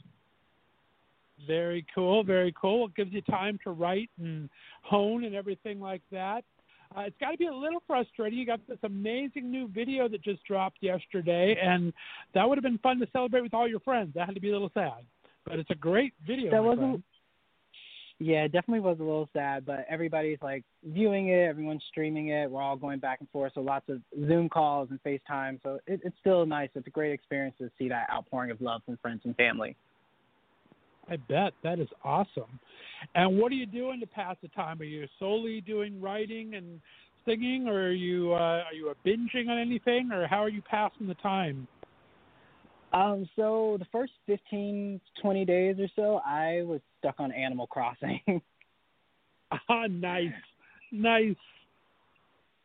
Very 1.47 1.87
cool, 1.95 2.23
very 2.23 2.53
cool. 2.61 2.87
It 2.87 2.95
gives 2.95 3.13
you 3.13 3.23
time 3.23 3.59
to 3.65 3.71
write 3.71 4.11
and 4.19 4.49
hone 4.83 5.25
and 5.25 5.35
everything 5.35 5.81
like 5.81 6.03
that. 6.13 6.45
Uh, 6.97 7.03
it's 7.03 7.17
got 7.21 7.31
to 7.31 7.37
be 7.37 7.47
a 7.47 7.55
little 7.55 7.83
frustrating. 7.87 8.39
You 8.39 8.47
got 8.47 8.61
this 8.69 8.79
amazing 8.83 9.51
new 9.51 9.69
video 9.69 10.09
that 10.09 10.23
just 10.23 10.43
dropped 10.45 10.79
yesterday, 10.81 11.57
and 11.63 11.93
that 12.35 12.49
would 12.49 12.59
have 12.59 12.65
been 12.65 12.79
fun 12.79 12.99
to 12.99 13.07
celebrate 13.13 13.43
with 13.43 13.55
all 13.55 13.69
your 13.69 13.81
friends. 13.81 14.13
That 14.15 14.27
had 14.27 14.35
to 14.35 14.41
be 14.41 14.51
a 14.51 14.53
little 14.53 14.73
sad, 14.75 15.05
but 15.47 15.59
it's 15.59 15.71
a 15.71 15.77
great 15.77 16.15
video. 16.27 16.51
That 16.51 16.65
wasn't. 16.65 16.91
Friend. 16.91 17.03
Yeah, 18.23 18.43
it 18.43 18.53
definitely 18.53 18.81
was 18.81 18.99
a 19.01 19.03
little 19.03 19.31
sad, 19.33 19.65
but 19.65 19.87
everybody's 19.89 20.37
like 20.43 20.63
viewing 20.85 21.29
it, 21.29 21.49
everyone's 21.49 21.83
streaming 21.89 22.29
it. 22.29 22.51
We're 22.51 22.61
all 22.61 22.77
going 22.77 22.99
back 22.99 23.21
and 23.21 23.31
forth, 23.31 23.53
so 23.55 23.63
lots 23.63 23.89
of 23.89 24.03
Zoom 24.27 24.51
calls 24.51 24.91
and 24.91 25.03
FaceTime. 25.03 25.59
So 25.63 25.79
it, 25.87 26.01
it's 26.05 26.17
still 26.21 26.45
nice. 26.45 26.69
It's 26.75 26.87
a 26.87 26.91
great 26.91 27.13
experience 27.13 27.55
to 27.61 27.71
see 27.79 27.89
that 27.89 28.09
outpouring 28.13 28.51
of 28.51 28.61
love 28.61 28.83
from 28.85 28.99
friends 28.99 29.23
and 29.25 29.35
family. 29.37 29.75
I 31.11 31.17
bet 31.17 31.53
that 31.65 31.81
is 31.81 31.89
awesome. 32.05 32.61
And 33.15 33.39
what 33.39 33.51
are 33.51 33.57
you 33.57 33.67
doing 33.67 34.01
to 34.01 34.07
pass 34.07 34.37
the 34.43 34.49
time? 34.49 34.81
Are 34.81 34.85
you 34.85 35.07
solely 35.19 35.61
doing 35.61 36.01
writing 36.01 36.55
and 36.55 36.81
singing, 37.27 37.67
or 37.69 37.89
are 37.89 37.93
you 37.93 38.33
uh, 38.33 38.63
are 38.65 38.75
you 38.75 38.95
binging 39.05 39.49
on 39.49 39.59
anything, 39.59 40.11
or 40.13 40.27
how 40.27 40.43
are 40.43 40.49
you 40.49 40.63
passing 40.63 41.09
the 41.09 41.15
time? 41.15 41.67
Um, 42.93 43.29
so 43.37 43.77
the 43.79 43.87
first 43.93 44.13
15, 44.27 45.01
20 45.23 45.45
days 45.45 45.77
or 45.79 45.89
so, 45.95 46.21
I 46.27 46.63
was 46.63 46.81
stuck 46.99 47.17
on 47.19 47.31
Animal 47.33 47.67
Crossing. 47.67 48.21
ah, 49.69 49.87
nice, 49.89 50.33
nice. 50.91 51.37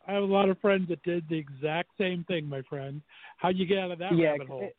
I 0.08 0.14
have 0.14 0.24
a 0.24 0.28
lot 0.28 0.50
of 0.50 0.60
friends 0.60 0.90
that 0.90 1.02
did 1.04 1.26
the 1.30 1.38
exact 1.38 1.90
same 1.98 2.24
thing, 2.28 2.48
my 2.48 2.62
friend. 2.64 3.02
How'd 3.38 3.58
you 3.58 3.66
get 3.66 3.80
out 3.80 3.92
of 3.92 4.00
that 4.00 4.16
yeah, 4.16 4.32
rabbit 4.32 4.48
hole? 4.48 4.64
It, 4.64 4.76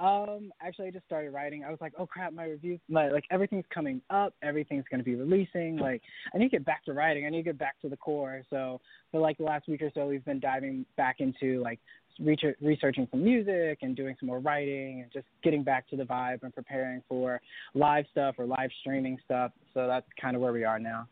um, 0.00 0.50
actually, 0.62 0.88
I 0.88 0.90
just 0.90 1.04
started 1.04 1.30
writing. 1.30 1.62
I 1.62 1.70
was 1.70 1.80
like, 1.80 1.92
oh 1.98 2.06
crap, 2.06 2.32
my 2.32 2.44
reviews, 2.44 2.80
my 2.88 3.08
like 3.10 3.24
everything's 3.30 3.66
coming 3.72 4.00
up, 4.08 4.34
everything's 4.42 4.86
going 4.90 4.98
to 4.98 5.04
be 5.04 5.14
releasing. 5.14 5.76
Like, 5.76 6.00
I 6.34 6.38
need 6.38 6.46
to 6.46 6.56
get 6.56 6.64
back 6.64 6.84
to 6.86 6.94
writing. 6.94 7.26
I 7.26 7.28
need 7.28 7.38
to 7.38 7.42
get 7.42 7.58
back 7.58 7.78
to 7.82 7.90
the 7.90 7.98
core. 7.98 8.42
So 8.48 8.80
for 9.12 9.20
like 9.20 9.36
the 9.36 9.44
last 9.44 9.68
week 9.68 9.82
or 9.82 9.90
so, 9.94 10.06
we've 10.06 10.24
been 10.24 10.40
diving 10.40 10.86
back 10.96 11.16
into 11.20 11.60
like 11.62 11.78
researching 12.18 13.08
some 13.10 13.22
music 13.22 13.78
and 13.82 13.94
doing 13.94 14.16
some 14.18 14.26
more 14.26 14.40
writing 14.40 15.02
and 15.02 15.12
just 15.12 15.26
getting 15.42 15.62
back 15.62 15.88
to 15.90 15.96
the 15.96 16.04
vibe 16.04 16.42
and 16.42 16.54
preparing 16.54 17.02
for 17.08 17.40
live 17.74 18.04
stuff 18.10 18.36
or 18.38 18.46
live 18.46 18.70
streaming 18.80 19.18
stuff. 19.24 19.52
So 19.74 19.86
that's 19.86 20.06
kind 20.20 20.34
of 20.34 20.40
where 20.40 20.52
we 20.52 20.64
are 20.64 20.78
now. 20.78 21.06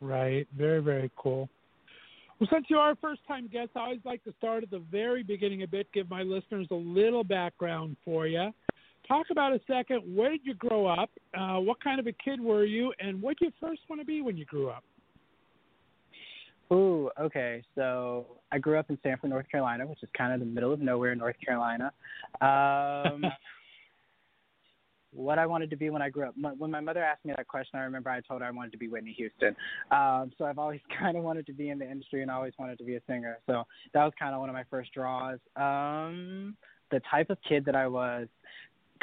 Right. 0.00 0.48
Very 0.56 0.80
very 0.80 1.10
cool. 1.16 1.48
Well, 2.40 2.48
since 2.52 2.66
you 2.68 2.76
are 2.76 2.92
a 2.92 2.96
first 2.96 3.20
time 3.26 3.48
guest, 3.52 3.70
I 3.74 3.80
always 3.80 4.00
like 4.04 4.22
to 4.24 4.32
start 4.38 4.62
at 4.62 4.70
the 4.70 4.82
very 4.90 5.22
beginning 5.22 5.64
a 5.64 5.66
bit, 5.66 5.88
give 5.92 6.08
my 6.08 6.22
listeners 6.22 6.68
a 6.70 6.74
little 6.74 7.24
background 7.24 7.96
for 8.04 8.26
you. 8.26 8.50
Talk 9.08 9.26
about 9.30 9.52
a 9.52 9.60
second. 9.66 10.02
Where 10.14 10.30
did 10.30 10.42
you 10.44 10.54
grow 10.54 10.86
up? 10.86 11.10
Uh, 11.36 11.56
what 11.56 11.82
kind 11.82 11.98
of 11.98 12.06
a 12.06 12.12
kid 12.12 12.40
were 12.40 12.64
you? 12.64 12.92
And 13.00 13.20
what 13.20 13.38
did 13.38 13.46
you 13.46 13.52
first 13.60 13.80
want 13.88 14.00
to 14.00 14.06
be 14.06 14.20
when 14.20 14.36
you 14.36 14.44
grew 14.44 14.68
up? 14.68 14.84
Ooh, 16.70 17.10
okay. 17.18 17.62
So 17.74 18.26
I 18.52 18.58
grew 18.58 18.78
up 18.78 18.90
in 18.90 18.98
Sanford, 19.02 19.30
North 19.30 19.48
Carolina, 19.50 19.86
which 19.86 20.02
is 20.02 20.08
kind 20.16 20.32
of 20.32 20.40
the 20.40 20.46
middle 20.46 20.72
of 20.72 20.80
nowhere 20.80 21.12
in 21.12 21.18
North 21.18 21.36
Carolina. 21.44 21.92
Um, 22.40 23.24
what 25.18 25.38
I 25.38 25.46
wanted 25.46 25.68
to 25.70 25.76
be 25.76 25.90
when 25.90 26.00
I 26.00 26.10
grew 26.10 26.28
up. 26.28 26.34
When 26.58 26.70
my 26.70 26.80
mother 26.80 27.02
asked 27.02 27.24
me 27.24 27.32
that 27.36 27.48
question, 27.48 27.78
I 27.78 27.82
remember 27.82 28.08
I 28.08 28.20
told 28.20 28.40
her 28.40 28.46
I 28.46 28.50
wanted 28.50 28.72
to 28.72 28.78
be 28.78 28.88
Whitney 28.88 29.12
Houston. 29.16 29.56
Um, 29.90 30.30
so 30.38 30.44
I've 30.44 30.58
always 30.58 30.80
kind 30.98 31.16
of 31.16 31.24
wanted 31.24 31.46
to 31.46 31.52
be 31.52 31.70
in 31.70 31.78
the 31.78 31.90
industry 31.90 32.22
and 32.22 32.30
always 32.30 32.52
wanted 32.58 32.78
to 32.78 32.84
be 32.84 32.94
a 32.96 33.00
singer. 33.06 33.38
So 33.46 33.64
that 33.94 34.04
was 34.04 34.12
kind 34.18 34.34
of 34.34 34.40
one 34.40 34.48
of 34.48 34.54
my 34.54 34.64
first 34.70 34.92
draws. 34.92 35.38
Um, 35.56 36.56
the 36.90 37.00
type 37.10 37.30
of 37.30 37.38
kid 37.46 37.64
that 37.64 37.74
I 37.74 37.88
was, 37.88 38.28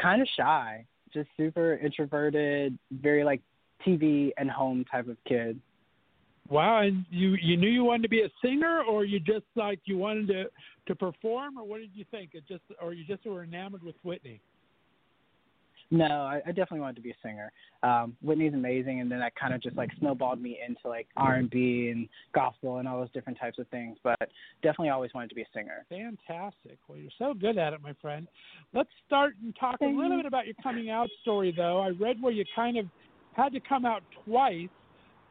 kind 0.02 0.22
of 0.22 0.28
shy, 0.38 0.86
just 1.14 1.30
super 1.38 1.76
introverted, 1.76 2.78
very 2.92 3.24
like 3.24 3.42
TV 3.86 4.32
and 4.38 4.50
home 4.50 4.86
type 4.90 5.08
of 5.08 5.18
kid. 5.28 5.60
Wow, 6.48 6.82
and 6.82 7.06
you 7.10 7.36
you 7.42 7.58
knew 7.58 7.70
you 7.70 7.84
wanted 7.84 8.04
to 8.04 8.10
be 8.10 8.22
a 8.22 8.30
singer, 8.44 8.84
or 8.88 9.04
you 9.04 9.20
just 9.20 9.46
like 9.56 9.80
you 9.86 9.98
wanted 9.98 10.28
to 10.28 10.44
to 10.88 10.96
perform, 10.96 11.58
or 11.58 11.64
what 11.64 11.80
did 11.80 11.90
you 11.96 12.06
think? 12.12 12.32
It 12.34 12.44
just, 12.48 12.62
or 12.80 12.94
you 12.94 13.04
just 13.04 13.26
were 13.26 13.44
enamored 13.44 13.82
with 13.82 13.96
Whitney? 14.04 14.42
No, 15.92 16.06
I, 16.06 16.42
I 16.46 16.48
definitely 16.48 16.80
wanted 16.80 16.96
to 16.96 17.02
be 17.02 17.12
a 17.12 17.16
singer. 17.22 17.52
Um, 17.84 18.16
Whitney's 18.22 18.54
amazing, 18.54 19.02
and 19.02 19.12
then 19.12 19.20
that 19.20 19.36
kind 19.36 19.54
of 19.54 19.62
just 19.62 19.76
like 19.76 19.92
snowballed 20.00 20.42
me 20.42 20.58
into 20.68 20.88
like 20.88 21.08
R 21.16 21.36
and 21.36 21.50
B 21.50 21.92
and 21.94 22.10
gospel 22.34 22.78
and 22.78 22.88
all 22.88 23.00
those 23.00 23.12
different 23.12 23.40
types 23.40 23.60
of 23.60 23.68
things. 23.68 23.98
But 24.04 24.18
definitely 24.64 24.90
always 24.90 25.12
wanted 25.14 25.30
to 25.30 25.36
be 25.36 25.44
a 25.44 25.48
singer. 25.54 25.86
Fantastic. 25.90 26.80
Well, 26.88 26.98
you're 26.98 27.12
so 27.20 27.34
good 27.34 27.58
at 27.60 27.74
it, 27.74 27.82
my 27.84 27.94
friend. 28.02 28.28
Let's 28.74 28.90
start 29.06 29.36
and 29.44 29.56
talk 29.60 29.80
a 29.82 29.86
little 29.86 30.18
bit 30.18 30.26
about 30.26 30.46
your 30.46 30.56
coming 30.64 30.90
out 30.90 31.08
story, 31.22 31.54
though. 31.56 31.80
I 31.80 31.90
read 31.90 32.22
where 32.22 32.34
you 32.34 32.46
kind 32.56 32.78
of 32.78 32.88
had 33.34 33.54
to 33.54 33.60
come 33.60 33.86
out 33.86 34.02
twice. 34.26 34.70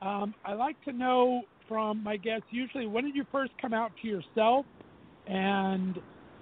Um, 0.02 0.34
I 0.44 0.52
like 0.52 0.82
to 0.84 0.92
know 0.92 1.42
from 1.68 2.02
my 2.04 2.16
guests 2.16 2.46
usually 2.50 2.86
when 2.86 3.04
did 3.04 3.16
you 3.16 3.24
first 3.32 3.52
come 3.60 3.74
out 3.74 3.90
to 4.02 4.08
yourself, 4.08 4.66
and 5.26 5.98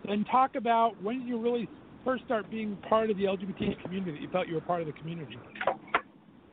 then 0.07 0.25
talk 0.31 0.57
about 0.57 1.01
when 1.03 1.21
did 1.21 1.29
you 1.29 1.41
really 1.41 1.69
first 2.05 2.25
start 2.25 2.51
being 2.51 2.77
part 2.89 3.11
of 3.11 3.17
the 3.17 3.25
LGBT 3.25 3.83
community? 3.83 4.13
that 4.13 4.21
You 4.21 4.29
felt 4.31 4.49
you 4.49 4.55
were 4.55 4.61
part 4.61 4.81
of 4.81 4.87
the 4.87 4.93
community. 4.93 5.39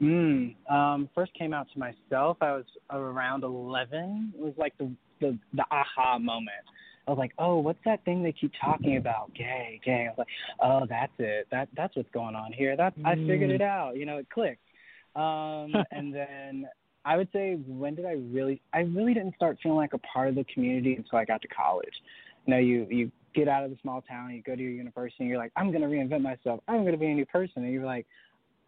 Mm, 0.02 0.56
um, 0.72 1.10
first 1.14 1.34
came 1.34 1.54
out 1.54 1.68
to 1.74 1.80
myself. 1.80 2.38
I 2.42 2.54
was 2.54 2.66
around 2.90 3.44
11. 3.44 4.34
It 4.36 4.42
was 4.42 4.54
like 4.58 4.78
the 4.78 4.92
the 5.20 5.38
the 5.54 5.66
aha 5.72 6.18
moment. 6.18 6.64
I 7.08 7.12
was 7.12 7.18
like, 7.18 7.34
oh, 7.40 7.58
what's 7.58 7.80
that 7.86 8.06
thing 8.06 8.22
they 8.22 8.32
keep 8.32 8.52
talking 8.64 8.98
about? 8.98 9.34
Gay, 9.34 9.82
gay. 9.84 10.06
I 10.06 10.10
was 10.10 10.18
like, 10.20 10.28
oh, 10.62 10.86
that's 10.88 11.12
it. 11.18 11.48
That 11.52 11.68
that's 11.76 11.96
what's 11.96 12.10
going 12.12 12.36
on 12.36 12.54
here. 12.54 12.78
That 12.78 12.98
mm. 12.98 13.06
I 13.06 13.16
figured 13.16 13.50
it 13.50 13.62
out. 13.62 13.98
You 13.98 14.06
know, 14.06 14.18
it 14.18 14.30
clicked. 14.30 14.62
Um, 15.16 15.74
and 15.92 16.14
then 16.14 16.68
I 17.06 17.18
would 17.18 17.28
say, 17.34 17.56
when 17.68 17.96
did 17.96 18.06
I 18.06 18.14
really? 18.32 18.62
I 18.74 18.80
really 18.80 19.14
didn't 19.14 19.36
start 19.36 19.58
feeling 19.62 19.78
like 19.78 19.94
a 19.94 19.98
part 20.00 20.30
of 20.30 20.36
the 20.36 20.46
community 20.54 20.96
until 20.96 21.18
I 21.18 21.26
got 21.26 21.42
to 21.42 21.48
college. 21.48 21.94
You 22.46 22.54
know, 22.54 22.60
you 22.60 22.88
you 22.90 23.12
get 23.34 23.48
out 23.48 23.64
of 23.64 23.72
the 23.72 23.78
small 23.82 24.02
town, 24.02 24.34
you 24.34 24.42
go 24.42 24.56
to 24.56 24.62
your 24.62 24.72
university, 24.72 25.18
and 25.20 25.30
you're 25.30 25.38
like, 25.38 25.52
I'm 25.56 25.72
going 25.72 25.82
to 25.82 25.88
reinvent 25.88 26.22
myself. 26.22 26.62
I'm 26.68 26.82
going 26.82 26.94
to 26.94 26.98
be 26.98 27.08
a 27.08 27.14
new 27.14 27.26
person. 27.26 27.64
And 27.64 27.74
you're 27.74 27.86
like, 27.86 28.06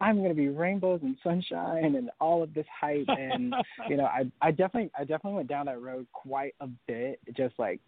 I'm 0.00 0.16
going 0.16 0.30
to 0.30 0.34
be 0.34 0.48
rainbows 0.48 1.00
and 1.02 1.16
sunshine 1.22 1.94
and 1.94 2.10
all 2.20 2.42
of 2.42 2.52
this 2.54 2.66
hype. 2.80 3.06
And 3.08 3.54
you 3.88 3.96
know, 3.96 4.04
I 4.04 4.24
I 4.40 4.50
definitely 4.50 4.90
I 4.98 5.00
definitely 5.00 5.34
went 5.34 5.48
down 5.48 5.66
that 5.66 5.80
road 5.80 6.06
quite 6.12 6.54
a 6.60 6.68
bit, 6.86 7.20
just 7.36 7.54
like 7.58 7.80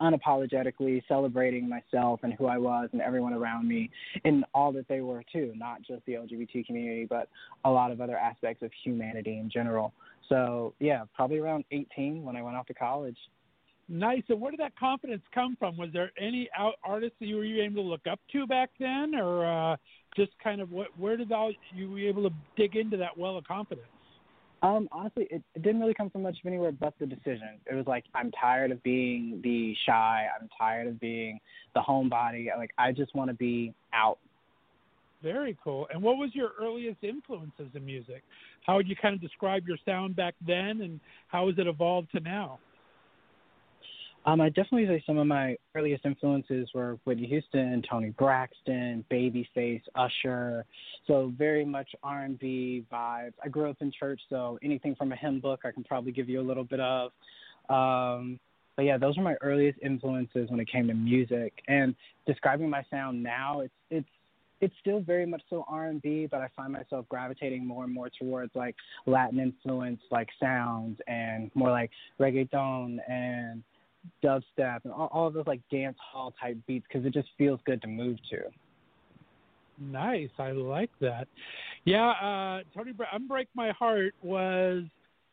unapologetically 0.00 1.02
celebrating 1.08 1.68
myself 1.68 2.20
and 2.22 2.34
who 2.34 2.46
I 2.46 2.58
was 2.58 2.90
and 2.92 3.00
everyone 3.00 3.32
around 3.32 3.66
me 3.66 3.90
and 4.24 4.44
all 4.54 4.70
that 4.72 4.86
they 4.88 5.00
were 5.00 5.22
too, 5.32 5.52
not 5.56 5.82
just 5.82 6.04
the 6.06 6.12
LGBT 6.14 6.66
community, 6.66 7.06
but 7.08 7.28
a 7.64 7.70
lot 7.70 7.90
of 7.90 8.00
other 8.00 8.16
aspects 8.16 8.62
of 8.62 8.70
humanity 8.84 9.38
in 9.38 9.50
general. 9.50 9.92
So 10.28 10.74
yeah, 10.80 11.04
probably 11.14 11.38
around 11.38 11.64
18 11.70 12.24
when 12.24 12.36
I 12.36 12.42
went 12.42 12.56
off 12.56 12.66
to 12.66 12.74
college. 12.74 13.16
Nice. 13.88 14.22
And 14.28 14.40
where 14.40 14.50
did 14.50 14.60
that 14.60 14.76
confidence 14.78 15.22
come 15.32 15.56
from? 15.58 15.76
Was 15.76 15.90
there 15.92 16.10
any 16.18 16.48
out 16.58 16.74
artists 16.84 17.16
that 17.20 17.26
you 17.26 17.36
were 17.36 17.44
able 17.44 17.82
to 17.84 17.88
look 17.88 18.06
up 18.10 18.20
to 18.32 18.46
back 18.46 18.70
then, 18.80 19.14
or 19.14 19.46
uh, 19.46 19.76
just 20.16 20.32
kind 20.42 20.60
of 20.60 20.72
what? 20.72 20.88
Where 20.98 21.16
did 21.16 21.32
all 21.32 21.52
you 21.74 21.90
were 21.90 22.00
able 22.00 22.24
to 22.28 22.34
dig 22.56 22.76
into 22.76 22.96
that 22.96 23.16
well 23.16 23.36
of 23.36 23.44
confidence? 23.44 23.86
Um, 24.62 24.88
honestly, 24.90 25.28
it, 25.30 25.42
it 25.54 25.62
didn't 25.62 25.80
really 25.80 25.94
come 25.94 26.10
from 26.10 26.22
much 26.22 26.36
of 26.42 26.46
anywhere 26.46 26.72
but 26.72 26.94
the 26.98 27.06
decision. 27.06 27.60
It 27.70 27.74
was 27.74 27.86
like 27.86 28.04
I'm 28.14 28.32
tired 28.32 28.72
of 28.72 28.82
being 28.82 29.40
the 29.44 29.74
shy. 29.86 30.26
I'm 30.40 30.48
tired 30.58 30.88
of 30.88 30.98
being 30.98 31.38
the 31.74 31.80
homebody. 31.80 32.46
Like 32.56 32.70
I 32.78 32.90
just 32.92 33.14
want 33.14 33.30
to 33.30 33.34
be 33.34 33.72
out 33.92 34.18
Very 35.22 35.56
cool. 35.62 35.86
And 35.92 36.02
what 36.02 36.16
was 36.16 36.30
your 36.34 36.52
earliest 36.60 37.02
influences 37.02 37.68
in 37.74 37.84
music? 37.84 38.22
How 38.66 38.76
would 38.76 38.88
you 38.88 38.96
kind 39.00 39.14
of 39.14 39.20
describe 39.20 39.66
your 39.66 39.78
sound 39.84 40.16
back 40.16 40.34
then, 40.46 40.80
and 40.82 41.00
how 41.28 41.48
has 41.48 41.58
it 41.58 41.66
evolved 41.66 42.10
to 42.12 42.20
now? 42.20 42.58
Um, 44.26 44.40
I 44.40 44.48
definitely 44.48 44.88
say 44.88 45.02
some 45.06 45.18
of 45.18 45.28
my 45.28 45.56
earliest 45.76 46.04
influences 46.04 46.68
were 46.74 46.98
Whitney 47.04 47.28
Houston, 47.28 47.80
Toni 47.88 48.10
Braxton, 48.10 49.04
Babyface, 49.08 49.82
Usher. 49.94 50.64
So 51.06 51.32
very 51.38 51.64
much 51.64 51.88
R&B 52.02 52.84
vibes. 52.92 53.34
I 53.42 53.48
grew 53.48 53.70
up 53.70 53.76
in 53.80 53.92
church, 53.92 54.20
so 54.28 54.58
anything 54.64 54.96
from 54.96 55.12
a 55.12 55.16
hymn 55.16 55.38
book 55.38 55.60
I 55.64 55.70
can 55.70 55.84
probably 55.84 56.10
give 56.10 56.28
you 56.28 56.40
a 56.40 56.42
little 56.42 56.64
bit 56.64 56.80
of. 56.80 57.12
Um, 57.68 58.40
but 58.74 58.84
yeah, 58.84 58.98
those 58.98 59.16
are 59.16 59.22
my 59.22 59.36
earliest 59.42 59.78
influences 59.80 60.50
when 60.50 60.58
it 60.58 60.70
came 60.70 60.88
to 60.88 60.94
music. 60.94 61.52
And 61.68 61.94
describing 62.26 62.68
my 62.68 62.84
sound 62.90 63.22
now, 63.22 63.60
it's 63.60 63.74
it's 63.90 64.08
it's 64.60 64.74
still 64.80 65.00
very 65.00 65.26
much 65.26 65.42
so 65.50 65.66
R&B, 65.68 66.28
but 66.30 66.40
I 66.40 66.48
find 66.56 66.72
myself 66.72 67.06
gravitating 67.10 67.66
more 67.66 67.84
and 67.84 67.92
more 67.92 68.08
towards 68.18 68.54
like 68.54 68.74
Latin 69.04 69.38
influence, 69.38 70.00
like 70.10 70.28
sounds, 70.40 70.98
and 71.06 71.50
more 71.54 71.70
like 71.70 71.90
reggaeton 72.18 72.98
and 73.08 73.62
dubstep 74.24 74.80
and 74.84 74.92
all, 74.92 75.08
all 75.12 75.30
those 75.30 75.46
like 75.46 75.60
dance 75.70 75.96
hall 76.00 76.34
type 76.40 76.56
beats 76.66 76.86
because 76.90 77.06
it 77.06 77.12
just 77.12 77.28
feels 77.38 77.60
good 77.64 77.80
to 77.82 77.88
move 77.88 78.16
to. 78.30 78.38
Nice, 79.78 80.30
I 80.38 80.52
like 80.52 80.90
that. 81.00 81.28
Yeah, 81.84 82.10
uh, 82.10 82.62
Toni, 82.74 82.92
"Unbreak 82.92 83.46
My 83.54 83.72
Heart" 83.72 84.14
was 84.22 84.84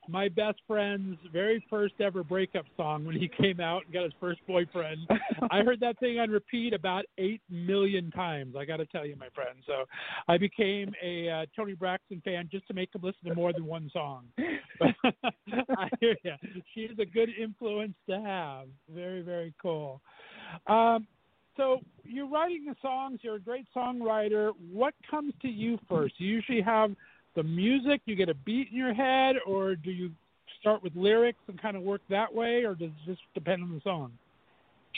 my 0.07 0.27
best 0.27 0.59
friend's 0.67 1.17
very 1.31 1.65
first 1.69 1.95
ever 1.99 2.23
breakup 2.23 2.65
song 2.75 3.05
when 3.05 3.15
he 3.15 3.29
came 3.29 3.59
out 3.59 3.83
and 3.85 3.93
got 3.93 4.03
his 4.03 4.13
first 4.19 4.39
boyfriend. 4.47 5.07
I 5.51 5.59
heard 5.61 5.79
that 5.79 5.99
thing 5.99 6.19
on 6.19 6.29
repeat 6.29 6.73
about 6.73 7.05
eight 7.17 7.41
million 7.49 8.11
times. 8.11 8.55
I 8.57 8.65
got 8.65 8.77
to 8.77 8.85
tell 8.85 9.05
you, 9.05 9.15
my 9.15 9.29
friend. 9.33 9.57
So 9.65 9.85
I 10.27 10.37
became 10.37 10.93
a 11.03 11.29
uh, 11.29 11.45
Toni 11.55 11.73
Braxton 11.73 12.21
fan 12.25 12.49
just 12.51 12.67
to 12.67 12.73
make 12.73 12.93
him 12.93 13.01
listen 13.03 13.29
to 13.29 13.35
more 13.35 13.53
than 13.53 13.65
one 13.65 13.89
song. 13.93 14.25
I 14.39 15.89
hear 15.99 16.15
you. 16.23 16.33
She's 16.73 16.97
a 16.99 17.05
good 17.05 17.29
influence 17.41 17.95
to 18.09 18.19
have. 18.19 18.67
Very, 18.93 19.21
very 19.21 19.53
cool. 19.61 20.01
Um, 20.67 21.07
so 21.55 21.79
you're 22.03 22.27
writing 22.27 22.65
the 22.65 22.75
songs. 22.81 23.19
You're 23.21 23.35
a 23.35 23.39
great 23.39 23.67
songwriter. 23.75 24.51
What 24.71 24.93
comes 25.09 25.33
to 25.41 25.47
you 25.47 25.77
first? 25.87 26.15
You 26.17 26.27
usually 26.27 26.61
have 26.61 26.91
the 27.35 27.43
music? 27.43 28.01
You 28.05 28.15
get 28.15 28.29
a 28.29 28.33
beat 28.33 28.69
in 28.71 28.77
your 28.77 28.93
head, 28.93 29.35
or 29.45 29.75
do 29.75 29.91
you 29.91 30.11
start 30.59 30.83
with 30.83 30.95
lyrics 30.95 31.39
and 31.47 31.61
kind 31.61 31.75
of 31.75 31.83
work 31.83 32.01
that 32.09 32.33
way, 32.33 32.63
or 32.63 32.75
does 32.75 32.89
it 32.89 33.11
just 33.11 33.21
depend 33.33 33.63
on 33.63 33.73
the 33.73 33.81
song? 33.81 34.13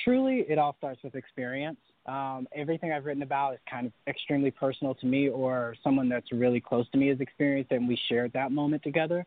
Truly, 0.03 0.45
it 0.47 0.57
all 0.57 0.75
starts 0.77 1.01
with 1.03 1.15
experience. 1.15 1.77
Um, 2.05 2.47
everything 2.53 2.91
I've 2.91 3.05
written 3.05 3.23
about 3.23 3.53
is 3.53 3.59
kind 3.69 3.87
of 3.87 3.93
extremely 4.07 4.51
personal 4.51 4.93
to 4.95 5.05
me, 5.05 5.29
or 5.29 5.75
someone 5.83 6.07
that's 6.07 6.31
really 6.31 6.61
close 6.61 6.87
to 6.91 6.97
me 6.97 7.07
has 7.07 7.19
experienced 7.19 7.71
it, 7.71 7.75
and 7.75 7.87
we 7.87 7.99
shared 8.09 8.31
that 8.33 8.51
moment 8.51 8.83
together. 8.83 9.25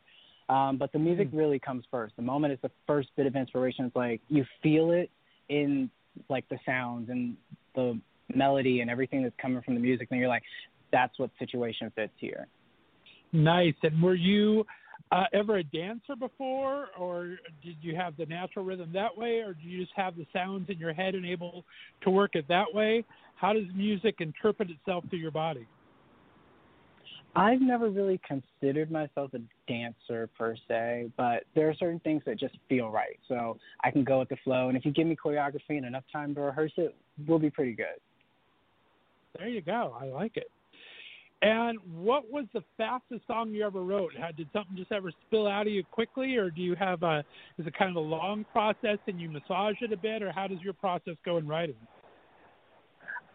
Um, 0.48 0.78
but 0.78 0.92
the 0.92 0.98
music 0.98 1.30
mm. 1.30 1.38
really 1.38 1.58
comes 1.58 1.84
first. 1.90 2.14
The 2.16 2.22
moment 2.22 2.52
is 2.52 2.58
the 2.62 2.70
first 2.86 3.08
bit 3.16 3.26
of 3.26 3.36
inspiration. 3.36 3.84
It's 3.84 3.96
like 3.96 4.20
you 4.28 4.44
feel 4.62 4.92
it 4.92 5.10
in 5.48 5.90
like 6.28 6.48
the 6.48 6.58
sounds 6.64 7.10
and 7.10 7.36
the 7.74 8.00
melody 8.34 8.80
and 8.80 8.90
everything 8.90 9.22
that's 9.22 9.34
coming 9.40 9.62
from 9.62 9.74
the 9.74 9.80
music, 9.80 10.08
and 10.10 10.20
you're 10.20 10.28
like, 10.28 10.42
that's 10.92 11.18
what 11.18 11.30
situation 11.38 11.92
fits 11.94 12.12
here. 12.16 12.46
Nice. 13.32 13.74
And 13.82 14.02
were 14.02 14.14
you 14.14 14.64
uh, 15.12 15.24
ever 15.32 15.56
a 15.58 15.64
dancer 15.64 16.16
before, 16.16 16.88
or 16.98 17.38
did 17.62 17.76
you 17.80 17.96
have 17.96 18.16
the 18.16 18.26
natural 18.26 18.64
rhythm 18.64 18.90
that 18.92 19.16
way, 19.16 19.40
or 19.40 19.54
do 19.54 19.68
you 19.68 19.80
just 19.80 19.92
have 19.96 20.16
the 20.16 20.26
sounds 20.32 20.68
in 20.68 20.78
your 20.78 20.92
head 20.92 21.14
and 21.14 21.24
able 21.24 21.64
to 22.02 22.10
work 22.10 22.34
it 22.34 22.46
that 22.48 22.66
way? 22.72 23.04
How 23.36 23.52
does 23.52 23.64
music 23.74 24.16
interpret 24.20 24.70
itself 24.70 25.04
through 25.08 25.20
your 25.20 25.30
body? 25.30 25.66
I've 27.36 27.60
never 27.60 27.88
really 27.88 28.20
considered 28.26 28.90
myself 28.90 29.32
a 29.34 29.38
dancer 29.70 30.28
per 30.36 30.56
se, 30.66 31.10
but 31.16 31.44
there 31.54 31.68
are 31.68 31.74
certain 31.74 32.00
things 32.00 32.22
that 32.26 32.38
just 32.38 32.56
feel 32.68 32.90
right. 32.90 33.18
So 33.28 33.58
I 33.84 33.90
can 33.90 34.02
go 34.02 34.18
with 34.18 34.28
the 34.28 34.38
flow, 34.42 34.68
and 34.68 34.76
if 34.76 34.84
you 34.84 34.92
give 34.92 35.06
me 35.06 35.16
choreography 35.16 35.76
and 35.76 35.86
enough 35.86 36.04
time 36.12 36.34
to 36.34 36.40
rehearse 36.40 36.72
it, 36.76 36.96
we'll 37.26 37.38
be 37.38 37.50
pretty 37.50 37.74
good. 37.74 38.00
There 39.36 39.48
you 39.48 39.60
go. 39.60 39.96
I 40.00 40.06
like 40.06 40.36
it. 40.36 40.50
And 41.40 41.78
what 41.94 42.30
was 42.30 42.46
the 42.52 42.64
fastest 42.76 43.26
song 43.28 43.50
you 43.50 43.64
ever 43.64 43.82
wrote? 43.82 44.12
Did 44.36 44.48
something 44.52 44.76
just 44.76 44.90
ever 44.90 45.12
spill 45.26 45.46
out 45.46 45.68
of 45.68 45.72
you 45.72 45.84
quickly, 45.84 46.34
or 46.34 46.50
do 46.50 46.60
you 46.60 46.74
have 46.74 47.04
a? 47.04 47.24
Is 47.58 47.66
it 47.66 47.78
kind 47.78 47.90
of 47.90 47.96
a 47.96 48.06
long 48.06 48.44
process 48.52 48.98
and 49.06 49.20
you 49.20 49.30
massage 49.30 49.76
it 49.80 49.92
a 49.92 49.96
bit, 49.96 50.22
or 50.22 50.32
how 50.32 50.48
does 50.48 50.60
your 50.60 50.72
process 50.72 51.14
go 51.24 51.36
in 51.36 51.46
writing? 51.46 51.76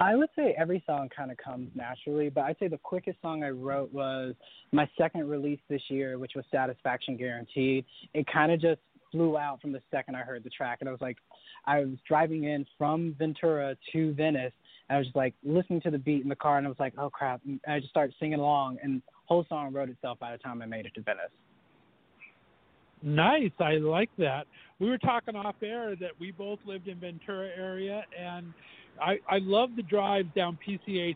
I 0.02 0.16
would 0.16 0.30
say 0.36 0.54
every 0.58 0.84
song 0.86 1.08
kind 1.16 1.32
of 1.32 1.38
comes 1.38 1.70
naturally, 1.76 2.30
but 2.30 2.42
I'd 2.42 2.58
say 2.60 2.68
the 2.68 2.78
quickest 2.78 3.22
song 3.22 3.44
I 3.44 3.52
wrote 3.52 3.94
was 3.94 4.34
my 4.74 4.90
second 4.98 5.30
release 5.30 5.60
this 5.70 5.84
year, 5.88 6.20
which 6.20 6.34
was 6.36 6.44
Satisfaction 6.52 7.16
Guaranteed. 7.16 7.86
It 8.14 8.26
kind 8.28 8.52
of 8.52 8.60
just 8.60 8.82
flew 9.14 9.38
out 9.38 9.62
from 9.62 9.72
the 9.72 9.82
second 9.92 10.16
I 10.16 10.22
heard 10.22 10.44
the 10.44 10.50
track, 10.50 10.80
and 10.82 10.90
I 10.90 10.92
was 10.92 11.00
like, 11.00 11.18
I 11.66 11.80
was 11.80 11.96
driving 12.06 12.46
in 12.46 12.66
from 12.78 13.16
Ventura 13.18 13.78
to 13.94 14.14
Venice, 14.14 14.52
I 14.90 14.98
was 14.98 15.08
just 15.08 15.16
like 15.16 15.34
listening 15.44 15.82
to 15.82 15.92
the 15.92 15.98
beat 15.98 16.24
in 16.24 16.30
the 16.30 16.36
car, 16.36 16.58
and 16.58 16.68
I 16.68 16.70
was 16.70 16.80
like, 16.80 16.94
"Oh 16.98 17.10
crap!" 17.10 17.42
And 17.46 17.60
I 17.68 17.80
just 17.80 17.90
started 17.90 18.14
singing 18.20 18.40
along, 18.40 18.78
and 18.84 19.02
whole 19.26 19.46
song 19.48 19.72
wrote 19.74 19.90
itself 19.90 20.20
by 20.20 20.32
the 20.32 20.38
time 20.38 20.62
I 20.62 20.66
made 20.66 20.86
it 20.86 20.94
to 20.96 21.02
Venice. 21.02 21.32
Nice, 23.02 23.52
I 23.60 23.74
like 23.74 24.10
that. 24.18 24.46
We 24.80 24.90
were 24.90 24.98
talking 24.98 25.36
off 25.36 25.56
air 25.62 25.96
that 25.98 26.12
we 26.20 26.32
both 26.32 26.60
lived 26.66 26.88
in 26.88 27.00
Ventura 27.00 27.50
area, 27.58 28.04
and 28.18 28.54
I 29.02 29.20
I 29.30 29.40
love 29.40 29.70
the 29.76 29.84
drive 29.84 30.34
down 30.36 30.58
PCH. 30.66 31.16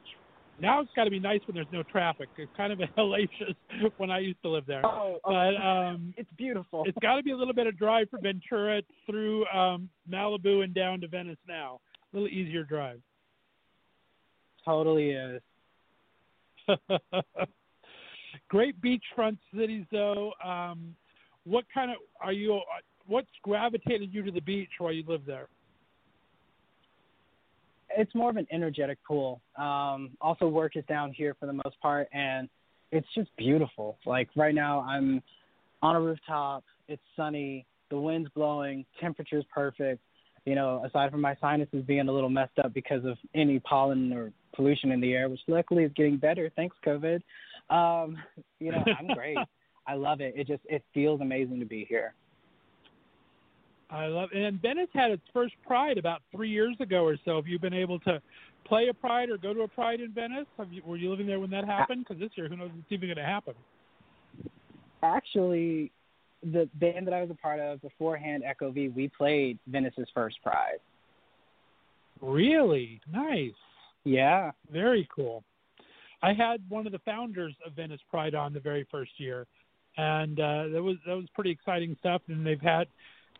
Now 0.59 0.81
it's 0.81 0.89
got 0.95 1.03
to 1.03 1.11
be 1.11 1.19
nice 1.19 1.41
when 1.45 1.53
there's 1.53 1.67
no 1.71 1.83
traffic. 1.83 2.29
It's 2.37 2.51
kind 2.57 2.73
of 2.73 2.79
a 2.79 2.87
hellacious 2.97 3.55
when 3.97 4.09
I 4.09 4.19
used 4.19 4.41
to 4.43 4.49
live 4.49 4.65
there. 4.65 4.85
Oh, 4.85 5.19
oh 5.23 5.31
but 5.31 5.55
um, 5.61 6.13
it's 6.17 6.31
beautiful. 6.37 6.83
It's 6.87 6.97
got 6.99 7.17
to 7.17 7.23
be 7.23 7.31
a 7.31 7.37
little 7.37 7.53
bit 7.53 7.67
of 7.67 7.77
drive 7.77 8.09
from 8.09 8.21
Ventura 8.21 8.81
through 9.05 9.45
um, 9.47 9.89
Malibu 10.09 10.63
and 10.63 10.73
down 10.73 11.01
to 11.01 11.07
Venice 11.07 11.37
now. 11.47 11.79
A 12.13 12.15
little 12.15 12.29
easier 12.29 12.63
drive 12.63 13.01
totally 14.67 15.11
is. 15.11 15.41
Great 18.49 18.75
beachfront 18.81 19.37
cities, 19.57 19.85
though. 19.91 20.33
Um, 20.43 20.95
what 21.45 21.65
kind 21.73 21.91
of 21.91 21.97
are 22.21 22.33
you? 22.33 22.59
What's 23.07 23.29
gravitated 23.41 24.13
you 24.13 24.21
to 24.23 24.31
the 24.31 24.41
beach 24.41 24.69
while 24.79 24.91
you 24.91 25.03
live 25.07 25.21
there? 25.25 25.47
It's 27.97 28.13
more 28.13 28.29
of 28.29 28.35
an 28.35 28.47
energetic 28.51 28.97
pool. 29.07 29.41
Um, 29.57 30.11
also, 30.19 30.47
work 30.47 30.75
is 30.75 30.83
down 30.89 31.13
here 31.13 31.35
for 31.39 31.45
the 31.45 31.53
most 31.53 31.79
part, 31.81 32.09
and 32.11 32.49
it's 32.91 33.07
just 33.15 33.29
beautiful. 33.37 33.97
Like 34.05 34.27
right 34.35 34.53
now, 34.53 34.81
I'm 34.81 35.23
on 35.81 35.95
a 35.95 36.01
rooftop. 36.01 36.63
It's 36.89 37.01
sunny. 37.15 37.65
The 37.89 37.97
wind's 37.97 38.29
blowing. 38.35 38.85
Temperature's 38.99 39.45
perfect 39.53 40.01
you 40.47 40.55
know, 40.55 40.81
aside 40.85 41.11
from 41.11 41.19
my 41.19 41.35
sinuses 41.41 41.83
being 41.85 42.07
a 42.07 42.11
little 42.11 42.29
messed 42.29 42.57
up 42.63 42.73
because 42.73 43.03
of 43.03 43.17
any 43.35 43.59
pollen 43.59 44.13
or 44.13 44.31
pollution 44.57 44.91
in 44.91 44.99
the 44.99 45.13
air, 45.13 45.29
which 45.29 45.39
luckily 45.47 45.83
is 45.83 45.91
getting 45.95 46.17
better 46.17 46.51
thanks 46.57 46.75
COVID. 46.85 47.21
Um, 47.69 48.17
you 48.59 48.73
know, 48.73 48.83
I'm 48.99 49.07
great. 49.15 49.37
I 49.87 49.93
love 49.93 50.19
it. 50.19 50.33
It 50.35 50.47
just 50.47 50.63
it 50.65 50.83
feels 50.93 51.21
amazing 51.21 51.61
to 51.61 51.65
be 51.65 51.85
here. 51.87 52.13
I 53.89 54.07
love 54.07 54.29
it. 54.33 54.43
And 54.43 54.61
Venice 54.61 54.89
had 54.93 55.11
its 55.11 55.23
first 55.31 55.53
Pride 55.65 55.97
about 55.97 56.21
three 56.31 56.49
years 56.49 56.75
ago 56.81 57.05
or 57.05 57.15
so. 57.23 57.37
Have 57.37 57.47
you 57.47 57.57
been 57.57 57.73
able 57.73 57.99
to 57.99 58.21
play 58.65 58.89
a 58.89 58.93
Pride 58.93 59.29
or 59.29 59.37
go 59.37 59.53
to 59.53 59.61
a 59.61 59.67
Pride 59.67 60.01
in 60.01 60.11
Venice? 60.11 60.45
Have 60.57 60.73
you, 60.73 60.81
were 60.85 60.97
you 60.97 61.09
living 61.09 61.25
there 61.25 61.39
when 61.39 61.49
that 61.51 61.63
happened? 61.63 62.05
Because 62.05 62.19
this 62.19 62.31
year, 62.35 62.49
who 62.49 62.57
knows 62.57 62.69
if 62.73 62.79
it's 62.79 62.91
even 62.91 63.07
going 63.07 63.17
to 63.17 63.23
happen? 63.23 63.53
Actually, 65.03 65.91
the 66.43 66.69
band 66.75 67.07
that 67.07 67.13
I 67.13 67.21
was 67.21 67.29
a 67.29 67.35
part 67.35 67.61
of 67.61 67.81
beforehand, 67.81 68.43
Echo 68.45 68.71
V, 68.71 68.89
we 68.89 69.07
played 69.07 69.57
Venice's 69.67 70.07
first 70.13 70.35
Pride. 70.43 70.79
Really 72.21 72.99
nice. 73.11 73.51
Yeah. 74.07 74.51
Very 74.71 75.07
cool. 75.13 75.43
I 76.23 76.33
had 76.33 76.61
one 76.69 76.85
of 76.85 76.93
the 76.93 76.99
founders 76.99 77.53
of 77.65 77.73
Venice 77.73 78.01
Pride 78.09 78.35
on 78.35 78.53
the 78.53 78.59
very 78.59 78.87
first 78.89 79.11
year, 79.17 79.45
and 79.97 80.39
uh, 80.39 80.69
that 80.69 80.81
was 80.81 80.95
that 81.05 81.15
was 81.15 81.25
pretty 81.35 81.51
exciting 81.51 81.95
stuff. 81.99 82.21
And 82.27 82.45
they've 82.45 82.59
had 82.59 82.87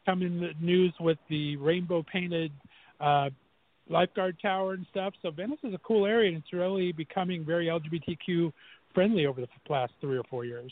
come 0.06 0.22
in 0.22 0.40
the 0.40 0.52
news 0.62 0.94
with 1.00 1.18
the 1.30 1.56
rainbow 1.56 2.04
painted 2.04 2.52
uh, 3.00 3.30
lifeguard 3.90 4.38
tower 4.42 4.74
and 4.74 4.86
stuff. 4.92 5.14
So 5.22 5.32
Venice 5.32 5.60
is 5.64 5.74
a 5.74 5.80
cool 5.80 6.06
area, 6.06 6.30
and 6.30 6.38
it's 6.38 6.54
really 6.54 6.92
becoming 6.92 7.46
very 7.46 7.68
LGBTQ 7.68 8.52
friendly 8.94 9.26
over 9.26 9.42
the 9.42 9.48
last 9.70 9.94
three 10.02 10.18
or 10.18 10.24
four 10.30 10.46
years. 10.46 10.72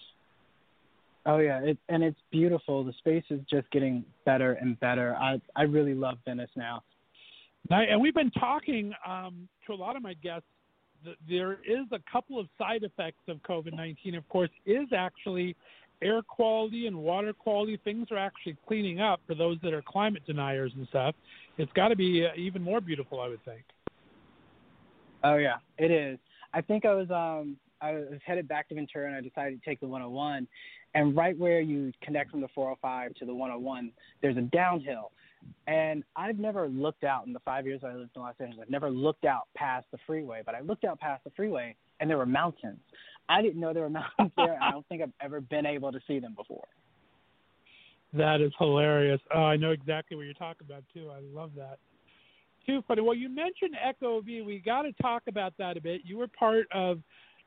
Oh 1.26 1.40
yeah, 1.40 1.60
it, 1.62 1.78
and 1.90 2.04
it's 2.04 2.20
beautiful. 2.32 2.84
The 2.84 2.94
space 3.00 3.24
is 3.32 3.40
just 3.50 3.72
getting 3.72 4.06
better 4.26 4.54
and 4.54 4.80
better. 4.80 5.16
I 5.16 5.42
I 5.56 5.64
really 5.64 5.96
love 5.96 6.18
Venice 6.26 6.52
now. 6.56 6.84
And 7.70 8.00
we've 8.00 8.14
been 8.14 8.32
talking 8.32 8.94
um, 9.08 9.48
to 9.68 9.74
a 9.74 9.76
lot 9.76 9.96
of 9.96 10.04
my 10.04 10.14
guests. 10.14 10.48
There 11.30 11.54
is 11.54 11.86
a 11.92 12.00
couple 12.12 12.40
of 12.40 12.48
side 12.58 12.84
effects 12.84 13.22
of 13.28 13.38
COVID 13.44 13.74
nineteen. 13.74 14.16
Of 14.16 14.28
course, 14.30 14.50
is 14.66 14.88
actually 14.96 15.56
air 16.02 16.22
quality 16.22 16.88
and 16.88 16.98
water 16.98 17.34
quality. 17.34 17.80
Things 17.84 18.08
are 18.12 18.18
actually 18.18 18.58
cleaning 18.68 19.02
up 19.02 19.22
for 19.28 19.36
those 19.36 19.58
that 19.64 19.74
are 19.74 19.82
climate 19.82 20.24
deniers 20.26 20.72
and 20.76 20.88
stuff. 20.88 21.16
It's 21.58 21.72
got 21.74 21.90
to 21.90 21.96
be 21.96 22.26
uh, 22.26 22.30
even 22.36 22.62
more 22.62 22.82
beautiful, 22.82 23.22
I 23.22 23.28
would 23.28 23.44
think. 23.46 23.64
Oh 25.24 25.36
yeah, 25.36 25.58
it 25.78 25.92
is. 25.92 26.20
I 26.54 26.62
think 26.62 26.86
I 26.86 26.94
was 26.94 27.10
um 27.12 27.58
I 27.82 27.94
was 27.94 28.20
headed 28.26 28.48
back 28.48 28.70
to 28.70 28.76
Ventura 28.76 29.08
and 29.08 29.16
I 29.16 29.22
decided 29.22 29.62
to 29.62 29.70
take 29.70 29.80
the 29.80 29.88
101. 29.88 30.48
And 30.94 31.16
right 31.16 31.38
where 31.38 31.60
you 31.60 31.92
connect 32.02 32.32
from 32.32 32.42
the 32.42 32.48
405 32.56 33.16
to 33.16 33.26
the 33.26 33.34
101, 33.34 33.92
there's 34.22 34.38
a 34.38 34.42
downhill. 34.42 35.12
And 35.68 36.04
I've 36.16 36.38
never 36.38 36.68
looked 36.68 37.04
out 37.04 37.26
in 37.26 37.34
the 37.34 37.40
five 37.40 37.66
years 37.66 37.82
I 37.84 37.94
lived 37.94 38.12
in 38.16 38.22
Los 38.22 38.36
Angeles. 38.40 38.64
I've 38.64 38.72
never 38.72 38.90
looked 38.90 39.26
out 39.26 39.48
past 39.56 39.86
the 39.92 39.98
freeway, 40.06 40.42
but 40.46 40.56
I 40.56 40.62
looked 40.62 40.84
out 40.84 41.00
past 41.00 41.24
the 41.24 41.32
freeway 41.32 41.76
and 42.00 42.10
there 42.10 42.18
were 42.18 42.26
mountains. 42.26 42.80
I 43.30 43.42
didn't 43.42 43.60
know 43.60 43.74
there 43.74 43.84
were 43.84 43.90
mountains 44.18 44.32
there. 44.38 44.60
I 44.62 44.72
don't 44.72 44.88
think 44.88 45.02
I've 45.02 45.14
ever 45.22 45.42
been 45.42 45.66
able 45.66 45.92
to 45.92 46.00
see 46.08 46.20
them 46.20 46.36
before. 46.36 46.68
That 48.14 48.42
is 48.42 48.52
hilarious. 48.60 49.20
Oh, 49.34 49.44
I 49.44 49.58
know 49.58 49.72
exactly 49.72 50.16
what 50.16 50.24
you're 50.24 50.34
talking 50.34 50.66
about 50.68 50.84
too. 50.94 51.10
I 51.10 51.20
love 51.34 51.52
that. 51.58 51.80
Too 52.66 52.82
funny. 52.88 53.02
Well, 53.02 53.16
you 53.16 53.30
mentioned 53.30 53.76
Echo 53.84 54.22
V. 54.22 54.42
We 54.42 54.60
got 54.60 54.84
to 54.84 54.94
talk 55.02 55.24
about 55.28 55.54
that 55.58 55.78
a 55.78 55.82
bit. 55.82 56.02
You 56.04 56.18
were 56.18 56.28
part 56.28 56.66
of 56.74 57.00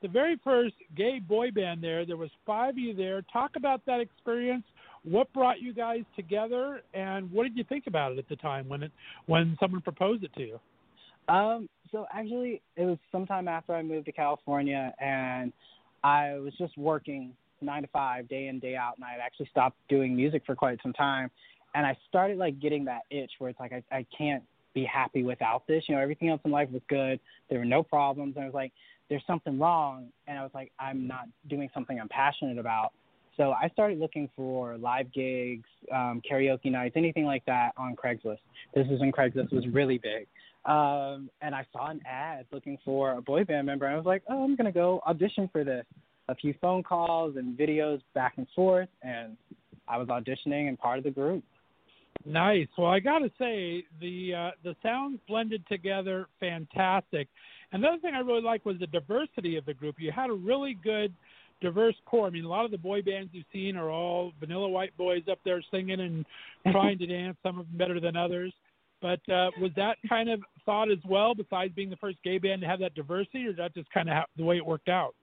the 0.03 0.09
very 0.09 0.39
first 0.45 0.75
gay 0.97 1.19
boy 1.19 1.51
band 1.51 1.83
there. 1.83 2.07
There 2.07 2.17
was 2.17 2.31
five 2.47 2.75
of 2.75 2.79
you 2.79 2.95
there. 2.95 3.23
Talk 3.33 3.53
about 3.57 3.85
that 3.87 4.01
experience. 4.01 4.65
What 5.05 5.33
brought 5.33 5.61
you 5.61 5.73
guys 5.73 6.03
together, 6.17 6.83
and 6.95 7.31
what 7.31 7.45
did 7.45 7.57
you 7.57 7.65
think 7.65 7.87
about 7.87 8.13
it 8.13 8.19
at 8.19 8.29
the 8.29 8.37
time 8.37 8.69
when 8.69 8.83
it 8.83 8.93
when 9.27 9.57
someone 9.61 9.81
proposed 9.81 10.25
it 10.25 10.35
to 10.35 10.43
you? 10.43 10.61
Um, 11.29 11.69
so 11.93 12.07
actually, 12.13 12.63
it 12.77 12.85
was 12.85 12.99
sometime 13.13 13.49
after 13.49 13.75
I 13.75 13.83
moved 13.83 14.07
to 14.07 14.13
California, 14.13 14.93
and 15.01 15.53
I 16.03 16.35
was 16.39 16.53
just 16.59 16.77
working 16.77 17.33
nine 17.61 17.83
to 17.83 17.89
five, 17.89 18.29
day 18.29 18.49
in 18.49 18.59
day 18.59 18.77
out, 18.77 18.95
and 18.97 19.05
I 19.05 19.13
had 19.13 19.21
actually 19.21 19.49
stopped 19.51 19.77
doing 19.89 20.15
music 20.15 20.43
for 20.47 20.55
quite 20.55 20.79
some 20.83 20.93
time, 20.93 21.31
and 21.75 21.87
I 21.87 21.97
started 22.09 22.39
like 22.39 22.61
getting 22.61 22.85
that 22.87 23.03
itch 23.11 23.33
where 23.39 23.51
it's 23.51 23.61
like 23.61 23.73
I 23.73 23.83
I 23.91 24.07
can't 24.17 24.43
be 24.75 24.85
happy 24.85 25.23
without 25.23 25.67
this. 25.67 25.85
You 25.89 25.97
know, 25.97 26.01
everything 26.01 26.29
else 26.29 26.41
in 26.45 26.51
life 26.51 26.71
was 26.71 26.83
good. 26.89 27.21
There 27.51 27.59
were 27.59 27.65
no 27.65 27.83
problems, 27.83 28.37
and 28.37 28.45
I 28.45 28.47
was 28.47 28.55
like, 28.55 28.73
there's 29.09 29.25
something 29.27 29.59
wrong, 29.59 30.09
and 30.27 30.39
I 30.39 30.43
was 30.43 30.53
like, 30.55 30.71
I'm 30.79 31.07
not 31.07 31.27
doing 31.49 31.69
something 31.73 31.99
I'm 31.99 32.09
passionate 32.09 32.59
about. 32.59 32.93
So 33.39 33.53
I 33.53 33.69
started 33.69 33.99
looking 33.99 34.29
for 34.37 34.77
live 34.77 35.13
gigs, 35.15 35.69
um, 35.95 36.21
karaoke 36.29 36.71
nights, 36.71 36.95
anything 36.97 37.25
like 37.25 37.47
that 37.47 37.71
on 37.79 37.97
Craigslist. 37.97 38.41
This 38.75 38.87
is 38.91 39.01
when 39.01 39.13
Craigslist 39.13 39.53
was 39.53 39.65
really 39.73 39.99
big. 39.99 40.27
Um, 40.65 41.31
and 41.41 41.55
I 41.55 41.65
saw 41.73 41.89
an 41.89 42.01
ad 42.05 42.47
looking 42.53 42.79
for 42.85 43.13
a 43.13 43.23
boy 43.23 43.45
band 43.45 43.67
member. 43.67 43.87
And 43.87 43.95
I 43.95 43.97
was 43.97 44.05
like, 44.05 44.23
oh, 44.29 44.43
I'm 44.43 44.57
going 44.57 44.67
to 44.67 44.73
go 44.73 45.01
audition 45.07 45.49
for 45.53 45.65
this. 45.65 45.87
A 46.29 46.35
few 46.35 46.53
phone 46.61 46.83
calls 46.83 47.37
and 47.37 47.57
videos 47.57 48.03
back 48.13 48.35
and 48.37 48.47
forth, 48.55 48.89
and 49.03 49.37
I 49.87 49.97
was 49.97 50.09
auditioning 50.09 50.69
and 50.69 50.79
part 50.79 50.99
of 50.99 51.05
the 51.05 51.11
group. 51.11 51.43
Nice. 52.27 52.67
Well, 52.77 52.89
I 52.89 52.99
got 52.99 53.21
to 53.21 53.31
say 53.39 53.85
the 54.01 54.35
uh, 54.35 54.51
the 54.63 54.75
sounds 54.83 55.21
blended 55.27 55.65
together 55.69 56.27
fantastic. 56.41 57.29
Another 57.73 57.99
thing 57.99 58.15
I 58.15 58.19
really 58.19 58.43
liked 58.43 58.67
was 58.67 58.77
the 58.79 58.89
diversity 58.89 59.57
of 59.57 59.65
the 59.65 59.73
group. 59.73 59.97
You 59.99 60.11
had 60.11 60.29
a 60.29 60.35
really 60.35 60.77
good 60.83 61.15
diverse 61.61 61.95
core. 62.07 62.27
I 62.27 62.31
mean, 62.31 62.45
a 62.45 62.49
lot 62.49 62.65
of 62.65 62.71
the 62.71 62.79
boy 62.79 63.03
bands 63.03 63.31
you've 63.33 63.47
seen 63.53 63.77
are 63.77 63.91
all 63.91 64.33
vanilla 64.41 64.69
white 64.69 64.97
boys 64.97 65.23
up 65.31 65.39
there 65.45 65.63
singing 65.71 66.01
and 66.01 66.25
trying 66.73 66.99
to 66.99 67.07
dance. 67.07 67.37
Some 67.43 67.59
of 67.59 67.67
them 67.67 67.79
better 67.79 68.01
than 68.01 68.17
others. 68.17 68.53
But 69.01 69.21
uh, 69.29 69.51
was 69.61 69.71
that 69.77 69.97
kind 70.09 70.29
of 70.29 70.41
thought 70.67 70.91
as 70.91 70.99
well, 71.09 71.35
besides 71.35 71.73
being 71.75 71.91
the 71.91 71.97
first 71.97 72.19
gay 72.25 72.39
band 72.39 72.63
to 72.63 72.67
have 72.67 72.81
that 72.81 72.95
diversity, 72.95 73.47
or 73.47 73.51
is 73.51 73.57
that 73.57 73.75
just 73.75 73.91
kind 73.93 74.09
of 74.09 74.15
how, 74.15 74.25
the 74.37 74.45
way 74.45 74.57
it 74.57 74.67
worked 74.67 74.89
out? 74.89 75.15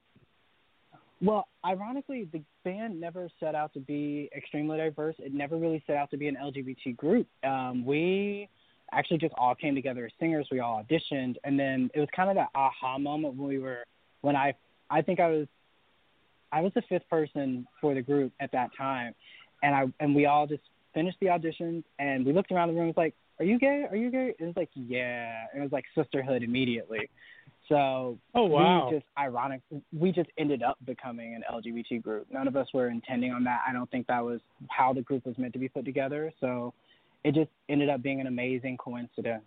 Well, 1.22 1.48
ironically, 1.66 2.28
the 2.32 2.42
band 2.64 3.00
never 3.00 3.30
set 3.40 3.56
out 3.56 3.74
to 3.74 3.80
be 3.80 4.30
extremely 4.36 4.78
diverse. 4.78 5.16
It 5.20 5.34
never 5.34 5.58
really 5.58 5.84
set 5.88 5.96
out 5.96 6.10
to 6.12 6.18
be 6.18 6.28
an 6.28 6.38
LGBT 6.42 6.96
group. 6.96 7.28
Um, 7.44 7.86
we 7.86 8.50
actually 8.92 9.18
just 9.18 9.34
all 9.38 9.56
came 9.56 9.76
together 9.76 10.06
as 10.06 10.12
singers. 10.20 10.48
We 10.52 10.60
all 10.60 10.84
auditioned, 10.84 11.36
and 11.44 11.60
then 11.60 11.90
it 11.94 12.00
was 12.00 12.10
kind 12.16 12.30
of 12.30 12.36
that 12.36 12.50
aha 12.56 12.98
moment 12.98 13.36
when 13.36 13.48
we 13.48 13.60
were 13.60 13.84
when 14.22 14.36
I 14.36 14.54
I 14.90 15.02
think 15.02 15.20
I 15.20 15.28
was 15.28 15.48
I 16.56 16.62
was 16.62 16.72
the 16.74 16.82
fifth 16.88 17.08
person 17.10 17.68
for 17.82 17.93
the 17.93 18.01
group 18.01 18.32
at 18.39 18.49
that 18.53 18.70
time, 18.78 19.14
and 19.62 19.76
I 19.76 19.84
and 19.99 20.16
we 20.16 20.26
all 20.26 20.47
just 20.47 20.64
finished 20.93 21.18
the 21.20 21.28
auditions, 21.28 21.84
and 21.99 22.26
we 22.26 22.32
looked 22.32 22.51
around 22.51 22.70
the 22.70 22.74
room. 22.76 22.86
It 22.86 22.95
was 22.95 22.97
like, 22.97 23.14
"Are 23.39 23.45
you 23.45 23.60
gay? 23.60 23.86
Are 23.89 23.97
you 23.97 24.10
gay?" 24.10 24.34
It 24.39 24.43
was 24.43 24.56
like, 24.56 24.70
"Yeah." 24.74 25.47
And 25.51 25.62
it 25.62 25.64
was 25.64 25.74
like 25.74 25.84
sisterhood 25.93 26.43
immediately. 26.43 27.10
So 27.68 28.18
oh 28.36 28.45
wow, 28.45 28.89
just 28.89 29.06
ironic. 29.18 29.62
We 29.91 30.14
just 30.14 30.30
ended 30.38 30.64
up 30.64 30.78
becoming 30.86 31.36
an 31.36 31.43
LGBT 31.51 32.01
group. 32.01 32.28
None 32.32 32.47
of 32.47 32.56
us 32.56 32.68
were 32.74 32.88
intending 32.88 33.34
on 33.34 33.43
that. 33.43 33.62
I 33.68 33.74
don't 33.74 33.91
think 33.91 34.08
that 34.08 34.24
was 34.24 34.39
how 34.70 34.93
the 34.93 35.01
group 35.01 35.26
was 35.26 35.38
meant 35.38 35.51
to 35.53 35.60
be 35.60 35.68
put 35.68 35.84
together. 35.84 36.32
So 36.39 36.74
it 37.26 37.34
just 37.34 37.49
ended 37.68 37.89
up 37.89 38.01
being 38.01 38.22
an 38.22 38.28
amazing 38.28 38.78
coincidence. 38.78 39.43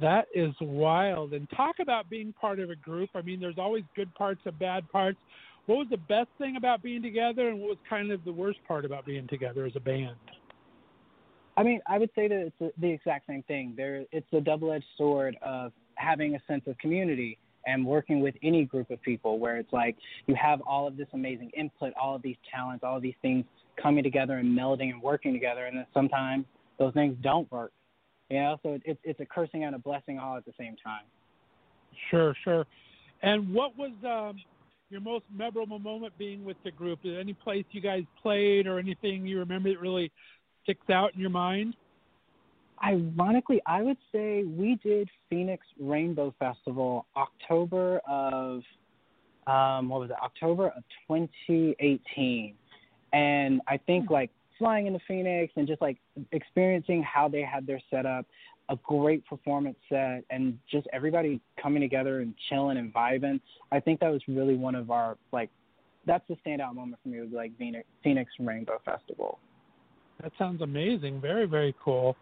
That 0.00 0.26
is 0.34 0.52
wild. 0.60 1.32
And 1.32 1.48
talk 1.56 1.76
about 1.80 2.10
being 2.10 2.34
part 2.38 2.58
of 2.58 2.68
a 2.68 2.76
group. 2.76 3.10
I 3.14 3.22
mean, 3.22 3.40
there's 3.40 3.58
always 3.58 3.84
good 3.94 4.12
parts 4.14 4.40
and 4.44 4.58
bad 4.58 4.90
parts. 4.90 5.18
What 5.66 5.78
was 5.78 5.86
the 5.90 5.96
best 5.96 6.28
thing 6.38 6.56
about 6.56 6.82
being 6.82 7.02
together, 7.02 7.48
and 7.48 7.58
what 7.60 7.70
was 7.70 7.78
kind 7.88 8.10
of 8.10 8.24
the 8.24 8.32
worst 8.32 8.58
part 8.68 8.84
about 8.84 9.06
being 9.06 9.26
together 9.28 9.64
as 9.64 9.72
a 9.76 9.80
band? 9.80 10.16
I 11.56 11.62
mean, 11.62 11.80
I 11.86 11.98
would 11.98 12.10
say 12.14 12.28
that 12.28 12.52
it's 12.60 12.74
the 12.78 12.90
exact 12.90 13.26
same 13.26 13.42
thing. 13.44 13.74
There, 13.76 14.04
it's 14.12 14.26
a 14.32 14.40
double-edged 14.40 14.84
sword 14.98 15.36
of 15.40 15.72
having 15.94 16.34
a 16.34 16.42
sense 16.46 16.62
of 16.66 16.76
community 16.78 17.38
and 17.66 17.86
working 17.86 18.20
with 18.20 18.34
any 18.42 18.64
group 18.66 18.90
of 18.90 19.00
people, 19.00 19.38
where 19.38 19.56
it's 19.56 19.72
like 19.72 19.96
you 20.26 20.34
have 20.34 20.60
all 20.66 20.86
of 20.86 20.98
this 20.98 21.06
amazing 21.14 21.50
input, 21.56 21.94
all 22.00 22.14
of 22.14 22.20
these 22.20 22.36
talents, 22.52 22.84
all 22.84 22.96
of 22.96 23.02
these 23.02 23.14
things 23.22 23.44
coming 23.80 24.02
together 24.02 24.34
and 24.38 24.58
melding 24.58 24.90
and 24.90 25.00
working 25.00 25.32
together, 25.32 25.64
and 25.64 25.78
then 25.78 25.86
sometimes 25.94 26.44
those 26.78 26.92
things 26.92 27.16
don't 27.22 27.50
work. 27.50 27.72
You 28.28 28.40
know, 28.40 28.56
so 28.62 28.78
it's 28.84 29.00
it's 29.04 29.20
a 29.20 29.26
cursing 29.26 29.64
and 29.64 29.74
a 29.74 29.78
blessing 29.78 30.18
all 30.18 30.36
at 30.36 30.44
the 30.44 30.52
same 30.58 30.76
time. 30.82 31.04
Sure, 32.10 32.34
sure. 32.42 32.66
And 33.22 33.54
what 33.54 33.76
was 33.78 33.92
um, 34.04 34.42
your 34.90 35.00
most 35.00 35.24
memorable 35.34 35.78
moment 35.78 36.16
being 36.18 36.44
with 36.44 36.56
the 36.64 36.70
group? 36.70 37.00
Is 37.04 37.16
any 37.18 37.32
place 37.32 37.64
you 37.72 37.80
guys 37.80 38.02
played 38.22 38.66
or 38.66 38.78
anything 38.78 39.26
you 39.26 39.38
remember 39.38 39.70
that 39.70 39.80
really 39.80 40.12
sticks 40.62 40.88
out 40.90 41.14
in 41.14 41.20
your 41.20 41.30
mind? 41.30 41.76
Ironically, 42.84 43.62
I 43.66 43.82
would 43.82 43.96
say 44.12 44.44
we 44.44 44.78
did 44.82 45.08
Phoenix 45.30 45.64
Rainbow 45.80 46.34
Festival 46.38 47.06
October 47.16 48.00
of 48.08 48.62
um, 49.46 49.88
what 49.88 50.00
was 50.00 50.10
it? 50.10 50.16
October 50.22 50.68
of 50.68 50.82
2018, 51.08 52.54
and 53.12 53.60
I 53.68 53.76
think 53.76 54.10
like 54.10 54.30
flying 54.58 54.86
into 54.86 55.00
Phoenix 55.06 55.52
and 55.56 55.66
just 55.66 55.82
like 55.82 55.98
experiencing 56.32 57.02
how 57.02 57.28
they 57.28 57.42
had 57.42 57.66
their 57.66 57.80
setup, 57.90 58.26
a 58.68 58.76
great 58.82 59.24
performance 59.26 59.76
set, 59.88 60.24
and 60.30 60.58
just 60.70 60.86
everybody 60.92 61.40
coming 61.60 61.82
together 61.82 62.20
and 62.20 62.34
chilling 62.48 62.78
and 62.78 62.92
vibing. 62.92 63.40
I 63.72 63.80
think 63.80 64.00
that 64.00 64.10
was 64.10 64.22
really 64.28 64.56
one 64.56 64.74
of 64.74 64.90
our 64.90 65.16
like 65.32 65.50
that's 66.06 66.24
the 66.28 66.36
standout 66.46 66.74
moment 66.74 66.98
for 67.02 67.08
me 67.08 67.20
was 67.20 67.30
like 67.32 67.56
Phoenix, 67.58 67.86
Phoenix 68.02 68.30
Rainbow 68.38 68.80
Festival. 68.84 69.38
That 70.22 70.32
sounds 70.38 70.62
amazing. 70.62 71.20
Very 71.20 71.46
very 71.46 71.74
cool. 71.82 72.16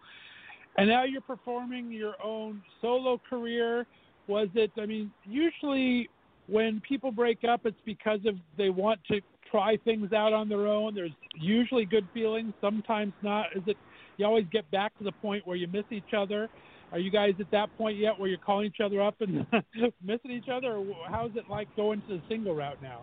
And 0.77 0.89
now 0.89 1.03
you're 1.03 1.21
performing 1.21 1.91
your 1.91 2.15
own 2.23 2.61
solo 2.81 3.21
career. 3.29 3.85
Was 4.27 4.47
it? 4.55 4.71
I 4.77 4.85
mean, 4.85 5.11
usually 5.25 6.09
when 6.47 6.81
people 6.87 7.11
break 7.11 7.43
up, 7.43 7.61
it's 7.65 7.77
because 7.85 8.19
of 8.25 8.35
they 8.57 8.69
want 8.69 8.99
to 9.09 9.21
try 9.49 9.77
things 9.77 10.13
out 10.13 10.33
on 10.33 10.49
their 10.49 10.67
own. 10.67 10.95
There's 10.95 11.11
usually 11.39 11.85
good 11.85 12.07
feelings, 12.13 12.53
sometimes 12.59 13.13
not. 13.21 13.47
Is 13.55 13.63
it 13.67 13.77
you 14.17 14.25
always 14.25 14.45
get 14.51 14.69
back 14.71 14.97
to 14.97 15.03
the 15.03 15.11
point 15.11 15.45
where 15.45 15.57
you 15.57 15.67
miss 15.67 15.85
each 15.91 16.13
other? 16.15 16.49
Are 16.91 16.99
you 16.99 17.09
guys 17.09 17.33
at 17.39 17.49
that 17.51 17.75
point 17.77 17.97
yet 17.97 18.19
where 18.19 18.29
you're 18.29 18.37
calling 18.37 18.67
each 18.67 18.79
other 18.83 19.01
up 19.01 19.15
and 19.21 19.45
missing 20.03 20.31
each 20.31 20.49
other? 20.51 20.75
Or 20.75 20.85
how's 21.09 21.31
it 21.35 21.49
like 21.49 21.73
going 21.75 22.01
to 22.01 22.17
the 22.17 22.21
single 22.29 22.53
route 22.53 22.81
now? 22.81 23.01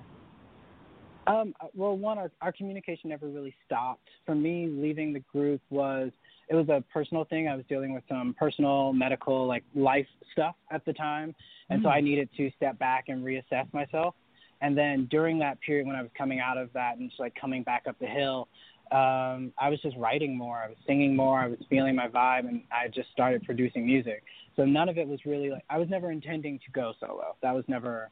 Um, 1.26 1.54
well, 1.74 1.96
one, 1.96 2.18
our, 2.18 2.30
our 2.40 2.52
communication 2.52 3.10
never 3.10 3.28
really 3.28 3.54
stopped. 3.66 4.08
For 4.26 4.34
me, 4.34 4.68
leaving 4.68 5.12
the 5.12 5.20
group 5.32 5.60
was 5.70 6.10
it 6.48 6.54
was 6.54 6.68
a 6.68 6.82
personal 6.92 7.24
thing. 7.24 7.46
I 7.46 7.54
was 7.54 7.64
dealing 7.68 7.92
with 7.92 8.02
some 8.08 8.34
personal, 8.38 8.92
medical, 8.92 9.46
like 9.46 9.62
life 9.74 10.06
stuff 10.32 10.54
at 10.72 10.84
the 10.84 10.92
time, 10.92 11.34
and 11.68 11.80
mm. 11.80 11.84
so 11.84 11.88
I 11.90 12.00
needed 12.00 12.28
to 12.36 12.50
step 12.56 12.78
back 12.78 13.04
and 13.08 13.24
reassess 13.24 13.72
myself. 13.72 14.14
And 14.62 14.76
then 14.76 15.08
during 15.10 15.38
that 15.38 15.60
period 15.60 15.86
when 15.86 15.96
I 15.96 16.02
was 16.02 16.10
coming 16.16 16.40
out 16.40 16.58
of 16.58 16.72
that 16.74 16.98
and 16.98 17.08
just 17.08 17.20
like 17.20 17.34
coming 17.40 17.62
back 17.62 17.84
up 17.88 17.96
the 17.98 18.06
hill, 18.06 18.48
um, 18.92 19.52
I 19.58 19.68
was 19.68 19.80
just 19.82 19.96
writing 19.96 20.36
more. 20.36 20.58
I 20.58 20.68
was 20.68 20.76
singing 20.86 21.14
more. 21.14 21.40
I 21.40 21.46
was 21.46 21.58
feeling 21.68 21.94
my 21.94 22.08
vibe, 22.08 22.48
and 22.48 22.62
I 22.72 22.88
just 22.88 23.10
started 23.12 23.44
producing 23.44 23.86
music. 23.86 24.22
So 24.56 24.64
none 24.64 24.88
of 24.88 24.98
it 24.98 25.06
was 25.06 25.20
really 25.24 25.50
like 25.50 25.64
I 25.70 25.78
was 25.78 25.88
never 25.88 26.10
intending 26.10 26.58
to 26.58 26.70
go 26.72 26.92
solo. 26.98 27.36
That 27.42 27.54
was 27.54 27.64
never 27.68 28.10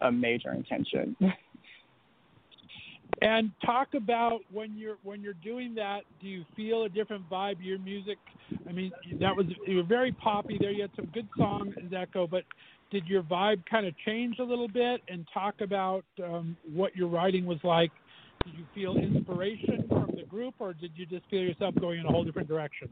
a 0.00 0.12
major 0.12 0.52
intention. 0.52 1.16
and 3.22 3.50
talk 3.64 3.94
about 3.94 4.40
when 4.52 4.76
you're 4.76 4.98
when 5.02 5.20
you're 5.20 5.34
doing 5.34 5.74
that. 5.76 6.00
Do 6.20 6.28
you 6.28 6.44
feel 6.56 6.84
a 6.84 6.88
different 6.88 7.28
vibe? 7.28 7.56
Your 7.60 7.78
music. 7.78 8.18
I 8.68 8.72
mean, 8.72 8.92
that 9.20 9.34
was 9.36 9.46
you 9.66 9.76
were 9.76 9.82
very 9.82 10.12
poppy 10.12 10.58
there. 10.60 10.70
You 10.70 10.82
had 10.82 10.90
some 10.96 11.06
good 11.06 11.28
songs, 11.36 11.74
Echo, 11.96 12.26
but 12.26 12.44
did 12.90 13.06
your 13.06 13.22
vibe 13.22 13.64
kind 13.68 13.86
of 13.86 13.94
change 14.04 14.38
a 14.38 14.44
little 14.44 14.68
bit? 14.68 15.00
And 15.08 15.26
talk 15.32 15.60
about 15.60 16.04
um, 16.22 16.56
what 16.72 16.94
your 16.94 17.08
writing 17.08 17.46
was 17.46 17.58
like. 17.64 17.90
Did 18.44 18.54
you 18.58 18.66
feel 18.74 18.96
inspiration 18.96 19.84
from 19.88 20.12
the 20.14 20.24
group, 20.24 20.54
or 20.58 20.74
did 20.74 20.92
you 20.94 21.06
just 21.06 21.24
feel 21.30 21.40
yourself 21.40 21.74
going 21.80 22.00
in 22.00 22.06
a 22.06 22.10
whole 22.10 22.24
different 22.24 22.48
direction? 22.48 22.88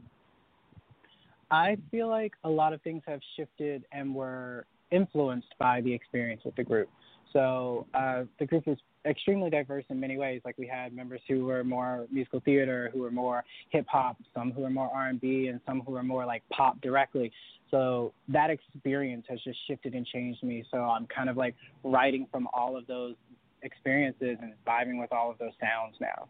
I 1.51 1.77
feel 1.91 2.07
like 2.07 2.33
a 2.43 2.49
lot 2.49 2.73
of 2.73 2.81
things 2.81 3.03
have 3.05 3.19
shifted 3.37 3.85
and 3.91 4.15
were 4.15 4.65
influenced 4.91 5.53
by 5.59 5.81
the 5.81 5.93
experience 5.93 6.41
with 6.43 6.55
the 6.55 6.63
group. 6.63 6.89
So 7.33 7.85
uh, 7.93 8.23
the 8.39 8.45
group 8.45 8.67
is 8.67 8.77
extremely 9.05 9.49
diverse 9.49 9.83
in 9.89 9.99
many 9.99 10.17
ways. 10.17 10.41
Like 10.45 10.57
we 10.57 10.67
had 10.67 10.93
members 10.93 11.21
who 11.27 11.45
were 11.45 11.63
more 11.63 12.07
musical 12.11 12.39
theater, 12.39 12.89
who 12.93 13.01
were 13.01 13.11
more 13.11 13.43
hip 13.69 13.85
hop, 13.87 14.17
some 14.33 14.51
who 14.51 14.61
were 14.61 14.69
more 14.69 14.89
R 14.93 15.09
and 15.09 15.19
B, 15.19 15.47
and 15.47 15.59
some 15.67 15.81
who 15.81 15.91
were 15.91 16.03
more 16.03 16.25
like 16.25 16.43
pop 16.49 16.79
directly. 16.81 17.31
So 17.71 18.13
that 18.29 18.49
experience 18.49 19.25
has 19.29 19.39
just 19.43 19.57
shifted 19.67 19.95
and 19.95 20.05
changed 20.05 20.43
me. 20.43 20.63
So 20.71 20.77
I'm 20.77 21.07
kind 21.07 21.29
of 21.29 21.37
like 21.37 21.55
writing 21.83 22.27
from 22.31 22.47
all 22.53 22.77
of 22.77 22.85
those 22.87 23.15
experiences 23.63 24.37
and 24.41 24.53
vibing 24.67 24.99
with 24.99 25.11
all 25.11 25.31
of 25.31 25.37
those 25.37 25.53
sounds 25.59 25.95
now. 25.99 26.27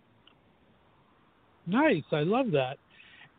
Nice, 1.66 2.04
I 2.12 2.22
love 2.22 2.52
that. 2.52 2.78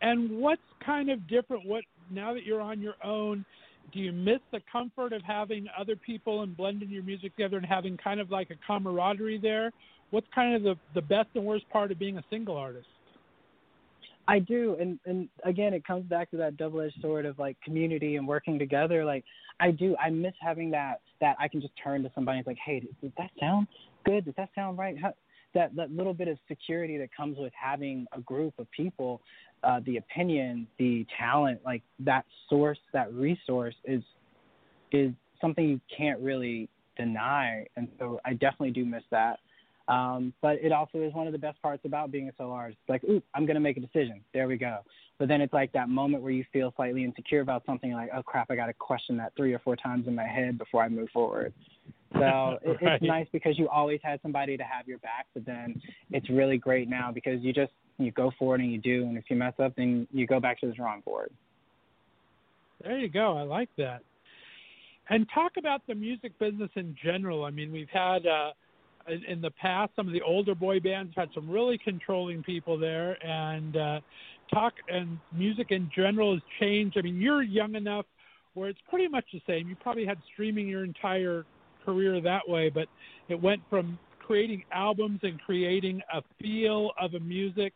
And 0.03 0.39
what's 0.39 0.61
kind 0.85 1.11
of 1.11 1.27
different? 1.29 1.67
What 1.67 1.85
now 2.11 2.35
that 2.35 2.45
you're 2.45 2.61
on 2.61 2.81
your 2.81 2.95
own? 3.03 3.45
do 3.93 4.01
you 4.01 4.13
miss 4.13 4.41
the 4.53 4.61
comfort 4.71 5.13
of 5.13 5.23
having 5.23 5.67
other 5.79 5.97
people 5.97 6.43
and 6.43 6.57
blending 6.57 6.91
your 6.91 7.03
music 7.03 7.35
together 7.37 7.57
and 7.57 7.67
having 7.67 7.97
kind 7.97 8.21
of 8.21 8.31
like 8.31 8.51
a 8.51 8.57
camaraderie 8.67 9.39
there? 9.39 9.73
What's 10.11 10.27
kind 10.35 10.55
of 10.55 10.63
the 10.63 10.77
the 10.95 11.03
best 11.03 11.29
and 11.35 11.45
worst 11.45 11.69
part 11.71 11.91
of 11.93 11.99
being 11.99 12.19
a 12.19 12.25
single 12.31 12.57
artist? 12.57 12.87
I 14.27 14.39
do, 14.39 14.77
and 14.81 14.99
and 15.05 15.29
again, 15.45 15.75
it 15.75 15.87
comes 15.87 16.05
back 16.05 16.31
to 16.31 16.37
that 16.39 16.57
double-edged 16.57 17.01
sword 17.01 17.27
of 17.27 17.39
like 17.39 17.57
community 17.63 18.17
and 18.17 18.27
working 18.27 18.59
together. 18.59 19.05
Like 19.05 19.25
I 19.61 19.71
do, 19.71 19.97
I 20.03 20.11
miss 20.11 20.35
having 20.41 20.71
that 20.71 21.01
that 21.21 21.37
I 21.39 21.49
can 21.49 21.61
just 21.61 21.75
turn 21.83 22.03
to 22.05 22.11
somebody 22.15 22.39
and 22.39 22.47
like, 22.47 22.59
hey, 22.65 22.81
does 22.81 23.13
that 23.19 23.31
sound 23.39 23.67
good? 24.05 24.25
Does 24.25 24.35
that 24.37 24.49
sound 24.55 24.79
right? 24.79 24.97
How, 25.01 25.13
that 25.55 25.75
that 25.77 25.91
little 25.91 26.15
bit 26.15 26.29
of 26.29 26.39
security 26.49 26.97
that 26.99 27.11
comes 27.15 27.39
with 27.39 27.53
having 27.61 28.07
a 28.13 28.21
group 28.21 28.55
of 28.59 28.71
people 28.71 29.21
uh, 29.65 29.81
the 29.87 29.97
opinion, 29.97 30.67
the 30.79 31.07
talent, 31.19 31.61
like 31.65 31.83
that 32.01 32.25
source, 32.49 32.79
that 32.93 33.13
resource 33.13 33.75
is 33.85 34.03
is 34.93 35.13
something 35.41 35.69
you 35.69 35.81
can't 35.97 36.21
really 36.21 36.69
deny, 36.97 37.67
and 37.77 37.89
so 37.99 38.21
I 38.25 38.33
definitely 38.33 38.71
do 38.71 38.85
miss 38.85 39.03
that. 39.11 39.39
Um, 39.87 40.33
but 40.41 40.57
it 40.63 40.73
also 40.73 40.99
is 41.03 41.13
one 41.13 41.27
of 41.27 41.33
the 41.33 41.39
best 41.39 41.61
parts 41.61 41.83
about 41.85 42.11
being 42.11 42.29
a 42.29 42.33
solo 42.39 42.53
artist. 42.53 42.79
It's 42.83 42.89
like, 42.89 43.05
ooh, 43.05 43.23
I'm 43.35 43.45
gonna 43.45 43.61
make 43.61 43.77
a 43.77 43.81
decision. 43.81 44.23
There 44.33 44.49
we 44.49 44.57
go. 44.57 44.79
But 45.19 45.29
then 45.29 45.41
it's 45.41 45.53
like 45.53 45.73
that 45.73 45.89
moment 45.89 46.23
where 46.23 46.33
you 46.33 46.45
feel 46.53 46.73
slightly 46.77 47.05
insecure 47.05 47.41
about 47.41 47.65
something, 47.67 47.93
like, 47.93 48.11
oh 48.15 48.23
crap, 48.23 48.51
I 48.51 48.57
got 48.57 48.67
to 48.67 48.73
question 48.73 49.17
that 49.19 49.33
three 49.37 49.53
or 49.53 49.59
four 49.61 49.77
times 49.77 50.09
in 50.09 50.15
my 50.15 50.27
head 50.27 50.59
before 50.59 50.83
I 50.83 50.89
move 50.89 51.09
forward. 51.13 51.53
So 52.15 52.59
it, 52.63 52.79
it's 52.81 53.05
nice 53.05 53.27
because 53.33 53.59
you 53.59 53.69
always 53.69 54.01
had 54.03 54.21
somebody 54.23 54.57
to 54.57 54.65
have 54.65 54.89
your 54.89 54.99
back, 54.99 55.27
but 55.35 55.45
then 55.45 55.81
it's 56.11 56.29
really 56.31 56.59
great 56.59 56.89
now 56.89 57.13
because 57.13 57.41
you 57.43 57.53
just 57.53 57.73
you 57.99 58.11
go 58.11 58.33
for 58.39 58.57
it 58.57 58.61
and 58.61 58.73
you 58.73 58.79
do, 58.79 59.05
and 59.05 59.17
if 59.17 59.25
you 59.29 59.37
mess 59.37 59.55
up, 59.63 59.75
then 59.77 60.09
you 60.13 60.27
go 60.27 60.41
back 60.41 60.61
to 60.61 60.67
the 60.67 60.73
drawing 60.73 61.01
board. 61.03 61.31
There 62.83 62.99
you 62.99 63.09
go. 63.09 63.37
I 63.37 63.43
like 63.43 63.69
that. 63.79 64.01
And 65.09 65.27
talk 65.33 65.53
about 65.59 65.87
the 65.87 65.95
music 65.95 66.37
business 66.39 66.71
in 66.77 66.97
general. 67.05 67.45
I 67.45 67.51
mean, 67.51 67.71
we've 67.71 67.89
had 67.93 68.27
uh, 68.27 68.51
in 69.29 69.41
the 69.41 69.51
past 69.51 69.93
some 69.97 70.07
of 70.07 70.13
the 70.13 70.23
older 70.23 70.55
boy 70.55 70.81
bands 70.81 71.13
had 71.17 71.29
some 71.35 71.49
really 71.49 71.79
controlling 71.79 72.43
people 72.43 72.79
there, 72.79 73.17
and 73.25 73.77
uh, 73.77 74.01
talk 74.53 74.75
and 74.89 75.19
music 75.33 75.69
in 75.71 75.91
general 75.95 76.33
has 76.35 76.43
changed. 76.61 76.97
I 76.99 77.03
mean, 77.03 77.21
you're 77.21 77.43
young 77.43 77.75
enough 77.75 78.07
where 78.55 78.69
it's 78.69 78.79
pretty 78.89 79.09
much 79.09 79.25
the 79.33 79.43
same. 79.47 79.69
You 79.69 79.77
probably 79.77 80.07
had 80.07 80.19
streaming 80.33 80.69
your 80.69 80.85
entire 80.85 81.45
career 81.85 82.21
that 82.21 82.49
way, 82.49 82.71
but 82.71 82.89
it 83.29 83.41
went 83.41 83.61
from 83.69 83.99
creating 84.21 84.65
albums 84.73 85.21
and 85.23 85.41
creating 85.41 86.01
a 86.13 86.23
feel 86.41 86.93
of 87.01 87.15
a 87.15 87.21
music 87.21 87.73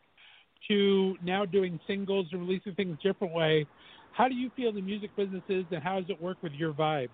to 0.68 1.16
now 1.22 1.44
doing 1.44 1.78
singles 1.86 2.26
and 2.32 2.40
releasing 2.40 2.74
things 2.74 2.96
different 3.02 3.34
way. 3.34 3.66
How 4.12 4.28
do 4.28 4.34
you 4.34 4.50
feel 4.56 4.72
the 4.72 4.80
music 4.80 5.14
business 5.16 5.42
is, 5.48 5.64
and 5.70 5.82
how 5.82 6.00
does 6.00 6.10
it 6.10 6.20
work 6.20 6.38
with 6.42 6.52
your 6.52 6.72
vibe? 6.72 7.10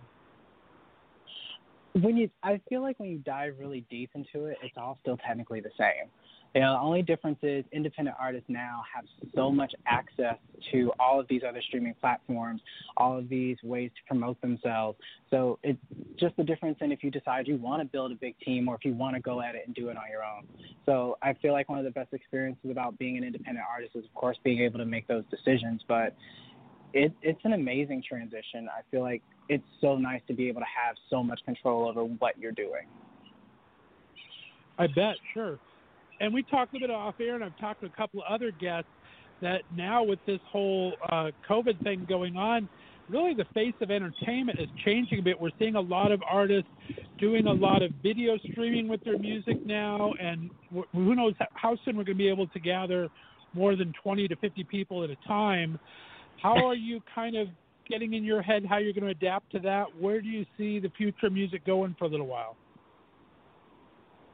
When 2.01 2.17
you, 2.17 2.29
I 2.43 2.61
feel 2.69 2.83
like 2.83 2.99
when 2.99 3.09
you 3.09 3.19
dive 3.19 3.55
really 3.59 3.85
deep 3.89 4.11
into 4.15 4.47
it, 4.47 4.59
it's 4.63 4.75
all 4.77 4.99
still 5.03 5.17
technically 5.17 5.61
the 5.61 5.71
same. 5.79 6.11
You 6.55 6.61
know, 6.61 6.75
the 6.75 6.81
only 6.81 7.03
difference 7.03 7.39
is 7.43 7.65
independent 7.73 8.17
artists 8.21 8.49
now 8.49 8.83
have 8.95 9.05
so 9.35 9.51
much 9.51 9.73
access 9.87 10.37
to 10.71 10.93
all 11.01 11.19
of 11.19 11.27
these 11.27 11.43
other 11.49 11.61
streaming 11.67 11.95
platforms, 12.01 12.61
all 12.97 13.19
of 13.19 13.29
these 13.29 13.57
ways 13.65 13.91
to 13.97 14.07
promote 14.07 14.41
themselves. 14.41 14.97
So 15.31 15.59
it's 15.65 15.81
just 16.19 16.37
the 16.37 16.45
difference 16.45 16.79
in 16.81 16.93
if 16.93 17.03
you 17.03 17.11
decide 17.11 17.49
you 17.49 17.57
want 17.57 17.83
to 17.83 17.87
build 17.87 18.13
a 18.13 18.15
big 18.15 18.39
team 18.39 18.69
or 18.69 18.77
if 18.77 18.85
you 18.85 18.95
want 18.95 19.17
to 19.17 19.21
go 19.21 19.41
at 19.41 19.57
it 19.57 19.63
and 19.67 19.75
do 19.75 19.89
it 19.89 19.97
on 19.97 20.05
your 20.11 20.23
own. 20.23 20.47
So 20.87 21.19
I 21.23 21.33
feel 21.35 21.53
like 21.53 21.69
one 21.69 21.81
of 21.81 21.85
the 21.85 21.91
best 21.91 22.13
experiences 22.13 22.71
about 22.71 22.99
being 22.99 23.19
an 23.19 23.25
independent 23.25 23.67
artist 23.69 23.97
is, 23.97 24.05
of 24.05 24.15
course, 24.15 24.37
being 24.45 24.61
able 24.61 24.79
to 24.79 24.87
make 24.87 25.09
those 25.09 25.25
decisions. 25.31 25.83
But 25.89 26.15
it, 26.95 27.13
it's 27.23 27.41
an 27.45 27.53
amazing 27.53 28.03
transition. 28.09 28.69
I 28.69 28.81
feel 28.91 29.03
like 29.03 29.21
it's 29.49 29.65
so 29.81 29.97
nice 29.97 30.21
to 30.29 30.35
be 30.35 30.49
able 30.49 30.61
to 30.61 30.67
have 30.67 30.95
so 31.11 31.23
much 31.23 31.41
control 31.45 31.89
over 31.89 32.05
what 32.05 32.39
you're 32.39 32.53
doing. 32.53 32.87
I 34.79 34.87
bet, 34.87 35.17
sure. 35.35 35.59
And 36.21 36.33
we 36.33 36.45
talked 36.45 36.75
a 36.75 36.81
bit 36.81 36.91
off 36.91 37.17
air, 37.21 37.35
and 37.35 37.45
I've 37.45 37.59
talked 37.59 37.81
to 37.81 37.87
a 37.87 37.91
couple 37.91 38.21
of 38.21 38.33
other 38.33 38.53
guests 38.53 38.89
that 39.43 39.63
now 39.77 40.05
with 40.05 40.21
this 40.27 40.39
whole 40.47 40.95
uh, 41.11 41.31
COVID 41.49 41.83
thing 41.83 42.07
going 42.09 42.37
on, 42.37 42.69
really 43.09 43.35
the 43.35 43.45
face 43.53 43.75
of 43.81 43.91
entertainment 43.91 44.61
is 44.61 44.69
changing 44.85 45.19
a 45.19 45.23
bit. 45.23 45.39
We're 45.39 45.51
seeing 45.59 45.75
a 45.75 45.81
lot 45.81 46.13
of 46.13 46.23
artists 46.29 46.71
doing 47.19 47.49
a 47.49 47.53
lot 47.53 47.83
of 47.83 47.91
video 48.03 48.39
streaming 48.53 48.87
with 48.89 49.03
their 49.03 49.19
music 49.19 49.67
now, 49.67 50.13
and 50.21 50.51
who 50.93 51.15
knows 51.17 51.35
how 51.55 51.77
soon 51.85 51.97
we're 51.97 52.05
going 52.05 52.17
to 52.17 52.23
be 52.23 52.29
able 52.29 52.47
to 52.47 52.61
gather 52.61 53.09
more 53.53 53.75
than 53.77 53.93
20 54.03 54.29
to 54.29 54.37
50 54.37 54.65
people 54.65 55.03
at 55.03 55.11
a 55.11 55.17
time. 55.27 55.79
How 56.43 56.67
are 56.67 56.75
you 56.75 57.01
kind 57.15 57.37
of 57.37 57.49
getting 57.89 58.15
in 58.15 58.25
your 58.25 58.43
head 58.43 58.65
how 58.65 58.79
you're 58.79 58.93
going 58.93 59.05
to 59.05 59.11
adapt 59.11 59.53
to 59.53 59.59
that? 59.61 59.87
Where 59.99 60.21
do 60.21 60.29
you 60.29 60.45
see 60.57 60.79
the 60.81 60.91
future 60.97 61.27
of 61.27 61.33
music 61.33 61.67
going 61.67 61.95
for 61.99 62.05
a 62.05 62.09
little 62.09 62.27
while? 62.27 62.57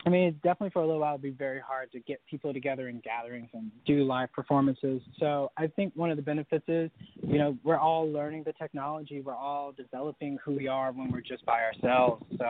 I 0.06 0.08
mean, 0.08 0.32
definitely 0.42 0.70
for 0.70 0.80
a 0.80 0.86
little 0.86 1.00
while 1.00 1.16
it'll 1.16 1.22
be 1.22 1.30
very 1.30 1.60
hard 1.60 1.92
to 1.92 2.00
get 2.00 2.20
people 2.28 2.54
together 2.54 2.88
in 2.88 3.00
gatherings 3.00 3.50
and 3.52 3.70
do 3.84 4.04
live 4.04 4.32
performances. 4.32 5.02
So 5.18 5.52
I 5.58 5.66
think 5.66 5.92
one 5.94 6.10
of 6.10 6.16
the 6.16 6.22
benefits 6.22 6.64
is, 6.68 6.90
you 7.22 7.36
know, 7.36 7.58
we're 7.64 7.78
all 7.78 8.10
learning 8.10 8.44
the 8.44 8.54
technology. 8.54 9.20
We're 9.20 9.34
all 9.34 9.72
developing 9.72 10.38
who 10.42 10.52
we 10.52 10.68
are 10.68 10.90
when 10.92 11.12
we're 11.12 11.20
just 11.20 11.44
by 11.44 11.60
ourselves. 11.62 12.24
So, 12.38 12.46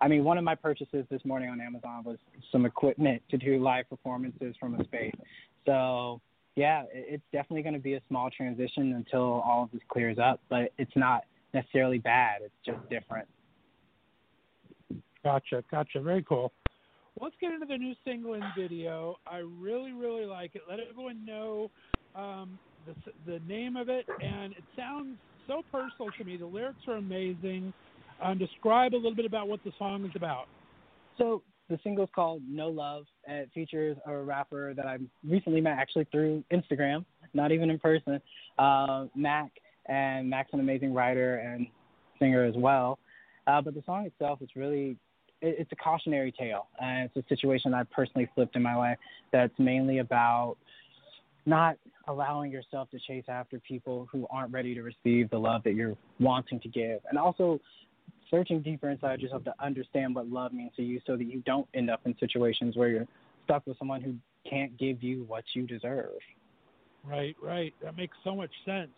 I 0.00 0.06
mean, 0.06 0.22
one 0.22 0.38
of 0.38 0.44
my 0.44 0.54
purchases 0.54 1.04
this 1.10 1.24
morning 1.24 1.50
on 1.50 1.60
Amazon 1.60 2.04
was 2.04 2.18
some 2.52 2.66
equipment 2.66 3.20
to 3.30 3.36
do 3.36 3.60
live 3.60 3.88
performances 3.90 4.54
from 4.60 4.80
a 4.80 4.84
space. 4.84 5.16
So, 5.66 6.20
yeah, 6.56 6.84
it's 6.92 7.22
definitely 7.32 7.62
going 7.62 7.74
to 7.74 7.80
be 7.80 7.94
a 7.94 8.00
small 8.08 8.30
transition 8.30 8.94
until 8.94 9.42
all 9.42 9.64
of 9.64 9.70
this 9.72 9.80
clears 9.88 10.18
up, 10.18 10.40
but 10.48 10.72
it's 10.78 10.96
not 10.96 11.24
necessarily 11.54 11.98
bad. 11.98 12.42
It's 12.42 12.54
just 12.64 12.78
different. 12.90 13.28
Gotcha, 15.24 15.62
gotcha. 15.70 16.00
Very 16.00 16.22
cool 16.22 16.52
let's 17.20 17.34
get 17.40 17.52
into 17.52 17.66
the 17.66 17.76
new 17.76 17.94
single 18.04 18.34
and 18.34 18.44
video. 18.56 19.16
I 19.26 19.38
really, 19.38 19.92
really 19.92 20.24
like 20.24 20.54
it. 20.54 20.62
Let 20.68 20.78
everyone 20.80 21.24
know 21.24 21.70
um, 22.14 22.58
the, 22.86 22.94
the 23.26 23.40
name 23.46 23.76
of 23.76 23.88
it, 23.88 24.06
and 24.22 24.52
it 24.52 24.64
sounds 24.76 25.16
so 25.46 25.62
personal 25.70 26.10
to 26.18 26.24
me. 26.24 26.36
The 26.36 26.46
lyrics 26.46 26.80
are 26.88 26.96
amazing. 26.96 27.72
Um, 28.22 28.38
describe 28.38 28.94
a 28.94 28.96
little 28.96 29.14
bit 29.14 29.24
about 29.24 29.48
what 29.48 29.60
the 29.64 29.72
song 29.78 30.04
is 30.04 30.12
about. 30.14 30.46
So 31.18 31.42
the 31.68 31.78
single's 31.82 32.10
called 32.14 32.42
No 32.48 32.68
Love. 32.68 33.04
And 33.26 33.38
it 33.38 33.50
features 33.54 33.96
a 34.06 34.16
rapper 34.16 34.74
that 34.74 34.86
I 34.86 34.98
recently 35.26 35.60
met 35.60 35.78
actually 35.78 36.06
through 36.12 36.44
Instagram, 36.52 37.04
not 37.34 37.52
even 37.52 37.70
in 37.70 37.78
person, 37.78 38.20
uh, 38.58 39.06
Mac. 39.14 39.52
And 39.86 40.30
Mac's 40.30 40.50
an 40.52 40.60
amazing 40.60 40.94
writer 40.94 41.38
and 41.38 41.66
singer 42.18 42.44
as 42.44 42.54
well. 42.56 42.98
Uh, 43.46 43.60
but 43.60 43.74
the 43.74 43.82
song 43.84 44.06
itself 44.06 44.40
is 44.42 44.48
really 44.54 44.96
it's 45.42 45.72
a 45.72 45.76
cautionary 45.76 46.30
tale, 46.30 46.68
and 46.80 47.10
it's 47.12 47.26
a 47.26 47.28
situation 47.28 47.74
I've 47.74 47.90
personally 47.90 48.30
flipped 48.34 48.54
in 48.54 48.62
my 48.62 48.76
life 48.76 48.96
that's 49.32 49.52
mainly 49.58 49.98
about 49.98 50.56
not 51.46 51.76
allowing 52.06 52.52
yourself 52.52 52.88
to 52.90 52.98
chase 53.00 53.24
after 53.26 53.58
people 53.58 54.06
who 54.12 54.26
aren't 54.30 54.52
ready 54.52 54.72
to 54.74 54.82
receive 54.82 55.30
the 55.30 55.38
love 55.38 55.64
that 55.64 55.74
you're 55.74 55.96
wanting 56.20 56.60
to 56.60 56.68
give, 56.68 57.00
and 57.10 57.18
also 57.18 57.60
searching 58.32 58.62
deeper 58.62 58.90
inside 58.90 59.20
yourself 59.20 59.44
to 59.44 59.54
understand 59.60 60.14
what 60.14 60.26
love 60.26 60.52
means 60.52 60.72
to 60.76 60.82
you, 60.82 61.00
so 61.06 61.16
that 61.16 61.24
you 61.24 61.42
don't 61.46 61.68
end 61.74 61.90
up 61.90 62.00
in 62.06 62.16
situations 62.18 62.76
where 62.76 62.88
you're 62.88 63.06
stuck 63.44 63.64
with 63.66 63.78
someone 63.78 64.00
who 64.00 64.14
can't 64.48 64.76
give 64.78 65.02
you 65.02 65.24
what 65.28 65.44
you 65.54 65.66
deserve. 65.66 66.18
Right, 67.06 67.36
right. 67.42 67.74
That 67.82 67.96
makes 67.96 68.16
so 68.24 68.34
much 68.34 68.50
sense. 68.64 68.90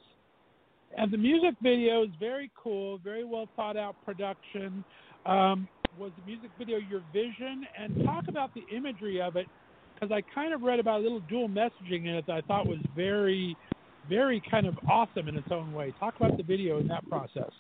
And 0.97 1.13
the 1.13 1.19
music 1.19 1.55
video 1.61 2.05
is 2.05 2.11
very 2.21 2.51
cool, 2.55 2.99
very 2.99 3.25
well 3.25 3.49
thought 3.57 3.77
out 3.77 3.97
production. 4.05 4.85
Um, 5.27 5.67
was 5.99 6.13
the 6.19 6.25
music 6.25 6.51
video 6.59 6.79
your 6.79 7.03
vision? 7.13 7.67
And 7.79 8.05
talk 8.05 8.25
about 8.29 8.55
the 8.55 8.63
imagery 8.75 9.21
of 9.21 9.37
it, 9.37 9.47
because 9.95 10.13
I 10.13 10.23
kind 10.35 10.55
of 10.55 10.63
read 10.63 10.79
about 10.79 11.01
a 11.01 11.03
little 11.03 11.21
dual 11.29 11.49
messaging 11.49 12.07
in 12.07 12.15
it 12.15 12.27
that 12.27 12.37
I 12.37 12.41
thought 12.43 12.67
was 12.67 12.79
very, 12.95 13.57
very 14.09 14.41
kind 14.51 14.67
of 14.67 14.79
awesome 14.89 15.29
in 15.29 15.37
its 15.37 15.49
own 15.51 15.73
way. 15.73 15.93
Talk 15.99 16.15
about 16.17 16.37
the 16.37 16.43
video 16.45 16.79
in 16.79 16.87
that 16.89 17.09
process. 17.09 17.51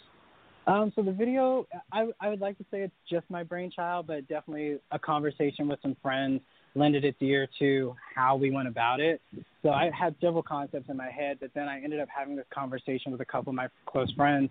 Um, 0.66 0.92
so 0.96 1.02
the 1.02 1.12
video, 1.12 1.66
I, 1.92 2.06
I 2.20 2.28
would 2.28 2.40
like 2.40 2.56
to 2.58 2.64
say 2.70 2.82
it's 2.82 2.94
just 3.08 3.28
my 3.28 3.42
brainchild, 3.42 4.06
but 4.06 4.26
definitely 4.28 4.78
a 4.92 4.98
conversation 4.98 5.68
with 5.68 5.78
some 5.82 5.96
friends 6.02 6.40
lended 6.74 7.04
its 7.04 7.18
ear 7.20 7.46
to 7.58 7.94
how 8.14 8.36
we 8.36 8.50
went 8.50 8.66
about 8.66 8.98
it. 8.98 9.20
So 9.62 9.70
I 9.70 9.90
had 9.96 10.14
several 10.20 10.42
concepts 10.42 10.88
in 10.88 10.96
my 10.96 11.10
head, 11.10 11.38
but 11.40 11.50
then 11.54 11.68
I 11.68 11.80
ended 11.82 12.00
up 12.00 12.08
having 12.14 12.34
this 12.34 12.46
conversation 12.52 13.12
with 13.12 13.20
a 13.20 13.24
couple 13.24 13.50
of 13.50 13.54
my 13.54 13.68
close 13.86 14.10
friends 14.12 14.50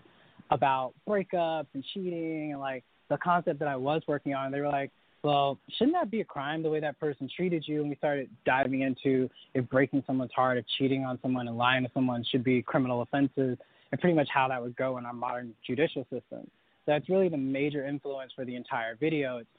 about 0.51 0.93
breakups 1.07 1.67
and 1.73 1.83
cheating 1.93 2.51
and 2.51 2.61
like 2.61 2.83
the 3.09 3.17
concept 3.17 3.59
that 3.59 3.67
I 3.67 3.75
was 3.75 4.01
working 4.07 4.33
on. 4.33 4.51
They 4.51 4.61
were 4.61 4.69
like, 4.69 4.91
well, 5.23 5.57
shouldn't 5.77 5.95
that 5.95 6.11
be 6.11 6.21
a 6.21 6.25
crime 6.25 6.63
the 6.63 6.69
way 6.69 6.79
that 6.81 6.99
person 6.99 7.29
treated 7.33 7.63
you? 7.65 7.81
And 7.81 7.89
we 7.89 7.95
started 7.95 8.29
diving 8.45 8.81
into 8.81 9.29
if 9.53 9.67
breaking 9.69 10.03
someone's 10.05 10.33
heart, 10.35 10.57
if 10.57 10.65
cheating 10.77 11.05
on 11.05 11.17
someone 11.21 11.47
and 11.47 11.57
lying 11.57 11.83
to 11.83 11.91
someone 11.93 12.25
should 12.29 12.43
be 12.43 12.61
criminal 12.61 13.01
offenses, 13.01 13.57
and 13.93 14.01
pretty 14.01 14.15
much 14.15 14.27
how 14.33 14.47
that 14.47 14.59
would 14.59 14.75
go 14.75 14.97
in 14.97 15.05
our 15.05 15.13
modern 15.13 15.53
judicial 15.63 16.01
system. 16.05 16.41
So 16.41 16.87
that's 16.87 17.07
really 17.09 17.29
the 17.29 17.37
major 17.37 17.85
influence 17.85 18.31
for 18.35 18.43
the 18.43 18.55
entire 18.55 18.95
video. 18.95 19.37
It's 19.37 19.49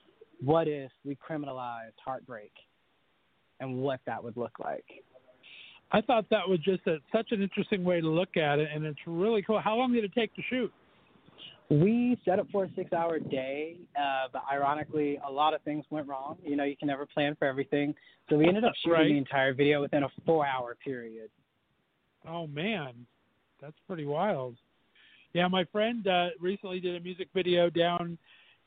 what 0.41 0.67
if 0.67 0.91
we 1.05 1.17
criminalized 1.17 1.93
heartbreak 2.05 2.51
and 3.61 3.77
what 3.77 4.01
that 4.07 4.25
would 4.25 4.37
look 4.37 4.59
like. 4.59 4.85
I 5.93 6.01
thought 6.01 6.29
that 6.31 6.49
was 6.49 6.59
just 6.59 6.85
a, 6.89 6.97
such 7.15 7.31
an 7.31 7.43
interesting 7.43 7.85
way 7.85 8.01
to 8.01 8.09
look 8.09 8.37
at 8.37 8.59
it, 8.59 8.69
and 8.75 8.85
it's 8.85 8.99
really 9.07 9.41
cool. 9.41 9.61
How 9.61 9.77
long 9.77 9.93
did 9.93 10.03
it 10.03 10.11
take 10.13 10.35
to 10.35 10.43
shoot? 10.51 10.73
We 11.71 12.19
set 12.25 12.41
up 12.41 12.49
for 12.51 12.65
a 12.65 12.71
six 12.75 12.93
hour 12.93 13.21
day, 13.21 13.77
uh, 13.97 14.27
but 14.33 14.43
ironically, 14.53 15.21
a 15.25 15.31
lot 15.31 15.55
of 15.55 15.63
things 15.63 15.85
went 15.91 16.09
wrong. 16.09 16.39
You 16.43 16.57
know, 16.57 16.65
you 16.65 16.77
can 16.77 16.89
never 16.89 17.07
plan 17.07 17.37
for 17.39 17.47
everything. 17.47 17.95
So 18.29 18.37
we 18.37 18.49
ended 18.49 18.65
up 18.65 18.73
shooting 18.83 18.99
right. 18.99 19.09
the 19.09 19.17
entire 19.17 19.55
video 19.55 19.81
within 19.81 20.03
a 20.03 20.09
four 20.27 20.45
hour 20.45 20.77
period. 20.85 21.31
Oh, 22.29 22.49
man. 22.49 23.07
That's 23.65 23.77
pretty 23.87 24.05
wild. 24.05 24.57
Yeah, 25.33 25.49
my 25.49 25.65
friend 25.73 26.07
uh, 26.07 26.29
recently 26.39 26.81
did 26.81 26.97
a 26.97 27.01
music 27.01 27.29
video 27.35 27.71
down 27.71 28.19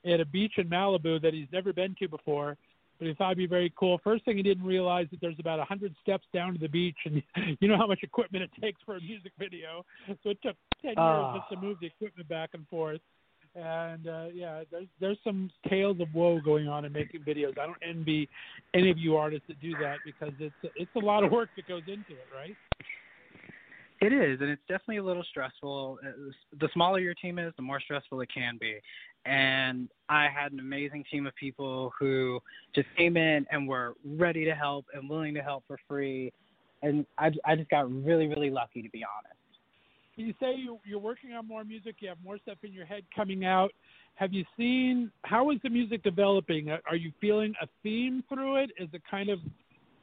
at 0.06 0.20
a 0.20 0.26
beach 0.26 0.54
in 0.58 0.68
Malibu 0.68 1.22
that 1.22 1.34
he's 1.34 1.48
never 1.54 1.72
been 1.72 1.96
to 2.00 2.08
before, 2.08 2.58
but 2.98 3.08
he 3.08 3.14
thought 3.14 3.28
it'd 3.28 3.38
be 3.38 3.46
very 3.46 3.72
cool. 3.80 4.00
First 4.04 4.26
thing 4.26 4.38
he 4.38 4.44
didn't 4.44 4.66
realize 4.66 5.06
that 5.12 5.22
there's 5.22 5.40
about 5.40 5.60
a 5.60 5.66
hundred 5.66 5.94
steps 6.02 6.26
down 6.34 6.54
to 6.54 6.60
the 6.60 6.68
beach, 6.68 6.98
and 7.06 7.22
you 7.60 7.68
know 7.68 7.78
how 7.78 7.86
much 7.86 8.00
equipment 8.02 8.44
it 8.44 8.50
takes 8.60 8.82
for 8.86 8.98
a 8.98 9.02
music 9.02 9.34
video. 9.38 9.86
So 10.24 10.32
it 10.32 10.40
took 10.42 10.56
ten 10.82 10.90
years 10.90 10.98
Ah. 10.98 11.38
just 11.38 11.50
to 11.52 11.66
move 11.68 11.78
the 11.80 11.88
equipment 11.88 12.28
back 12.28 12.50
and 12.54 12.68
forth. 12.68 13.02
And 13.56 14.08
uh, 14.08 14.26
yeah, 14.34 14.64
there's 14.72 14.88
there's 15.00 15.18
some 15.24 15.52
tales 15.70 16.00
of 16.02 16.14
woe 16.14 16.40
going 16.44 16.68
on 16.68 16.86
in 16.86 16.92
making 16.92 17.22
videos. 17.22 17.58
I 17.60 17.68
don't 17.68 17.78
envy 17.88 18.28
any 18.74 18.90
of 18.90 18.98
you 18.98 19.16
artists 19.16 19.48
that 19.48 19.62
do 19.62 19.72
that 19.80 20.00
because 20.04 20.34
it's 20.40 20.74
it's 20.76 20.96
a 20.96 21.00
lot 21.00 21.24
of 21.24 21.32
work 21.32 21.50
that 21.56 21.68
goes 21.68 21.84
into 21.88 22.12
it, 22.14 22.28
right? 22.36 22.56
It 24.00 24.14
is, 24.14 24.40
and 24.42 24.50
it's 24.50 24.62
definitely 24.68 24.98
a 24.98 25.04
little 25.04 25.24
stressful. 25.24 25.98
Uh, 26.06 26.32
The 26.60 26.70
smaller 26.74 27.00
your 27.00 27.16
team 27.16 27.40
is, 27.40 27.52
the 27.56 27.64
more 27.64 27.80
stressful 27.80 28.22
it 28.22 28.30
can 28.32 28.58
be. 28.60 28.78
And 29.26 29.90
I 30.08 30.28
had 30.28 30.52
an 30.52 30.60
amazing 30.60 31.04
team 31.12 31.26
of 31.26 31.36
people 31.36 31.92
who 32.00 32.40
just 32.76 32.88
came 32.96 33.18
in 33.18 33.46
and 33.52 33.68
were 33.68 33.96
ready 34.06 34.46
to 34.46 34.54
help 34.54 34.86
and 34.94 35.10
willing 35.10 35.34
to 35.34 35.42
help 35.42 35.64
for 35.68 35.80
free. 35.88 36.32
And 36.84 37.06
I, 37.18 37.32
I 37.44 37.56
just 37.56 37.70
got 37.70 37.92
really, 37.92 38.28
really 38.28 38.52
lucky, 38.52 38.84
to 38.84 38.90
be 38.90 39.04
honest. 39.04 39.36
You 40.16 40.34
say 40.40 40.56
you, 40.56 40.80
you're 40.86 41.00
working 41.00 41.34
on 41.34 41.48
more 41.48 41.64
music. 41.64 41.96
You 42.00 42.10
have 42.10 42.18
more 42.24 42.38
stuff 42.40 42.58
in 42.64 42.74
your 42.74 42.86
head 42.86 43.04
coming 43.16 43.46
out. 43.46 43.72
Have 44.16 44.34
you 44.34 44.46
seen 44.56 45.12
how 45.24 45.52
is 45.52 45.58
the 45.64 45.70
music 45.70 46.04
developing? 46.04 46.70
Are 46.72 46.96
you 46.96 47.12
feeling 47.20 47.54
a 47.62 47.68
theme 47.84 48.24
through 48.30 48.58
it? 48.58 48.72
Is 48.80 48.90
it 48.94 49.02
kind 49.10 49.30
of 49.30 49.40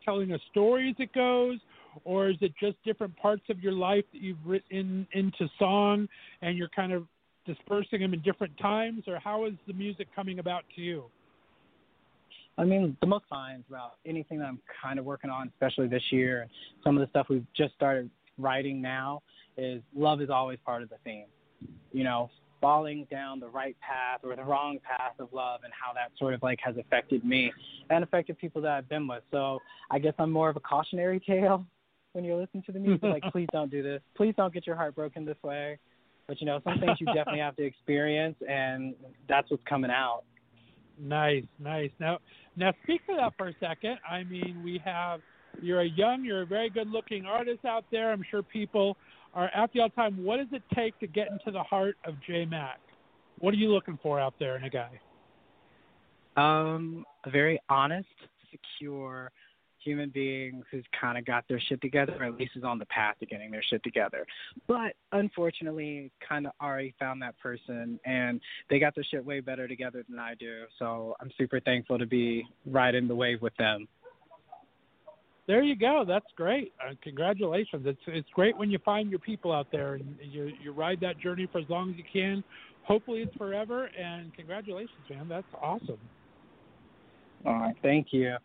telling 0.05 0.33
a 0.33 0.39
story 0.51 0.91
as 0.91 0.97
it 0.99 1.13
goes, 1.13 1.59
or 2.05 2.31
is 2.31 2.37
it 2.41 2.53
just 2.61 2.77
different 2.85 3.17
parts 3.17 3.43
of 3.51 3.61
your 3.61 3.73
life 3.73 4.05
that 4.13 4.21
you've 4.21 4.45
written 4.45 5.07
into 5.13 5.49
song 5.59 6.09
and 6.43 6.59
you're 6.59 6.71
kind 6.75 6.93
of 6.93 7.05
dispersing 7.47 8.01
them 8.01 8.15
in 8.15 8.23
different 8.23 8.57
times, 8.59 9.05
or 9.07 9.19
how 9.19 9.45
is 9.45 9.53
the 9.67 9.73
music 9.73 10.09
coming 10.15 10.39
about 10.39 10.65
to 10.75 10.81
you? 10.81 11.05
I 12.57 12.65
mean, 12.65 12.97
the 13.01 13.07
most 13.07 13.25
fun 13.29 13.65
about 13.69 13.95
anything 14.07 14.39
that 14.39 14.47
I'm 14.47 14.61
kind 14.83 14.99
of 14.99 15.05
working 15.05 15.29
on, 15.29 15.49
especially 15.49 15.89
this 15.89 16.03
year, 16.11 16.43
and 16.43 16.51
some 16.83 16.97
of 16.97 17.01
the 17.01 17.11
stuff 17.11 17.27
we've 17.29 17.47
just 17.57 17.75
started 17.75 18.09
writing 18.39 18.81
now, 18.81 19.23
is 19.59 19.83
love 19.95 20.21
is 20.21 20.31
always 20.31 20.59
part 20.65 20.83
of 20.83 20.89
the 20.89 20.97
theme. 21.05 21.27
You 21.93 22.05
know, 22.05 22.31
falling 22.61 23.07
down 23.11 23.41
the 23.41 23.49
right 23.49 23.77
path 23.81 24.21
or 24.23 24.35
the 24.37 24.45
wrong 24.45 24.79
path 24.83 25.13
of 25.19 25.33
love, 25.33 25.61
and 25.65 25.73
how 25.73 25.93
that 25.93 26.13
sort 26.19 26.33
of 26.33 26.43
like 26.43 26.59
has 26.65 26.77
affected 26.77 27.25
me 27.25 27.53
and 27.91 28.03
affected 28.05 28.39
people 28.39 28.63
that 28.63 28.71
I've 28.71 28.89
been 28.89 29.07
with. 29.07 29.23
So 29.31 29.59
I 29.91 29.99
guess 29.99 30.15
I'm 30.19 30.31
more 30.31 30.49
of 30.49 30.57
a 30.57 30.61
cautionary 30.61 31.21
tale 31.21 31.67
when 32.15 32.25
you're 32.25 32.41
listening 32.41 32.63
to 32.65 32.73
the 32.73 32.79
music. 32.81 33.03
like, 33.03 33.23
please 33.31 33.49
don't 33.53 33.71
do 33.71 33.83
this. 33.83 34.01
Please 34.17 34.35
don't 34.37 34.53
get 34.53 34.67
your 34.67 34.77
heart 34.77 34.95
broken 34.95 35.25
this 35.25 35.37
way. 35.43 35.79
But 36.27 36.41
you 36.41 36.47
know, 36.47 36.61
some 36.65 36.81
things 36.81 36.97
you 37.01 37.07
definitely 37.07 37.41
have 37.41 37.55
to 37.57 37.65
experience, 37.65 38.37
and 38.49 38.95
that's 39.29 39.51
what's 39.51 39.63
coming 39.69 39.91
out. 39.91 40.23
Nice, 40.99 41.45
nice. 41.59 41.91
Now, 41.99 42.19
now 42.57 42.73
speak 42.85 43.05
to 43.09 43.15
that 43.17 43.35
for 43.37 43.49
a 43.49 43.55
second. 43.61 43.99
I 44.09 44.25
mean, 44.25 44.63
we 44.65 44.81
have 44.85 45.21
you're 45.61 45.81
a 45.81 45.89
young, 45.89 46.25
you're 46.25 46.43
a 46.43 46.47
very 46.47 46.71
good-looking 46.71 47.27
artist 47.27 47.65
out 47.65 47.85
there. 47.91 48.11
I'm 48.11 48.25
sure 48.31 48.43
people 48.43 48.97
are 49.35 49.51
after 49.55 49.79
you 49.79 49.83
all 49.83 49.91
time. 49.91 50.25
What 50.25 50.39
does 50.39 50.47
it 50.53 50.63
take 50.75 50.99
to 51.01 51.07
get 51.07 51.29
into 51.31 51.51
the 51.51 51.63
heart 51.63 51.97
of 52.07 52.15
J 52.27 52.47
Mac? 52.47 52.81
What 53.39 53.53
are 53.53 53.59
you 53.59 53.73
looking 53.73 53.99
for 54.03 54.19
out 54.19 54.35
there 54.39 54.57
in 54.57 54.65
a 54.65 54.71
guy? 54.71 55.01
Um, 56.37 57.05
a 57.25 57.31
very 57.31 57.61
honest, 57.69 58.09
secure 58.51 59.31
human 59.85 60.11
beings 60.11 60.65
who's 60.71 60.85
kind 60.99 61.19
of 61.19 61.25
got 61.25 61.45
their 61.49 61.61
shit 61.69 61.81
together, 61.81 62.17
or 62.19 62.27
at 62.27 62.37
least 62.37 62.53
is 62.57 62.65
on 62.65 62.79
the 62.79 62.87
path 62.87 63.17
to 63.21 63.27
getting 63.27 63.51
their 63.51 63.63
shit 63.69 63.83
together. 63.83 64.27
But 64.67 64.95
unfortunately, 65.13 66.11
kind 66.27 66.47
of 66.47 66.53
already 66.61 66.95
found 66.99 67.23
that 67.23 67.39
person, 67.39 68.01
and 68.05 68.41
they 68.71 68.79
got 68.79 68.95
their 68.95 69.05
shit 69.05 69.25
way 69.25 69.41
better 69.41 69.69
together 69.69 70.05
than 70.09 70.19
I 70.19 70.35
do. 70.35 70.65
So 70.79 71.15
I'm 71.21 71.31
super 71.37 71.61
thankful 71.61 71.99
to 71.99 72.07
be 72.07 72.45
riding 72.67 73.09
the 73.09 73.15
wave 73.15 73.43
with 73.43 73.57
them. 73.57 73.87
There 75.47 75.63
you 75.63 75.77
go. 75.77 76.05
That's 76.07 76.25
great. 76.37 76.73
Uh, 76.81 76.95
congratulations. 77.03 77.83
It's 77.87 78.01
it's 78.07 78.29
great 78.35 78.57
when 78.57 78.71
you 78.71 78.79
find 78.79 79.11
your 79.11 79.19
people 79.19 79.53
out 79.53 79.67
there 79.71 79.95
and 79.95 80.17
you 80.23 80.51
you 80.63 80.73
ride 80.73 81.01
that 81.01 81.19
journey 81.21 81.47
for 81.53 81.59
as 81.59 81.69
long 81.69 81.91
as 81.91 81.97
you 81.97 82.05
can. 82.11 82.43
Hopefully 82.85 83.21
it's 83.21 83.37
forever. 83.37 83.91
And 83.99 84.35
congratulations, 84.35 84.91
man. 85.11 85.29
That's 85.29 85.47
awesome. 85.61 85.99
All 87.45 87.55
right, 87.55 87.77
thank 87.83 88.09
you. 88.11 88.37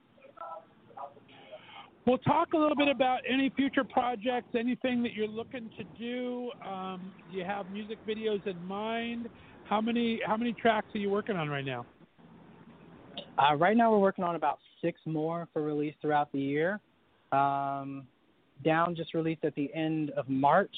We'll 2.10 2.18
talk 2.18 2.53
a 2.53 2.57
little 2.57 2.76
bit 2.76 2.88
about 2.88 3.19
any 3.31 3.52
future 3.52 3.84
projects, 3.84 4.56
anything 4.57 5.03
that 5.03 5.14
you're 5.14 5.27
looking 5.27 5.69
to 5.77 5.84
do. 5.99 6.49
Um, 6.68 7.11
do 7.31 7.38
you 7.38 7.44
have 7.44 7.69
music 7.69 7.99
videos 8.07 8.44
in 8.48 8.65
mind? 8.65 9.30
How 9.65 9.80
many 9.80 10.19
how 10.26 10.36
many 10.36 10.53
tracks 10.53 10.88
are 10.95 10.98
you 10.98 11.11
working 11.11 11.36
on 11.36 11.49
right 11.49 11.64
now? 11.64 11.86
Uh, 13.38 13.56
right 13.57 13.77
now, 13.77 13.91
we're 13.91 13.99
working 13.99 14.23
on 14.23 14.36
about 14.36 14.57
six 14.81 14.99
more 15.06 15.48
for 15.53 15.61
release 15.61 15.94
throughout 16.02 16.31
the 16.31 16.40
year. 16.40 16.80
Um, 17.31 18.07
Down 18.65 18.95
just 18.95 19.14
released 19.14 19.45
at 19.45 19.53
the 19.53 19.72
end 19.76 20.10
of 20.18 20.27
March. 20.27 20.76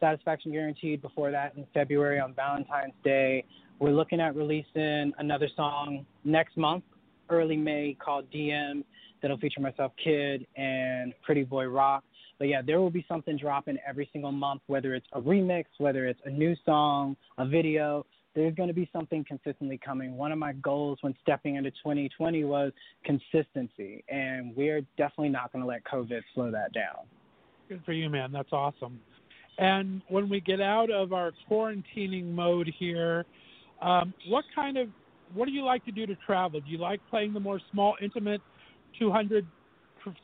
Satisfaction 0.00 0.50
Guaranteed 0.50 1.02
before 1.02 1.30
that 1.30 1.54
in 1.58 1.66
February 1.74 2.20
on 2.20 2.32
Valentine's 2.32 2.94
Day. 3.04 3.44
We're 3.80 3.92
looking 3.92 4.18
at 4.18 4.34
releasing 4.34 5.12
another 5.18 5.48
song 5.56 6.06
next 6.24 6.56
month, 6.56 6.84
early 7.28 7.58
May, 7.58 7.98
called 8.02 8.32
DM, 8.32 8.82
that'll 9.24 9.38
feature 9.38 9.62
myself, 9.62 9.90
Kid, 10.02 10.46
and 10.54 11.14
Pretty 11.22 11.44
Boy 11.44 11.64
Rock. 11.64 12.04
But 12.38 12.48
yeah, 12.48 12.60
there 12.60 12.78
will 12.78 12.90
be 12.90 13.06
something 13.08 13.38
dropping 13.38 13.78
every 13.88 14.06
single 14.12 14.32
month, 14.32 14.60
whether 14.66 14.94
it's 14.94 15.06
a 15.14 15.20
remix, 15.20 15.64
whether 15.78 16.06
it's 16.06 16.20
a 16.26 16.30
new 16.30 16.54
song, 16.66 17.16
a 17.38 17.46
video. 17.46 18.04
There's 18.34 18.54
going 18.54 18.68
to 18.68 18.74
be 18.74 18.90
something 18.92 19.24
consistently 19.26 19.80
coming. 19.82 20.18
One 20.18 20.30
of 20.30 20.36
my 20.36 20.52
goals 20.52 20.98
when 21.00 21.14
stepping 21.22 21.54
into 21.56 21.70
2020 21.70 22.44
was 22.44 22.72
consistency, 23.02 24.04
and 24.10 24.54
we're 24.54 24.82
definitely 24.98 25.30
not 25.30 25.50
going 25.52 25.62
to 25.62 25.68
let 25.68 25.84
COVID 25.84 26.20
slow 26.34 26.50
that 26.50 26.74
down. 26.74 27.06
Good 27.70 27.80
for 27.86 27.94
you, 27.94 28.10
man. 28.10 28.30
That's 28.30 28.52
awesome. 28.52 29.00
And 29.56 30.02
when 30.08 30.28
we 30.28 30.42
get 30.42 30.60
out 30.60 30.90
of 30.90 31.14
our 31.14 31.32
quarantining 31.50 32.30
mode 32.34 32.70
here, 32.78 33.24
um, 33.80 34.12
what 34.28 34.44
kind 34.54 34.76
of 34.76 34.88
what 35.32 35.46
do 35.46 35.52
you 35.52 35.64
like 35.64 35.84
to 35.86 35.92
do 35.92 36.04
to 36.06 36.14
travel? 36.26 36.60
Do 36.60 36.70
you 36.70 36.78
like 36.78 37.00
playing 37.08 37.32
the 37.32 37.40
more 37.40 37.60
small, 37.72 37.94
intimate, 38.02 38.42
200, 38.98 39.46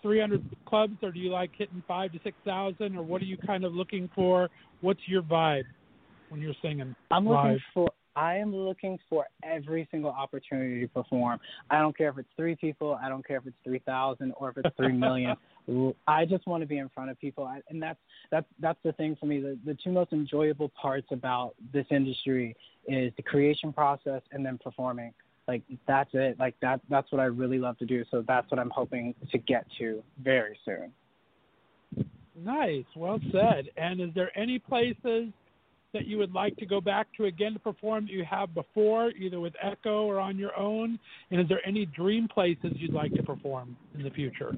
300 0.02 0.44
clubs, 0.66 0.94
or 1.02 1.10
do 1.10 1.18
you 1.18 1.30
like 1.30 1.50
hitting 1.56 1.82
five 1.88 2.12
to 2.12 2.20
six 2.22 2.36
thousand, 2.44 2.96
or 2.96 3.02
what 3.02 3.22
are 3.22 3.26
you 3.26 3.36
kind 3.38 3.64
of 3.64 3.72
looking 3.74 4.08
for? 4.14 4.48
What's 4.80 5.00
your 5.06 5.22
vibe 5.22 5.64
when 6.28 6.40
you're 6.40 6.54
singing 6.62 6.94
I'm 7.10 7.26
live? 7.26 7.44
looking 7.44 7.60
for 7.74 7.90
I 8.16 8.36
am 8.36 8.54
looking 8.54 8.98
for 9.08 9.26
every 9.44 9.88
single 9.90 10.10
opportunity 10.10 10.80
to 10.80 10.88
perform. 10.88 11.38
I 11.70 11.78
don't 11.78 11.96
care 11.96 12.08
if 12.08 12.18
it's 12.18 12.28
three 12.36 12.56
people, 12.56 12.98
I 13.02 13.08
don't 13.08 13.26
care 13.26 13.38
if 13.38 13.46
it's 13.46 13.56
three 13.64 13.78
thousand 13.80 14.32
or 14.36 14.50
if 14.50 14.58
it's 14.58 14.76
three 14.76 14.92
million. 14.92 15.36
I 16.08 16.24
just 16.24 16.46
want 16.46 16.62
to 16.62 16.66
be 16.66 16.78
in 16.78 16.88
front 16.88 17.10
of 17.10 17.20
people, 17.20 17.44
I, 17.44 17.60
and 17.68 17.82
that's 17.82 17.98
that's 18.30 18.46
that's 18.58 18.78
the 18.84 18.92
thing 18.92 19.16
for 19.18 19.26
me. 19.26 19.40
The 19.40 19.58
the 19.64 19.76
two 19.82 19.92
most 19.92 20.12
enjoyable 20.12 20.70
parts 20.70 21.06
about 21.12 21.54
this 21.72 21.86
industry 21.90 22.56
is 22.88 23.12
the 23.16 23.22
creation 23.22 23.72
process 23.72 24.22
and 24.32 24.44
then 24.44 24.58
performing. 24.62 25.12
Like 25.50 25.62
that's 25.88 26.10
it. 26.12 26.38
Like 26.38 26.54
that 26.62 26.80
that's 26.88 27.10
what 27.10 27.20
I 27.20 27.24
really 27.24 27.58
love 27.58 27.76
to 27.78 27.84
do. 27.84 28.04
So 28.12 28.22
that's 28.28 28.48
what 28.52 28.60
I'm 28.60 28.70
hoping 28.70 29.16
to 29.32 29.38
get 29.38 29.66
to 29.78 30.00
very 30.22 30.56
soon. 30.64 30.92
Nice, 32.36 32.84
well 32.94 33.18
said. 33.32 33.68
And 33.76 34.00
is 34.00 34.10
there 34.14 34.30
any 34.38 34.60
places 34.60 35.32
that 35.92 36.06
you 36.06 36.18
would 36.18 36.32
like 36.32 36.56
to 36.58 36.66
go 36.66 36.80
back 36.80 37.08
to 37.16 37.24
again 37.24 37.54
to 37.54 37.58
perform 37.58 38.06
that 38.06 38.12
you 38.12 38.24
have 38.24 38.54
before, 38.54 39.10
either 39.10 39.40
with 39.40 39.54
Echo 39.60 40.04
or 40.04 40.20
on 40.20 40.38
your 40.38 40.56
own? 40.56 41.00
And 41.32 41.40
is 41.40 41.48
there 41.48 41.66
any 41.66 41.84
dream 41.84 42.28
places 42.32 42.70
you'd 42.76 42.94
like 42.94 43.12
to 43.14 43.22
perform 43.24 43.76
in 43.96 44.04
the 44.04 44.10
future? 44.10 44.56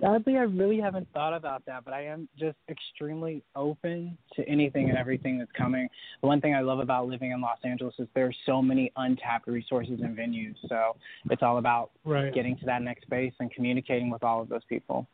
Sadly, 0.00 0.36
I 0.38 0.42
really 0.42 0.80
haven't 0.80 1.06
thought 1.12 1.34
about 1.34 1.66
that, 1.66 1.84
but 1.84 1.92
I 1.92 2.06
am 2.06 2.28
just 2.38 2.56
extremely 2.70 3.42
open 3.54 4.16
to 4.34 4.48
anything 4.48 4.88
and 4.88 4.96
everything 4.96 5.38
that's 5.38 5.50
coming. 5.52 5.88
The 6.22 6.26
one 6.26 6.40
thing 6.40 6.54
I 6.54 6.60
love 6.60 6.78
about 6.78 7.06
living 7.06 7.32
in 7.32 7.40
Los 7.40 7.58
Angeles 7.64 7.94
is 7.98 8.08
there's 8.14 8.36
so 8.46 8.62
many 8.62 8.90
untapped 8.96 9.46
resources 9.46 10.00
and 10.02 10.16
venues. 10.16 10.54
So 10.68 10.96
it's 11.28 11.42
all 11.42 11.58
about 11.58 11.90
right. 12.04 12.32
getting 12.32 12.56
to 12.58 12.66
that 12.66 12.82
next 12.82 13.02
space 13.02 13.34
and 13.40 13.50
communicating 13.52 14.10
with 14.10 14.22
all 14.22 14.40
of 14.40 14.48
those 14.48 14.64
people. 14.68 15.06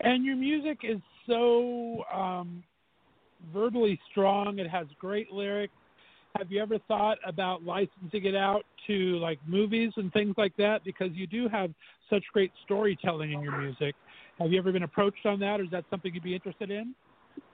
And 0.00 0.24
your 0.24 0.36
music 0.36 0.78
is 0.82 0.98
so 1.28 2.02
um, 2.12 2.64
verbally 3.52 4.00
strong. 4.10 4.58
It 4.58 4.68
has 4.68 4.86
great 4.98 5.30
lyrics. 5.30 5.74
Have 6.36 6.50
you 6.50 6.62
ever 6.62 6.78
thought 6.86 7.18
about 7.26 7.64
licensing 7.64 8.24
it 8.24 8.36
out 8.36 8.64
to 8.86 9.18
like 9.18 9.38
movies 9.46 9.92
and 9.96 10.12
things 10.12 10.34
like 10.38 10.56
that? 10.56 10.84
Because 10.84 11.10
you 11.12 11.26
do 11.26 11.48
have 11.48 11.70
such 12.08 12.22
great 12.32 12.52
storytelling 12.64 13.32
in 13.32 13.40
your 13.40 13.58
music. 13.58 13.94
Have 14.38 14.52
you 14.52 14.58
ever 14.58 14.72
been 14.72 14.84
approached 14.84 15.26
on 15.26 15.38
that, 15.40 15.60
or 15.60 15.64
is 15.64 15.70
that 15.70 15.84
something 15.90 16.14
you'd 16.14 16.22
be 16.22 16.34
interested 16.34 16.70
in? 16.70 16.94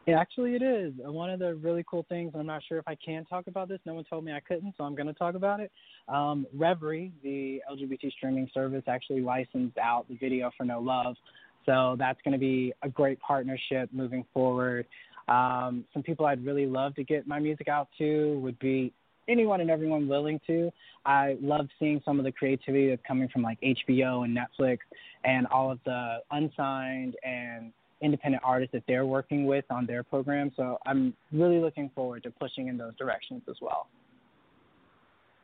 Yeah, 0.07 0.21
actually, 0.21 0.55
it 0.55 0.63
is. 0.63 0.93
One 0.99 1.31
of 1.31 1.41
the 1.41 1.57
really 1.57 1.85
cool 1.91 2.07
things, 2.09 2.33
I'm 2.37 2.47
not 2.47 2.63
sure 2.69 2.79
if 2.79 2.87
I 2.87 2.95
can 2.95 3.25
talk 3.25 3.49
about 3.49 3.69
this. 3.69 3.81
No 3.85 3.95
one 3.95 4.05
told 4.05 4.25
me 4.25 4.33
I 4.33 4.39
couldn't, 4.39 4.75
so 4.79 4.85
I'm 4.85 4.95
going 4.95 5.09
to 5.09 5.13
talk 5.13 5.35
about 5.35 5.59
it. 5.59 5.73
Um, 6.09 6.47
Revry, 6.57 7.11
the 7.25 7.61
LGBT 7.71 8.13
streaming 8.13 8.49
service, 8.55 8.85
actually 8.87 9.21
licensed 9.21 9.79
out 9.79 10.07
the 10.09 10.15
video 10.17 10.53
for 10.57 10.65
No 10.65 10.79
Love. 10.79 11.17
So 11.65 11.97
that's 11.99 12.21
going 12.23 12.33
to 12.33 12.39
be 12.39 12.73
a 12.83 12.89
great 12.89 13.19
partnership 13.19 13.91
moving 13.93 14.25
forward. 14.33 14.87
Um, 15.29 15.85
some 15.93 16.03
people 16.03 16.27
I'd 16.27 16.45
really 16.45 16.67
love 16.67 16.95
to 16.97 17.05
get 17.05 17.27
my 17.27 17.39
music 17.39 17.69
out 17.69 17.89
to 17.99 18.39
would 18.41 18.59
be 18.59 18.93
anyone 19.29 19.61
and 19.61 19.71
everyone 19.71 20.09
willing 20.09 20.41
to. 20.47 20.71
I 21.05 21.37
love 21.41 21.69
seeing 21.79 22.01
some 22.05 22.19
of 22.19 22.25
the 22.25 22.33
creativity 22.33 22.89
that's 22.91 23.03
coming 23.07 23.29
from 23.29 23.43
like 23.43 23.61
HBO 23.61 24.25
and 24.25 24.37
Netflix 24.37 24.79
and 25.25 25.47
all 25.49 25.71
of 25.71 25.79
the 25.85 26.19
unsigned 26.31 27.17
and 27.25 27.73
independent 28.03 28.43
artists 28.45 28.73
that 28.73 28.83
they're 28.87 29.07
working 29.07 29.47
with 29.47 29.65
on 29.71 29.87
their 29.87 30.03
program. 30.03 30.53
So 30.57 30.79
I'm 30.87 31.15
really 31.33 31.59
looking 31.59 31.91
forward 31.95 32.23
to 32.25 32.31
pushing 32.31 32.69
in 32.69 32.77
those 32.77 32.95
directions 32.97 33.43
as 33.49 33.57
well. 33.61 33.89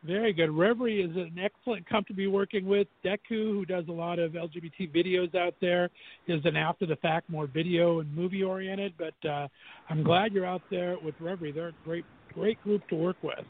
Very 0.04 0.32
good. 0.32 0.50
Revry 0.50 1.08
is 1.08 1.14
an 1.16 1.38
excellent 1.40 1.88
company 1.88 2.14
to 2.14 2.16
be 2.16 2.26
working 2.26 2.66
with. 2.66 2.88
Dekkoo, 3.04 3.52
who 3.52 3.64
does 3.64 3.84
a 3.88 3.92
lot 3.92 4.18
of 4.18 4.32
LGBT 4.32 4.92
videos 4.92 5.32
out 5.36 5.54
there, 5.60 5.90
is 6.26 6.40
an 6.44 6.56
after 6.56 6.86
the 6.86 6.96
fact, 6.96 7.30
more 7.30 7.46
video 7.46 8.00
and 8.00 8.12
movie 8.14 8.42
oriented. 8.42 8.94
But 8.98 9.28
uh, 9.28 9.46
I'm 9.88 10.02
glad 10.02 10.32
you're 10.32 10.46
out 10.46 10.62
there 10.70 10.96
with 11.04 11.14
Revry. 11.20 11.54
They're 11.54 11.68
a 11.68 11.74
great, 11.84 12.04
great 12.34 12.60
group 12.64 12.86
to 12.88 12.96
work 12.96 13.16
with. 13.22 13.44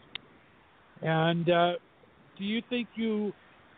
And 1.00 1.48
uh, 1.48 1.72
do 2.38 2.44
you 2.44 2.60
think 2.68 2.88
you, 2.96 3.32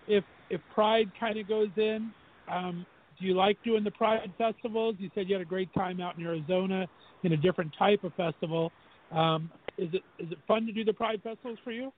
if 0.08 0.24
if 0.50 0.60
Pride 0.74 1.10
kind 1.18 1.38
of 1.38 1.48
goes 1.48 1.70
in, 1.76 2.10
um, 2.50 2.84
do 3.20 3.26
you 3.26 3.34
like 3.34 3.56
doing 3.64 3.84
the 3.84 3.90
Pride 3.92 4.32
festivals? 4.36 4.96
You 4.98 5.10
said 5.14 5.28
you 5.28 5.34
had 5.36 5.42
a 5.42 5.48
great 5.48 5.72
time 5.74 6.00
out 6.00 6.18
in 6.18 6.26
Arizona 6.26 6.86
in 7.22 7.32
a 7.32 7.36
different 7.36 7.72
type 7.78 8.02
of 8.02 8.12
festival. 8.14 8.72
Um, 9.12 9.50
is 9.78 9.90
it 9.92 10.02
is 10.18 10.32
it 10.32 10.38
fun 10.48 10.66
to 10.66 10.72
do 10.72 10.84
the 10.84 10.92
Pride 10.92 11.20
festivals 11.22 11.58
for 11.62 11.70
you? 11.70 11.92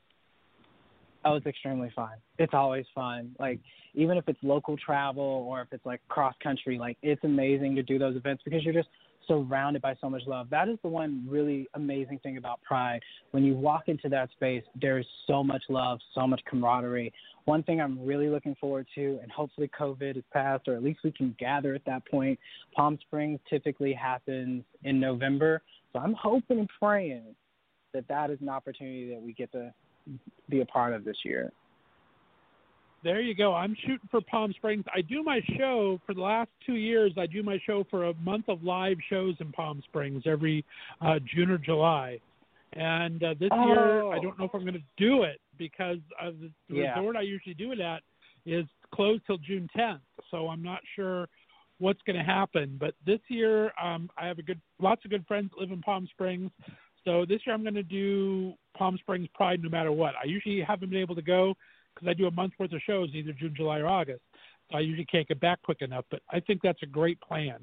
Oh, 1.27 1.35
it's 1.35 1.47
extremely 1.47 1.91
fun. 1.97 2.13
It's 2.39 2.55
always 2.55 2.87
fun. 2.95 3.35
Like 3.41 3.59
even 3.95 4.17
if 4.17 4.29
it's 4.29 4.39
local 4.45 4.77
travel 4.77 5.45
or 5.49 5.61
if 5.61 5.67
it's 5.73 5.85
like 5.85 6.01
cross 6.09 6.35
country, 6.41 6.79
like 6.79 6.97
it's 7.03 7.25
amazing 7.25 7.75
to 7.75 7.83
do 7.83 7.99
those 7.99 8.15
events 8.15 8.45
because 8.45 8.63
you're 8.63 8.73
just 8.73 8.89
surrounded 9.27 9.83
by 9.83 9.97
so 10.01 10.09
much 10.09 10.23
love. 10.29 10.49
That 10.51 10.69
is 10.69 10.79
the 10.83 10.89
one 10.89 11.27
really 11.29 11.67
amazing 11.75 12.21
thing 12.21 12.37
about 12.37 12.63
Pride. 12.63 13.01
When 13.33 13.43
you 13.43 13.57
walk 13.57 13.89
into 13.89 14.09
that 14.11 14.31
space, 14.31 14.63
there's 14.81 15.07
so 15.27 15.43
much 15.43 15.63
love, 15.69 15.99
so 16.15 16.29
much 16.29 16.41
camaraderie. 16.49 17.13
One 17.45 17.65
thing 17.65 17.81
I'm 17.81 18.07
really 18.07 18.29
looking 18.29 18.55
forward 18.61 18.87
to, 18.95 19.19
and 19.21 19.33
hopefully 19.33 19.69
COVID 19.77 20.17
is 20.17 20.25
past, 20.33 20.69
or 20.69 20.77
at 20.77 20.85
least 20.85 21.01
we 21.03 21.11
can 21.11 21.35
gather 21.41 21.75
at 21.75 21.85
that 21.87 22.07
point. 22.09 22.39
Palm 22.73 23.01
Springs 23.01 23.41
typically 23.51 23.93
happens 23.93 24.63
in 24.85 25.01
November, 25.01 25.61
so 25.93 25.99
I'm 25.99 26.15
hoping 26.15 26.61
and 26.61 26.71
praying 26.81 27.35
that 27.95 28.07
that 28.09 28.31
is 28.31 28.39
an 28.41 28.49
opportunity 28.49 29.11
that 29.11 29.21
we 29.21 29.33
get 29.33 29.51
to 29.53 29.73
be 30.49 30.61
a 30.61 30.67
part 30.67 30.93
of 30.93 31.05
this 31.05 31.17
year. 31.25 31.53
There 33.05 33.21
you 33.21 33.35
go. 33.35 33.55
I'm 33.55 33.77
shooting 33.83 34.09
for 34.11 34.21
Palm 34.21 34.53
Springs. 34.55 34.85
I 34.93 35.01
do 35.01 35.23
my 35.23 35.41
show 35.57 36.01
for 36.07 36.15
the 36.15 36.21
last 36.21 36.51
two 36.65 36.75
years. 36.75 37.13
I 37.17 37.27
do 37.27 37.43
my 37.43 37.59
show 37.65 37.85
for 37.91 38.07
a 38.07 38.15
month 38.15 38.49
of 38.49 38.65
live 38.65 38.97
shows 39.09 39.37
in 39.39 39.53
Palm 39.53 39.83
Springs 39.85 40.25
every 40.27 40.65
uh, 41.01 41.21
June 41.33 41.51
or 41.51 41.59
July. 41.59 42.19
And 42.73 43.23
uh, 43.23 43.35
this 43.39 43.51
oh. 43.53 43.67
year, 43.69 44.13
I 44.13 44.19
don't 44.19 44.39
know 44.39 44.47
if 44.47 44.55
I'm 44.55 44.63
going 44.63 44.75
to 44.75 44.81
do 44.97 45.23
it 45.23 45.41
because 45.57 45.99
of 46.21 46.35
the, 46.41 46.77
yeah. 46.77 46.99
resort 46.99 47.17
I 47.17 47.23
usually 47.23 47.55
do 47.55 47.73
it 47.73 47.81
at 47.81 48.01
is 48.45 48.67
closed 48.95 49.23
till 49.27 49.39
June 49.39 49.69
10th. 49.77 50.01
So 50.31 50.49
I'm 50.49 50.63
not 50.63 50.81
sure 50.95 51.29
what's 51.79 52.01
going 52.07 52.17
to 52.17 52.25
happen. 52.25 52.77
But 52.79 52.95
this 53.05 53.21
year, 53.29 53.73
um, 53.83 54.11
I 54.19 54.27
have 54.27 54.39
a 54.39 54.43
good, 54.43 54.61
lots 54.81 55.05
of 55.05 55.11
good 55.11 55.25
friends 55.27 55.51
that 55.51 55.61
live 55.61 55.71
in 55.71 55.81
Palm 55.83 56.09
Springs. 56.11 56.51
So 57.07 57.25
this 57.27 57.41
year 57.47 57.55
I'm 57.55 57.63
going 57.63 57.75
to 57.75 57.83
do 57.83 58.53
Palm 58.77 58.99
Springs 58.99 59.29
Pride 59.33 59.63
no 59.63 59.71
matter 59.71 59.93
what. 59.93 60.15
I 60.23 60.27
usually 60.27 60.61
haven't 60.61 60.91
been 60.91 61.01
able 61.01 61.15
to 61.15 61.23
go 61.23 61.55
because 61.95 62.09
I 62.09 62.15
do 62.15 62.27
a 62.27 62.31
month's 62.31 62.59
worth 62.59 62.73
of 62.73 62.81
shows 62.87 63.11
either 63.15 63.33
June, 63.33 63.55
July, 63.57 63.79
or 63.79 63.87
August. 63.87 64.21
So 64.71 64.77
I 64.77 64.81
usually 64.81 65.07
can't 65.07 65.27
get 65.29 65.41
back 65.41 65.63
quick 65.63 65.83
enough. 65.83 66.05
But 66.11 66.21
I 66.31 66.41
think 66.41 66.61
that's 66.63 66.83
a 66.83 66.87
great 66.87 67.21
plan. 67.21 67.61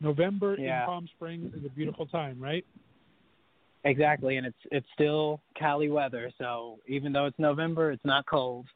November 0.00 0.54
yeah. 0.58 0.82
in 0.82 0.86
Palm 0.86 1.08
Springs 1.16 1.52
is 1.54 1.64
a 1.64 1.70
beautiful 1.70 2.06
time, 2.06 2.38
right? 2.38 2.64
Exactly, 3.84 4.36
and 4.36 4.46
it's 4.46 4.58
it's 4.70 4.86
still 4.92 5.40
Cali 5.56 5.88
weather, 5.88 6.30
so 6.36 6.78
even 6.86 7.12
though 7.12 7.26
it's 7.26 7.38
November, 7.38 7.92
it's 7.92 8.04
not 8.04 8.26
cold. 8.26 8.66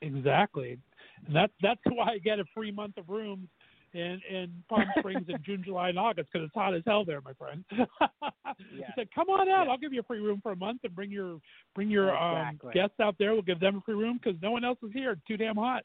Exactly, 0.00 0.78
and 1.26 1.36
that's 1.36 1.52
that's 1.62 1.80
why 1.88 2.14
I 2.14 2.18
get 2.18 2.40
a 2.40 2.44
free 2.52 2.72
month 2.72 2.96
of 2.96 3.08
rooms 3.08 3.48
in 3.94 4.20
in 4.30 4.50
Palm 4.68 4.84
Springs 4.98 5.26
in 5.28 5.36
June, 5.44 5.62
July, 5.64 5.90
and 5.90 5.98
August 5.98 6.28
because 6.32 6.46
it's 6.46 6.54
hot 6.54 6.74
as 6.74 6.82
hell 6.86 7.04
there, 7.04 7.20
my 7.20 7.32
friend. 7.34 7.64
yeah. 7.72 8.52
He 8.58 8.84
said, 8.94 9.08
"Come 9.14 9.28
on 9.28 9.48
out. 9.48 9.64
Yeah. 9.66 9.70
I'll 9.70 9.78
give 9.78 9.92
you 9.92 10.00
a 10.00 10.04
free 10.04 10.20
room 10.20 10.40
for 10.42 10.52
a 10.52 10.56
month 10.56 10.80
and 10.84 10.94
bring 10.94 11.10
your 11.10 11.38
bring 11.74 11.90
your 11.90 12.08
exactly. 12.08 12.68
um, 12.68 12.74
guests 12.74 13.00
out 13.00 13.16
there. 13.18 13.32
We'll 13.32 13.42
give 13.42 13.60
them 13.60 13.76
a 13.76 13.80
free 13.80 13.94
room 13.94 14.20
because 14.22 14.40
no 14.42 14.50
one 14.50 14.64
else 14.64 14.78
is 14.82 14.90
here. 14.92 15.12
It's 15.12 15.22
too 15.26 15.36
damn 15.36 15.56
hot." 15.56 15.84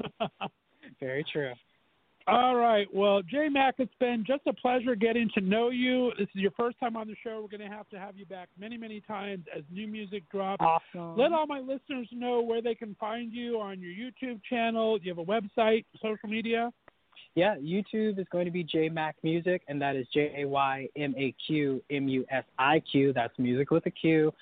Very 1.00 1.24
true. 1.32 1.52
All 2.26 2.56
right. 2.56 2.86
Well, 2.92 3.20
J 3.20 3.50
Mac, 3.50 3.74
it's 3.78 3.92
been 4.00 4.24
just 4.26 4.40
a 4.46 4.52
pleasure 4.54 4.94
getting 4.94 5.28
to 5.34 5.42
know 5.42 5.68
you. 5.68 6.10
This 6.18 6.28
is 6.34 6.40
your 6.40 6.52
first 6.52 6.80
time 6.80 6.96
on 6.96 7.06
the 7.06 7.16
show. 7.22 7.40
We're 7.42 7.56
going 7.56 7.68
to 7.70 7.76
have 7.76 7.88
to 7.90 7.98
have 7.98 8.16
you 8.16 8.24
back 8.24 8.48
many, 8.58 8.78
many 8.78 9.02
times 9.02 9.44
as 9.54 9.62
new 9.70 9.86
music 9.86 10.22
drops. 10.30 10.64
Awesome. 10.64 11.18
Let 11.18 11.32
all 11.32 11.46
my 11.46 11.60
listeners 11.60 12.08
know 12.12 12.40
where 12.40 12.62
they 12.62 12.74
can 12.74 12.96
find 12.98 13.30
you 13.30 13.60
on 13.60 13.78
your 13.78 13.90
YouTube 13.90 14.40
channel. 14.48 14.96
Do 14.96 15.04
you 15.04 15.14
have 15.14 15.18
a 15.18 15.24
website, 15.24 15.84
social 16.00 16.30
media? 16.30 16.72
Yeah, 17.36 17.56
YouTube 17.56 18.20
is 18.20 18.26
going 18.30 18.44
to 18.44 18.52
be 18.52 18.62
J 18.62 18.88
Mac 18.88 19.16
Music, 19.24 19.62
and 19.66 19.82
that 19.82 19.96
is 19.96 20.06
J 20.14 20.32
A 20.38 20.48
Y 20.48 20.88
M 20.96 21.14
A 21.16 21.34
Q 21.44 21.82
M 21.90 22.06
U 22.06 22.24
S 22.30 22.44
I 22.60 22.78
Q. 22.78 23.12
That's 23.12 23.36
music 23.40 23.72
with 23.72 23.84
a 23.86 23.90
Q. 23.90 24.32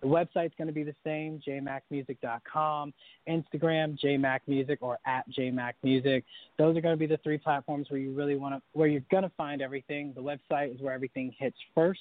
The 0.00 0.08
website's 0.08 0.52
going 0.58 0.66
to 0.66 0.72
be 0.72 0.82
the 0.82 0.94
same, 1.04 1.40
jmacmusic.com. 1.46 2.92
Instagram, 3.28 3.96
jmacmusic 4.04 4.78
or 4.80 4.98
at 5.06 5.24
jmacmusic. 5.30 6.24
Those 6.58 6.76
are 6.76 6.80
going 6.80 6.94
to 6.94 6.98
be 6.98 7.06
the 7.06 7.18
three 7.18 7.38
platforms 7.38 7.86
where 7.90 8.00
you 8.00 8.12
really 8.12 8.34
want 8.34 8.56
to, 8.56 8.62
where 8.72 8.88
you're 8.88 9.04
going 9.08 9.22
to 9.22 9.32
find 9.36 9.62
everything. 9.62 10.12
The 10.12 10.22
website 10.22 10.74
is 10.74 10.80
where 10.80 10.92
everything 10.92 11.32
hits 11.38 11.56
first, 11.76 12.00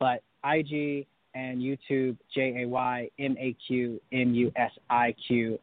but 0.00 0.22
IG 0.42 1.06
and 1.34 1.60
YouTube, 1.60 2.16
J 2.34 2.62
A 2.62 2.66
Y 2.66 3.10
M 3.18 3.36
A 3.38 3.54
Q 3.66 4.00
M 4.10 4.32
U 4.32 4.50
S 4.56 4.70
I 4.88 5.14
Q, 5.28 5.58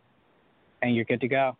and 0.83 0.95
you're 0.95 1.05
good 1.05 1.21
to 1.21 1.27
go. 1.27 1.57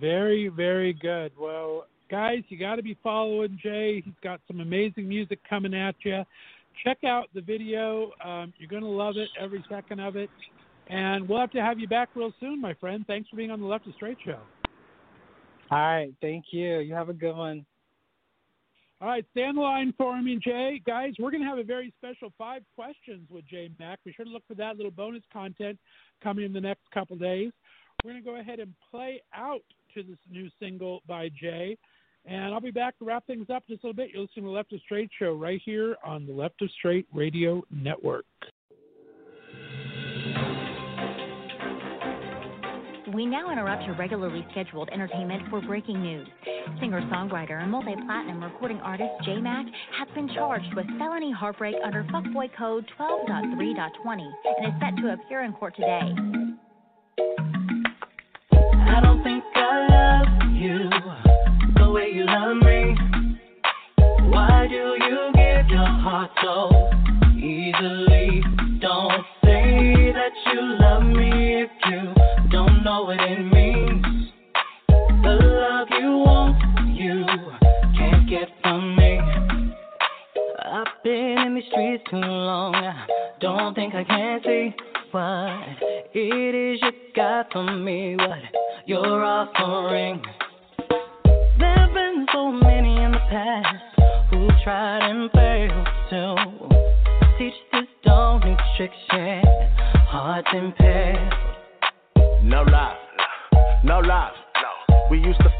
Very, 0.00 0.48
very 0.48 0.92
good. 0.92 1.32
Well, 1.38 1.86
guys, 2.10 2.38
you 2.48 2.58
got 2.58 2.76
to 2.76 2.82
be 2.82 2.96
following 3.02 3.58
Jay. 3.62 4.02
He's 4.04 4.14
got 4.22 4.40
some 4.46 4.60
amazing 4.60 5.08
music 5.08 5.40
coming 5.48 5.74
at 5.74 5.94
you. 6.04 6.22
Check 6.84 6.98
out 7.04 7.28
the 7.34 7.40
video. 7.40 8.10
Um, 8.24 8.52
you're 8.58 8.68
going 8.68 8.82
to 8.82 8.88
love 8.88 9.16
it, 9.16 9.28
every 9.40 9.64
second 9.68 10.00
of 10.00 10.16
it. 10.16 10.30
And 10.88 11.28
we'll 11.28 11.40
have 11.40 11.50
to 11.52 11.62
have 11.62 11.78
you 11.78 11.88
back 11.88 12.10
real 12.14 12.32
soon, 12.38 12.60
my 12.60 12.74
friend. 12.74 13.04
Thanks 13.06 13.28
for 13.28 13.36
being 13.36 13.50
on 13.50 13.60
the 13.60 13.66
Left 13.66 13.86
of 13.86 13.94
Straight 13.94 14.18
show. 14.24 14.38
All 15.70 15.78
right. 15.78 16.14
Thank 16.20 16.46
you. 16.52 16.78
You 16.78 16.94
have 16.94 17.08
a 17.08 17.14
good 17.14 17.34
one. 17.34 17.66
All 18.98 19.08
right, 19.08 19.26
stand 19.32 19.58
the 19.58 19.60
line 19.60 19.92
for 19.98 20.22
me, 20.22 20.38
Jay. 20.42 20.80
Guys, 20.86 21.12
we're 21.18 21.30
going 21.30 21.42
to 21.42 21.48
have 21.48 21.58
a 21.58 21.62
very 21.62 21.92
special 21.98 22.32
five 22.38 22.62
questions 22.74 23.28
with 23.28 23.46
Jay 23.46 23.70
Mack. 23.78 24.02
Be 24.04 24.12
sure 24.14 24.24
to 24.24 24.30
look 24.30 24.44
for 24.48 24.54
that 24.54 24.76
little 24.76 24.90
bonus 24.90 25.22
content 25.30 25.78
coming 26.24 26.46
in 26.46 26.52
the 26.54 26.62
next 26.62 26.90
couple 26.94 27.14
days. 27.16 27.52
We're 28.02 28.12
going 28.12 28.24
to 28.24 28.30
go 28.30 28.40
ahead 28.40 28.58
and 28.58 28.72
play 28.90 29.20
out 29.34 29.60
to 29.94 30.02
this 30.02 30.16
new 30.30 30.48
single 30.58 31.02
by 31.06 31.28
Jay. 31.28 31.76
And 32.26 32.52
I'll 32.52 32.60
be 32.60 32.72
back 32.72 32.98
to 32.98 33.04
wrap 33.04 33.26
things 33.26 33.46
up 33.54 33.62
just 33.68 33.84
a 33.84 33.86
little 33.86 33.96
bit. 33.96 34.10
You're 34.12 34.22
listening 34.22 34.46
to 34.46 34.50
the 34.50 34.56
Left 34.56 34.72
of 34.72 34.80
Straight 34.84 35.10
show 35.18 35.34
right 35.34 35.60
here 35.64 35.96
on 36.04 36.26
the 36.26 36.32
Left 36.32 36.60
of 36.60 36.68
Straight 36.78 37.06
Radio 37.14 37.62
Network. 37.70 38.24
We 43.14 43.24
now 43.24 43.50
interrupt 43.50 43.84
your 43.84 43.94
regularly 43.94 44.44
scheduled 44.50 44.90
entertainment 44.90 45.48
for 45.48 45.60
breaking 45.62 46.02
news. 46.02 46.26
Singer 46.80 47.00
songwriter 47.02 47.62
and 47.62 47.70
multi 47.70 47.94
platinum 48.04 48.42
recording 48.42 48.78
artist 48.78 49.10
J 49.24 49.40
Mac 49.40 49.64
has 49.96 50.08
been 50.14 50.28
charged 50.34 50.74
with 50.74 50.84
felony 50.98 51.32
heartbreak 51.32 51.76
under 51.84 52.02
Fuckboy 52.04 52.50
Code 52.58 52.84
12.3.20 52.98 54.30
and 54.58 54.66
is 54.66 54.72
set 54.80 54.96
to 55.00 55.12
appear 55.12 55.44
in 55.44 55.52
court 55.52 55.76
today. 55.76 56.12
Heart 66.06 66.30
so 66.40 66.70
easily. 67.36 68.40
Don't 68.80 69.24
say 69.44 70.12
that 70.12 70.30
you 70.52 70.60
love 70.78 71.02
me 71.02 71.62
if 71.62 71.70
you 71.90 72.14
don't 72.50 72.84
know 72.84 73.02
what 73.02 73.18
it 73.18 73.40
means. 73.40 74.30
The 74.88 75.34
love 75.42 75.88
you 76.00 76.10
want, 76.18 76.56
you 76.96 77.24
can't 77.98 78.30
get 78.30 78.48
from 78.62 78.94
me. 78.94 79.18
I've 80.64 80.86
been 81.02 81.38
in 81.38 81.54
these 81.56 81.64
streets 81.72 82.04
too 82.08 82.18
long. 82.18 82.76
I 82.76 83.06
don't 83.40 83.74
think 83.74 83.94
I 83.96 84.04
can 84.04 84.40
see 84.44 84.72
what 85.10 85.60
it 86.14 86.54
is 86.54 86.80
you 86.82 86.92
got 87.16 87.50
from 87.50 87.84
me, 87.84 88.14
what 88.14 88.38
you're 88.86 89.24
offering. 89.24 90.22
There've 91.58 91.94
been 91.94 92.26
so 92.32 92.52
many 92.52 93.02
in 93.02 93.10
the 93.10 93.18
past 93.28 93.95
who 94.30 94.48
tried 94.64 95.08
and 95.08 95.30
failed 95.32 95.86
to 96.10 97.38
teach 97.38 97.54
this 97.72 97.86
dog 98.04 98.44
new 98.44 98.56
tricks, 98.76 98.94
yeah. 99.12 99.42
Hearts 100.08 100.48
impaired. 100.52 101.32
No 102.42 102.62
love, 102.62 102.96
no 103.84 104.00
love. 104.00 104.32
We 105.10 105.18
used 105.18 105.38
to 105.38 105.50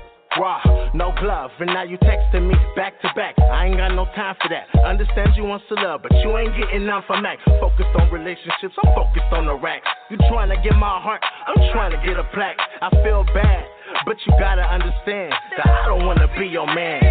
raw, 0.41 0.61
no 0.93 1.13
glove, 1.21 1.51
and 1.61 1.69
now 1.69 1.85
you 1.85 1.99
texting 1.99 2.49
me 2.49 2.55
back 2.75 3.01
to 3.03 3.09
back. 3.15 3.39
I 3.39 3.67
ain't 3.67 3.77
got 3.77 3.95
no 3.95 4.07
time 4.17 4.35
for 4.43 4.49
that. 4.49 4.67
Understand 4.85 5.31
you 5.37 5.45
want 5.45 5.63
to 5.69 5.75
love, 5.75 6.03
but 6.03 6.13
you 6.23 6.37
ain't 6.37 6.53
getting 6.59 6.87
none 6.87 7.03
from 7.07 7.23
Mac. 7.23 7.39
Focused 7.61 7.95
on 7.95 8.11
relationships, 8.11 8.75
I'm 8.85 8.95
focused 8.95 9.31
on 9.33 9.47
the 9.47 9.55
racks. 9.55 9.87
You 10.11 10.17
trying 10.29 10.51
to 10.51 10.57
get 10.63 10.75
my 10.75 11.01
heart, 11.01 11.23
I'm 11.47 11.71
trying 11.73 11.93
to 11.93 12.01
get 12.07 12.19
a 12.19 12.25
plaque. 12.35 12.59
I 12.83 12.91
feel 13.03 13.25
bad, 13.35 13.65
but 14.05 14.17
you 14.27 14.33
gotta 14.39 14.63
understand 14.63 15.33
that 15.57 15.67
I 15.67 15.87
don't 15.87 16.05
wanna 16.05 16.29
be 16.39 16.47
your 16.47 16.67
man. 16.67 17.03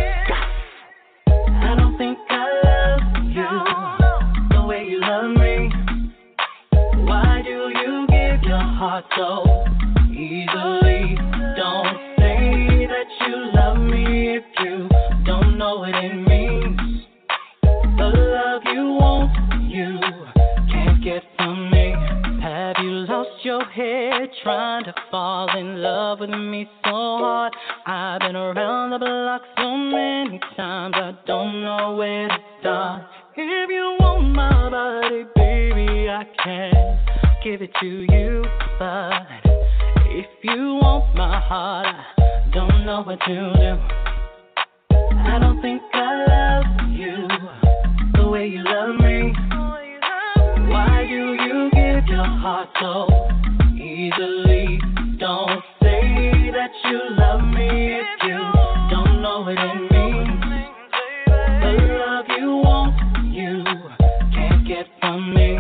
Think 1.97 2.17
I 2.30 2.45
love 2.65 3.01
you 3.23 4.55
the 4.57 4.65
way 4.67 4.85
you 4.85 4.99
love 4.99 5.31
me. 5.38 5.72
Why 7.05 7.41
do 7.41 7.72
you 7.73 8.05
give 8.09 8.43
your 8.43 8.59
heart 8.59 9.05
so 9.15 9.45
easily? 10.11 11.15
Don't 11.55 11.97
say 12.17 12.85
that 12.85 13.07
you 13.22 13.35
love 13.53 13.77
me 13.77 14.35
if 14.35 14.43
you 14.59 14.89
don't 15.26 15.57
know 15.57 15.77
what 15.77 15.95
it 15.95 16.13
means. 16.15 17.05
The 17.63 18.11
love 18.13 18.63
you 18.65 18.84
want, 18.99 19.31
you 19.72 20.24
your 23.45 23.63
head 23.63 24.27
trying 24.41 24.84
to 24.84 24.93
fall 25.11 25.55
in 25.55 25.80
love 25.80 26.19
with 26.19 26.31
me 26.31 26.67
so 26.84 26.89
hard? 26.89 27.53
I've 27.85 28.19
been 28.22 28.35
around 28.35 28.89
the 28.89 28.97
block 28.97 29.43
so 29.55 29.77
many 29.77 30.39
times, 30.57 30.95
I 30.97 31.13
don't 31.27 31.61
know 31.61 31.95
where 31.95 32.27
to 32.27 32.38
start. 32.59 33.03
If 33.38 33.69
you 33.69 33.97
want 33.99 34.30
my 34.35 34.69
body, 34.72 35.26
baby, 35.35 36.09
I 36.09 36.23
can 36.43 36.99
give 37.43 37.61
it 37.61 37.69
to 37.81 37.85
you. 37.85 38.43
But 38.80 39.27
if 40.07 40.26
you 40.41 40.80
want 40.81 41.15
my 41.15 41.39
heart, 41.39 41.85
I 42.17 42.49
don't 42.51 42.84
know 42.84 43.03
what 43.03 43.19
to 43.27 43.53
do. 43.59 44.97
I 45.19 45.38
don't 45.39 45.61
think 45.61 45.84
I 45.93 46.26
love 46.26 46.89
you 46.89 47.27
the 48.15 48.27
way 48.27 48.47
you 48.47 48.63
love 48.63 48.95
me. 48.95 49.34
Why 50.67 51.05
do 51.07 51.35
you 51.43 51.69
give 51.72 52.07
your 52.07 52.26
heart 52.26 52.69
so 52.81 53.34
easily? 54.06 54.80
Don't 55.19 55.64
say 55.82 56.52
that 56.52 56.72
you 56.86 56.99
love 57.18 57.41
me 57.41 57.99
if 57.99 58.07
you 58.23 58.38
don't 58.91 59.22
know 59.22 59.41
what 59.41 59.57
it 59.57 59.91
means. 59.91 60.44
The 61.61 61.72
love 62.06 62.26
you 62.38 62.49
want, 62.64 63.34
you 63.34 63.64
can't 64.34 64.68
get 64.68 64.86
from 64.99 65.34
me. 65.34 65.57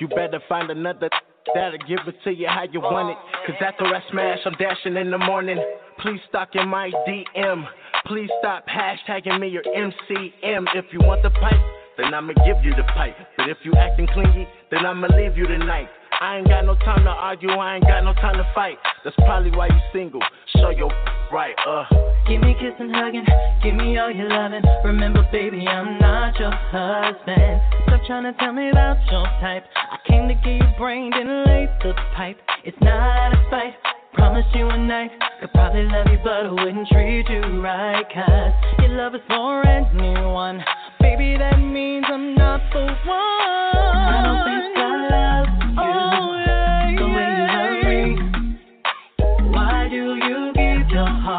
You 0.00 0.08
better 0.08 0.40
find 0.48 0.70
another 0.70 1.08
that'll 1.54 1.78
give 1.88 2.06
it 2.06 2.16
to 2.24 2.32
you 2.32 2.46
how 2.48 2.64
you 2.70 2.80
want 2.80 3.10
it. 3.10 3.16
Cause 3.46 3.56
after 3.60 3.84
I 3.84 4.00
smash, 4.10 4.38
I'm 4.44 4.54
dashing 4.54 4.96
in 4.96 5.10
the 5.10 5.18
morning. 5.18 5.58
Please 6.00 6.20
stock 6.28 6.50
in 6.54 6.68
my 6.68 6.90
DM. 7.08 7.64
Please 8.06 8.30
stop 8.40 8.66
hashtagging 8.66 9.40
me 9.40 9.48
your 9.48 9.62
MCM. 9.62 10.66
If 10.74 10.86
you 10.92 11.00
want 11.00 11.22
the 11.22 11.30
pipe, 11.30 11.60
then 11.96 12.14
I'ma 12.14 12.32
give 12.44 12.64
you 12.64 12.74
the 12.74 12.84
pipe. 12.94 13.16
But 13.36 13.48
if 13.48 13.58
you 13.64 13.72
acting 13.74 14.08
clingy, 14.12 14.46
then 14.70 14.86
I'ma 14.86 15.08
leave 15.16 15.36
you 15.36 15.46
tonight. 15.46 15.88
I 16.22 16.38
ain't 16.38 16.46
got 16.46 16.64
no 16.64 16.76
time 16.76 17.02
to 17.02 17.10
argue, 17.10 17.50
I 17.50 17.74
ain't 17.74 17.84
got 17.84 18.04
no 18.04 18.14
time 18.14 18.36
to 18.36 18.48
fight. 18.54 18.78
That's 19.02 19.16
probably 19.26 19.50
why 19.50 19.66
you 19.66 19.80
single. 19.92 20.22
Show 20.54 20.70
your 20.70 20.88
right, 21.32 21.56
uh. 21.66 21.82
Give 22.28 22.40
me 22.40 22.54
kissing, 22.54 22.94
hugging, 22.94 23.26
give 23.60 23.74
me 23.74 23.98
all 23.98 24.08
your 24.08 24.28
loving. 24.28 24.62
Remember, 24.84 25.26
baby, 25.32 25.66
I'm 25.66 25.98
not 25.98 26.38
your 26.38 26.52
husband. 26.54 27.60
Stop 27.88 28.06
trying 28.06 28.22
to 28.22 28.38
tell 28.38 28.52
me 28.52 28.70
about 28.70 29.02
your 29.10 29.26
type. 29.42 29.64
I 29.74 29.98
came 30.06 30.28
to 30.28 30.34
get 30.34 30.62
your 30.62 30.72
brain, 30.78 31.10
didn't 31.10 31.44
laid 31.44 31.70
the 31.82 31.92
pipe. 32.14 32.38
It's 32.62 32.78
not 32.80 33.02
out 33.02 33.32
of 33.32 33.40
spite. 33.48 33.74
Promise 34.14 34.46
you 34.54 34.68
a 34.68 34.78
night, 34.78 35.10
could 35.40 35.50
probably 35.50 35.82
love 35.90 36.06
you, 36.06 36.18
but 36.22 36.46
I 36.46 36.50
wouldn't 36.52 36.86
treat 36.86 37.26
you 37.28 37.60
right. 37.60 38.06
Cause 38.14 38.78
your 38.78 38.90
love 38.90 39.16
is 39.16 39.22
for 39.26 39.66
anyone. 39.66 40.62
Baby, 41.00 41.34
that 41.36 41.58
means 41.58 42.04
I'm 42.08 42.36
not 42.36 42.60
the 42.72 42.94
one. 43.08 43.71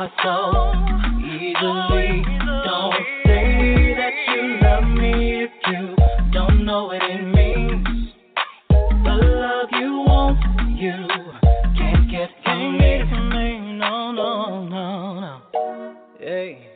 Heart 0.08 0.12
so 0.24 1.26
easily? 1.26 2.24
Don't 2.66 2.94
say 3.26 3.96
that 3.96 4.14
you 4.28 4.60
love 4.62 4.84
me 4.84 5.44
if 5.44 5.52
you 5.68 5.96
don't 6.32 6.66
know 6.66 6.86
what 6.86 7.02
it 7.02 7.24
means. 7.24 8.12
The 8.70 9.12
love 9.12 9.70
you 9.72 10.04
want, 10.06 10.40
you 10.78 11.08
can't 11.78 12.10
get 12.10 12.30
from 12.44 12.78
me. 12.78 13.02
From 13.10 13.30
me. 13.30 13.78
No, 13.78 14.12
no, 14.12 14.68
no, 14.68 15.20
no. 15.20 15.42
Hey. 16.20 16.70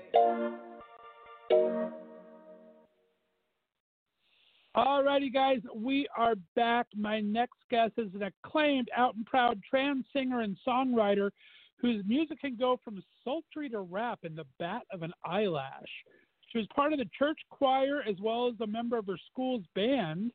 Alrighty, 4.76 5.34
guys, 5.34 5.62
we 5.76 6.08
are 6.16 6.36
back. 6.56 6.86
My 6.96 7.20
next 7.20 7.58
guest 7.72 7.94
is 7.98 8.14
an 8.14 8.22
acclaimed, 8.22 8.90
out 8.96 9.16
and 9.16 9.26
proud 9.26 9.60
trans 9.68 10.06
singer 10.14 10.42
and 10.42 10.56
songwriter 10.68 11.32
whose 11.80 12.04
music 12.08 12.40
can 12.42 12.56
go 12.56 12.80
from 12.84 13.04
sultry 13.24 13.70
to 13.70 13.82
rap 13.82 14.20
in 14.24 14.36
the 14.36 14.46
bat 14.60 14.84
of 14.92 15.04
an 15.04 15.14
eyelash. 15.26 16.04
She 16.52 16.58
was 16.58 16.68
part 16.76 16.94
of 16.94 17.00
the 17.00 17.10
church 17.18 17.40
choir 17.50 18.02
as 18.08 18.16
well 18.22 18.48
as 18.48 18.56
a 18.62 18.68
member 18.68 18.98
of 18.98 19.08
her 19.08 19.18
school's 19.32 19.64
band. 19.76 20.32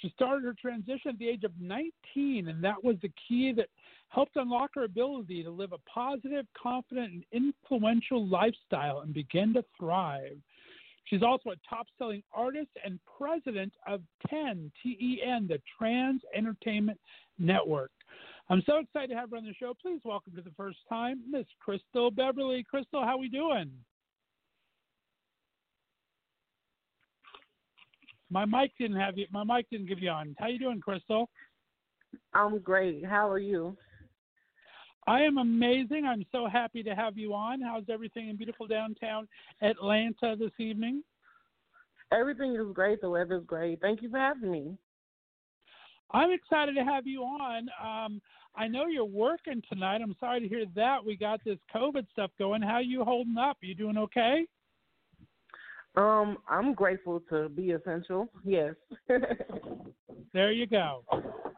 She 0.00 0.10
started 0.10 0.44
her 0.44 0.54
transition 0.60 1.10
at 1.10 1.18
the 1.18 1.28
age 1.28 1.44
of 1.44 1.52
19, 1.60 2.48
and 2.48 2.62
that 2.62 2.82
was 2.82 2.96
the 3.02 3.10
key 3.28 3.52
that 3.56 3.68
helped 4.08 4.36
unlock 4.36 4.70
her 4.74 4.84
ability 4.84 5.42
to 5.42 5.50
live 5.50 5.72
a 5.72 5.78
positive, 5.90 6.46
confident, 6.60 7.12
and 7.12 7.24
influential 7.32 8.26
lifestyle 8.26 9.00
and 9.00 9.12
begin 9.12 9.52
to 9.54 9.64
thrive. 9.78 10.38
She's 11.04 11.22
also 11.24 11.50
a 11.50 11.56
top 11.68 11.88
selling 11.98 12.22
artist 12.32 12.70
and 12.84 13.00
president 13.18 13.72
of 13.86 14.00
10 14.28 14.70
TEN, 14.82 15.48
the 15.48 15.60
Trans 15.76 16.22
Entertainment 16.36 17.00
Network. 17.38 17.90
I'm 18.50 18.64
so 18.66 18.78
excited 18.78 19.10
to 19.10 19.14
have 19.14 19.30
her 19.30 19.36
on 19.36 19.44
the 19.44 19.54
show. 19.54 19.74
Please 19.80 20.00
welcome 20.04 20.34
to 20.34 20.42
the 20.42 20.50
first 20.56 20.78
time, 20.88 21.20
Miss 21.30 21.46
Crystal 21.60 22.10
Beverly. 22.10 22.64
Crystal, 22.68 23.04
how 23.04 23.16
we 23.16 23.28
doing? 23.28 23.70
My 28.28 28.44
mic 28.44 28.72
didn't 28.76 28.98
have 28.98 29.16
you. 29.16 29.26
My 29.32 29.44
mic 29.44 29.70
didn't 29.70 29.86
give 29.86 30.00
you 30.00 30.10
on. 30.10 30.34
How 30.38 30.48
you 30.48 30.58
doing, 30.58 30.80
Crystal? 30.80 31.30
I'm 32.34 32.58
great. 32.58 33.06
How 33.06 33.28
are 33.28 33.38
you? 33.38 33.76
I 35.06 35.22
am 35.22 35.38
amazing. 35.38 36.04
I'm 36.04 36.26
so 36.32 36.48
happy 36.48 36.82
to 36.82 36.94
have 36.94 37.16
you 37.16 37.32
on. 37.32 37.60
How's 37.60 37.84
everything 37.88 38.30
in 38.30 38.36
beautiful 38.36 38.66
downtown 38.66 39.28
Atlanta 39.62 40.34
this 40.36 40.50
evening? 40.58 41.04
Everything 42.12 42.56
is 42.56 42.72
great. 42.74 43.00
The 43.00 43.10
weather's 43.10 43.44
great. 43.46 43.80
Thank 43.80 44.02
you 44.02 44.10
for 44.10 44.18
having 44.18 44.50
me. 44.50 44.76
I'm 46.12 46.32
excited 46.32 46.74
to 46.74 46.84
have 46.84 47.06
you 47.06 47.22
on. 47.22 47.68
Um, 47.82 48.20
I 48.54 48.68
know 48.68 48.86
you're 48.86 49.04
working 49.04 49.62
tonight. 49.68 50.00
I'm 50.02 50.16
sorry 50.20 50.40
to 50.40 50.48
hear 50.48 50.64
that. 50.74 51.04
We 51.04 51.16
got 51.16 51.40
this 51.44 51.58
COVID 51.74 52.06
stuff 52.12 52.30
going. 52.38 52.62
How 52.62 52.78
you 52.78 53.04
holding 53.04 53.38
up? 53.38 53.56
Are 53.62 53.66
you 53.66 53.74
doing 53.74 53.96
okay? 53.98 54.46
Um, 55.96 56.38
I'm 56.48 56.74
grateful 56.74 57.20
to 57.30 57.48
be 57.48 57.72
essential. 57.72 58.28
Yes. 58.44 58.74
there 60.32 60.52
you 60.52 60.66
go. 60.66 61.04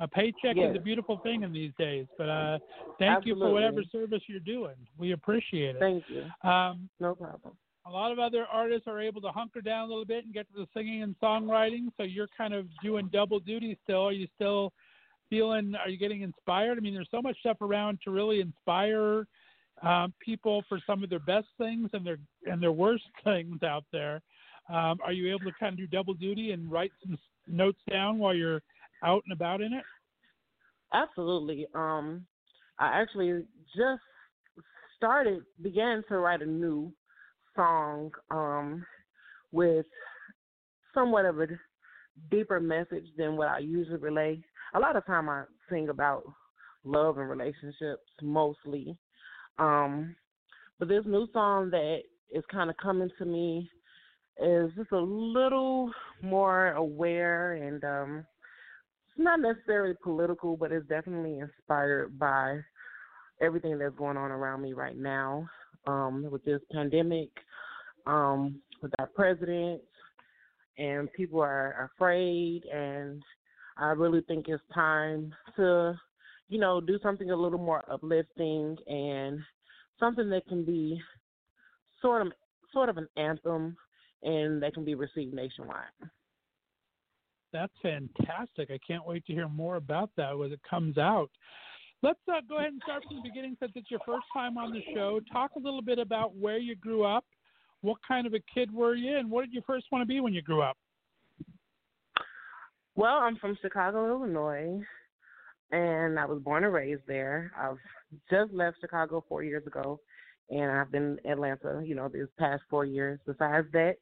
A 0.00 0.08
paycheck 0.08 0.56
Yes. 0.56 0.70
is 0.70 0.76
a 0.76 0.80
beautiful 0.80 1.18
thing 1.18 1.42
in 1.42 1.52
these 1.52 1.72
days, 1.78 2.06
but 2.16 2.28
uh, 2.28 2.58
thank 2.98 3.26
you 3.26 3.36
for 3.36 3.52
whatever 3.52 3.82
service 3.92 4.22
you're 4.26 4.40
doing. 4.40 4.74
We 4.96 5.12
appreciate 5.12 5.76
it. 5.76 5.80
Thank 5.80 6.04
you. 6.08 6.24
Um, 6.48 6.88
No 6.98 7.14
problem. 7.14 7.54
a 7.86 7.90
lot 7.90 8.10
of 8.10 8.18
other 8.18 8.46
artists 8.50 8.88
are 8.88 9.00
able 9.00 9.20
to 9.20 9.28
hunker 9.28 9.60
down 9.60 9.84
a 9.84 9.88
little 9.88 10.06
bit 10.06 10.24
and 10.24 10.32
get 10.32 10.48
to 10.48 10.54
the 10.60 10.66
singing 10.74 11.02
and 11.02 11.14
songwriting. 11.22 11.88
So 11.96 12.02
you're 12.04 12.28
kind 12.36 12.54
of 12.54 12.66
doing 12.82 13.10
double 13.12 13.38
duty 13.38 13.78
still. 13.84 14.02
Are 14.08 14.12
you 14.12 14.26
still 14.34 14.72
feeling? 15.32 15.74
Are 15.74 15.88
you 15.88 15.96
getting 15.96 16.20
inspired? 16.20 16.76
I 16.76 16.80
mean, 16.82 16.92
there's 16.92 17.08
so 17.10 17.22
much 17.22 17.38
stuff 17.40 17.56
around 17.62 17.98
to 18.04 18.10
really 18.10 18.40
inspire 18.40 19.26
um, 19.82 20.12
people 20.22 20.62
for 20.68 20.78
some 20.86 21.02
of 21.02 21.08
their 21.08 21.20
best 21.20 21.46
things 21.56 21.88
and 21.94 22.06
their 22.06 22.18
and 22.44 22.62
their 22.62 22.72
worst 22.72 23.04
things 23.24 23.62
out 23.62 23.84
there. 23.92 24.20
Um, 24.68 24.98
are 25.02 25.12
you 25.12 25.30
able 25.30 25.50
to 25.50 25.56
kind 25.58 25.72
of 25.72 25.78
do 25.78 25.86
double 25.86 26.14
duty 26.14 26.52
and 26.52 26.70
write 26.70 26.92
some 27.02 27.18
notes 27.48 27.80
down 27.90 28.18
while 28.18 28.34
you're 28.34 28.62
out 29.02 29.22
and 29.24 29.32
about 29.32 29.62
in 29.62 29.72
it? 29.72 29.84
Absolutely. 30.92 31.66
Um, 31.74 32.26
I 32.78 33.00
actually 33.00 33.44
just 33.74 34.02
started 34.96 35.40
began 35.62 36.04
to 36.08 36.18
write 36.18 36.42
a 36.42 36.46
new 36.46 36.92
song 37.56 38.10
um, 38.30 38.84
with 39.50 39.86
somewhat 40.94 41.24
of 41.24 41.40
a 41.40 41.46
deeper 42.30 42.60
message 42.60 43.06
than 43.16 43.36
what 43.36 43.48
I 43.48 43.58
usually 43.60 43.96
relay. 43.96 44.42
A 44.74 44.80
lot 44.80 44.96
of 44.96 45.04
time 45.06 45.28
I 45.28 45.44
sing 45.68 45.88
about 45.88 46.24
love 46.84 47.18
and 47.18 47.28
relationships 47.28 48.02
mostly. 48.20 48.96
Um, 49.58 50.16
but 50.78 50.88
this 50.88 51.04
new 51.06 51.28
song 51.32 51.70
that 51.70 52.00
is 52.30 52.44
kind 52.50 52.70
of 52.70 52.76
coming 52.78 53.10
to 53.18 53.24
me 53.24 53.70
is 54.42 54.70
just 54.76 54.92
a 54.92 54.98
little 54.98 55.90
more 56.22 56.72
aware 56.72 57.52
and 57.54 57.84
um, 57.84 58.26
it's 59.08 59.22
not 59.22 59.40
necessarily 59.40 59.94
political, 60.02 60.56
but 60.56 60.72
it's 60.72 60.88
definitely 60.88 61.38
inspired 61.38 62.18
by 62.18 62.60
everything 63.42 63.78
that's 63.78 63.94
going 63.96 64.16
on 64.16 64.30
around 64.30 64.62
me 64.62 64.72
right 64.72 64.96
now 64.96 65.46
um, 65.86 66.26
with 66.30 66.42
this 66.44 66.60
pandemic, 66.72 67.28
um, 68.06 68.60
with 68.80 68.92
our 68.98 69.08
president, 69.08 69.82
and 70.78 71.12
people 71.12 71.40
are 71.40 71.90
afraid. 71.94 72.62
And 72.72 73.22
I 73.76 73.90
really 73.90 74.20
think 74.22 74.46
it's 74.48 74.62
time 74.74 75.32
to, 75.56 75.98
you 76.48 76.58
know, 76.58 76.80
do 76.80 76.98
something 77.02 77.30
a 77.30 77.36
little 77.36 77.58
more 77.58 77.82
uplifting 77.90 78.76
and 78.86 79.40
something 79.98 80.28
that 80.30 80.46
can 80.46 80.64
be 80.64 81.00
sort 82.00 82.26
of 82.26 82.32
sort 82.72 82.88
of 82.88 82.96
an 82.96 83.08
anthem 83.16 83.76
and 84.22 84.62
that 84.62 84.74
can 84.74 84.84
be 84.84 84.94
received 84.94 85.34
nationwide. 85.34 85.84
That's 87.52 87.72
fantastic. 87.82 88.70
I 88.70 88.78
can't 88.86 89.06
wait 89.06 89.26
to 89.26 89.32
hear 89.32 89.48
more 89.48 89.76
about 89.76 90.10
that 90.16 90.36
when 90.36 90.52
it 90.52 90.60
comes 90.68 90.96
out. 90.96 91.30
Let's 92.02 92.18
uh, 92.28 92.40
go 92.48 92.58
ahead 92.58 92.72
and 92.72 92.82
start 92.82 93.04
from 93.06 93.18
the 93.18 93.28
beginning 93.28 93.56
since 93.60 93.72
it's 93.76 93.90
your 93.90 94.00
first 94.04 94.24
time 94.34 94.58
on 94.58 94.72
the 94.72 94.82
show. 94.94 95.20
Talk 95.32 95.52
a 95.56 95.60
little 95.60 95.82
bit 95.82 95.98
about 95.98 96.34
where 96.34 96.58
you 96.58 96.74
grew 96.74 97.04
up. 97.04 97.24
What 97.82 97.98
kind 98.06 98.26
of 98.26 98.34
a 98.34 98.40
kid 98.52 98.72
were 98.72 98.94
you, 98.94 99.18
and 99.18 99.30
what 99.30 99.42
did 99.42 99.52
you 99.52 99.60
first 99.66 99.86
want 99.92 100.02
to 100.02 100.06
be 100.06 100.20
when 100.20 100.32
you 100.32 100.42
grew 100.42 100.62
up? 100.62 100.76
Well, 102.94 103.16
I'm 103.16 103.36
from 103.36 103.56
Chicago, 103.62 104.06
Illinois, 104.06 104.78
and 105.70 106.18
I 106.18 106.26
was 106.26 106.42
born 106.42 106.64
and 106.64 106.74
raised 106.74 107.06
there. 107.06 107.50
I've 107.58 107.78
just 108.30 108.52
left 108.52 108.76
Chicago 108.82 109.24
four 109.26 109.42
years 109.42 109.66
ago, 109.66 109.98
and 110.50 110.70
I've 110.70 110.92
been 110.92 111.18
in 111.24 111.30
Atlanta, 111.30 111.82
you 111.82 111.94
know, 111.94 112.08
these 112.08 112.26
past 112.38 112.62
four 112.68 112.84
years. 112.84 113.18
Besides 113.26 113.66
that, 113.72 113.94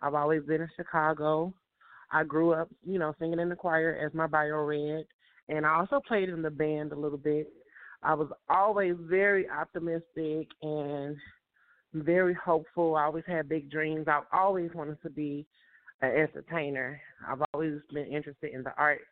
I've 0.00 0.14
always 0.14 0.44
been 0.44 0.62
in 0.62 0.68
Chicago. 0.76 1.52
I 2.10 2.24
grew 2.24 2.52
up, 2.54 2.70
you 2.86 2.98
know, 2.98 3.14
singing 3.18 3.38
in 3.38 3.50
the 3.50 3.54
choir 3.54 4.00
as 4.02 4.14
my 4.14 4.26
bio 4.26 4.56
read, 4.56 5.04
and 5.50 5.66
I 5.66 5.74
also 5.74 6.00
played 6.08 6.30
in 6.30 6.40
the 6.40 6.50
band 6.50 6.92
a 6.92 6.98
little 6.98 7.18
bit. 7.18 7.48
I 8.02 8.14
was 8.14 8.28
always 8.48 8.94
very 8.98 9.46
optimistic 9.50 10.48
and 10.62 11.16
very 11.92 12.32
hopeful. 12.32 12.96
I 12.96 13.04
always 13.04 13.24
had 13.26 13.46
big 13.46 13.70
dreams. 13.70 14.06
I've 14.08 14.22
always 14.32 14.70
wanted 14.74 15.02
to 15.02 15.10
be 15.10 15.44
an 16.00 16.10
entertainer. 16.10 17.00
I've 17.28 17.42
always 17.52 17.80
been 17.92 18.06
interested 18.06 18.52
in 18.52 18.62
the 18.62 18.72
arts, 18.76 19.04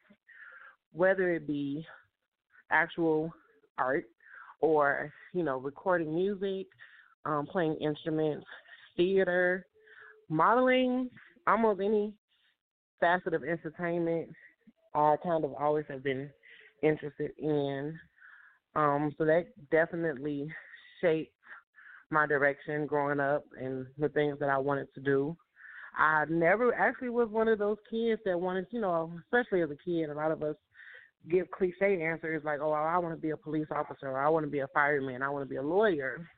whether 0.93 1.33
it 1.35 1.47
be 1.47 1.85
actual 2.71 3.33
art 3.79 4.05
or, 4.61 5.13
you 5.33 5.43
know, 5.43 5.59
recording 5.59 6.15
music, 6.15 6.67
um, 7.25 7.47
playing 7.47 7.77
instruments, 7.77 8.47
theater, 8.97 9.67
modeling, 10.29 11.11
almost 11.47 11.81
any 11.81 12.15
facet 13.01 13.35
of 13.35 13.45
entertainment 13.45 14.31
I 14.97 15.17
kind 15.23 15.45
of 15.45 15.53
always 15.61 15.85
have 15.89 16.03
been 16.03 16.31
interested 16.83 17.33
in. 17.39 17.99
Um, 18.75 19.15
so 19.19 19.25
that 19.25 19.47
definitely 19.71 20.49
shaped 21.01 21.33
my 22.11 22.27
direction 22.27 22.87
growing 22.87 23.21
up 23.21 23.45
and 23.61 23.87
the 23.99 24.09
things 24.09 24.39
that 24.41 24.49
I 24.49 24.59
wanted 24.59 24.89
to 24.95 25.01
do. 25.01 25.37
I 25.97 26.25
never 26.29 26.75
actually 26.75 27.09
was 27.09 27.29
one 27.31 27.49
of 27.49 27.59
those 27.59 27.79
kids 27.91 28.21
that 28.25 28.39
wanted, 28.39 28.67
you 28.71 28.81
know, 28.81 29.13
especially 29.25 29.63
as 29.63 29.71
a 29.71 29.77
kid, 29.77 30.11
a 30.11 30.15
lot 30.15 30.31
of 30.31 30.43
us 30.43 30.57
give 31.29 31.51
cliche 31.51 32.03
answers 32.03 32.45
like, 32.45 32.61
"Oh, 32.61 32.73
I 32.73 32.99
want 32.99 33.15
to 33.15 33.21
be 33.21 33.31
a 33.31 33.37
police 33.37 33.69
officer, 33.71 34.09
or 34.09 34.19
I 34.19 34.29
want 34.29 34.45
to 34.45 34.51
be 34.51 34.61
a 34.61 34.69
fireman, 34.69 35.23
I 35.23 35.31
want 35.31 35.45
to 35.45 35.49
be 35.49 35.57
a 35.57 35.63
lawyer," 35.63 36.29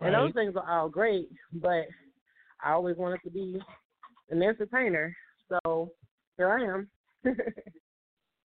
right. 0.00 0.06
and 0.06 0.14
those 0.14 0.32
things 0.32 0.56
are 0.56 0.80
all 0.80 0.88
great. 0.88 1.28
But 1.52 1.86
I 2.62 2.72
always 2.72 2.96
wanted 2.96 3.20
to 3.24 3.30
be 3.30 3.60
an 4.30 4.42
entertainer, 4.42 5.14
so 5.48 5.92
here 6.36 6.50
I 6.50 6.64
am. 6.64 6.90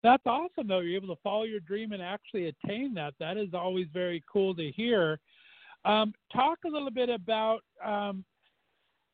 That's 0.02 0.22
awesome, 0.26 0.66
though. 0.66 0.80
You're 0.80 0.96
able 0.96 1.14
to 1.14 1.22
follow 1.22 1.44
your 1.44 1.60
dream 1.60 1.92
and 1.92 2.02
actually 2.02 2.48
attain 2.48 2.92
that. 2.94 3.14
That 3.20 3.36
is 3.36 3.50
always 3.54 3.86
very 3.92 4.24
cool 4.32 4.54
to 4.56 4.70
hear. 4.72 5.20
Um, 5.84 6.12
talk 6.32 6.58
a 6.64 6.68
little 6.68 6.90
bit 6.90 7.08
about 7.08 7.60
um, 7.84 8.24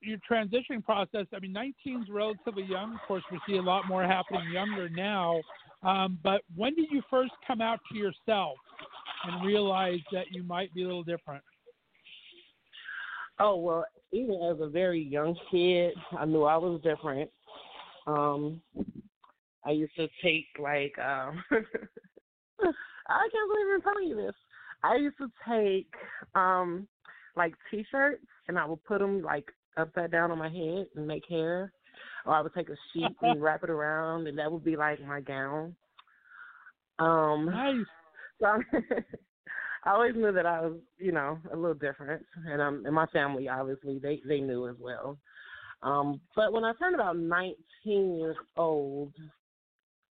your 0.00 0.18
transitioning 0.30 0.84
process. 0.84 1.26
I 1.34 1.40
mean, 1.40 1.52
19 1.52 2.02
is 2.02 2.08
relatively 2.10 2.64
young. 2.64 2.94
Of 2.94 3.00
course, 3.06 3.22
we 3.30 3.38
see 3.46 3.56
a 3.56 3.62
lot 3.62 3.86
more 3.88 4.04
happening 4.04 4.50
younger 4.50 4.88
now. 4.88 5.40
Um, 5.82 6.18
but 6.22 6.42
when 6.56 6.74
did 6.74 6.86
you 6.90 7.02
first 7.08 7.32
come 7.46 7.60
out 7.60 7.80
to 7.90 7.98
yourself 7.98 8.56
and 9.24 9.46
realize 9.46 10.00
that 10.12 10.26
you 10.30 10.42
might 10.42 10.72
be 10.74 10.82
a 10.82 10.86
little 10.86 11.04
different? 11.04 11.42
Oh 13.40 13.56
well, 13.56 13.84
even 14.12 14.34
as 14.50 14.56
a 14.60 14.68
very 14.68 15.00
young 15.00 15.36
kid, 15.50 15.94
I 16.18 16.24
knew 16.24 16.44
I 16.44 16.56
was 16.56 16.80
different. 16.82 17.30
Um, 18.06 18.60
I 19.64 19.70
used 19.70 19.94
to 19.96 20.08
take 20.22 20.46
like 20.58 20.98
um 20.98 21.42
I 21.50 23.28
can't 23.32 23.50
believe 23.50 23.66
I'm 23.74 23.82
telling 23.82 24.08
you 24.08 24.16
this. 24.16 24.34
I 24.82 24.96
used 24.96 25.18
to 25.18 25.28
take 25.48 25.92
um 26.34 26.88
like 27.36 27.54
t-shirts 27.70 28.24
and 28.48 28.58
I 28.58 28.64
would 28.64 28.82
put 28.84 28.98
them 28.98 29.22
like 29.22 29.46
upside 29.78 30.10
down 30.10 30.30
on 30.30 30.38
my 30.38 30.48
head 30.48 30.86
and 30.94 31.06
make 31.06 31.24
hair, 31.28 31.72
or 32.26 32.34
I 32.34 32.40
would 32.40 32.54
take 32.54 32.68
a 32.68 32.76
sheet 32.92 33.10
and 33.22 33.42
wrap 33.42 33.64
it 33.64 33.70
around 33.70 34.26
and 34.26 34.38
that 34.38 34.50
would 34.50 34.64
be 34.64 34.76
like 34.76 35.04
my 35.06 35.20
gown. 35.20 35.74
Um, 36.98 37.46
nice. 37.46 37.86
So 38.40 38.46
I 39.84 39.90
always 39.90 40.14
knew 40.14 40.32
that 40.32 40.46
I 40.46 40.60
was, 40.62 40.78
you 40.98 41.12
know, 41.12 41.38
a 41.52 41.56
little 41.56 41.74
different, 41.74 42.24
and 42.46 42.60
um, 42.60 42.82
and 42.84 42.94
my 42.94 43.06
family 43.06 43.48
obviously 43.48 43.98
they 43.98 44.20
they 44.26 44.40
knew 44.40 44.68
as 44.68 44.76
well. 44.80 45.16
Um, 45.82 46.20
but 46.34 46.52
when 46.52 46.64
I 46.64 46.72
turned 46.74 46.94
about 46.94 47.16
19 47.16 47.54
years 48.16 48.36
old, 48.56 49.12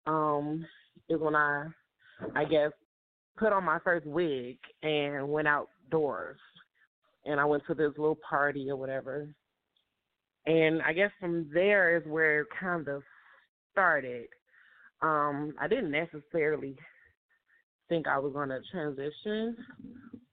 um, 0.07 0.65
is 1.09 1.19
when 1.19 1.35
I, 1.35 1.67
I 2.35 2.45
guess, 2.45 2.71
put 3.37 3.53
on 3.53 3.63
my 3.63 3.79
first 3.83 4.05
wig 4.05 4.57
and 4.83 5.29
went 5.29 5.47
outdoors. 5.47 6.39
And 7.25 7.39
I 7.39 7.45
went 7.45 7.63
to 7.67 7.73
this 7.73 7.91
little 7.97 8.17
party 8.27 8.69
or 8.69 8.77
whatever. 8.77 9.27
And 10.45 10.81
I 10.81 10.93
guess 10.93 11.11
from 11.19 11.49
there 11.53 11.97
is 11.97 12.03
where 12.07 12.41
it 12.41 12.47
kind 12.59 12.87
of 12.87 13.03
started. 13.71 14.27
Um, 15.01 15.53
I 15.59 15.67
didn't 15.67 15.91
necessarily 15.91 16.75
think 17.87 18.07
I 18.07 18.19
was 18.19 18.33
going 18.33 18.49
to 18.49 18.59
transition, 18.71 19.55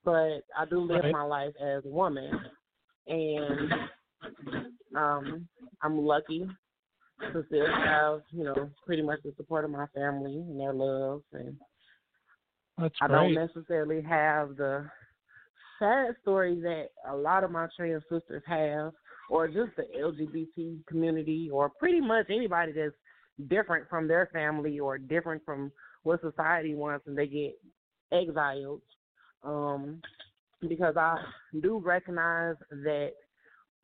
but 0.04 0.42
I 0.56 0.64
do 0.68 0.80
live 0.80 1.04
right. 1.04 1.12
my 1.12 1.22
life 1.22 1.54
as 1.60 1.84
a 1.84 1.88
woman. 1.88 2.30
And 3.08 3.72
um, 4.96 5.48
I'm 5.82 5.98
lucky 5.98 6.46
to 7.32 7.44
still 7.46 7.66
have, 7.66 8.20
you 8.30 8.44
know, 8.44 8.70
pretty 8.84 9.02
much 9.02 9.20
the 9.24 9.32
support 9.36 9.64
of 9.64 9.70
my 9.70 9.86
family 9.94 10.34
and 10.34 10.60
their 10.60 10.74
love 10.74 11.22
and 11.32 11.56
That's 12.78 12.94
I 13.00 13.06
great. 13.06 13.16
don't 13.16 13.34
necessarily 13.34 14.02
have 14.02 14.56
the 14.56 14.88
sad 15.78 16.14
story 16.22 16.60
that 16.60 16.88
a 17.08 17.16
lot 17.16 17.44
of 17.44 17.50
my 17.50 17.68
trans 17.76 18.02
sisters 18.10 18.42
have 18.46 18.92
or 19.28 19.48
just 19.48 19.70
the 19.76 19.84
LGBT 19.98 20.86
community 20.86 21.50
or 21.52 21.68
pretty 21.68 22.00
much 22.00 22.26
anybody 22.30 22.72
that's 22.72 22.94
different 23.48 23.88
from 23.88 24.08
their 24.08 24.28
family 24.32 24.78
or 24.78 24.98
different 24.98 25.44
from 25.44 25.70
what 26.02 26.20
society 26.20 26.74
wants 26.74 27.06
and 27.06 27.18
they 27.18 27.26
get 27.26 27.58
exiled. 28.12 28.80
Um, 29.42 30.00
because 30.66 30.96
I 30.96 31.18
do 31.60 31.78
recognize 31.84 32.56
that 32.70 33.10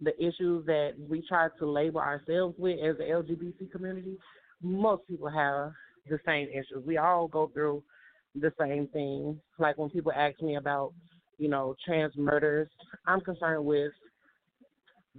the 0.00 0.16
issues 0.18 0.66
that 0.66 0.92
we 1.08 1.24
try 1.28 1.48
to 1.58 1.70
label 1.70 2.00
ourselves 2.00 2.54
with 2.58 2.78
as 2.80 2.96
the 2.96 3.04
LGBT 3.04 3.70
community, 3.70 4.16
most 4.62 5.06
people 5.06 5.28
have 5.28 5.72
the 6.08 6.18
same 6.26 6.48
issues. 6.48 6.84
We 6.84 6.96
all 6.96 7.28
go 7.28 7.50
through 7.52 7.82
the 8.34 8.52
same 8.58 8.88
thing. 8.88 9.38
Like 9.58 9.78
when 9.78 9.90
people 9.90 10.12
ask 10.12 10.40
me 10.40 10.56
about, 10.56 10.92
you 11.38 11.48
know, 11.48 11.74
trans 11.84 12.16
murders, 12.16 12.68
I'm 13.06 13.20
concerned 13.20 13.64
with 13.64 13.92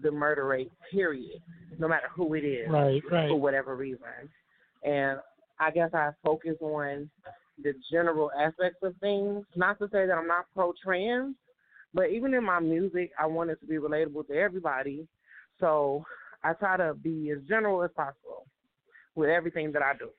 the 0.01 0.11
murder 0.11 0.45
rate, 0.45 0.71
period, 0.91 1.41
no 1.77 1.87
matter 1.87 2.07
who 2.15 2.33
it 2.33 2.43
is, 2.43 2.69
right, 2.69 3.01
right. 3.11 3.29
for 3.29 3.39
whatever 3.39 3.75
reason. 3.75 3.99
And 4.83 5.19
I 5.59 5.71
guess 5.71 5.93
I 5.93 6.11
focus 6.23 6.55
on 6.61 7.09
the 7.63 7.73
general 7.91 8.31
aspects 8.39 8.79
of 8.83 8.95
things. 8.97 9.45
Not 9.55 9.77
to 9.79 9.85
say 9.91 10.05
that 10.05 10.13
I'm 10.13 10.27
not 10.27 10.45
pro 10.53 10.73
trans, 10.83 11.35
but 11.93 12.09
even 12.09 12.33
in 12.33 12.43
my 12.43 12.59
music, 12.59 13.11
I 13.19 13.27
want 13.27 13.51
it 13.51 13.59
to 13.61 13.67
be 13.67 13.75
relatable 13.75 14.27
to 14.27 14.33
everybody. 14.33 15.07
So 15.59 16.03
I 16.43 16.53
try 16.53 16.77
to 16.77 16.95
be 16.95 17.31
as 17.31 17.43
general 17.47 17.83
as 17.83 17.91
possible 17.95 18.45
with 19.15 19.29
everything 19.29 19.71
that 19.73 19.83
I 19.83 19.93
do 19.97 20.09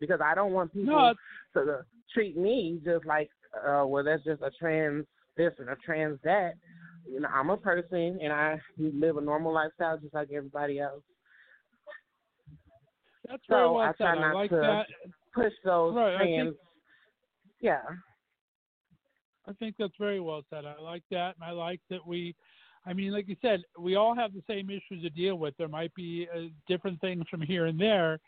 because 0.00 0.20
I 0.22 0.34
don't 0.34 0.52
want 0.52 0.72
people 0.72 1.14
No, 1.54 1.62
to 1.62 1.84
treat 2.12 2.36
me 2.36 2.80
just 2.84 3.06
like, 3.06 3.30
uh, 3.56 3.84
well, 3.86 4.02
that's 4.02 4.24
just 4.24 4.42
a 4.42 4.50
trans 4.58 5.06
this 5.36 5.52
and 5.58 5.68
a 5.68 5.76
trans 5.76 6.18
that. 6.24 6.54
You 7.10 7.20
know, 7.20 7.28
I'm 7.32 7.50
a 7.50 7.56
person 7.56 8.18
and 8.22 8.32
I 8.32 8.60
live 8.78 9.16
a 9.16 9.20
normal 9.20 9.52
lifestyle 9.52 9.98
just 9.98 10.14
like 10.14 10.28
everybody 10.32 10.80
else. 10.80 11.02
that's 13.28 13.42
very 13.48 13.62
So 13.64 13.72
well 13.74 13.82
I 13.82 13.88
said. 13.92 13.96
try 13.98 14.30
I 14.30 14.32
like 14.32 14.50
to 14.50 14.56
that. 14.56 14.86
push 15.34 15.52
those 15.64 15.94
Right, 15.94 16.18
think- 16.18 16.56
yeah. 17.60 17.80
I 19.46 19.52
think 19.54 19.76
that's 19.78 19.92
very 19.98 20.20
well 20.20 20.42
said. 20.48 20.64
I 20.64 20.80
like 20.80 21.02
that, 21.10 21.34
and 21.36 21.44
I 21.44 21.50
like 21.50 21.80
that 21.90 22.06
we, 22.06 22.34
I 22.86 22.94
mean, 22.94 23.12
like 23.12 23.28
you 23.28 23.36
said, 23.42 23.62
we 23.78 23.94
all 23.94 24.14
have 24.14 24.32
the 24.32 24.42
same 24.46 24.70
issues 24.70 25.02
to 25.02 25.10
deal 25.10 25.36
with. 25.36 25.54
There 25.58 25.68
might 25.68 25.94
be 25.94 26.26
uh, 26.34 26.44
different 26.66 26.98
things 27.02 27.24
from 27.30 27.42
here 27.42 27.66
and 27.66 27.78
there, 27.78 28.18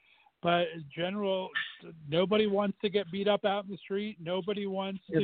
but 0.47 0.69
in 0.73 0.85
general, 0.95 1.49
nobody 2.09 2.47
wants 2.47 2.79
to 2.81 2.89
get 2.89 3.11
beat 3.11 3.27
up 3.27 3.45
out 3.45 3.65
in 3.65 3.71
the 3.73 3.77
street. 3.79 4.17
Nobody 4.23 4.69
wants 4.69 5.01
to 5.11 5.19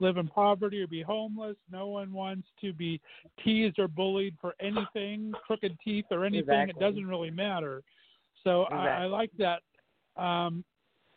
live 0.00 0.16
in 0.16 0.26
poverty 0.26 0.80
or 0.80 0.86
be 0.86 1.02
homeless. 1.02 1.56
No 1.70 1.88
one 1.88 2.14
wants 2.14 2.48
to 2.62 2.72
be 2.72 2.98
teased 3.44 3.78
or 3.78 3.88
bullied 3.88 4.34
for 4.40 4.54
anything, 4.60 5.34
crooked 5.46 5.76
teeth 5.84 6.06
or 6.10 6.24
anything. 6.24 6.70
It 6.70 6.80
doesn't 6.80 7.06
really 7.06 7.30
matter. 7.30 7.82
So 8.42 8.62
I, 8.62 9.02
I 9.02 9.04
like 9.04 9.32
that. 9.36 9.60
Um, 10.16 10.64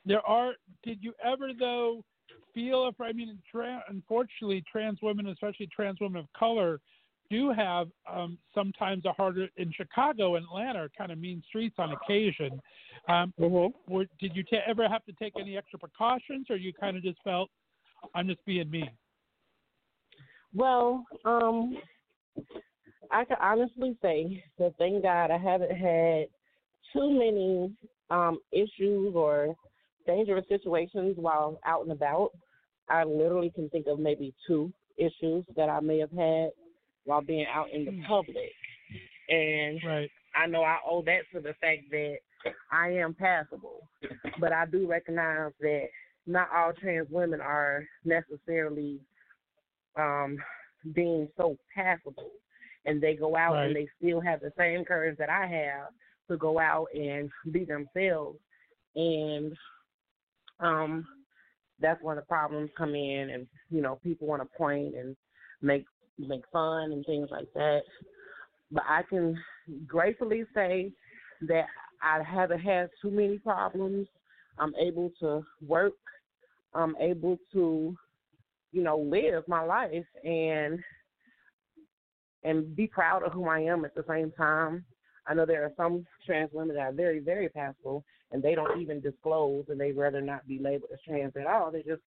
there 0.06 0.26
are. 0.28 0.52
Did 0.84 0.98
you 0.99 1.14
ever 1.24 1.52
though 1.57 2.03
feel 2.53 2.90
if 2.90 2.99
I 2.99 3.14
mean, 3.14 3.40
tra- 3.49 3.82
unfortunately, 3.88 4.61
trans 4.69 4.99
women, 5.02 5.28
especially 5.28 5.69
trans 5.74 6.02
women 6.02 6.19
of 6.19 6.28
color, 6.38 6.82
do 7.30 7.52
have 7.52 7.88
um, 8.12 8.38
sometimes 8.54 9.06
a 9.06 9.14
harder 9.14 9.48
in 9.58 9.72
Chicago 9.72 10.36
and 10.36 10.45
Atlanta, 10.45 10.80
are 10.80 10.90
kind 10.98 11.12
of 11.12 11.18
mean 11.18 11.44
streets 11.48 11.76
on 11.78 11.91
occasion. 11.91 12.60
Um, 13.10 13.34
Mm-hmm. 13.40 13.94
were, 13.94 14.06
did 14.20 14.36
you 14.36 14.44
ta 14.44 14.58
ever 14.68 14.88
have 14.90 15.06
to 15.06 15.14
take 15.14 15.34
any 15.40 15.58
extra 15.58 15.80
precautions, 15.80 16.48
or 16.49 16.56
you 16.56 16.74
kind 16.74 16.98
of 16.98 17.04
just 17.04 17.20
felt, 17.24 17.49
I'm 18.16 18.28
just 18.28 18.44
being 18.45 18.70
mean? 18.70 18.90
Well, 20.54 21.06
um, 21.26 21.78
I 23.12 23.26
can 23.26 23.38
honestly 23.41 23.98
say 24.02 24.44
that 24.60 24.74
thank 24.78 25.04
God 25.04 25.32
I 25.32 25.38
haven't 25.38 25.72
had 25.72 26.28
too 26.94 27.12
many 27.12 27.76
um 28.10 28.40
issues 28.52 29.14
or 29.16 29.56
dangerous 30.06 30.45
situations 30.48 31.16
while 31.18 31.60
out 31.66 31.84
and 31.84 31.91
about. 31.91 32.32
I 32.90 33.04
literally 33.04 33.52
can 33.54 33.70
think 33.70 33.88
of 33.88 33.99
maybe 33.99 34.34
two 34.48 34.72
issues 34.98 35.44
that 35.56 35.70
I 35.70 35.80
may 35.82 35.99
have 35.99 36.12
had 36.12 36.52
while 37.07 37.21
being 37.21 37.47
out 37.47 37.71
in 37.71 37.85
the 37.85 37.91
Hmm. 37.91 38.03
public. 38.03 38.53
And 39.29 39.81
Right. 39.84 40.11
I 40.35 40.45
know 40.45 40.61
I 40.63 40.79
owe 40.85 41.01
that 41.03 41.23
to 41.31 41.39
the 41.39 41.53
fact 41.55 41.89
that 41.89 42.19
I 42.69 42.89
am 42.89 43.13
passable. 43.13 43.89
But 44.39 44.51
I 44.51 44.65
do 44.65 44.85
recognize 44.88 45.53
that 45.61 45.89
not 46.25 46.51
all 46.51 46.73
trans 46.73 47.09
women 47.09 47.41
are 47.41 47.88
necessarily 48.03 48.99
um 49.95 50.38
being 50.93 51.27
so 51.38 51.57
passable 51.73 52.31
and 52.85 53.01
they 53.01 53.15
go 53.15 53.35
out 53.35 53.53
Right. 53.53 53.65
and 53.67 53.75
they 53.75 53.88
still 53.97 54.21
have 54.21 54.41
the 54.41 54.53
same 54.57 54.85
courage 54.85 55.17
that 55.17 55.29
I 55.29 55.47
have 55.47 55.88
to 56.29 56.38
go 56.38 56.59
out 56.59 56.88
and 56.93 57.31
be 57.51 57.65
themselves 57.65 58.39
and 58.95 59.57
um 60.59 61.07
that's 61.79 62.01
when 62.01 62.17
the 62.17 62.21
problems 62.23 62.69
come 62.77 62.95
in 62.95 63.29
and 63.31 63.47
you 63.69 63.81
know 63.81 63.95
people 64.03 64.27
want 64.27 64.41
to 64.41 64.57
point 64.57 64.95
and 64.95 65.15
make 65.61 65.85
make 66.18 66.44
fun 66.52 66.91
and 66.91 67.06
things 67.06 67.30
like 67.31 67.52
that 67.53 67.81
but 68.72 68.84
I 68.88 69.03
can 69.03 69.38
gratefully 69.85 70.44
say 70.53 70.91
that 71.41 71.65
I 72.02 72.22
haven't 72.23 72.60
had 72.60 72.89
too 73.02 73.11
many 73.11 73.38
problems. 73.39 74.07
I'm 74.60 74.76
able 74.76 75.11
to 75.19 75.45
work. 75.65 75.94
I'm 76.73 76.95
able 76.99 77.38
to, 77.53 77.95
you 78.72 78.84
know, 78.84 78.98
live 78.98 79.48
my 79.48 79.64
life 79.64 80.06
and 80.23 80.80
and 82.44 82.76
be 82.76 82.88
proud 82.88 83.23
of 83.23 83.34
who 83.34 83.48
I 83.48 83.60
am 83.60 83.84
at 83.84 83.95
the 83.95 84.06
same 84.07 84.31
time. 84.31 84.85
I 85.26 85.34
know 85.34 85.45
there 85.45 85.64
are 85.65 85.73
some 85.76 86.06
trans 86.26 86.52
women 86.53 86.76
that 86.76 86.81
are 86.81 86.91
very, 86.91 87.19
very 87.19 87.49
passable 87.49 88.06
and 88.31 88.41
they 88.41 88.56
don't 88.56 88.80
even 88.80 89.02
disclose 89.02 89.65
and 89.69 89.80
they'd 89.80 89.98
rather 89.98 90.22
not 90.22 90.48
be 90.48 90.60
labeled 90.60 90.91
as 90.94 90.99
trans 91.06 91.34
at 91.35 91.48
all. 91.48 91.72
They're 91.72 91.81
just 91.81 92.03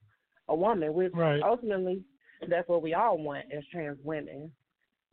a 0.49 0.55
woman, 0.55 0.95
which 0.95 1.13
Right. 1.13 1.43
ultimately 1.43 2.03
that's 2.49 2.69
what 2.69 2.83
we 2.83 2.95
all 2.95 3.19
want 3.19 3.47
as 3.53 3.65
trans 3.73 3.99
women. 4.05 4.51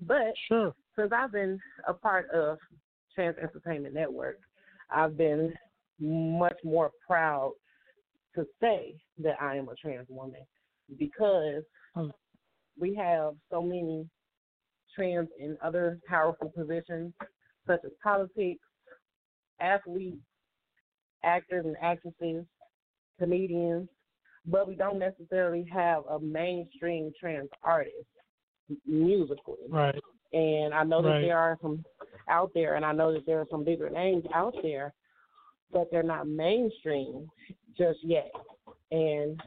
But 0.02 0.34
Sure. 0.48 0.74
since 0.95 1.12
I've 1.12 1.32
been 1.32 1.60
a 1.88 1.94
part 1.94 2.30
of 2.30 2.60
Trans 3.14 3.38
Entertainment 3.38 3.94
Network, 3.94 4.40
I've 4.90 5.18
been 5.18 5.54
much 5.99 6.58
more 6.64 6.91
proud 7.06 7.54
to 8.36 8.48
say 8.60 8.95
that 9.18 9.41
I 9.41 9.56
am 9.56 9.68
a 9.70 9.76
trans 9.76 10.08
woman 10.10 10.45
because 10.98 11.64
Oh. 11.95 12.12
we 12.80 12.94
have 12.94 13.36
so 13.49 13.62
many 13.62 14.08
trans 14.94 15.30
in 15.40 15.58
other 15.62 15.99
powerful 16.08 16.49
positions 16.52 17.14
such 17.66 17.84
as 17.84 17.91
politics, 18.02 18.64
athletes, 19.60 20.22
actors 21.24 21.66
and 21.66 21.76
actresses, 21.82 22.45
comedians, 23.18 23.90
but 24.48 24.68
we 24.68 24.76
don't 24.76 24.98
necessarily 24.98 25.65
have 25.72 26.03
a 26.10 26.19
mainstream 26.19 27.11
trans 27.19 27.49
artist 27.64 28.07
musically. 28.86 29.57
Right. 29.69 30.02
And 30.34 30.74
I 30.74 30.84
know 30.84 31.02
that 31.02 31.10
Right. 31.10 31.22
there 31.22 31.38
are 31.38 31.57
some 31.61 31.84
out 32.28 32.53
there, 32.53 32.76
and 32.76 32.86
I 32.86 32.91
know 32.94 33.14
that 33.14 33.26
there 33.26 33.40
are 33.40 33.48
some 33.49 33.64
bigger 33.64 33.90
names 33.90 34.26
out 34.34 34.56
there, 34.61 34.94
but 35.72 35.90
they're 35.91 36.03
not 36.03 36.28
mainstream 36.28 37.30
just 37.78 38.03
yet. 38.03 38.32
And 38.91 39.41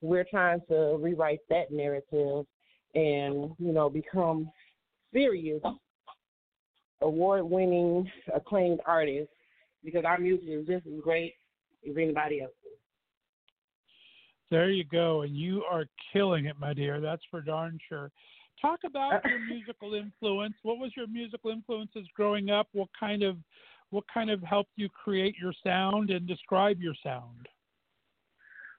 we're 0.00 0.24
trying 0.24 0.60
to 0.68 0.96
rewrite 0.98 1.40
that 1.48 1.70
narrative 1.70 2.46
and, 2.94 3.54
you 3.58 3.72
know, 3.72 3.88
become 3.88 4.50
serious, 5.12 5.62
award 7.00 7.44
winning, 7.44 8.10
acclaimed 8.34 8.80
artists 8.86 9.34
because 9.84 10.04
our 10.04 10.18
music 10.18 10.48
is 10.48 10.66
just 10.66 10.86
as 10.86 11.00
great 11.00 11.34
as 11.88 11.96
anybody 11.96 12.42
else. 12.42 12.52
There 14.52 14.68
you 14.68 14.84
go, 14.84 15.22
and 15.22 15.34
you 15.34 15.64
are 15.70 15.86
killing 16.12 16.44
it, 16.44 16.56
my 16.60 16.74
dear. 16.74 17.00
That's 17.00 17.22
for 17.30 17.40
darn 17.40 17.78
sure. 17.88 18.10
Talk 18.60 18.80
about 18.84 19.24
your 19.24 19.38
musical 19.48 19.94
influence. 19.94 20.52
What 20.62 20.76
was 20.76 20.90
your 20.94 21.06
musical 21.06 21.50
influences 21.50 22.06
growing 22.14 22.50
up? 22.50 22.68
What 22.72 22.90
kind 23.00 23.22
of 23.22 23.38
what 23.88 24.04
kind 24.12 24.28
of 24.28 24.42
helped 24.42 24.72
you 24.76 24.90
create 24.90 25.36
your 25.40 25.54
sound 25.64 26.10
and 26.10 26.28
describe 26.28 26.82
your 26.82 26.92
sound? 27.02 27.48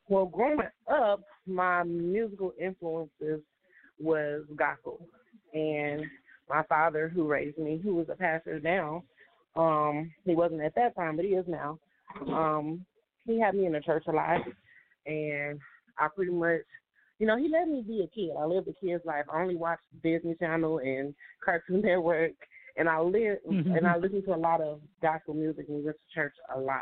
Well, 0.07 0.27
growing 0.27 0.59
up, 0.87 1.21
my 1.47 1.81
musical 1.81 2.53
influences 2.61 3.41
was 3.99 4.43
gospel, 4.55 4.99
and 5.55 6.03
my 6.47 6.61
father, 6.69 7.09
who 7.09 7.25
raised 7.25 7.57
me, 7.57 7.79
who 7.83 7.99
is 7.99 8.09
a 8.09 8.15
pastor 8.15 8.59
now, 8.59 9.03
um, 9.55 10.11
he 10.23 10.35
wasn't 10.35 10.61
at 10.61 10.75
that 10.75 10.95
time, 10.95 11.15
but 11.15 11.25
he 11.25 11.31
is 11.31 11.45
now. 11.47 11.79
Um, 12.27 12.85
he 13.25 13.39
had 13.39 13.55
me 13.55 13.65
in 13.65 13.71
the 13.71 13.79
church 13.79 14.03
a 14.07 14.11
lot, 14.11 14.41
and 15.05 15.59
I 15.97 16.07
pretty 16.15 16.31
much, 16.31 16.61
you 17.19 17.27
know, 17.27 17.37
he 17.37 17.49
let 17.49 17.67
me 17.67 17.83
be 17.85 18.01
a 18.01 18.07
kid. 18.07 18.35
I 18.39 18.45
lived 18.45 18.67
a 18.67 18.73
kid's 18.73 19.05
life. 19.05 19.25
I 19.31 19.41
only 19.41 19.55
watched 19.55 19.83
Disney 20.01 20.35
Channel 20.35 20.79
and 20.79 21.13
Cartoon 21.43 21.81
Network, 21.83 22.31
and 22.77 22.89
I 22.89 22.99
lived 22.99 23.41
and 23.45 23.87
I 23.87 23.97
listened 23.97 24.25
to 24.25 24.35
a 24.35 24.37
lot 24.37 24.61
of 24.61 24.79
gospel 25.01 25.33
music 25.33 25.65
and 25.69 25.83
went 25.83 25.97
to 25.97 26.13
church 26.13 26.33
a 26.55 26.59
lot. 26.59 26.81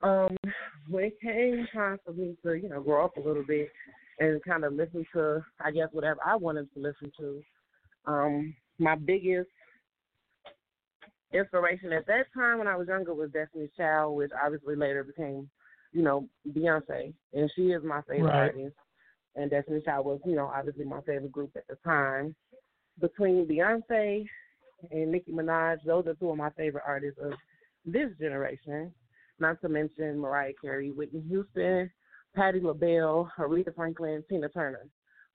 Um, 0.00 0.36
when 0.88 1.04
it 1.04 1.20
came 1.20 1.66
time 1.74 1.98
for 2.04 2.12
me 2.12 2.36
to, 2.44 2.54
you 2.54 2.68
know, 2.68 2.80
grow 2.80 3.04
up 3.04 3.16
a 3.16 3.20
little 3.20 3.44
bit 3.44 3.68
and 4.20 4.42
kind 4.44 4.64
of 4.64 4.72
listen 4.72 5.04
to, 5.14 5.44
I 5.60 5.72
guess, 5.72 5.88
whatever 5.92 6.20
I 6.24 6.36
wanted 6.36 6.72
to 6.74 6.80
listen 6.80 7.10
to, 7.18 7.42
um, 8.06 8.54
my 8.78 8.94
biggest 8.94 9.48
inspiration 11.32 11.92
at 11.92 12.06
that 12.06 12.26
time 12.34 12.58
when 12.58 12.68
I 12.68 12.76
was 12.76 12.88
younger 12.88 13.12
was 13.12 13.30
Destiny's 13.30 13.70
Child, 13.76 14.16
which 14.16 14.30
obviously 14.42 14.76
later 14.76 15.04
became, 15.04 15.48
you 15.92 16.02
know, 16.02 16.28
Beyonce, 16.50 17.12
and 17.32 17.50
she 17.54 17.70
is 17.72 17.82
my 17.82 18.02
favorite 18.02 18.30
Right. 18.30 18.50
artist. 18.50 18.76
And 19.36 19.50
Destiny's 19.50 19.84
Child 19.84 20.06
was, 20.06 20.20
you 20.24 20.34
know, 20.34 20.46
obviously 20.46 20.84
my 20.84 21.00
favorite 21.02 21.32
group 21.32 21.50
at 21.56 21.66
the 21.68 21.76
time. 21.76 22.34
Between 23.00 23.46
Beyonce 23.46 24.26
and 24.90 25.12
Nicki 25.12 25.32
Minaj, 25.32 25.82
those 25.84 26.06
are 26.06 26.14
two 26.14 26.30
of 26.30 26.36
my 26.36 26.50
favorite 26.50 26.84
artists 26.86 27.20
of 27.22 27.32
this 27.84 28.10
generation. 28.18 28.92
Not 29.38 29.60
to 29.60 29.68
mention 29.68 30.18
Mariah 30.18 30.52
Carey, 30.60 30.90
Whitney 30.90 31.22
Houston, 31.28 31.90
Patti 32.34 32.60
LaBelle, 32.60 33.30
Aretha 33.38 33.74
Franklin, 33.74 34.24
Tina 34.28 34.48
Turner. 34.48 34.86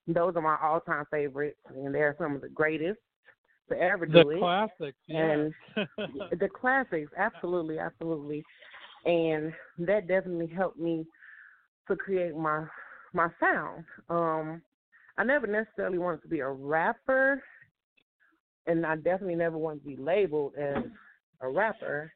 Those 0.07 0.35
are 0.35 0.41
my 0.41 0.57
all-time 0.61 1.05
favorites, 1.09 1.57
and 1.73 1.95
they're 1.95 2.15
some 2.17 2.35
of 2.35 2.41
the 2.41 2.49
greatest 2.49 2.99
to 3.69 3.79
ever 3.79 4.05
The 4.05 4.23
do 4.23 4.29
it. 4.31 4.39
classics, 4.39 4.97
yeah. 5.07 5.31
And 5.31 5.53
the 6.39 6.49
classics, 6.49 7.11
absolutely, 7.17 7.79
absolutely. 7.79 8.43
And 9.05 9.53
that 9.79 10.07
definitely 10.07 10.47
helped 10.47 10.79
me 10.79 11.05
to 11.87 11.95
create 11.95 12.35
my 12.35 12.65
my 13.13 13.27
sound. 13.39 13.83
Um 14.09 14.61
I 15.17 15.23
never 15.23 15.45
necessarily 15.45 15.99
wanted 15.99 16.21
to 16.23 16.27
be 16.27 16.39
a 16.39 16.49
rapper 16.49 17.43
and 18.65 18.85
I 18.85 18.95
definitely 18.95 19.35
never 19.35 19.57
wanted 19.57 19.81
to 19.83 19.87
be 19.87 19.97
labeled 19.97 20.53
as 20.55 20.83
a 21.41 21.49
rapper. 21.49 22.11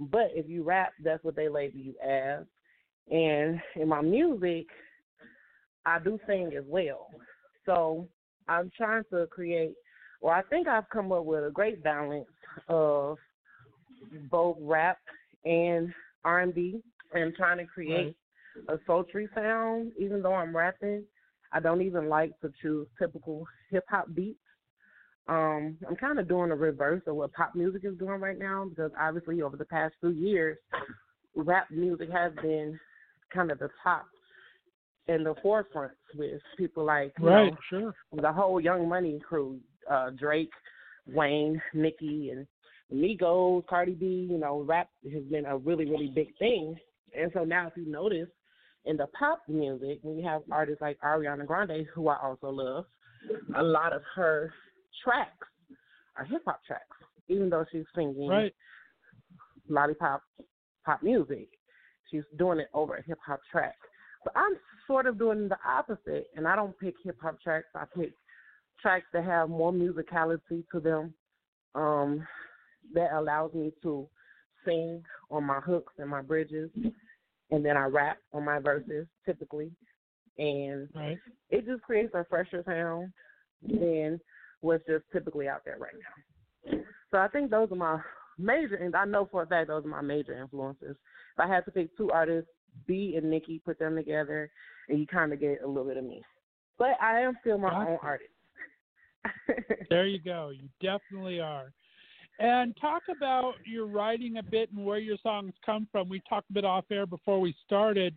But 0.00 0.30
if 0.34 0.48
you 0.48 0.62
rap, 0.62 0.92
that's 1.02 1.22
what 1.22 1.36
they 1.36 1.48
label 1.48 1.78
you 1.78 1.94
as. 2.04 2.44
And 3.10 3.60
in 3.76 3.88
my 3.88 4.00
music, 4.00 4.66
I 5.86 5.98
do 5.98 6.18
sing 6.26 6.52
as 6.56 6.64
well. 6.66 7.08
So 7.66 8.08
I'm 8.48 8.70
trying 8.76 9.04
to 9.10 9.26
create, 9.28 9.74
well, 10.20 10.34
I 10.34 10.42
think 10.42 10.66
I've 10.66 10.88
come 10.90 11.12
up 11.12 11.24
with 11.24 11.44
a 11.44 11.50
great 11.50 11.82
balance 11.82 12.26
of 12.68 13.18
both 14.30 14.56
rap 14.60 14.98
and 15.44 15.92
R&B, 16.24 16.80
and 17.14 17.34
trying 17.34 17.58
to 17.58 17.66
create 17.66 18.16
right. 18.68 18.76
a 18.76 18.80
sultry 18.86 19.28
sound. 19.34 19.92
Even 19.98 20.22
though 20.22 20.34
I'm 20.34 20.56
rapping, 20.56 21.04
I 21.52 21.60
don't 21.60 21.82
even 21.82 22.08
like 22.08 22.38
to 22.40 22.52
choose 22.60 22.86
typical 22.98 23.46
hip 23.70 23.84
hop 23.88 24.06
beats. 24.14 24.38
Um, 25.28 25.76
I'm 25.88 25.96
kind 25.96 26.18
of 26.18 26.28
doing 26.28 26.50
a 26.50 26.56
reverse 26.56 27.02
of 27.06 27.14
what 27.14 27.32
pop 27.32 27.54
music 27.54 27.82
is 27.84 27.96
doing 27.96 28.20
right 28.20 28.38
now 28.38 28.66
because 28.68 28.90
obviously 29.00 29.40
over 29.42 29.56
the 29.56 29.64
past 29.64 29.94
few 30.00 30.10
years, 30.10 30.58
rap 31.36 31.70
music 31.70 32.10
has 32.10 32.32
been 32.42 32.78
kind 33.32 33.50
of 33.50 33.58
the 33.58 33.68
top 33.82 34.04
in 35.08 35.24
the 35.24 35.34
forefront 35.42 35.92
with 36.16 36.40
people 36.56 36.84
like 36.84 37.12
right, 37.20 37.50
know, 37.50 37.56
sure, 37.68 37.94
the 38.20 38.32
whole 38.32 38.60
Young 38.60 38.88
Money 38.88 39.20
crew, 39.26 39.58
uh, 39.90 40.10
Drake, 40.10 40.50
Wayne, 41.06 41.60
Nicki, 41.74 42.30
and 42.30 42.46
Migos, 42.92 43.66
Cardi 43.66 43.94
B. 43.94 44.28
You 44.30 44.38
know, 44.38 44.62
rap 44.62 44.88
has 45.12 45.22
been 45.24 45.46
a 45.46 45.56
really, 45.56 45.84
really 45.84 46.12
big 46.14 46.36
thing. 46.38 46.76
And 47.18 47.30
so 47.34 47.44
now, 47.44 47.66
if 47.66 47.72
you 47.76 47.90
notice, 47.90 48.28
in 48.84 48.96
the 48.96 49.06
pop 49.18 49.42
music, 49.48 49.98
when 50.02 50.18
you 50.18 50.26
have 50.26 50.42
artists 50.50 50.82
like 50.82 50.98
Ariana 51.04 51.46
Grande, 51.46 51.86
who 51.94 52.08
I 52.08 52.16
also 52.22 52.50
love, 52.50 52.84
a 53.56 53.62
lot 53.62 53.92
of 53.92 54.02
her 54.14 54.52
tracks 55.04 55.46
are 56.16 56.24
hip 56.24 56.42
hop 56.44 56.60
tracks, 56.66 56.96
even 57.28 57.48
though 57.48 57.64
she's 57.70 57.84
singing 57.94 58.28
right. 58.28 58.54
lollipop 59.68 60.22
pop 60.84 61.02
music. 61.02 61.48
She's 62.10 62.22
doing 62.38 62.58
it 62.58 62.68
over 62.74 62.96
a 62.96 63.02
hip 63.02 63.18
hop 63.24 63.40
track. 63.50 63.76
But 64.24 64.34
I'm 64.36 64.56
sort 64.86 65.06
of 65.06 65.18
doing 65.18 65.48
the 65.48 65.56
opposite, 65.66 66.26
and 66.36 66.46
I 66.46 66.56
don't 66.56 66.78
pick 66.78 66.94
hip 67.04 67.16
hop 67.22 67.40
tracks. 67.40 67.68
I 67.74 67.84
pick 67.96 68.12
tracks 68.80 69.06
that 69.12 69.24
have 69.24 69.48
more 69.48 69.72
musicality 69.72 70.64
to 70.72 70.80
them, 70.80 71.14
um, 71.74 72.26
that 72.94 73.12
allows 73.12 73.52
me 73.54 73.72
to 73.82 74.08
sing 74.64 75.02
on 75.30 75.44
my 75.44 75.60
hooks 75.60 75.92
and 75.98 76.08
my 76.08 76.22
bridges, 76.22 76.70
and 77.50 77.64
then 77.64 77.76
I 77.76 77.84
rap 77.84 78.18
on 78.32 78.44
my 78.44 78.58
verses 78.58 79.06
typically, 79.24 79.70
and 80.38 80.88
right. 80.94 81.18
it 81.50 81.66
just 81.66 81.82
creates 81.82 82.14
a 82.14 82.24
fresher 82.28 82.62
sound 82.64 83.12
than 83.62 84.20
what's 84.60 84.86
just 84.86 85.04
typically 85.12 85.48
out 85.48 85.62
there 85.64 85.78
right 85.78 85.92
now. 85.94 86.78
So 87.10 87.18
I 87.18 87.28
think 87.28 87.50
those 87.50 87.70
are 87.70 87.76
my 87.76 88.00
major, 88.38 88.76
and 88.76 88.94
I 88.94 89.04
know 89.04 89.28
for 89.30 89.42
a 89.42 89.46
fact 89.46 89.68
those 89.68 89.84
are 89.84 89.88
my 89.88 90.00
major 90.00 90.40
influences. 90.40 90.96
If 90.96 91.40
I 91.40 91.48
had 91.48 91.64
to 91.66 91.70
pick 91.70 91.96
two 91.96 92.10
artists, 92.10 92.50
B 92.86 93.14
and 93.16 93.30
Nicki, 93.30 93.60
put 93.64 93.78
them 93.78 93.96
together, 93.96 94.50
and 94.88 94.98
you 94.98 95.06
kind 95.06 95.32
of 95.32 95.40
get 95.40 95.62
a 95.62 95.66
little 95.66 95.84
bit 95.84 95.98
of 95.98 96.04
me. 96.04 96.22
But 96.78 97.00
I 97.00 97.20
am 97.20 97.36
still 97.40 97.58
my 97.58 97.86
own 97.86 97.98
artist. 98.02 98.30
there 99.90 100.06
you 100.06 100.18
go. 100.20 100.50
You 100.50 100.68
definitely 100.80 101.40
are. 101.40 101.72
And 102.38 102.76
talk 102.80 103.02
about 103.14 103.54
your 103.64 103.86
writing 103.86 104.38
a 104.38 104.42
bit 104.42 104.70
and 104.74 104.84
where 104.84 104.98
your 104.98 105.16
songs 105.22 105.52
come 105.64 105.86
from. 105.92 106.08
We 106.08 106.20
talked 106.28 106.50
a 106.50 106.52
bit 106.52 106.64
off 106.64 106.84
air 106.90 107.06
before 107.06 107.40
we 107.40 107.54
started 107.64 108.16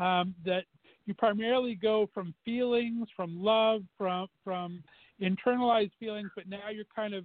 um, 0.00 0.34
that 0.44 0.64
you 1.06 1.14
primarily 1.14 1.74
go 1.74 2.08
from 2.12 2.34
feelings, 2.44 3.08
from 3.16 3.42
love, 3.42 3.82
from 3.98 4.26
from 4.44 4.82
internalized 5.20 5.92
feelings, 5.98 6.30
but 6.34 6.48
now 6.48 6.70
you're 6.72 6.84
kind 6.94 7.14
of 7.14 7.24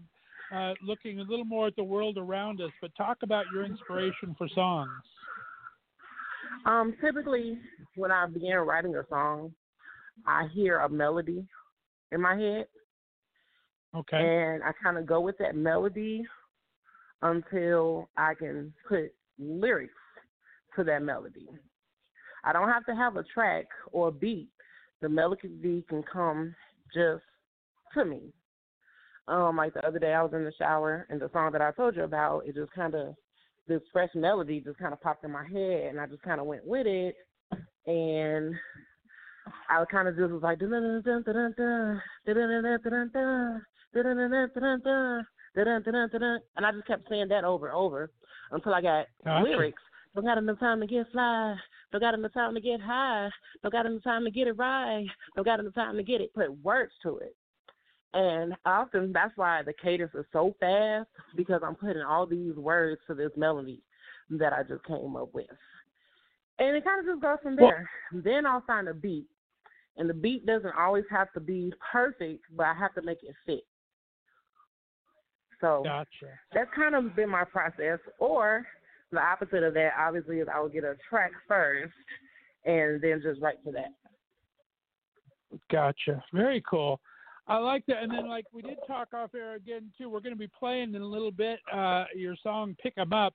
uh, 0.54 0.74
looking 0.84 1.20
a 1.20 1.24
little 1.24 1.46
more 1.46 1.68
at 1.68 1.76
the 1.76 1.84
world 1.84 2.18
around 2.18 2.62
us. 2.62 2.72
But 2.82 2.92
talk 2.96 3.18
about 3.24 3.46
your 3.54 3.66
inspiration 3.66 4.36
for 4.38 4.48
songs. 4.50 4.90
Um, 6.66 6.96
typically, 7.02 7.60
when 7.96 8.12
I 8.12 8.26
begin 8.26 8.58
writing 8.58 8.96
a 8.96 9.04
song, 9.10 9.54
I 10.26 10.48
hear 10.54 10.80
a 10.80 10.90
melody 10.90 11.46
in 12.12 12.22
my 12.22 12.36
head. 12.36 12.68
Okay. 13.96 14.18
And 14.18 14.64
I 14.64 14.72
kind 14.84 14.98
of 14.98 15.06
go 15.06 15.22
with 15.22 15.38
that 15.38 15.56
melody 15.56 16.26
until 17.22 18.10
I 18.18 18.34
can 18.34 18.74
put 18.88 19.14
lyrics 19.40 19.94
to 20.76 20.84
that 20.84 21.02
melody. 21.02 21.48
I 22.44 22.54
don't 22.54 22.70
have 22.70 22.86
to 22.86 22.96
have 22.96 23.16
a 23.16 23.24
track 23.24 23.66
or 23.92 24.10
a 24.10 24.12
beat. 24.12 24.50
The 25.02 25.10
melody 25.10 25.84
can 25.90 26.04
come 26.12 26.54
just 26.94 27.24
to 27.94 28.06
me. 28.06 28.34
Um, 29.28 29.58
like 29.58 29.74
the 29.74 29.86
other 29.86 29.98
day, 29.98 30.14
I 30.14 30.22
was 30.22 30.34
in 30.34 30.44
the 30.44 30.54
shower, 30.58 31.08
and 31.10 31.20
the 31.20 31.32
song 31.34 31.52
that 31.54 31.62
I 31.62 31.72
told 31.72 31.96
you 31.96 32.04
about, 32.04 32.46
it 32.46 32.56
just 32.56 32.72
kind 32.74 32.94
of 32.94 33.16
this 33.68 33.82
fresh 33.92 34.12
melody 34.14 34.60
just 34.60 34.78
kind 34.78 34.94
of 34.94 35.02
popped 35.02 35.24
in 35.24 35.32
my 35.32 35.48
head, 35.48 35.88
and 35.90 36.00
I 36.00 36.06
just 36.06 36.22
kind 36.22 36.40
of 36.40 36.46
went 36.46 36.66
with 36.66 36.86
it, 36.86 37.16
and 37.88 38.54
I 39.70 39.84
kind 39.90 40.08
of 40.08 40.16
just 40.16 40.32
was 40.32 40.44
like, 40.44 40.60
and 46.56 46.66
I 46.66 46.72
just 46.72 46.88
kept 46.88 47.10
saying 47.10 47.30
that 47.30 47.44
over 47.44 47.68
and 47.68 47.76
over 47.76 48.12
until 48.52 48.74
I 48.74 48.82
got 48.82 49.06
gotcha. 49.24 49.44
lyrics. 49.44 49.82
Don't 50.14 50.26
got 50.26 50.38
enough 50.38 50.60
time 50.60 50.80
to 50.80 50.88
get 50.88 51.12
fly. 51.12 51.56
Don't 51.92 52.02
got 52.02 52.14
enough 52.14 52.34
time 52.34 52.54
to 52.56 52.62
get 52.62 52.80
high. 52.80 53.30
Don't 53.62 53.72
got 53.72 53.86
enough 53.86 54.04
time 54.04 54.24
to 54.24 54.32
get 54.32 54.48
it 54.48 54.54
right. 54.54 55.06
Don't 55.36 55.46
got 55.46 55.60
enough 55.60 55.76
time 55.76 55.98
to 55.98 56.04
get 56.04 56.22
it. 56.22 56.34
Put 56.34 56.64
words 56.64 56.94
to 57.04 57.18
it. 57.18 57.36
And 58.14 58.54
often 58.66 59.12
that's 59.12 59.34
why 59.36 59.62
the 59.64 59.74
cadence 59.74 60.12
is 60.14 60.26
so 60.32 60.56
fast 60.60 61.10
because 61.36 61.62
I'm 61.66 61.76
putting 61.76 62.02
all 62.02 62.26
these 62.26 62.56
words 62.56 63.02
to 63.08 63.14
this 63.14 63.32
melody 63.36 63.82
that 64.30 64.54
I 64.54 64.64
just 64.64 64.86
came 64.86 65.18
up 65.18 65.34
with. 65.34 65.48
And 66.60 66.78
it 66.78 66.86
kind 66.86 67.02
of 67.02 67.14
just 67.14 67.22
goes 67.22 67.38
from 67.44 67.58
there. 67.58 67.90
Well, 68.14 68.22
then 68.24 68.46
I'll 68.46 68.64
find 68.66 68.88
a 68.88 68.94
beat. 68.94 69.28
And 69.98 70.10
the 70.10 70.14
beat 70.14 70.46
doesn't 70.46 70.76
always 70.80 71.04
have 71.12 71.32
to 71.34 71.42
be 71.42 71.74
perfect, 71.92 72.44
but 72.56 72.66
I 72.66 72.74
have 72.74 72.94
to 72.96 73.02
make 73.02 73.24
it 73.24 73.36
fit. 73.46 73.66
So 75.62 75.82
gotcha. 75.84 76.34
that's 76.54 76.70
kind 76.76 76.96
of 76.96 77.16
been 77.16 77.30
my 77.30 77.44
process. 77.44 78.00
Or 78.20 78.66
the 79.12 79.20
opposite 79.20 79.64
of 79.64 79.74
that, 79.76 79.92
obviously, 79.98 80.40
is 80.40 80.48
I 80.54 80.60
would 80.60 80.74
get 80.74 80.84
a 80.84 80.96
track 81.10 81.32
first 81.48 81.94
and 82.66 83.02
then 83.02 83.22
just 83.24 83.42
write 83.42 83.64
to 83.66 83.72
that. 83.72 83.94
Gotcha. 85.72 86.24
Very 86.34 86.64
cool. 86.70 87.00
I 87.48 87.58
like 87.58 87.86
that. 87.86 88.02
And 88.02 88.12
then, 88.12 88.28
like 88.28 88.46
we 88.52 88.62
did 88.62 88.78
talk 88.88 89.14
off 89.14 89.36
air 89.36 89.56
again 89.56 89.92
too. 89.98 90.10
We're 90.10 90.20
going 90.20 90.34
to 90.34 90.40
be 90.40 90.48
playing 90.48 90.96
in 90.96 91.02
a 91.02 91.06
little 91.08 91.32
bit 91.32 91.60
uh, 91.72 92.06
your 92.16 92.36
song 92.42 92.76
"Pick 92.82 92.94
'Em 92.98 93.14
Up," 93.14 93.34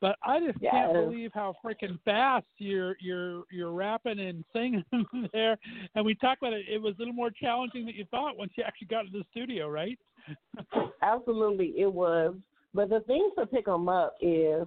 but 0.00 0.16
I 0.22 0.38
just 0.40 0.58
yes. 0.60 0.72
can't 0.72 0.92
believe 0.92 1.30
how 1.34 1.54
freaking 1.64 1.98
fast 2.04 2.46
you're 2.58 2.96
you're 3.00 3.42
you're 3.50 3.72
rapping 3.72 4.20
and 4.20 4.44
singing 4.52 4.84
there. 5.32 5.58
And 5.94 6.04
we 6.04 6.14
talked 6.14 6.42
about 6.42 6.52
it. 6.52 6.66
It 6.70 6.80
was 6.80 6.94
a 6.96 7.00
little 7.00 7.14
more 7.14 7.30
challenging 7.30 7.86
than 7.86 7.94
you 7.94 8.04
thought 8.10 8.36
once 8.36 8.52
you 8.56 8.64
actually 8.64 8.88
got 8.88 9.02
to 9.02 9.10
the 9.10 9.24
studio, 9.30 9.68
right? 9.68 9.98
Absolutely, 11.02 11.74
it 11.76 11.92
was. 11.92 12.34
But 12.74 12.90
the 12.90 13.00
thing 13.00 13.30
to 13.38 13.46
pick 13.46 13.64
them 13.64 13.88
up 13.88 14.14
is, 14.20 14.66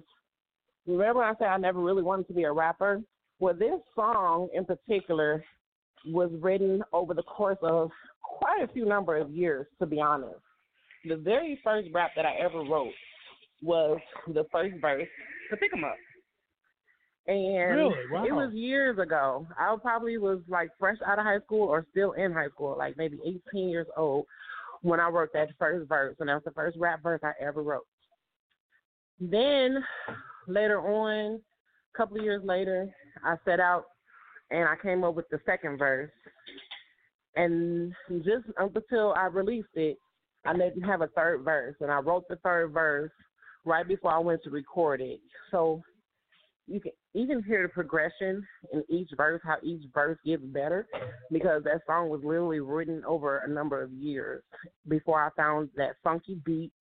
remember 0.86 1.22
I 1.22 1.34
said 1.38 1.46
I 1.46 1.56
never 1.56 1.80
really 1.80 2.02
wanted 2.02 2.26
to 2.28 2.34
be 2.34 2.44
a 2.44 2.52
rapper. 2.52 3.00
Well, 3.38 3.54
this 3.54 3.80
song 3.94 4.48
in 4.54 4.64
particular 4.64 5.44
was 6.06 6.30
written 6.40 6.82
over 6.92 7.14
the 7.14 7.22
course 7.22 7.58
of 7.62 7.90
quite 8.22 8.62
a 8.62 8.72
few 8.72 8.84
number 8.84 9.16
of 9.16 9.30
years, 9.30 9.66
to 9.78 9.86
be 9.86 10.00
honest. 10.00 10.40
The 11.08 11.16
very 11.16 11.58
first 11.64 11.88
rap 11.92 12.10
that 12.16 12.26
I 12.26 12.34
ever 12.36 12.58
wrote 12.58 12.92
was 13.62 13.98
the 14.26 14.44
first 14.50 14.74
verse 14.80 15.08
to 15.50 15.56
pick 15.56 15.70
pick 15.70 15.78
'em 15.78 15.84
up. 15.84 15.96
And 17.26 17.76
really? 17.76 17.94
wow. 18.10 18.24
it 18.24 18.32
was 18.32 18.52
years 18.52 18.98
ago. 18.98 19.46
I 19.56 19.76
probably 19.80 20.18
was 20.18 20.40
like 20.48 20.70
fresh 20.78 20.96
out 21.06 21.20
of 21.20 21.24
high 21.24 21.38
school 21.40 21.68
or 21.68 21.86
still 21.90 22.12
in 22.12 22.32
high 22.32 22.48
school, 22.48 22.76
like 22.76 22.96
maybe 22.96 23.18
18 23.54 23.68
years 23.68 23.86
old 23.96 24.26
when 24.82 24.98
I 24.98 25.08
wrote 25.08 25.32
that 25.32 25.50
first 25.58 25.88
verse. 25.88 26.16
And 26.18 26.28
that 26.28 26.34
was 26.34 26.42
the 26.44 26.50
first 26.50 26.76
rap 26.80 27.00
verse 27.02 27.20
I 27.22 27.32
ever 27.40 27.62
wrote. 27.62 27.86
Then 29.20 29.84
later 30.48 30.80
on, 30.80 31.40
a 31.94 31.96
couple 31.96 32.16
of 32.16 32.24
years 32.24 32.42
later, 32.44 32.88
I 33.24 33.36
set 33.44 33.60
out 33.60 33.84
and 34.50 34.68
I 34.68 34.74
came 34.82 35.04
up 35.04 35.14
with 35.14 35.28
the 35.30 35.38
second 35.46 35.78
verse. 35.78 36.10
And 37.36 37.94
just 38.24 38.46
up 38.60 38.74
until 38.74 39.12
I 39.12 39.26
released 39.26 39.68
it, 39.74 39.96
I 40.44 40.54
didn't 40.54 40.82
have 40.82 41.02
a 41.02 41.08
third 41.08 41.44
verse. 41.44 41.76
And 41.80 41.90
I 41.90 42.00
wrote 42.00 42.24
the 42.28 42.36
third 42.36 42.72
verse 42.72 43.12
right 43.64 43.86
before 43.86 44.12
I 44.12 44.18
went 44.18 44.42
to 44.44 44.50
record 44.50 45.00
it. 45.00 45.20
So 45.50 45.82
you 46.66 46.80
can 46.80 46.92
can 47.14 47.42
hear 47.42 47.62
the 47.62 47.68
progression 47.68 48.46
in 48.72 48.84
each 48.88 49.10
verse, 49.16 49.40
how 49.44 49.56
each 49.62 49.82
verse 49.92 50.18
gets 50.24 50.42
better, 50.42 50.86
because 51.30 51.62
that 51.64 51.82
song 51.86 52.08
was 52.08 52.20
literally 52.24 52.60
written 52.60 53.02
over 53.06 53.38
a 53.38 53.48
number 53.48 53.82
of 53.82 53.92
years 53.92 54.42
before 54.88 55.22
I 55.22 55.30
found 55.36 55.68
that 55.76 55.96
funky 56.02 56.40
beat 56.44 56.72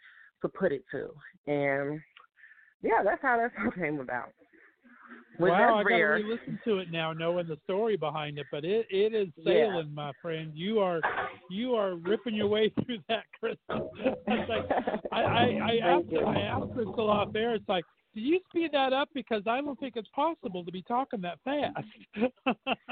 to 0.42 0.50
put 0.50 0.72
it 0.72 0.84
to. 0.92 1.10
And 1.48 2.00
yeah, 2.82 3.04
that's 3.04 3.22
how 3.22 3.38
that 3.38 3.52
song 3.56 3.72
came 3.76 4.00
about. 4.00 4.30
Which 5.42 5.50
wow, 5.52 5.76
I 5.78 5.82
rare. 5.84 6.18
gotta 6.18 6.24
re-listen 6.24 6.60
to 6.66 6.78
it 6.80 6.92
now, 6.92 7.14
knowing 7.14 7.48
the 7.48 7.58
story 7.64 7.98
behind 7.98 8.38
it. 8.38 8.48
But 8.52 8.64
it 8.64 8.86
it 8.90 9.14
is 9.14 9.28
Yeah. 9.38 9.68
sailing, 9.70 9.94
my 9.94 10.12
friend. 10.22 10.52
You 10.54 10.80
are 10.80 11.02
you 11.50 11.76
are 11.76 11.96
ripping 11.96 12.36
your 12.36 12.48
way 12.48 12.70
through 12.86 13.00
that, 13.10 13.24
Crystal. 13.40 13.92
It's 14.28 14.50
like 14.50 14.66
I 15.12 15.22
I, 15.22 15.44
I 15.64 15.96
asked 15.98 16.12
you. 16.12 16.22
I 16.22 16.40
asked 16.42 16.74
Crystal 16.74 17.10
off 17.10 17.34
there. 17.34 17.54
It's 17.56 17.68
like, 17.68 17.86
do 18.14 18.22
you 18.22 18.40
speed 18.50 18.72
that 18.74 18.94
up 18.94 19.10
because 19.14 19.44
I 19.48 19.62
don't 19.62 19.80
think 19.80 19.96
it's 19.96 20.10
possible 20.10 20.64
to 20.66 20.72
be 20.72 20.82
talking 20.84 21.22
that 21.22 21.40
fast. 21.44 21.86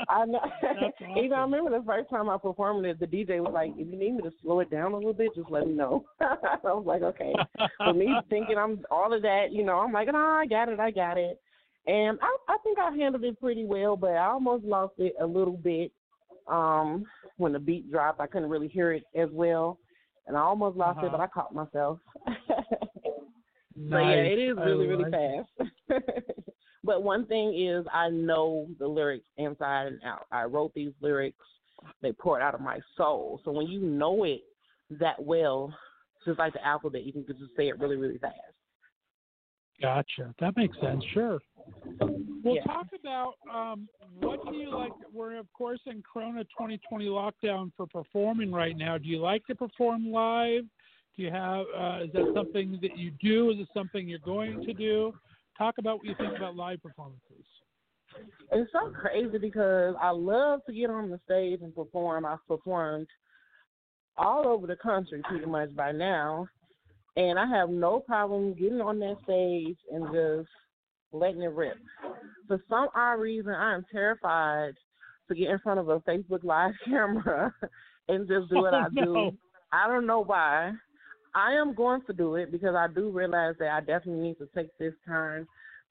I 0.10 0.26
know. 0.26 0.40
That's 0.62 0.94
Even 1.18 1.34
I 1.34 1.42
remember 1.42 1.70
the 1.78 1.84
first 1.86 2.10
time 2.10 2.30
I 2.30 2.38
performed 2.38 2.86
it, 2.86 3.00
the 3.00 3.06
DJ 3.06 3.40
was 3.42 3.52
like, 3.54 3.72
"If 3.78 3.88
you 3.92 3.98
need 3.98 4.16
me 4.16 4.22
to 4.24 4.32
slow 4.42 4.62
it 4.62 4.72
down 4.72 4.94
a 4.94 4.96
little 4.96 5.14
bit, 5.14 5.36
just 5.36 5.50
let 5.52 5.68
me 5.68 5.74
know." 5.74 6.06
I 6.22 6.58
was 6.64 6.86
like, 6.86 7.02
"Okay." 7.04 7.34
For 7.78 7.94
me 7.94 8.16
thinking 8.30 8.58
I'm 8.58 8.84
all 8.90 9.14
of 9.14 9.22
that, 9.24 9.52
you 9.52 9.64
know, 9.64 9.80
I'm 9.80 9.92
like, 9.92 10.08
"No, 10.08 10.18
I 10.18 10.46
got 10.50 10.70
it, 10.70 10.80
I 10.80 10.90
got 10.92 11.18
it," 11.18 11.40
and 11.88 12.20
I 12.22 12.38
I 12.48 12.58
think 12.64 12.78
I 12.80 12.92
handled 12.96 13.24
it 13.24 13.40
pretty 13.40 13.66
well, 13.66 13.96
but 13.98 14.12
I 14.12 14.26
almost 14.28 14.64
lost 14.66 14.94
it 14.98 15.14
a 15.22 15.26
little 15.26 15.58
bit 15.58 15.92
um 16.48 17.06
when 17.38 17.54
the 17.54 17.60
beat 17.60 17.92
dropped. 17.92 18.20
I 18.20 18.28
couldn't 18.28 18.50
really 18.50 18.68
hear 18.68 18.92
it 18.94 19.04
as 19.16 19.30
well, 19.32 19.78
and 20.28 20.36
I 20.38 20.42
almost 20.42 20.78
lost 20.78 20.98
it, 20.98 21.08
Uh-huh. 21.08 21.18
but 21.18 21.22
I 21.24 21.28
caught 21.28 21.54
myself. 21.54 22.00
But 23.76 24.00
nice. 24.00 24.16
yeah, 24.18 24.24
it 24.24 24.40
is 24.40 24.58
really, 24.58 24.88
really 24.88 25.10
fast. 25.10 25.72
but 26.84 27.02
one 27.02 27.26
thing 27.28 27.58
is, 27.58 27.86
I 27.94 28.10
know 28.10 28.68
the 28.78 28.88
lyrics 28.88 29.26
inside 29.38 29.88
and 29.88 30.04
out. 30.04 30.26
I 30.32 30.44
wrote 30.44 30.74
these 30.74 30.92
lyrics; 31.02 31.46
they 32.02 32.12
poured 32.12 32.42
out 32.42 32.56
of 32.56 32.60
my 32.62 32.80
soul. 32.98 33.40
So 33.46 33.52
when 33.52 33.68
you 33.68 33.80
know 33.80 34.26
it 34.26 34.42
that 35.00 35.24
well, 35.24 35.74
just 36.26 36.40
like 36.40 36.54
the 36.54 36.66
alphabet, 36.66 37.04
you 37.06 37.14
can 37.14 37.26
just 37.26 37.40
say 37.56 37.70
it 37.70 37.80
really, 37.80 37.96
really 37.96 38.18
fast. 38.18 38.36
Gotcha. 39.82 40.34
That 40.40 40.58
makes 40.58 40.78
sense. 40.82 41.04
Sure. 41.14 41.40
Well, 42.44 42.56
Yeah. 42.56 42.64
talk 42.64 42.88
about 42.94 43.36
um, 43.52 43.88
what 44.20 44.46
do 44.46 44.56
you 44.56 44.70
like? 44.70 44.92
We're 45.12 45.38
of 45.38 45.52
course 45.54 45.80
in 45.86 46.02
Corona 46.02 46.44
2020 46.46 47.06
lockdown 47.06 47.72
for 47.76 47.86
performing 47.88 48.52
right 48.52 48.78
now. 48.78 48.98
Do 48.98 49.08
you 49.08 49.20
like 49.20 49.46
to 49.48 49.56
perform 49.56 50.12
live? 50.12 50.64
Do 51.16 51.24
you 51.24 51.32
have? 51.32 51.66
Uh, 51.76 52.00
is 52.04 52.12
that 52.14 52.32
something 52.34 52.80
that 52.82 52.98
you 52.98 53.12
do? 53.22 53.52
Is 53.52 53.60
it 53.60 53.68
something 53.74 54.08
you're 54.08 54.20
going 54.20 54.66
to 54.66 54.74
do? 54.74 55.14
Talk 55.58 55.78
about 55.78 55.98
what 55.98 56.08
you 56.08 56.16
think 56.16 56.36
about 56.38 56.56
live 56.56 56.82
performances. 56.82 57.46
It's 58.52 58.72
so 58.72 58.90
crazy 58.92 59.38
because 59.38 59.96
I 60.02 60.10
love 60.10 60.62
to 60.66 60.74
get 60.74 60.90
on 60.90 61.10
the 61.10 61.20
stage 61.26 61.62
and 61.62 61.76
perform. 61.76 62.26
I've 62.26 62.46
performed 62.48 63.08
all 64.18 64.48
over 64.48 64.66
the 64.68 64.76
country 64.76 65.22
pretty 65.28 65.46
much 65.46 65.76
by 65.76 65.92
now, 65.92 66.48
and 67.20 67.38
I 67.38 67.46
have 67.48 67.70
no 67.70 68.00
problem 68.00 68.54
getting 68.54 68.80
on 68.80 68.98
that 69.00 69.18
stage 69.26 69.78
and 69.92 70.06
just 70.14 70.50
letting 71.12 71.42
it 71.42 71.52
rip. 71.52 71.76
For 72.48 72.64
some 72.70 72.88
odd 72.96 73.20
reason, 73.20 73.52
I 73.52 73.76
am 73.76 73.86
terrified 73.92 74.74
to 75.28 75.36
get 75.36 75.50
in 75.50 75.60
front 75.60 75.82
of 75.82 75.90
a 75.90 76.00
Facebook 76.00 76.44
Live 76.44 76.72
camera 76.86 77.54
and 78.08 78.26
just 78.28 78.50
do 78.50 78.60
what 78.60 78.74
Oh, 78.74 78.78
I 78.86 78.88
do. 78.90 79.04
no. 79.04 79.34
I 79.74 79.88
don't 79.88 80.08
know 80.08 80.24
why. 80.24 80.72
I 81.36 81.52
am 81.54 81.76
going 81.76 82.02
to 82.08 82.14
do 82.14 82.36
it 82.36 82.52
because 82.54 82.74
I 82.74 82.88
do 82.88 83.10
realize 83.10 83.56
that 83.60 83.70
I 83.70 83.82
definitely 83.82 84.24
need 84.24 84.38
to 84.38 84.48
take 84.56 84.70
this 84.80 84.94
time 85.06 85.46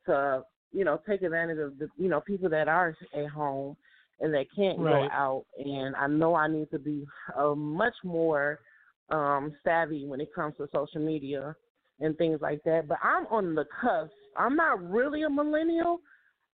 to, 0.06 0.42
you 0.72 0.84
know, 0.84 0.98
take 1.06 1.20
advantage 1.22 1.58
of 1.58 1.78
the, 1.78 1.88
you 1.98 2.08
know, 2.08 2.20
people 2.20 2.48
that 2.48 2.68
are 2.68 2.96
at 3.14 3.26
home 3.28 3.76
and 4.20 4.32
that 4.32 4.46
can't 4.56 4.78
Right. 4.78 5.10
go 5.10 5.16
out. 5.16 5.44
And 5.58 5.94
I 5.94 6.06
know 6.06 6.34
I 6.34 6.48
need 6.48 6.70
to 6.70 6.78
be 6.78 7.04
uh, 7.36 7.54
much 7.54 7.94
more 8.02 8.60
um, 9.10 9.52
savvy 9.64 10.06
when 10.06 10.20
it 10.20 10.28
comes 10.34 10.56
to 10.56 10.68
social 10.72 11.00
media 11.00 11.54
and 12.00 12.16
things 12.16 12.40
like 12.40 12.62
that. 12.64 12.88
But 12.88 12.98
I'm 13.02 13.26
on 13.26 13.54
the 13.54 13.64
cusp. 13.80 14.12
I'm 14.36 14.56
not 14.56 14.82
really 14.88 15.22
a 15.22 15.30
millennial. 15.30 16.00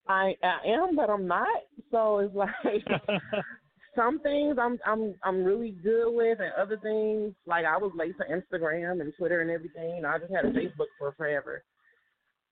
I 0.09 0.35
I 0.43 0.69
am, 0.69 0.97
but 0.97 1.11
I'm 1.11 1.27
not. 1.27 1.47
So 1.91 2.19
it's 2.19 2.35
like 2.65 2.85
some 3.97 4.21
things 4.21 4.57
I'm 4.61 4.79
I'm 4.87 5.15
I'm 5.23 5.45
really 5.45 5.73
good 5.83 6.11
with, 6.11 6.39
and 6.41 6.53
other 6.61 6.79
things 6.79 7.35
like 7.47 7.65
I 7.65 7.77
was 7.77 7.93
late 7.97 8.15
to 8.19 8.25
Instagram 8.25 9.01
and 9.01 9.13
Twitter 9.19 9.41
and 9.41 9.51
everything. 9.51 10.05
I 10.05 10.19
just 10.19 10.33
had 10.33 10.45
a 10.45 10.51
Facebook 10.51 10.91
for 10.99 11.13
forever, 11.17 11.65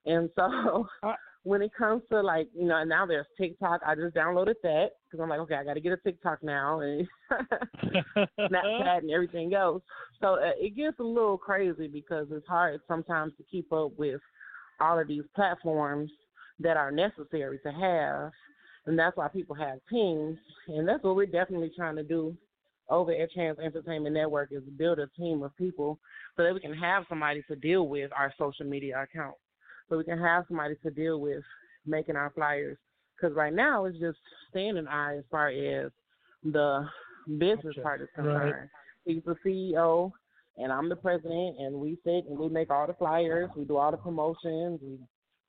and 0.07 0.31
so 0.37 0.87
Uh, 1.03 1.15
when 1.45 1.63
it 1.63 1.73
comes 1.77 2.03
to 2.11 2.21
like 2.21 2.49
you 2.55 2.67
know 2.67 2.83
now 2.85 3.07
there's 3.07 3.27
TikTok, 3.37 3.81
I 3.87 3.95
just 3.95 4.15
downloaded 4.15 4.55
that 4.63 4.91
because 5.05 5.23
I'm 5.23 5.29
like 5.29 5.41
okay 5.41 5.57
I 5.57 5.65
got 5.65 5.75
to 5.75 5.81
get 5.81 5.93
a 5.93 5.97
TikTok 5.97 6.43
now 6.43 6.81
and 6.81 7.07
Snapchat 8.39 8.99
and 8.99 9.11
everything 9.11 9.55
else. 9.55 9.83
So 10.21 10.35
uh, 10.35 10.53
it 10.59 10.77
gets 10.77 10.99
a 11.01 11.05
little 11.05 11.39
crazy 11.39 11.89
because 11.89 12.29
it's 12.31 12.47
hard 12.47 12.81
sometimes 12.87 13.33
to 13.39 13.45
keep 13.45 13.73
up 13.73 13.93
with 13.99 14.21
all 14.81 14.99
of 14.99 15.09
these 15.09 15.25
platforms 15.35 16.11
that 16.61 16.77
are 16.77 16.91
necessary 16.91 17.59
to 17.65 17.73
have, 17.73 18.31
and 18.87 18.99
that's 18.99 19.17
why 19.17 19.29
people 19.29 19.57
have 19.57 19.79
teams, 19.91 20.39
and 20.69 20.87
that's 20.87 21.03
what 21.03 21.17
we're 21.17 21.27
definitely 21.27 21.73
trying 21.77 21.97
to 21.97 22.05
do 22.05 22.37
over 22.89 23.13
at 23.13 23.33
Trans 23.33 23.59
Entertainment 23.59 24.15
Network 24.15 24.51
is 24.53 24.63
build 24.77 24.99
a 24.99 25.07
team 25.19 25.43
of 25.43 25.57
people 25.57 25.99
so 26.37 26.43
that 26.43 26.55
we 26.55 26.61
can 26.61 26.75
have 26.75 27.05
somebody 27.09 27.43
to 27.49 27.57
deal 27.57 27.89
with 27.89 28.11
our 28.13 28.33
social 28.39 28.67
media 28.67 29.03
account, 29.03 29.35
so 29.93 29.99
we 29.99 30.05
can 30.05 30.19
have 30.19 30.45
somebody 30.49 30.75
to 30.83 30.91
deal 30.91 31.21
with 31.21 31.43
making 31.85 32.17
our 32.17 32.33
flyers. 32.35 32.79
Because 33.15 33.37
right 33.37 33.53
now 33.53 33.85
it's 33.85 33.99
just 33.99 34.17
Stan 34.49 34.79
and 34.79 34.89
I 34.89 35.17
as 35.19 35.25
far 35.31 35.49
as 35.49 35.93
the 36.43 36.89
business 37.37 37.63
Gotcha. 37.77 37.83
part 37.83 38.01
is 38.01 38.09
Right. 38.17 38.25
concerned. 38.25 38.71
He's 39.05 39.23
the 39.25 39.37
CEO, 39.45 40.11
and 40.57 40.73
I'm 40.73 40.89
the 40.89 40.97
president, 40.97 41.59
and 41.59 41.79
we 41.79 41.99
sit 42.05 42.25
and 42.25 42.39
we 42.39 42.49
make 42.49 42.71
all 42.71 42.87
the 42.87 42.95
flyers, 42.95 43.51
we 43.55 43.65
do 43.67 43.77
all 43.77 43.91
the 43.91 43.99
promotions, 43.99 44.81
we 44.83 44.99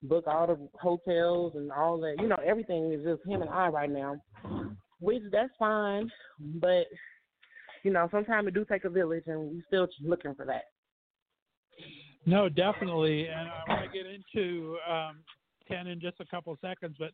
book 0.10 0.28
all 0.28 0.48
the 0.48 0.70
hotels 0.78 1.56
and 1.56 1.72
all 1.72 1.98
that. 2.02 2.20
You 2.20 2.28
know, 2.28 2.40
everything 2.46 2.92
is 2.92 3.04
just 3.06 3.26
him 3.26 3.44
and 3.44 3.50
I 3.50 3.70
right 3.70 3.90
now, 3.90 4.22
which 5.00 5.24
that's 5.32 5.54
fine, 5.58 6.12
but 6.40 6.88
you 7.84 7.92
know, 7.92 8.10
sometimes 8.12 8.48
it 8.50 8.54
do 8.54 8.66
take 8.66 8.84
a 8.84 8.90
village, 8.90 9.24
and 9.28 9.52
we're 9.52 9.64
still 9.68 9.88
looking 10.02 10.36
for 10.36 10.46
that. 10.46 10.73
No, 12.26 12.50
definitely, 12.50 13.28
and 13.28 13.50
I 13.50 13.62
want 13.68 13.92
to 13.92 13.98
get 13.98 14.06
into 14.08 14.78
um, 14.90 15.18
Ten 15.68 15.88
in 15.88 16.00
just 16.00 16.20
a 16.20 16.26
couple 16.26 16.58
seconds, 16.62 16.96
but 17.00 17.12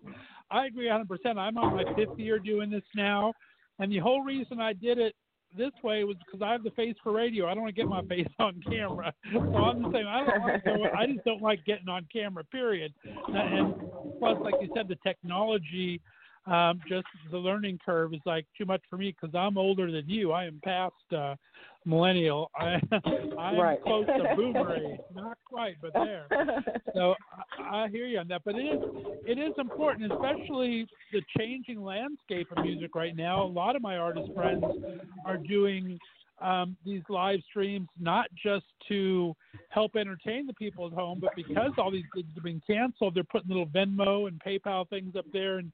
I 0.49 0.65
agree 0.65 0.87
100%. 0.87 1.05
I'm 1.37 1.57
on 1.57 1.75
my 1.75 1.83
fifth 1.95 2.17
year 2.17 2.39
doing 2.39 2.71
this 2.71 2.83
now, 2.95 3.33
and 3.77 3.91
the 3.91 3.99
whole 3.99 4.23
reason 4.23 4.59
I 4.59 4.73
did 4.73 4.97
it 4.97 5.13
this 5.57 5.71
way 5.83 6.03
was 6.03 6.15
because 6.25 6.41
I 6.43 6.51
have 6.51 6.63
the 6.63 6.71
face 6.71 6.95
for 7.03 7.11
radio. 7.11 7.47
I 7.47 7.53
don't 7.53 7.63
want 7.63 7.75
to 7.75 7.81
get 7.81 7.89
my 7.89 8.01
face 8.09 8.27
on 8.39 8.61
camera, 8.67 9.13
so 9.33 9.39
I'm 9.39 9.83
the 9.83 9.91
same. 9.91 10.07
I 10.07 10.25
don't 10.25 10.41
want 10.41 10.63
to. 10.63 10.97
I 10.97 11.05
just 11.07 11.25
don't 11.25 11.41
like 11.41 11.65
getting 11.65 11.89
on 11.89 12.07
camera. 12.11 12.43
Period. 12.45 12.93
And 13.27 13.73
plus, 14.19 14.37
like 14.41 14.55
you 14.61 14.69
said, 14.75 14.87
the 14.87 14.97
technology. 15.05 16.01
Um, 16.45 16.79
just 16.87 17.05
the 17.31 17.37
learning 17.37 17.79
curve 17.85 18.13
is 18.13 18.21
like 18.25 18.45
too 18.57 18.65
much 18.65 18.81
for 18.89 18.97
me 18.97 19.15
because 19.19 19.35
I'm 19.35 19.57
older 19.57 19.91
than 19.91 20.09
you. 20.09 20.31
I 20.31 20.45
am 20.45 20.59
past 20.63 20.93
uh, 21.15 21.35
millennial. 21.85 22.49
I 22.55 22.79
I'm 23.37 23.57
Right. 23.57 23.81
close 23.81 24.05
to 24.07 24.35
boomer 24.35 24.75
age, 24.75 24.99
not 25.13 25.37
quite, 25.45 25.75
but 25.81 25.93
there. 25.93 26.27
So 26.95 27.15
I, 27.59 27.83
I 27.83 27.87
hear 27.89 28.05
you 28.05 28.19
on 28.19 28.27
that, 28.29 28.41
but 28.45 28.55
it 28.55 28.65
is 28.65 28.79
it 29.25 29.37
is 29.37 29.53
important, 29.57 30.11
especially 30.11 30.87
the 31.11 31.21
changing 31.37 31.83
landscape 31.83 32.47
of 32.55 32.63
music 32.63 32.95
right 32.95 33.15
now. 33.15 33.43
A 33.43 33.45
lot 33.45 33.75
of 33.75 33.81
my 33.81 33.97
artist 33.97 34.29
friends 34.33 34.63
are 35.25 35.37
doing 35.37 35.99
um, 36.41 36.77
these 36.85 37.01
live 37.09 37.39
streams 37.49 37.89
not 37.99 38.27
just 38.41 38.65
to 38.87 39.35
help 39.69 39.95
entertain 39.95 40.47
the 40.47 40.53
people 40.53 40.87
at 40.87 40.93
home, 40.93 41.19
but 41.19 41.31
because 41.35 41.71
all 41.77 41.91
these 41.91 42.05
gigs 42.15 42.29
have 42.35 42.43
been 42.43 42.61
canceled, 42.65 43.13
they're 43.13 43.23
putting 43.25 43.49
little 43.49 43.67
Venmo 43.67 44.27
and 44.27 44.41
PayPal 44.41 44.87
things 44.89 45.15
up 45.17 45.25
there, 45.33 45.57
and 45.57 45.71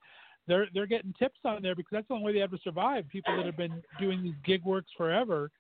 they're 0.48 0.68
they're 0.74 0.86
getting 0.88 1.14
tips 1.18 1.40
on 1.44 1.62
there 1.62 1.76
because 1.76 1.92
that's 1.92 2.08
the 2.08 2.14
only 2.14 2.26
way 2.26 2.34
they 2.34 2.42
ever 2.42 2.58
survive. 2.64 3.08
People 3.10 3.36
that 3.38 3.46
have 3.46 3.58
been 3.58 3.82
doing 4.00 4.24
these 4.24 4.36
gig 4.46 4.64
works 4.64 4.92
forever. 4.98 5.52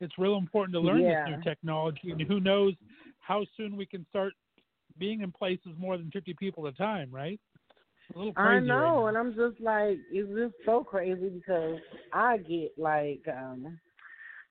It's 0.00 0.18
real 0.18 0.36
important 0.36 0.74
to 0.74 0.80
learn 0.80 1.02
Yeah. 1.02 1.24
this 1.24 1.36
new 1.36 1.44
technology, 1.44 2.10
and 2.10 2.20
who 2.22 2.40
knows 2.40 2.74
how 3.20 3.44
soon 3.56 3.76
we 3.76 3.86
can 3.86 4.04
start 4.10 4.32
being 4.98 5.20
in 5.22 5.30
places 5.30 5.72
more 5.78 5.96
than 5.96 6.10
50 6.10 6.34
people 6.34 6.66
at 6.66 6.74
a 6.74 6.76
time, 6.76 7.08
right? 7.10 7.38
A 8.14 8.18
little 8.18 8.32
crazy 8.32 8.48
I 8.48 8.60
know, 8.60 8.96
now. 8.96 9.06
and 9.06 9.16
I'm 9.16 9.34
just 9.34 9.60
like, 9.60 9.98
it's 10.10 10.28
just 10.36 10.54
so 10.66 10.82
crazy 10.84 11.28
because 11.28 11.78
I 12.12 12.38
get 12.38 12.72
like, 12.76 13.22
um 13.28 13.78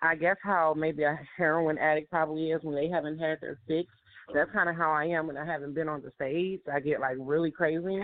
I 0.01 0.15
guess 0.15 0.37
how 0.41 0.73
maybe 0.75 1.03
a 1.03 1.19
heroin 1.37 1.77
addict 1.77 2.09
probably 2.09 2.49
is 2.51 2.63
when 2.63 2.73
they 2.73 2.89
haven't 2.89 3.19
had 3.19 3.39
their 3.39 3.59
fix. 3.67 3.87
That's 4.33 4.51
kind 4.51 4.69
of 4.69 4.75
how 4.75 4.91
I 4.91 5.05
am 5.05 5.27
when 5.27 5.37
I 5.37 5.45
haven't 5.45 5.73
been 5.73 5.89
on 5.89 6.01
the 6.01 6.11
stage. 6.15 6.61
I 6.71 6.79
get 6.79 6.99
like 6.99 7.17
really 7.19 7.51
crazy. 7.51 8.01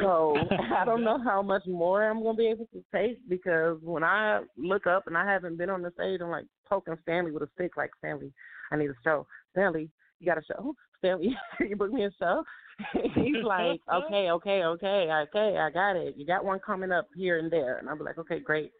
So 0.00 0.36
I 0.76 0.84
don't 0.84 1.04
know 1.04 1.18
how 1.22 1.42
much 1.42 1.66
more 1.66 2.08
I'm 2.08 2.22
gonna 2.22 2.36
be 2.36 2.48
able 2.48 2.66
to 2.72 2.84
take 2.94 3.18
because 3.28 3.78
when 3.82 4.04
I 4.04 4.40
look 4.56 4.86
up 4.86 5.06
and 5.06 5.16
I 5.16 5.30
haven't 5.30 5.58
been 5.58 5.70
on 5.70 5.82
the 5.82 5.92
stage, 5.92 6.20
I'm 6.22 6.30
like 6.30 6.46
poking 6.68 6.96
Stanley 7.02 7.32
with 7.32 7.42
a 7.42 7.48
stick, 7.54 7.76
like 7.76 7.90
Stanley, 7.98 8.32
I 8.70 8.76
need 8.76 8.90
a 8.90 8.94
show. 9.04 9.26
Stanley, 9.52 9.90
you 10.20 10.26
got 10.26 10.38
a 10.38 10.42
show? 10.44 10.74
Stanley, 10.98 11.36
you 11.60 11.76
book 11.76 11.92
me 11.92 12.04
a 12.04 12.10
show? 12.18 12.44
He's 13.14 13.44
like, 13.44 13.80
okay, 13.92 14.30
okay, 14.30 14.64
okay, 14.64 15.08
okay, 15.10 15.58
I 15.58 15.70
got 15.70 15.96
it. 15.96 16.14
You 16.16 16.26
got 16.26 16.44
one 16.44 16.60
coming 16.60 16.92
up 16.92 17.08
here 17.14 17.38
and 17.38 17.50
there, 17.50 17.78
and 17.78 17.98
be 17.98 18.04
like, 18.04 18.18
okay, 18.18 18.40
great. 18.40 18.72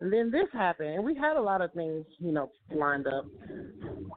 And 0.00 0.12
then 0.12 0.30
this 0.30 0.46
happened, 0.52 0.90
and 0.90 1.04
we 1.04 1.16
had 1.16 1.36
a 1.36 1.40
lot 1.40 1.60
of 1.60 1.72
things, 1.72 2.04
you 2.18 2.30
know, 2.30 2.50
lined 2.72 3.06
up. 3.08 3.26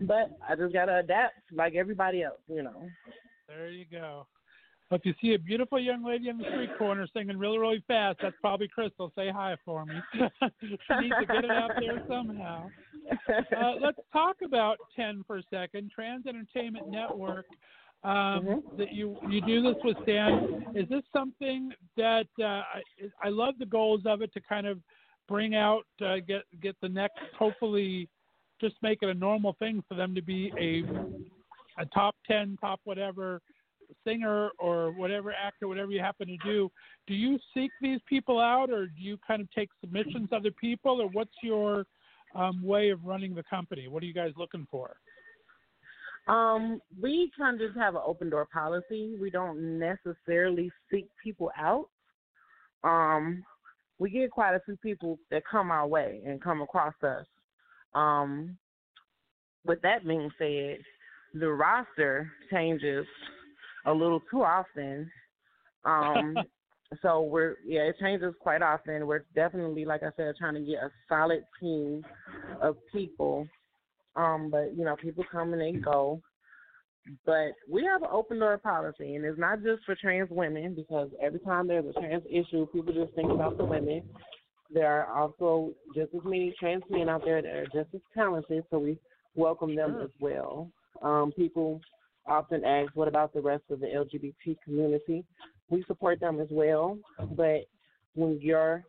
But 0.02 0.38
I 0.48 0.56
just 0.56 0.74
gotta 0.74 0.98
adapt 0.98 1.34
like 1.52 1.74
everybody 1.76 2.22
else, 2.22 2.40
you 2.48 2.62
know. 2.62 2.88
There 3.48 3.70
you 3.70 3.86
go. 3.92 4.28
if 4.92 5.06
you 5.06 5.14
see 5.20 5.34
a 5.34 5.40
beautiful 5.40 5.80
young 5.80 6.06
lady 6.06 6.30
in 6.30 6.38
the 6.38 6.44
street 6.52 6.78
corner 6.78 7.08
singing 7.14 7.38
really, 7.38 7.58
really 7.58 7.84
fast, 7.88 8.20
that's 8.22 8.36
probably 8.42 8.68
Crystal. 8.68 9.12
Say 9.16 9.32
hi 9.32 9.56
for 9.66 9.86
me. 9.86 9.96
she 10.62 10.68
needs 10.68 11.16
to 11.20 11.26
get 11.26 11.46
it 11.46 11.52
out 11.52 11.72
there 11.80 12.04
somehow. 12.08 12.70
Uh, 13.28 13.74
let's 13.82 14.00
talk 14.14 14.38
about 14.46 14.78
10 14.96 15.24
for 15.26 15.38
a 15.38 15.44
second. 15.50 15.92
Trans 15.94 16.28
Entertainment 16.28 16.90
Network. 16.90 17.46
Um, 18.04 18.12
Mm-hmm. 18.12 18.78
That 18.78 18.94
you 18.94 19.16
you 19.30 19.42
do 19.42 19.62
this 19.62 19.76
with 19.84 19.96
Stan. 20.02 20.66
Is 20.74 20.90
this 20.90 21.04
something 21.14 21.72
that 21.98 22.26
uh, 22.40 22.46
I, 22.46 22.82
I 23.24 23.30
love 23.30 23.54
the 23.60 23.66
goals 23.68 24.02
of 24.08 24.24
it 24.24 24.34
to 24.34 24.42
kind 24.42 24.66
of 24.66 24.80
bring 25.32 25.56
out 25.56 25.86
uh, 26.06 26.18
get 26.28 26.44
get 26.62 26.76
the 26.82 26.90
next 26.90 27.20
hopefully 27.40 28.10
just 28.60 28.76
make 28.82 29.00
it 29.02 29.10
a 29.10 29.14
normal 29.14 29.56
thing 29.60 29.82
for 29.88 29.96
them 29.96 30.14
to 30.14 30.22
be 30.22 30.52
a 30.60 30.84
a 31.82 31.86
top 31.94 32.16
10 32.28 32.58
top 32.60 32.82
whatever 32.84 33.42
singer 34.06 34.50
or 34.60 34.92
whatever 34.92 35.34
actor 35.34 35.70
whatever 35.70 35.90
you 35.92 36.02
happen 36.02 36.28
to 36.28 36.38
do 36.44 36.70
do 37.08 37.14
you 37.14 37.40
seek 37.54 37.72
these 37.82 38.00
people 38.08 38.40
out 38.40 38.70
or 38.70 38.88
do 38.88 39.02
you 39.02 39.18
kind 39.26 39.42
of 39.42 39.50
take 39.52 39.70
submissions 39.80 40.28
other 40.34 40.52
people 40.52 41.02
or 41.02 41.08
what's 41.10 41.32
your 41.42 41.86
um, 42.36 42.62
way 42.62 42.90
of 42.90 43.04
running 43.06 43.34
the 43.34 43.44
company 43.50 43.88
what 43.88 44.04
are 44.04 44.06
you 44.06 44.14
guys 44.14 44.32
looking 44.38 44.68
for 44.70 44.98
Um, 46.28 46.82
we 47.02 47.32
kind 47.38 47.60
of 47.60 47.68
just 47.68 47.80
have 47.80 47.96
an 47.96 48.02
open 48.06 48.30
door 48.30 48.48
policy. 48.54 49.16
We 49.20 49.32
don't 49.32 49.80
necessarily 49.80 50.72
seek 50.92 51.08
people 51.24 51.52
out. 51.58 51.90
Um, 52.84 53.44
we 54.02 54.10
get 54.10 54.32
quite 54.32 54.56
a 54.56 54.62
few 54.66 54.76
people 54.78 55.20
that 55.30 55.44
come 55.50 55.70
our 55.72 55.88
way 55.88 56.22
and 56.26 56.42
come 56.42 56.62
across 56.62 56.96
us. 57.04 57.26
Um, 57.94 58.58
with 59.66 59.82
that 59.84 60.06
being 60.06 60.32
said, 60.38 60.78
the 61.34 61.50
roster 61.50 62.32
changes 62.52 63.06
a 63.86 63.94
little 63.94 64.22
too 64.32 64.44
often. 64.44 65.10
Um, 65.86 66.36
so 67.02 67.22
we're 67.22 67.58
yeah, 67.66 67.82
it 67.82 67.96
changes 68.00 68.34
quite 68.40 68.62
often. 68.62 69.06
We're 69.06 69.26
definitely, 69.36 69.86
like 69.86 70.02
I 70.04 70.10
said, 70.18 70.36
trying 70.38 70.56
to 70.56 70.62
get 70.62 70.84
a 70.84 70.92
solid 71.08 71.44
team 71.60 72.04
of 72.60 72.78
people 72.92 73.48
um, 74.16 74.50
but 74.52 74.76
you 74.76 74.84
know, 74.84 74.96
people 74.96 75.24
come 75.32 75.54
and 75.54 75.62
they 75.62 75.80
go. 75.80 76.22
But 77.26 77.54
we 77.68 77.84
have 77.84 78.04
an 78.04 78.10
open 78.12 78.40
door 78.40 78.58
policy, 78.58 79.16
and 79.16 79.26
it's 79.26 79.40
not 79.40 79.64
just 79.64 79.84
for 79.86 79.96
trans 79.96 80.30
women 80.30 80.76
because 80.76 81.10
every 81.22 81.40
time 81.40 81.68
there's 81.68 81.86
a 81.86 82.00
trans 82.00 82.24
issue, 82.30 82.68
people 82.68 82.94
just 82.94 83.14
think 83.14 83.32
about 83.32 83.58
the 83.58 83.66
women. 83.66 84.04
There 84.74 84.88
are 84.88 85.18
also 85.18 85.74
just 85.96 86.14
as 86.14 86.22
many 86.24 86.54
trans 86.60 86.84
men 86.90 87.10
out 87.10 87.24
there 87.26 87.42
that 87.42 87.52
are 87.52 87.66
just 87.66 87.94
as 87.94 88.02
talented, 88.14 88.64
so 88.70 88.80
we 88.80 88.98
welcome 89.36 89.76
them 89.76 90.00
as 90.02 90.12
well. 90.20 90.72
Um, 91.02 91.32
people 91.36 91.82
often 92.28 92.64
ask, 92.64 92.96
"What 92.96 93.08
about 93.08 93.34
the 93.34 93.42
rest 93.42 93.64
of 93.72 93.80
the 93.80 93.88
LGBT 93.88 94.56
community?" 94.64 95.26
We 95.70 95.84
support 95.84 96.20
them 96.20 96.40
as 96.40 96.50
well, 96.52 97.00
but 97.32 97.66
when 98.14 98.40
you're 98.42 98.86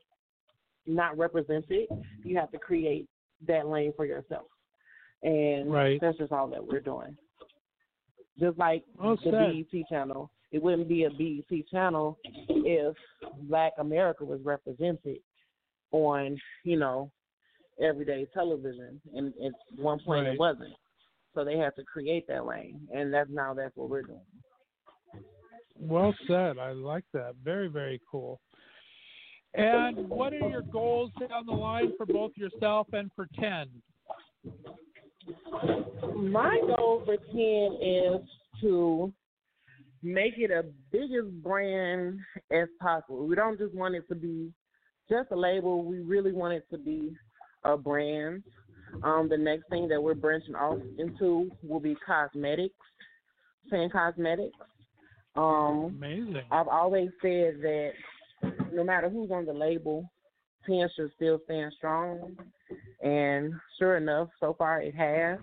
not 0.86 1.16
represented, 1.16 1.88
you 2.24 2.36
have 2.36 2.50
to 2.50 2.58
create 2.58 3.08
that 3.46 3.66
lane 3.66 3.92
for 3.94 4.04
yourself 4.04 4.46
and 5.22 5.72
Right. 5.72 6.00
that's 6.00 6.18
just 6.18 6.32
all 6.32 6.48
that 6.48 6.64
we're 6.64 6.80
doing. 6.80 7.16
Just 8.38 8.58
like 8.58 8.84
the. 8.98 9.64
BET 9.70 9.88
channel, 9.88 10.30
it 10.52 10.62
wouldn't 10.62 10.88
be 10.88 11.04
a 11.04 11.10
BET 11.10 11.68
channel 11.70 12.18
if 12.24 12.96
Black 13.42 13.72
America 13.78 14.24
was 14.24 14.40
represented 14.42 15.18
on, 15.92 16.38
you 16.64 16.78
know, 16.78 17.10
everyday 17.80 18.26
television, 18.32 19.00
and 19.14 19.32
at 19.44 19.52
one 19.76 19.98
point 20.00 20.26
Right. 20.26 20.34
it 20.34 20.38
wasn't. 20.38 20.74
So 21.34 21.44
they 21.44 21.56
had 21.56 21.74
to 21.76 21.84
create 21.84 22.26
that 22.28 22.46
lane, 22.46 22.86
and 22.94 23.12
that's 23.12 23.30
now 23.30 23.54
that's 23.54 23.74
what 23.76 23.88
we're 23.88 24.02
doing. 24.02 24.20
Well 25.78 26.14
said. 26.26 26.58
I 26.58 26.72
like 26.72 27.04
that. 27.12 27.34
Very, 27.42 27.68
very 27.68 28.00
cool. 28.10 28.40
And 29.54 30.08
what 30.08 30.32
are 30.32 30.48
your 30.48 30.62
goals 30.62 31.10
down 31.28 31.44
the 31.46 31.52
line 31.52 31.92
for 31.96 32.06
both 32.06 32.32
yourself 32.36 32.86
and 32.92 33.10
for 33.14 33.26
10? 33.38 33.68
My 36.14 36.60
goal 36.76 37.02
for 37.04 37.16
10 37.16 37.78
is 37.80 38.28
to 38.60 39.12
make 40.02 40.34
it 40.38 40.50
a 40.50 40.64
biggest 40.90 41.30
brand 41.42 42.18
as 42.50 42.68
possible. 42.80 43.26
We 43.26 43.36
don't 43.36 43.58
just 43.58 43.74
want 43.74 43.94
it 43.94 44.08
to 44.08 44.14
be 44.14 44.52
just 45.08 45.30
a 45.30 45.36
label. 45.36 45.84
We 45.84 46.00
really 46.00 46.32
want 46.32 46.54
it 46.54 46.64
to 46.70 46.78
be 46.78 47.12
a 47.64 47.76
brand. 47.76 48.42
Um, 49.02 49.28
the 49.28 49.36
next 49.36 49.68
thing 49.70 49.88
that 49.88 50.02
we're 50.02 50.14
branching 50.14 50.54
off 50.54 50.78
into 50.98 51.50
will 51.62 51.80
be 51.80 51.96
cosmetics, 52.04 52.74
saying 53.70 53.90
cosmetics. 53.90 54.56
Um, 55.34 55.94
Amazing. 55.96 56.42
I've 56.50 56.68
always 56.68 57.08
said 57.22 57.60
that 57.62 57.92
no 58.72 58.84
matter 58.84 59.08
who's 59.08 59.30
on 59.30 59.46
the 59.46 59.52
label, 59.52 60.10
10 60.66 60.88
should 60.94 61.10
still 61.16 61.40
stand 61.44 61.72
strong. 61.76 62.36
And 63.02 63.52
sure 63.78 63.96
enough, 63.96 64.28
so 64.40 64.54
far 64.56 64.80
it 64.80 64.94
has 64.94 65.38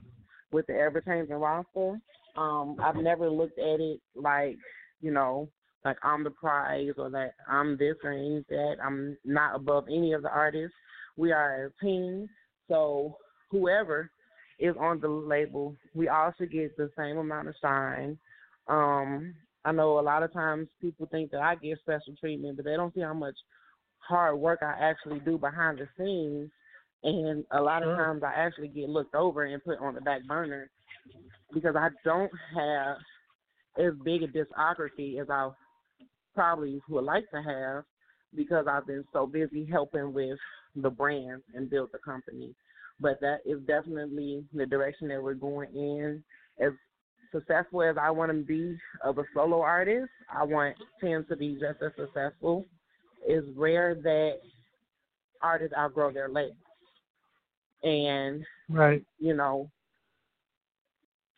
with 0.51 0.67
the 0.67 0.73
ever 0.73 1.01
changing 1.01 1.35
roster. 1.35 1.99
Um, 2.37 2.77
I've 2.81 2.95
never 2.95 3.29
looked 3.29 3.59
at 3.59 3.79
it 3.79 3.99
like, 4.15 4.57
you 5.01 5.11
know, 5.11 5.49
like 5.85 5.97
I'm 6.03 6.23
the 6.23 6.31
prize 6.31 6.93
or 6.97 7.09
that 7.11 7.33
I'm 7.47 7.77
this 7.77 7.95
or 8.03 8.11
any 8.11 8.43
that. 8.49 8.75
I'm 8.83 9.17
not 9.25 9.55
above 9.55 9.85
any 9.87 10.13
of 10.13 10.23
the 10.23 10.29
artists. 10.29 10.75
We 11.17 11.31
are 11.31 11.65
a 11.65 11.85
team. 11.85 12.29
So 12.67 13.17
whoever 13.49 14.09
is 14.59 14.75
on 14.79 14.99
the 14.99 15.07
label, 15.07 15.75
we 15.93 16.07
all 16.07 16.33
should 16.37 16.51
get 16.51 16.75
the 16.77 16.89
same 16.97 17.17
amount 17.17 17.47
of 17.47 17.55
shine. 17.61 18.17
Um, 18.67 19.33
I 19.65 19.71
know 19.71 19.99
a 19.99 20.01
lot 20.01 20.23
of 20.23 20.31
times 20.31 20.67
people 20.81 21.07
think 21.11 21.31
that 21.31 21.41
I 21.41 21.55
get 21.55 21.79
special 21.79 22.15
treatment, 22.19 22.55
but 22.55 22.65
they 22.65 22.75
don't 22.75 22.93
see 22.93 23.01
how 23.01 23.13
much 23.13 23.35
hard 24.09 24.37
work 24.39 24.59
I 24.61 24.75
actually 24.81 25.19
do 25.19 25.37
behind 25.37 25.79
the 25.79 25.87
scenes. 25.97 26.49
And 27.03 27.45
a 27.51 27.61
lot 27.61 27.83
of 27.83 27.95
times 27.95 28.23
I 28.23 28.33
actually 28.35 28.67
get 28.67 28.89
looked 28.89 29.15
over 29.15 29.45
and 29.45 29.63
put 29.63 29.79
on 29.79 29.95
the 29.95 30.01
back 30.01 30.25
burner 30.27 30.69
because 31.53 31.75
I 31.77 31.89
don't 32.03 32.31
have 32.53 32.97
as 33.79 33.93
big 34.03 34.23
a 34.23 34.27
discography 34.27 35.21
as 35.21 35.29
I 35.29 35.49
probably 36.35 36.81
would 36.89 37.05
like 37.05 37.29
to 37.31 37.41
have 37.41 37.83
because 38.35 38.65
I've 38.69 38.85
been 38.85 39.05
so 39.13 39.25
busy 39.25 39.65
helping 39.65 40.13
with 40.13 40.37
the 40.75 40.89
brand 40.89 41.41
and 41.55 41.69
build 41.69 41.89
the 41.93 41.99
company. 41.99 42.53
But 42.99 43.21
that 43.21 43.39
is 43.45 43.59
definitely 43.65 44.43
the 44.53 44.65
direction 44.65 45.07
that 45.07 45.23
we're 45.23 45.35
going 45.35 45.73
in. 45.73 46.23
As 46.59 46.73
successful 47.31 47.83
as 47.83 47.95
I 47.99 48.11
want 48.11 48.31
to 48.31 48.43
be 48.43 48.77
of 49.05 49.17
a 49.17 49.23
solo 49.33 49.61
artist, 49.61 50.09
I 50.29 50.43
want 50.43 50.75
Ten 50.99 51.25
to 51.29 51.37
be 51.37 51.53
just 51.53 51.81
as 51.81 51.91
successful. 51.97 52.65
It's 53.29 53.47
rare 53.55 53.93
that 53.93 54.39
artists 55.39 55.75
outgrow 55.77 56.11
their 56.11 56.29
label. 56.29 56.57
And 57.83 58.43
Right. 58.67 59.05
you 59.19 59.35
know, 59.35 59.69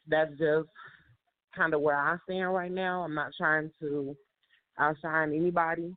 that's 0.07 0.31
just 0.37 0.69
kind 1.53 1.73
of 1.73 1.81
where 1.81 1.97
I 1.97 2.17
stand 2.23 2.53
right 2.53 2.71
now. 2.71 3.03
I'm 3.03 3.13
not 3.13 3.33
trying 3.37 3.69
to 3.81 4.15
outshine 4.79 5.33
anybody. 5.33 5.93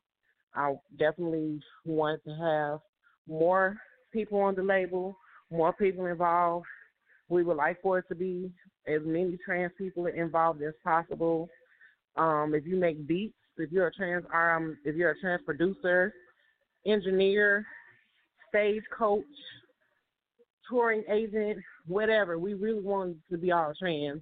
I 0.53 0.75
definitely 0.99 1.61
want 1.85 2.21
to 2.25 2.35
have 2.35 2.79
more 3.25 3.77
people 4.11 4.39
on 4.41 4.55
the 4.55 4.63
label, 4.63 5.17
more 5.49 5.71
people 5.71 6.07
involved. 6.07 6.65
We 7.29 7.43
would 7.43 7.57
like 7.57 7.81
for 7.81 7.99
it 7.99 8.05
to 8.09 8.15
be 8.15 8.51
as 8.85 9.01
many 9.05 9.37
trans 9.45 9.71
people 9.77 10.07
involved 10.07 10.61
as 10.61 10.73
possible. 10.83 11.49
Um, 12.17 12.53
if 12.53 12.65
you 12.65 12.75
make 12.75 13.07
beats, 13.07 13.35
if 13.57 13.71
you're 13.71 13.87
a 13.87 13.93
trans 13.93 14.25
um, 14.33 14.77
if 14.85 14.95
you're 14.95 15.11
a 15.11 15.19
trans 15.19 15.41
producer, 15.45 16.13
engineer, 16.85 17.65
stage 18.49 18.83
coach, 18.97 19.23
touring 20.69 21.03
agent, 21.09 21.59
whatever. 21.87 22.37
We 22.37 22.53
really 22.53 22.81
want 22.81 23.17
to 23.31 23.37
be 23.37 23.51
all 23.51 23.73
trans, 23.77 24.21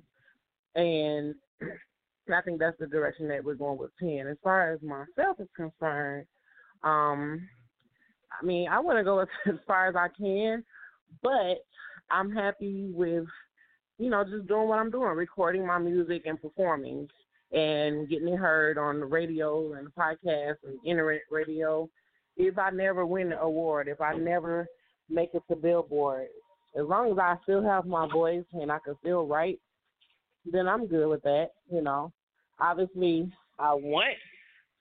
and 0.76 1.36
I 2.34 2.42
think 2.42 2.60
that's 2.60 2.78
the 2.80 2.88
direction 2.88 3.28
that 3.30 3.44
we're 3.44 3.56
going 3.56 3.78
with 3.78 3.92
ten. 4.00 4.28
As 4.28 4.38
far 4.44 4.74
as 4.74 4.80
myself 4.82 5.40
is 5.40 5.48
concerned, 5.56 6.26
um, 6.84 7.48
I 8.42 8.46
mean, 8.46 8.68
I 8.68 8.80
want 8.80 8.98
to 8.98 9.04
go 9.04 9.20
as, 9.20 9.28
as 9.48 9.60
far 9.68 9.88
as 9.88 9.96
I 9.96 10.08
can, 10.18 10.64
but 11.22 11.66
I'm 12.12 12.32
happy 12.32 12.90
with, 12.94 13.26
you 13.98 14.10
know, 14.10 14.24
just 14.24 14.48
doing 14.48 14.68
what 14.68 14.80
I'm 14.80 14.92
doing, 14.92 15.10
recording 15.10 15.66
my 15.66 15.80
music 15.80 16.24
and 16.26 16.42
performing, 16.42 17.08
and 17.54 18.10
getting 18.10 18.28
it 18.28 18.38
heard 18.38 18.78
on 18.78 19.00
the 19.00 19.06
radio 19.06 19.74
and 19.74 19.88
the 19.88 19.92
podcast 19.92 20.56
and 20.64 20.78
internet 20.86 21.22
radio. 21.30 21.90
If 22.36 22.58
I 22.58 22.72
never 22.72 23.06
win 23.06 23.32
an 23.32 23.38
award, 23.40 23.88
if 23.88 24.02
I 24.02 24.16
never 24.16 24.68
make 25.10 25.30
it 25.34 25.44
to 25.50 25.56
Billboard. 25.56 26.28
As 26.76 26.86
long 26.88 27.12
as 27.12 27.20
I 27.20 27.36
still 27.44 27.64
have 27.64 27.86
my 27.86 28.08
voice 28.12 28.46
and 28.54 28.72
I 28.72 28.80
can 28.84 28.96
still 29.00 29.28
write, 29.28 29.60
then 30.46 30.68
I'm 30.68 30.88
good 30.88 31.08
with 31.08 31.22
that. 31.24 31.50
You 31.72 31.82
know, 31.82 32.12
obviously 32.60 33.32
I 33.60 33.74
want 33.74 34.18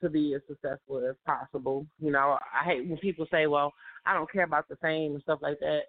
to 0.00 0.08
be 0.08 0.34
as 0.34 0.40
successful 0.48 1.06
as 1.06 1.16
possible. 1.26 1.86
You 2.00 2.10
know, 2.10 2.38
I 2.52 2.64
hate 2.64 2.88
when 2.88 2.98
people 2.98 3.26
say, 3.30 3.46
"Well, 3.46 3.72
I 4.06 4.14
don't 4.14 4.30
care 4.30 4.44
about 4.44 4.68
the 4.68 4.76
fame 4.76 5.12
and 5.14 5.22
stuff 5.22 5.40
like 5.42 5.60
that." 5.60 5.82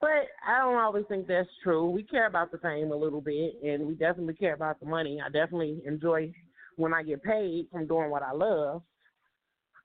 But 0.00 0.28
I 0.46 0.58
don't 0.58 0.78
always 0.78 1.06
think 1.08 1.26
that's 1.26 1.48
true. 1.62 1.88
We 1.88 2.02
care 2.02 2.26
about 2.26 2.52
the 2.52 2.58
fame 2.58 2.92
a 2.92 2.96
little 2.96 3.22
bit, 3.22 3.54
and 3.64 3.86
we 3.86 3.94
definitely 3.94 4.34
care 4.34 4.54
about 4.54 4.78
the 4.78 4.86
money. 4.86 5.20
I 5.24 5.30
definitely 5.30 5.80
enjoy 5.86 6.32
when 6.76 6.92
I 6.92 7.02
get 7.02 7.22
paid 7.22 7.68
from 7.72 7.86
doing 7.86 8.10
what 8.10 8.22
I 8.22 8.32
love. 8.32 8.82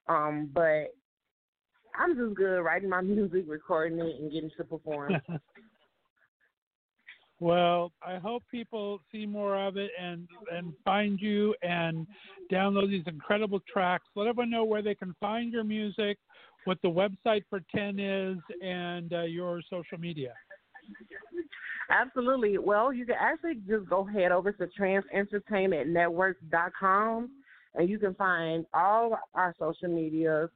Um, 0.08 0.50
but 0.54 0.94
I'm 1.98 2.16
just 2.16 2.36
good 2.36 2.60
writing 2.60 2.90
my 2.90 3.02
music, 3.02 3.46
recording 3.48 4.00
it, 4.00 4.20
and 4.20 4.32
getting 4.32 4.52
to 4.58 4.64
perform. 4.66 5.14
well, 7.40 7.94
I 8.06 8.18
hope 8.18 8.44
people 8.52 9.00
see 9.12 9.26
more 9.26 9.56
of 9.56 9.78
it 9.78 9.92
and 10.00 10.28
and 10.52 10.74
find 10.84 11.20
you 11.22 11.56
and 11.62 12.06
download 12.52 12.90
these 12.90 13.06
incredible 13.08 13.62
tracks. 13.72 14.06
Let 14.16 14.28
everyone 14.28 14.50
know 14.50 14.66
where 14.66 14.82
they 14.82 14.96
can 14.96 15.16
find 15.22 15.54
your 15.54 15.64
music, 15.64 16.18
what 16.66 16.82
the 16.82 16.90
website 16.90 17.44
for 17.50 17.62
Ten 17.74 17.98
is, 18.00 18.38
and 18.62 19.14
uh, 19.14 19.22
your 19.24 19.62
social 19.70 19.98
media. 19.98 20.34
Absolutely. 21.90 22.58
Well, 22.58 22.92
you 22.94 23.06
can 23.06 23.16
actually 23.20 23.56
just 23.68 23.90
go 23.90 24.06
head 24.06 24.32
over 24.32 24.54
to 24.54 24.68
transentertainmentnetwork.com 24.80 27.30
and 27.76 27.90
you 27.90 28.00
can 28.00 28.16
find 28.16 28.66
all 28.74 29.20
our 29.34 29.54
social 29.60 29.90
medias, 29.90 30.50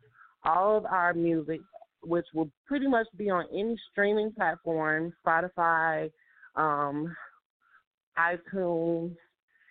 all 0.43 0.77
of 0.77 0.85
our 0.85 1.13
music, 1.13 1.59
which 2.03 2.25
will 2.33 2.49
pretty 2.65 2.87
much 2.87 3.07
be 3.17 3.29
on 3.29 3.45
any 3.53 3.77
streaming 3.91 4.31
platform 4.31 5.11
Spotify, 5.25 6.09
um, 6.55 7.13
iTunes, 8.17 9.15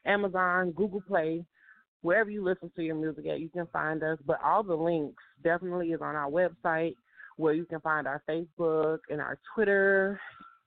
Amazon, 0.05 0.73
Google 0.73 1.01
Play, 1.01 1.47
wherever 2.03 2.29
you 2.31 2.45
listen 2.45 2.71
to 2.77 2.83
your 2.83 2.97
music 2.97 3.27
at, 3.27 3.41
you 3.41 3.49
can 3.49 3.67
find 3.73 4.03
us. 4.03 4.19
But 4.27 4.39
all 4.45 4.63
the 4.63 4.75
links 4.75 5.23
definitely 5.43 5.89
is 5.93 6.01
on 6.01 6.15
our 6.17 6.31
website 6.31 6.95
where 7.37 7.55
you 7.55 7.65
can 7.65 7.81
find 7.81 8.07
our 8.07 8.23
Facebook 8.29 8.99
and 9.11 9.21
our 9.21 9.39
Twitter 9.55 10.21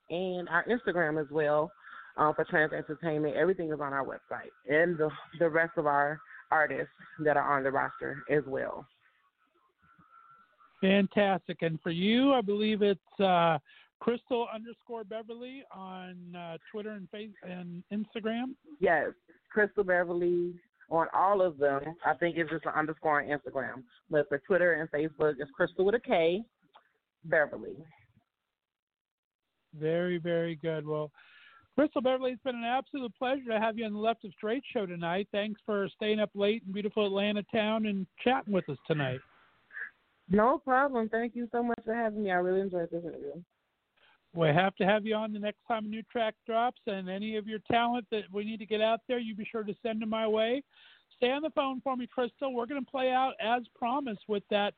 and 0.09 0.49
our 0.49 0.65
Instagram 0.65 1.21
as 1.21 1.27
well 1.31 1.71
um, 2.17 2.33
for 2.35 2.43
Trans 2.45 2.73
Entertainment. 2.73 3.35
Everything 3.35 3.69
is 3.69 3.79
on 3.79 3.93
our 3.93 4.05
website 4.05 4.51
and 4.69 4.97
the, 4.97 5.09
the 5.39 5.49
rest 5.49 5.73
of 5.77 5.85
our 5.85 6.19
artists 6.51 6.93
that 7.19 7.37
are 7.37 7.57
on 7.57 7.63
the 7.63 7.71
roster 7.71 8.23
as 8.29 8.43
well. 8.47 8.85
Fantastic. 10.81 11.61
And 11.61 11.79
for 11.81 11.89
you, 11.89 12.33
I 12.33 12.41
believe 12.41 12.81
it's 12.81 13.19
uh, 13.19 13.57
Crystal 13.99 14.47
underscore 14.53 15.03
Beverly 15.03 15.63
on 15.71 16.35
uh, 16.35 16.57
Twitter 16.71 16.91
and 16.91 17.09
face 17.09 17.31
and 17.43 17.83
Instagram. 17.91 18.53
Yes, 18.79 19.07
Crystal 19.51 19.83
Beverly 19.83 20.53
on 20.89 21.07
all 21.13 21.41
of 21.41 21.57
them. 21.57 21.81
I 22.05 22.13
think 22.13 22.37
it's 22.37 22.49
just 22.49 22.65
an 22.65 22.73
underscore 22.75 23.21
on 23.21 23.27
Instagram, 23.27 23.83
but 24.09 24.27
for 24.29 24.39
Twitter 24.39 24.73
and 24.73 24.89
Facebook, 24.91 25.35
it's 25.39 25.51
Crystal 25.51 25.85
with 25.85 25.95
a 25.95 25.99
K, 25.99 26.43
Beverly. 27.25 27.75
Very, 29.75 30.17
very 30.17 30.55
good. 30.55 30.87
Well, 30.87 31.11
Crystal 31.75 32.01
Beverly, 32.01 32.31
it's 32.31 32.43
been 32.43 32.55
an 32.55 32.63
absolute 32.63 33.13
pleasure 33.15 33.49
to 33.49 33.59
have 33.59 33.77
you 33.77 33.85
on 33.85 33.93
the 33.93 33.99
Left 33.99 34.25
of 34.25 34.31
Straight 34.35 34.63
show 34.73 34.85
tonight. 34.85 35.27
Thanks 35.31 35.61
for 35.65 35.87
staying 35.95 36.19
up 36.19 36.31
late 36.33 36.63
in 36.65 36.73
beautiful 36.73 37.05
Atlanta 37.05 37.43
town 37.53 37.85
and 37.85 38.07
chatting 38.23 38.53
with 38.53 38.67
us 38.69 38.77
tonight. 38.87 39.19
No 40.29 40.57
problem. 40.57 41.07
Thank 41.09 41.35
you 41.35 41.47
so 41.51 41.61
much 41.61 41.79
for 41.85 41.93
having 41.93 42.23
me. 42.23 42.31
I 42.31 42.35
really 42.35 42.61
enjoyed 42.61 42.89
this 42.91 43.03
interview. 43.03 43.33
We 44.33 44.49
have 44.49 44.75
to 44.75 44.85
have 44.85 45.05
you 45.05 45.15
on 45.15 45.33
the 45.33 45.39
next 45.39 45.59
time 45.67 45.85
a 45.85 45.87
new 45.87 46.03
track 46.03 46.35
drops, 46.45 46.81
and 46.85 47.09
any 47.09 47.37
of 47.37 47.47
your 47.47 47.59
talent 47.71 48.05
that 48.11 48.23
we 48.31 48.43
need 48.43 48.59
to 48.59 48.65
get 48.65 48.81
out 48.81 48.99
there, 49.07 49.19
you 49.19 49.35
be 49.35 49.47
sure 49.51 49.63
to 49.63 49.73
send 49.81 50.01
them 50.01 50.09
my 50.09 50.27
way. 50.27 50.63
Stay 51.15 51.31
on 51.31 51.41
the 51.41 51.49
phone 51.51 51.81
for 51.81 51.95
me, 51.95 52.05
Crystal. 52.05 52.53
We're 52.53 52.67
going 52.67 52.83
to 52.83 52.91
play 52.91 53.11
out 53.11 53.33
as 53.39 53.63
promised 53.75 54.21
with 54.27 54.43
that 54.51 54.75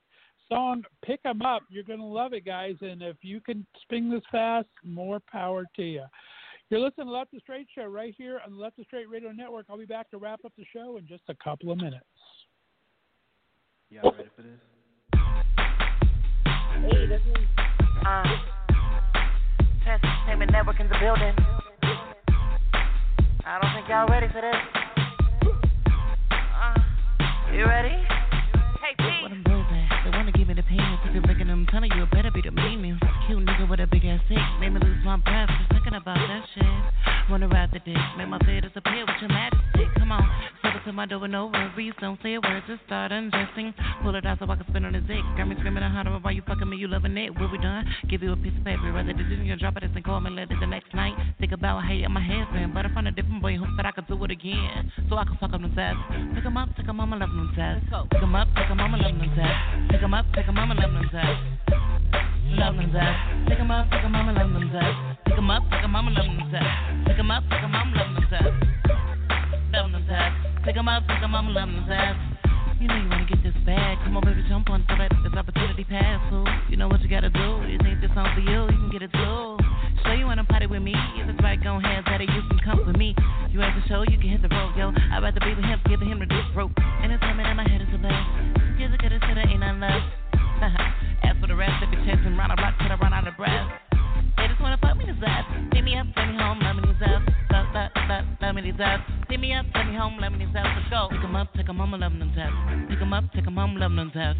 song 0.47 0.83
"Pick 1.03 1.19
'Em 1.25 1.41
Up." 1.41 1.63
You're 1.69 1.83
going 1.83 1.99
to 1.99 2.05
love 2.05 2.33
it, 2.33 2.45
guys. 2.45 2.75
And 2.81 3.01
if 3.01 3.17
you 3.21 3.41
can 3.41 3.65
spin 3.81 4.09
this 4.09 4.23
fast, 4.31 4.69
more 4.83 5.19
power 5.29 5.65
to 5.75 5.83
you. 5.83 6.05
You're 6.69 6.79
listening 6.79 7.07
to 7.07 7.11
Left 7.11 7.33
of 7.33 7.41
Straight 7.41 7.67
Show 7.73 7.85
right 7.85 8.13
here 8.17 8.39
on 8.45 8.51
the 8.51 8.57
Left 8.57 8.77
of 8.79 8.85
Straight 8.85 9.09
Radio 9.09 9.31
Network. 9.31 9.65
I'll 9.69 9.77
be 9.77 9.85
back 9.85 10.09
to 10.11 10.17
wrap 10.17 10.45
up 10.45 10.53
the 10.57 10.65
show 10.71 10.97
in 10.97 11.07
just 11.07 11.23
a 11.27 11.35
couple 11.43 11.71
of 11.71 11.79
minutes. 11.79 12.05
Y'all 13.89 14.11
ready 14.11 14.29
for 14.35 14.43
this? 14.43 14.59
Hey, 16.91 17.07
this 17.07 17.21
is. 17.21 17.47
Uh, 18.05 18.23
Trans 18.23 18.58
Entertainment 19.89 20.51
Network 20.51 20.79
in 20.79 20.87
the 20.87 20.95
building. 20.99 21.33
I 23.43 23.59
don't 23.59 23.73
think 23.73 23.89
y'all 23.89 24.07
ready 24.07 24.27
for 24.27 24.41
this. 24.41 24.55
Uh, 26.31 26.75
you 27.51 27.65
ready? 27.65 28.18
You're 31.13 31.23
breaking 31.23 31.47
them, 31.47 31.65
telling 31.71 31.91
you 31.91 32.03
it 32.03 32.11
better 32.11 32.31
be 32.31 32.41
the 32.41 32.51
meanings. 32.51 32.99
Cute 33.27 33.45
nigga 33.45 33.69
with 33.69 33.79
a 33.79 33.87
big 33.87 34.05
ass 34.05 34.21
dick. 34.29 34.37
Made 34.59 34.69
me 34.69 34.79
lose 34.79 34.97
my 35.03 35.17
breath 35.17 35.49
just 35.57 35.69
thinking 35.71 35.93
about 35.95 36.17
that 36.17 36.43
shit. 36.53 37.29
Wanna 37.29 37.47
ride 37.47 37.69
the 37.71 37.79
dick. 37.79 37.97
Make 38.17 38.27
my 38.27 38.39
fear 38.39 38.61
disappear 38.61 39.05
with 39.05 39.15
your 39.21 39.29
majesty. 39.29 39.85
Come 39.97 40.11
on. 40.11 40.25
Step 40.59 40.75
up 40.75 40.83
to 40.85 40.93
my 40.93 41.05
door 41.05 41.19
with 41.19 41.31
no 41.31 41.47
worries. 41.47 41.93
Don't 42.01 42.19
say 42.23 42.33
a 42.35 42.41
word. 42.41 42.63
Just 42.67 42.81
start 42.85 43.11
undressing. 43.11 43.73
Pull 44.01 44.15
it 44.15 44.25
out 44.25 44.39
so 44.39 44.49
I 44.49 44.55
can 44.55 44.65
spin 44.67 44.85
on 44.85 44.93
the 44.93 45.01
dick. 45.01 45.21
Got 45.37 45.47
me 45.47 45.55
screaming 45.59 45.83
and 45.83 45.93
hollering 45.93 46.21
while 46.21 46.33
you 46.33 46.41
fucking 46.47 46.69
me. 46.69 46.77
You 46.77 46.87
loving 46.87 47.17
it. 47.17 47.37
Where 47.37 47.47
we 47.47 47.57
done? 47.57 47.85
Give 48.09 48.23
you 48.23 48.33
a 48.33 48.37
piece 48.37 48.57
of 48.57 48.63
paper. 48.63 48.91
Rather 48.91 49.13
than 49.13 49.45
you 49.45 49.55
drop 49.57 49.77
it 49.77 49.83
and 49.83 50.03
call 50.03 50.19
me 50.21 50.31
later 50.31 50.55
the 50.59 50.67
next 50.67 50.93
night. 50.93 51.13
Think 51.39 51.51
about 51.51 51.83
how 51.83 51.93
your 51.93 52.09
my 52.09 52.25
been. 52.53 52.73
But 52.73 52.85
I 52.85 52.93
found 52.93 53.07
a 53.07 53.11
different 53.11 53.41
boy 53.41 53.57
who 53.57 53.65
said 53.77 53.85
I 53.85 53.91
could 53.91 54.07
do 54.07 54.23
it 54.23 54.31
again. 54.31 54.91
So 55.09 55.17
I 55.17 55.23
can 55.25 55.37
fuck 55.37 55.53
up 55.53 55.61
them 55.61 55.73
tabs. 55.75 55.99
Pick 56.33 56.45
'em 56.45 56.57
up, 56.57 56.69
'em 56.77 56.99
up, 56.99 57.09
I 57.09 57.17
love 57.17 57.29
them 57.29 57.53
tabs. 57.55 57.83
Pick 58.09 58.23
'em 58.23 58.35
up, 58.35 58.47
'em 58.57 58.79
up, 58.79 58.91
I 58.91 58.97
love 58.97 59.19
them 59.19 59.31
tabs. 59.35 59.91
Pick 59.91 60.01
'em 60.01 60.13
up, 60.13 60.25
'em 60.35 60.57
up, 60.57 60.69
I 60.69 60.73
love 60.73 60.93
them 60.93 60.98
tabs. 61.07 61.39
Love 62.59 62.75
them 62.75 62.91
up, 63.71 63.87
up, 63.91 64.03
I 64.03 64.31
love 64.31 64.51
them 65.35 65.49
up, 65.49 65.63
up, 65.71 65.95
I 65.95 66.09
love 66.09 66.25
them 67.17 67.31
up, 67.31 67.43
up, 67.43 67.73
love 67.73 68.15
them. 68.29 68.49
Love 70.65 70.75
them 70.75 70.87
up, 70.89 71.03
up, 71.07 71.23
I 71.23 71.47
love 71.47 71.69
them. 71.87 72.17
You 72.79 72.87
know 72.87 72.95
you 72.95 73.09
wanna 73.09 73.25
get 73.25 73.43
this. 73.43 73.53
Come 73.65 74.17
on, 74.17 74.23
baby, 74.23 74.43
jump 74.47 74.69
on 74.69 74.85
this 74.87 75.33
opportunity. 75.35 75.85
You 76.69 76.77
know 76.77 76.87
what 76.87 77.01
you 77.01 77.09
gotta 77.09 77.29
do. 77.29 77.59
For 77.59 78.39
you? 78.39 78.61
You 78.63 78.77
can 78.77 78.89
get 78.91 79.01
it 79.01 79.11
too. 79.11 79.57
Show 80.03 80.13
you 80.13 80.25
wanna 80.25 80.43
party 80.45 80.65
with 80.67 80.81
me. 80.81 80.93
If 81.17 81.29
right, 81.43 81.59
you 81.61 82.41
can 82.49 82.59
come 82.63 82.85
with 82.87 82.97
me. 82.97 83.15
You 83.51 83.61
ain't 83.61 83.75
you 84.09 84.17
can 84.17 84.29
hit 84.29 84.41
the 84.41 84.49
yo. 84.77 84.91
I'd 85.11 85.21
rather 85.21 85.39
be 85.39 85.53
with 85.53 85.65
him, 85.65 85.79
giving 85.87 86.09
him 86.09 86.19
the. 86.19 86.71
And 87.03 87.11
it's 87.11 87.21
coming 87.21 87.45
in 87.45 87.57
my 87.57 87.67
head 87.67 87.81
is 87.81 87.87
a 87.93 87.97
ain't. 89.37 90.18
Rest, 91.59 91.83
if 91.83 91.91
you're 91.91 92.05
chasing 92.07 92.37
round 92.39 92.53
a 92.53 92.55
block 92.55 92.71
till 92.79 92.87
I 92.87 92.95
run 92.95 93.11
out 93.11 93.27
of 93.27 93.35
breath. 93.35 93.67
They 94.39 94.47
just 94.47 94.61
wanna 94.63 94.79
fuck 94.79 94.95
me 94.95 95.03
to 95.11 95.13
death. 95.19 95.43
Take 95.75 95.83
me 95.83 95.99
up, 95.99 96.07
take 96.15 96.31
me 96.31 96.39
home, 96.39 96.63
let 96.63 96.71
me 96.71 96.87
up. 96.87 97.19
Love, 97.51 97.67
love, 97.75 97.91
love, 98.07 98.25
let 98.39 98.55
me 98.55 98.61
these 98.63 98.79
up. 98.79 99.03
Take 99.27 99.43
me 99.43 99.51
up, 99.51 99.65
take 99.75 99.91
me 99.91 99.95
home, 99.99 100.15
let 100.23 100.31
me 100.31 100.47
up. 100.47 100.55
Let's 100.55 100.87
go. 100.87 101.11
Pick 101.11 101.19
'em 101.19 101.35
up, 101.35 101.51
take 101.51 101.67
'em 101.67 101.75
home, 101.75 101.91
love 101.99 102.15
them 102.15 102.31
tabs. 102.31 102.55
Pick 102.87 103.01
'em 103.01 103.11
up, 103.11 103.25
take 103.35 103.45
'em 103.45 103.57
home, 103.59 103.75
love 103.75 103.91
them 103.91 104.09
tabs. 104.15 104.39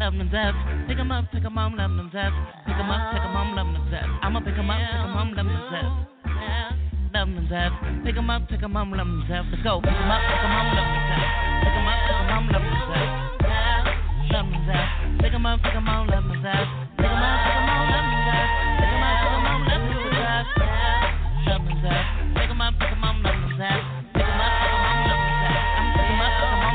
Love 0.00 0.16
them 0.16 0.30
tabs. 0.32 0.56
Pick 0.88 0.98
'em 0.98 1.12
up, 1.12 1.24
take 1.36 1.44
'em 1.44 1.56
home, 1.60 1.76
love 1.76 1.92
them 1.92 2.08
tabs. 2.08 2.36
Pick 2.64 2.80
'em 2.80 2.90
up, 2.90 3.12
take 3.12 3.20
'em 3.20 3.34
home, 3.36 3.52
love 3.54 3.68
them 3.68 3.84
tabs. 3.92 4.12
I'ma 4.24 4.40
pick 4.40 4.56
'em 4.56 4.70
up, 4.70 4.80
take 4.80 5.04
'em 5.04 5.12
home, 5.12 5.32
love 5.36 5.48
them 5.52 5.62
tabs. 5.68 5.92
Love 7.12 7.28
them 7.36 7.46
tabs. 7.52 7.76
Pick 8.04 8.16
'em 8.16 8.30
up, 8.30 8.48
take 8.48 8.62
'em 8.64 8.72
home, 8.72 8.92
love 8.96 9.06
them 9.06 9.24
tabs. 9.28 9.48
Let's 9.52 9.62
go. 9.62 9.80
Pick 9.84 9.92
'em 9.92 10.10
up, 10.10 10.22
take 10.24 10.44
'em 10.48 10.52
home, 10.56 10.72
love 10.72 10.88
them 10.88 11.04
tabs. 11.12 11.28
Pick 11.60 11.76
'em 11.76 11.88
up, 11.92 11.98
take 12.08 12.20
'em 12.20 12.28
home, 12.32 12.48
love 12.48 12.64
them 12.64 12.80
tabs. 12.88 13.29
Love 14.30 14.46
tabs. 14.66 15.20
Pick 15.20 15.34
'em 15.34 15.46
up, 15.46 15.60
take 15.62 15.74
'em 15.74 15.86
home, 15.86 16.06
love 16.06 16.24
tabs. 16.42 16.70
Pick 16.96 17.10
'em 17.10 17.22
up, 17.22 17.38
take 17.44 17.66
love. 18.30 18.50
Pick 18.78 18.90
'em 18.90 19.02
up, 19.02 19.18
take 19.20 19.40
love 19.40 19.66
tabs. 20.16 20.50
Love. 21.46 21.66
Pick 22.34 22.50
'em 22.50 22.60
up, 22.60 22.74
take 22.78 22.94
love. 23.00 23.84
Pick 24.00 24.20
'em 24.20 24.40
up, 24.40 24.54
take 24.54 24.78
love 24.80 25.20
pick 25.96 26.10
'em 26.10 26.20
up, 26.20 26.34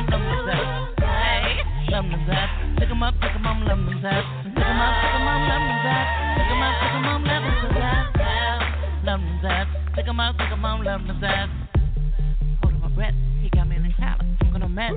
take 0.10 0.36
love. 0.46 0.68
Hey, 1.00 1.64
love. 1.90 2.52
Pick 2.76 2.92
'em 2.92 3.04
up, 3.04 3.16
take 3.22 3.40
love. 3.40 3.64
Pick 3.64 4.60
'em 4.60 4.82
up, 4.82 4.96
take 4.96 5.20
love. 5.56 6.04
Pick 6.36 6.52
'em 6.52 6.64
up, 6.64 6.76
take 6.82 7.00
love 7.00 8.14
tabs. 8.16 8.66
Love 9.06 9.24
take 9.44 10.08
tabs. 11.22 11.52
Holding 12.62 12.82
my 12.82 12.88
breath, 12.90 13.16
he 13.42 13.50
got 13.50 13.68
me 13.68 13.76
in 13.78 13.84
the 13.84 13.94
collar. 13.94 14.26
I'm 14.42 14.52
gonna 14.52 14.70
mess. 14.70 14.94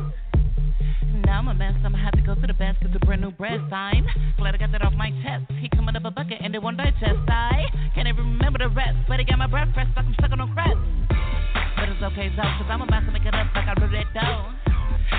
Now 1.29 1.45
I'm 1.45 1.49
a 1.49 1.53
mess, 1.53 1.77
I'ma 1.85 2.01
have 2.01 2.17
to 2.17 2.25
go 2.25 2.33
to 2.35 2.47
the 2.49 2.57
best, 2.57 2.81
cause 2.81 2.89
a 2.97 3.05
brand 3.05 3.21
new 3.21 3.31
bread 3.31 3.61
sign. 3.69 4.09
Glad 4.41 4.55
I 4.55 4.59
got 4.65 4.73
that 4.73 4.81
off 4.81 4.97
my 4.97 5.13
chest. 5.21 5.45
He 5.61 5.69
coming 5.69 5.95
up 5.95 6.09
a 6.09 6.11
bucket 6.11 6.41
and 6.41 6.55
they 6.55 6.59
won't 6.59 6.79
digest. 6.81 7.21
I 7.29 7.69
can't 7.95 8.09
even 8.09 8.41
remember 8.41 8.65
the 8.65 8.73
rest, 8.73 8.97
but 9.07 9.21
he 9.21 9.29
got 9.29 9.37
my 9.37 9.47
breath 9.47 9.69
fresh, 9.75 9.93
like 9.93 10.07
I'm 10.09 10.15
stuck 10.17 10.33
on 10.33 10.41
no 10.41 10.49
crest. 10.57 10.81
But 11.77 11.93
it's 11.93 12.01
okay, 12.01 12.33
so, 12.33 12.41
cause 12.41 12.73
I'm 12.73 12.81
about 12.81 13.05
to 13.05 13.13
make 13.13 13.29
it 13.29 13.37
up 13.37 13.45
like 13.53 13.69
I 13.69 13.77
wrote 13.77 13.93
that 13.93 14.09
dough. 14.17 14.57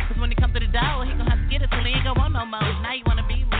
Cause 0.10 0.18
when 0.18 0.34
he 0.34 0.36
come 0.36 0.50
to 0.52 0.60
the 0.60 0.74
door, 0.74 1.06
he 1.06 1.14
gon' 1.14 1.30
have 1.30 1.46
to 1.46 1.48
get 1.54 1.62
it 1.62 1.70
till 1.70 1.86
he 1.86 1.94
ain't 1.94 2.02
gon' 2.02 2.18
want 2.18 2.34
no 2.34 2.42
more. 2.42 2.74
Now 2.82 2.98
you 2.98 3.06
wanna 3.06 3.30
be 3.30 3.46
me 3.46 3.59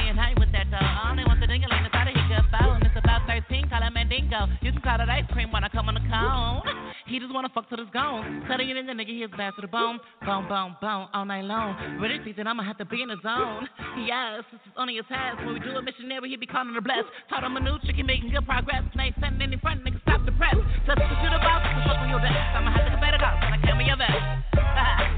13, 3.30 3.70
call 3.70 3.86
it 3.86 3.94
Mandingo. 3.94 4.50
You 4.66 4.74
can 4.74 4.82
call 4.82 4.98
it 4.98 5.06
ice 5.06 5.30
cream 5.30 5.52
when 5.54 5.64
I 5.64 5.70
come 5.70 5.86
on 5.86 5.94
the 5.94 6.02
cone. 6.10 6.66
He 7.06 7.22
just 7.22 7.30
wanna 7.30 7.50
fuck 7.54 7.70
till 7.70 7.78
it's 7.78 7.94
gone. 7.94 8.42
You 8.50 8.76
in 8.76 8.90
the 8.90 8.94
nigga, 8.98 9.14
he's 9.14 9.30
bad 9.38 9.54
to 9.54 9.62
the 9.62 9.70
bone. 9.70 10.02
Bone, 10.26 10.50
bone, 10.50 10.76
bone, 10.82 11.08
all 11.14 11.26
night 11.26 11.46
long. 11.46 11.78
Really 12.02 12.18
season, 12.26 12.48
I'ma 12.48 12.64
have 12.64 12.78
to 12.80 12.86
be 12.86 13.02
in 13.02 13.10
the 13.10 13.22
zone. 13.22 13.70
Yes, 14.06 14.44
this 14.52 14.62
is 14.66 14.74
only 14.78 14.98
a 14.98 15.04
task. 15.04 15.38
When 15.46 15.54
we 15.54 15.60
do 15.60 15.78
a 15.78 15.82
missionary, 15.82 16.30
he 16.30 16.38
be 16.38 16.48
calling 16.48 16.74
the 16.74 16.82
blessed. 16.82 17.06
Taught 17.30 17.44
him 17.44 17.58
a 17.58 17.60
new 17.60 17.78
trick, 17.86 17.96
he 17.98 18.04
making 18.04 18.32
good 18.32 18.46
progress. 18.46 18.84
Now 18.96 19.06
he's 19.06 19.14
sending 19.22 19.54
in 19.54 19.60
front, 19.60 19.86
nigga, 19.86 20.02
stop 20.02 20.26
the 20.26 20.34
press. 20.34 20.58
Touch 20.90 20.98
the 20.98 21.16
shit 21.22 21.34
about, 21.34 21.62
fuck 21.86 22.02
on 22.02 22.10
your 22.10 22.20
desk. 22.20 22.34
I'ma 22.34 22.74
have 22.74 22.86
to 22.86 22.92
get 22.98 23.02
better 23.02 23.22
out, 23.22 23.38
and 23.46 23.62
I 23.62 23.78
be 23.78 23.86
your 23.86 23.98
best. 23.98 24.18
Ah. 24.58 25.09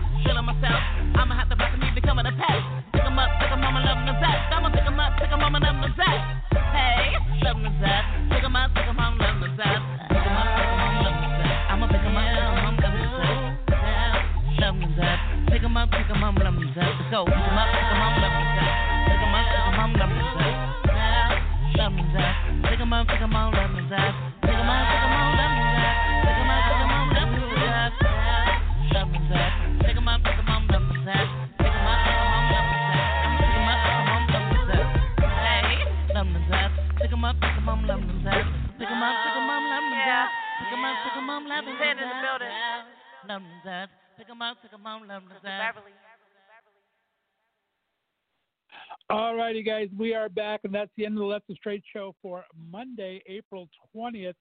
Righty, 49.61 49.87
guys, 49.87 49.89
we 49.95 50.15
are 50.15 50.27
back, 50.27 50.61
and 50.63 50.73
that's 50.73 50.89
the 50.97 51.05
end 51.05 51.13
of 51.15 51.19
the 51.19 51.25
Left 51.25 51.47
of 51.47 51.55
Straight 51.57 51.83
show 51.93 52.15
for 52.19 52.43
Monday, 52.71 53.21
April 53.27 53.69
20th. 53.95 54.33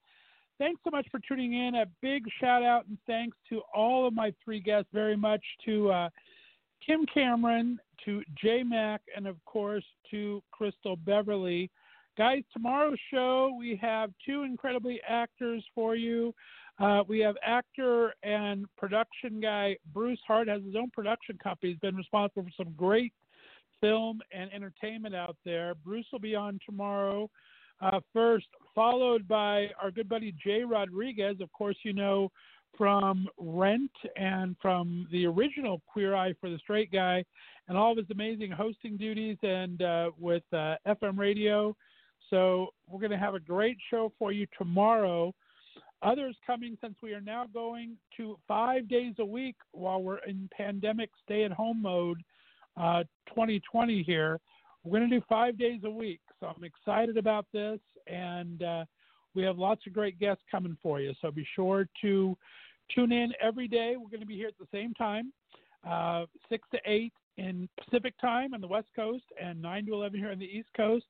Thanks 0.58 0.80
so 0.82 0.90
much 0.90 1.06
for 1.10 1.20
tuning 1.28 1.52
in. 1.52 1.74
A 1.74 1.86
big 2.00 2.24
shout 2.40 2.62
out 2.62 2.86
and 2.86 2.96
thanks 3.06 3.36
to 3.50 3.60
all 3.74 4.06
of 4.06 4.14
my 4.14 4.32
three 4.42 4.60
guests 4.60 4.88
very 4.94 5.18
much 5.18 5.42
to 5.66 5.90
uh, 5.90 6.08
Kim 6.86 7.04
Cameron, 7.12 7.78
to 8.06 8.22
J 8.42 8.62
Mac, 8.62 9.02
and 9.14 9.26
of 9.26 9.36
course 9.44 9.84
to 10.10 10.42
Crystal 10.52 10.96
Beverly. 10.96 11.70
Guys, 12.16 12.42
tomorrow's 12.50 12.98
show 13.12 13.54
we 13.58 13.76
have 13.76 14.12
two 14.24 14.44
incredibly 14.44 15.02
actors 15.06 15.62
for 15.74 15.96
you. 15.96 16.34
Uh, 16.78 17.02
we 17.08 17.18
have 17.18 17.34
actor 17.44 18.14
and 18.22 18.64
production 18.78 19.38
guy 19.38 19.76
Bruce 19.92 20.20
Hart 20.26 20.48
has 20.48 20.62
his 20.64 20.76
own 20.76 20.88
production 20.90 21.36
company. 21.42 21.72
He's 21.72 21.80
been 21.80 21.96
responsible 21.96 22.44
for 22.44 22.64
some 22.64 22.72
great 22.74 23.12
film 23.80 24.20
and 24.32 24.52
entertainment 24.52 25.14
out 25.14 25.36
there. 25.44 25.74
Bruce 25.84 26.06
will 26.12 26.18
be 26.18 26.34
on 26.34 26.58
tomorrow 26.64 27.28
uh, 27.80 28.00
first, 28.12 28.46
followed 28.74 29.26
by 29.26 29.68
our 29.82 29.90
good 29.90 30.08
buddy 30.08 30.34
Jay 30.42 30.62
Rodriguez. 30.62 31.36
Of 31.40 31.52
course, 31.52 31.76
you 31.82 31.92
know 31.92 32.30
from 32.76 33.28
Rent 33.38 33.90
and 34.16 34.56
from 34.62 35.06
the 35.10 35.26
original 35.26 35.82
Queer 35.86 36.14
Eye 36.14 36.34
for 36.40 36.48
the 36.48 36.58
Straight 36.58 36.92
Guy, 36.92 37.24
and 37.68 37.76
all 37.76 37.92
of 37.92 37.98
his 37.98 38.06
amazing 38.10 38.50
hosting 38.50 38.96
duties 38.96 39.36
and 39.42 39.82
uh, 39.82 40.10
with 40.18 40.44
uh, 40.52 40.76
FM 40.86 41.18
radio. 41.18 41.76
So 42.30 42.68
we're 42.88 43.00
going 43.00 43.10
to 43.10 43.18
have 43.18 43.34
a 43.34 43.40
great 43.40 43.76
show 43.90 44.12
for 44.18 44.32
you 44.32 44.46
tomorrow. 44.56 45.34
Others 46.02 46.36
coming 46.46 46.78
since 46.80 46.94
we 47.02 47.12
are 47.12 47.20
now 47.20 47.44
going 47.52 47.96
to 48.16 48.38
five 48.48 48.88
days 48.88 49.14
a 49.18 49.24
week 49.24 49.56
while 49.72 50.02
we're 50.02 50.18
in 50.18 50.48
pandemic 50.56 51.10
stay 51.22 51.44
at 51.44 51.52
home 51.52 51.82
mode 51.82 52.22
uh, 52.76 53.04
2020 53.28 54.02
here. 54.02 54.40
We're 54.84 54.98
going 54.98 55.10
to 55.10 55.18
do 55.20 55.24
five 55.28 55.58
days 55.58 55.80
a 55.84 55.90
week. 55.90 56.20
So 56.38 56.46
I'm 56.46 56.64
excited 56.64 57.16
about 57.16 57.46
this. 57.52 57.78
And 58.06 58.62
uh, 58.62 58.84
we 59.34 59.42
have 59.42 59.58
lots 59.58 59.86
of 59.86 59.92
great 59.92 60.18
guests 60.18 60.42
coming 60.50 60.76
for 60.82 61.00
you. 61.00 61.12
So 61.20 61.30
be 61.30 61.46
sure 61.54 61.86
to 62.02 62.36
tune 62.94 63.12
in 63.12 63.32
every 63.40 63.68
day. 63.68 63.94
We're 63.96 64.08
going 64.08 64.20
to 64.20 64.26
be 64.26 64.36
here 64.36 64.48
at 64.48 64.58
the 64.58 64.66
same 64.72 64.94
time, 64.94 65.32
uh, 65.88 66.26
6 66.48 66.68
to 66.72 66.80
8 66.84 67.12
in 67.36 67.68
Pacific 67.82 68.14
time 68.20 68.54
on 68.54 68.60
the 68.60 68.66
West 68.66 68.88
Coast 68.96 69.24
and 69.40 69.60
9 69.62 69.86
to 69.86 69.94
11 69.94 70.18
here 70.18 70.32
on 70.32 70.38
the 70.38 70.44
East 70.44 70.68
Coast. 70.76 71.06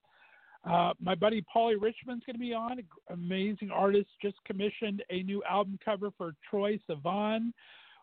Uh, 0.63 0.93
my 1.01 1.15
buddy 1.15 1.43
Paulie 1.53 1.81
Richmond's 1.81 2.23
going 2.25 2.35
to 2.35 2.39
be 2.39 2.53
on, 2.53 2.79
amazing 3.09 3.71
artist, 3.71 4.09
just 4.21 4.37
commissioned 4.45 5.03
a 5.09 5.23
new 5.23 5.41
album 5.49 5.79
cover 5.83 6.11
for 6.17 6.33
Troye 6.51 6.79
Sivan. 6.87 7.51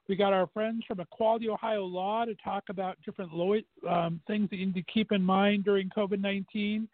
We 0.09 0.17
got 0.17 0.33
our 0.33 0.47
friends 0.47 0.85
from 0.89 1.01
Equality 1.01 1.51
Ohio 1.51 1.85
Law 1.85 2.25
to 2.25 2.35
talk 2.37 2.65
about 2.71 2.97
different 3.05 3.35
law, 3.35 3.55
um, 3.87 4.21
things 4.27 4.49
that 4.49 4.57
you 4.57 4.67
need 4.67 4.75
to 4.77 4.93
keep 4.93 5.13
in 5.13 5.23
mind 5.23 5.65
during 5.65 5.91
COVID 5.91 6.19
19. 6.19 6.89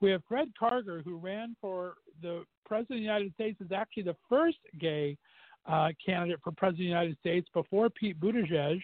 We 0.00 0.10
have 0.10 0.22
Fred 0.26 0.52
Karger, 0.60 1.04
who 1.04 1.18
ran 1.18 1.54
for 1.60 1.94
the 2.22 2.44
President 2.64 2.92
of 2.92 3.00
the 3.00 3.02
United 3.02 3.34
States, 3.34 3.60
is 3.60 3.72
actually 3.72 4.04
the 4.04 4.16
first 4.28 4.58
gay 4.80 5.18
uh, 5.66 5.88
candidate 6.04 6.40
for 6.42 6.50
President 6.52 6.80
of 6.80 6.84
the 6.84 6.84
United 6.84 7.18
States 7.18 7.48
before 7.52 7.90
Pete 7.90 8.18
Buttigieg, 8.18 8.80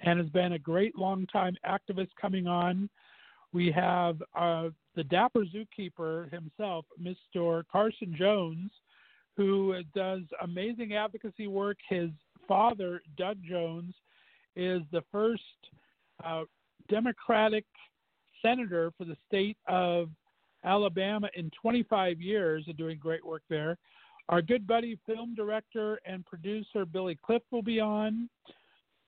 and 0.00 0.18
has 0.18 0.28
been 0.30 0.54
a 0.54 0.58
great 0.58 0.98
long-time 0.98 1.56
activist 1.64 2.10
coming 2.20 2.48
on. 2.48 2.90
We 3.52 3.70
have 3.70 4.20
uh, 4.34 4.70
the 4.96 5.04
dapper 5.04 5.44
zookeeper 5.44 6.32
himself, 6.32 6.86
Mr. 7.00 7.62
Carson 7.70 8.16
Jones, 8.18 8.70
who 9.36 9.76
does 9.94 10.22
amazing 10.42 10.94
advocacy 10.94 11.46
work. 11.46 11.76
His 11.88 12.10
father, 12.52 13.00
Doug 13.16 13.38
Jones, 13.42 13.94
is 14.56 14.82
the 14.92 15.02
first 15.10 15.42
uh, 16.22 16.42
Democratic 16.90 17.64
senator 18.42 18.92
for 18.98 19.06
the 19.06 19.16
state 19.26 19.56
of 19.68 20.10
Alabama 20.62 21.30
in 21.34 21.50
25 21.62 22.20
years 22.20 22.64
and 22.66 22.76
doing 22.76 22.98
great 22.98 23.24
work 23.24 23.40
there. 23.48 23.78
Our 24.28 24.42
good 24.42 24.66
buddy, 24.66 24.98
film 25.06 25.34
director 25.34 25.98
and 26.04 26.26
producer 26.26 26.84
Billy 26.84 27.18
Clift 27.24 27.46
will 27.50 27.62
be 27.62 27.80
on. 27.80 28.28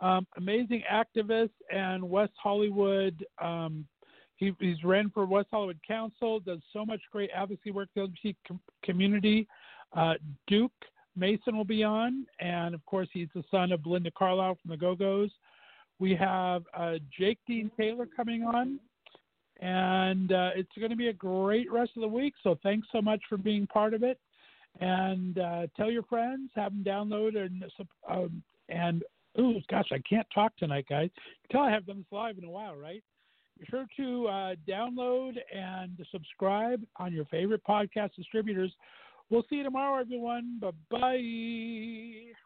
Um, 0.00 0.26
amazing 0.38 0.82
activist 0.90 1.50
and 1.70 2.02
West 2.02 2.32
Hollywood. 2.42 3.26
Um, 3.42 3.86
he, 4.36 4.52
he's 4.58 4.82
ran 4.84 5.10
for 5.10 5.26
West 5.26 5.48
Hollywood 5.50 5.80
Council, 5.86 6.40
does 6.40 6.60
so 6.72 6.86
much 6.86 7.00
great 7.12 7.28
advocacy 7.36 7.72
work 7.72 7.90
for 7.92 8.06
the 8.06 8.12
LGBT 8.26 8.36
com- 8.48 8.60
community. 8.82 9.46
Uh, 9.94 10.14
Duke 10.46 10.72
Mason 11.16 11.56
will 11.56 11.64
be 11.64 11.84
on, 11.84 12.26
and 12.40 12.74
of 12.74 12.84
course, 12.86 13.08
he's 13.12 13.28
the 13.34 13.44
son 13.50 13.72
of 13.72 13.82
Belinda 13.82 14.10
Carlisle 14.10 14.58
from 14.60 14.70
the 14.70 14.76
Go 14.76 14.94
Go's. 14.94 15.30
We 15.98 16.14
have 16.16 16.64
uh, 16.76 16.94
Jake 17.16 17.38
Dean 17.46 17.70
Taylor 17.78 18.06
coming 18.16 18.42
on, 18.42 18.80
and 19.60 20.32
uh, 20.32 20.50
it's 20.56 20.70
going 20.78 20.90
to 20.90 20.96
be 20.96 21.08
a 21.08 21.12
great 21.12 21.70
rest 21.70 21.92
of 21.96 22.02
the 22.02 22.08
week. 22.08 22.34
So, 22.42 22.58
thanks 22.62 22.88
so 22.90 23.00
much 23.00 23.20
for 23.28 23.36
being 23.36 23.66
part 23.66 23.94
of 23.94 24.02
it. 24.02 24.18
And 24.80 25.38
uh, 25.38 25.66
tell 25.76 25.90
your 25.90 26.02
friends, 26.04 26.50
have 26.56 26.72
them 26.72 26.84
download 26.84 27.36
and 27.36 27.64
um, 28.10 28.42
and 28.68 29.04
oh 29.38 29.54
gosh, 29.70 29.88
I 29.92 30.00
can't 30.08 30.26
talk 30.34 30.56
tonight, 30.56 30.86
guys. 30.88 31.10
Tell 31.50 31.62
I 31.62 31.70
haven't 31.70 31.86
done 31.86 31.98
this 31.98 32.06
live 32.10 32.38
in 32.38 32.44
a 32.44 32.50
while, 32.50 32.74
right? 32.74 33.02
Be 33.58 33.66
sure 33.70 33.86
to 33.96 34.26
uh, 34.26 34.54
download 34.68 35.34
and 35.54 35.96
subscribe 36.10 36.82
on 36.96 37.12
your 37.12 37.24
favorite 37.26 37.62
podcast 37.68 38.14
distributors. 38.16 38.72
We'll 39.30 39.44
see 39.50 39.56
you 39.56 39.64
tomorrow, 39.64 40.00
everyone. 40.00 40.58
Bye 40.60 40.70
bye. 40.90 42.34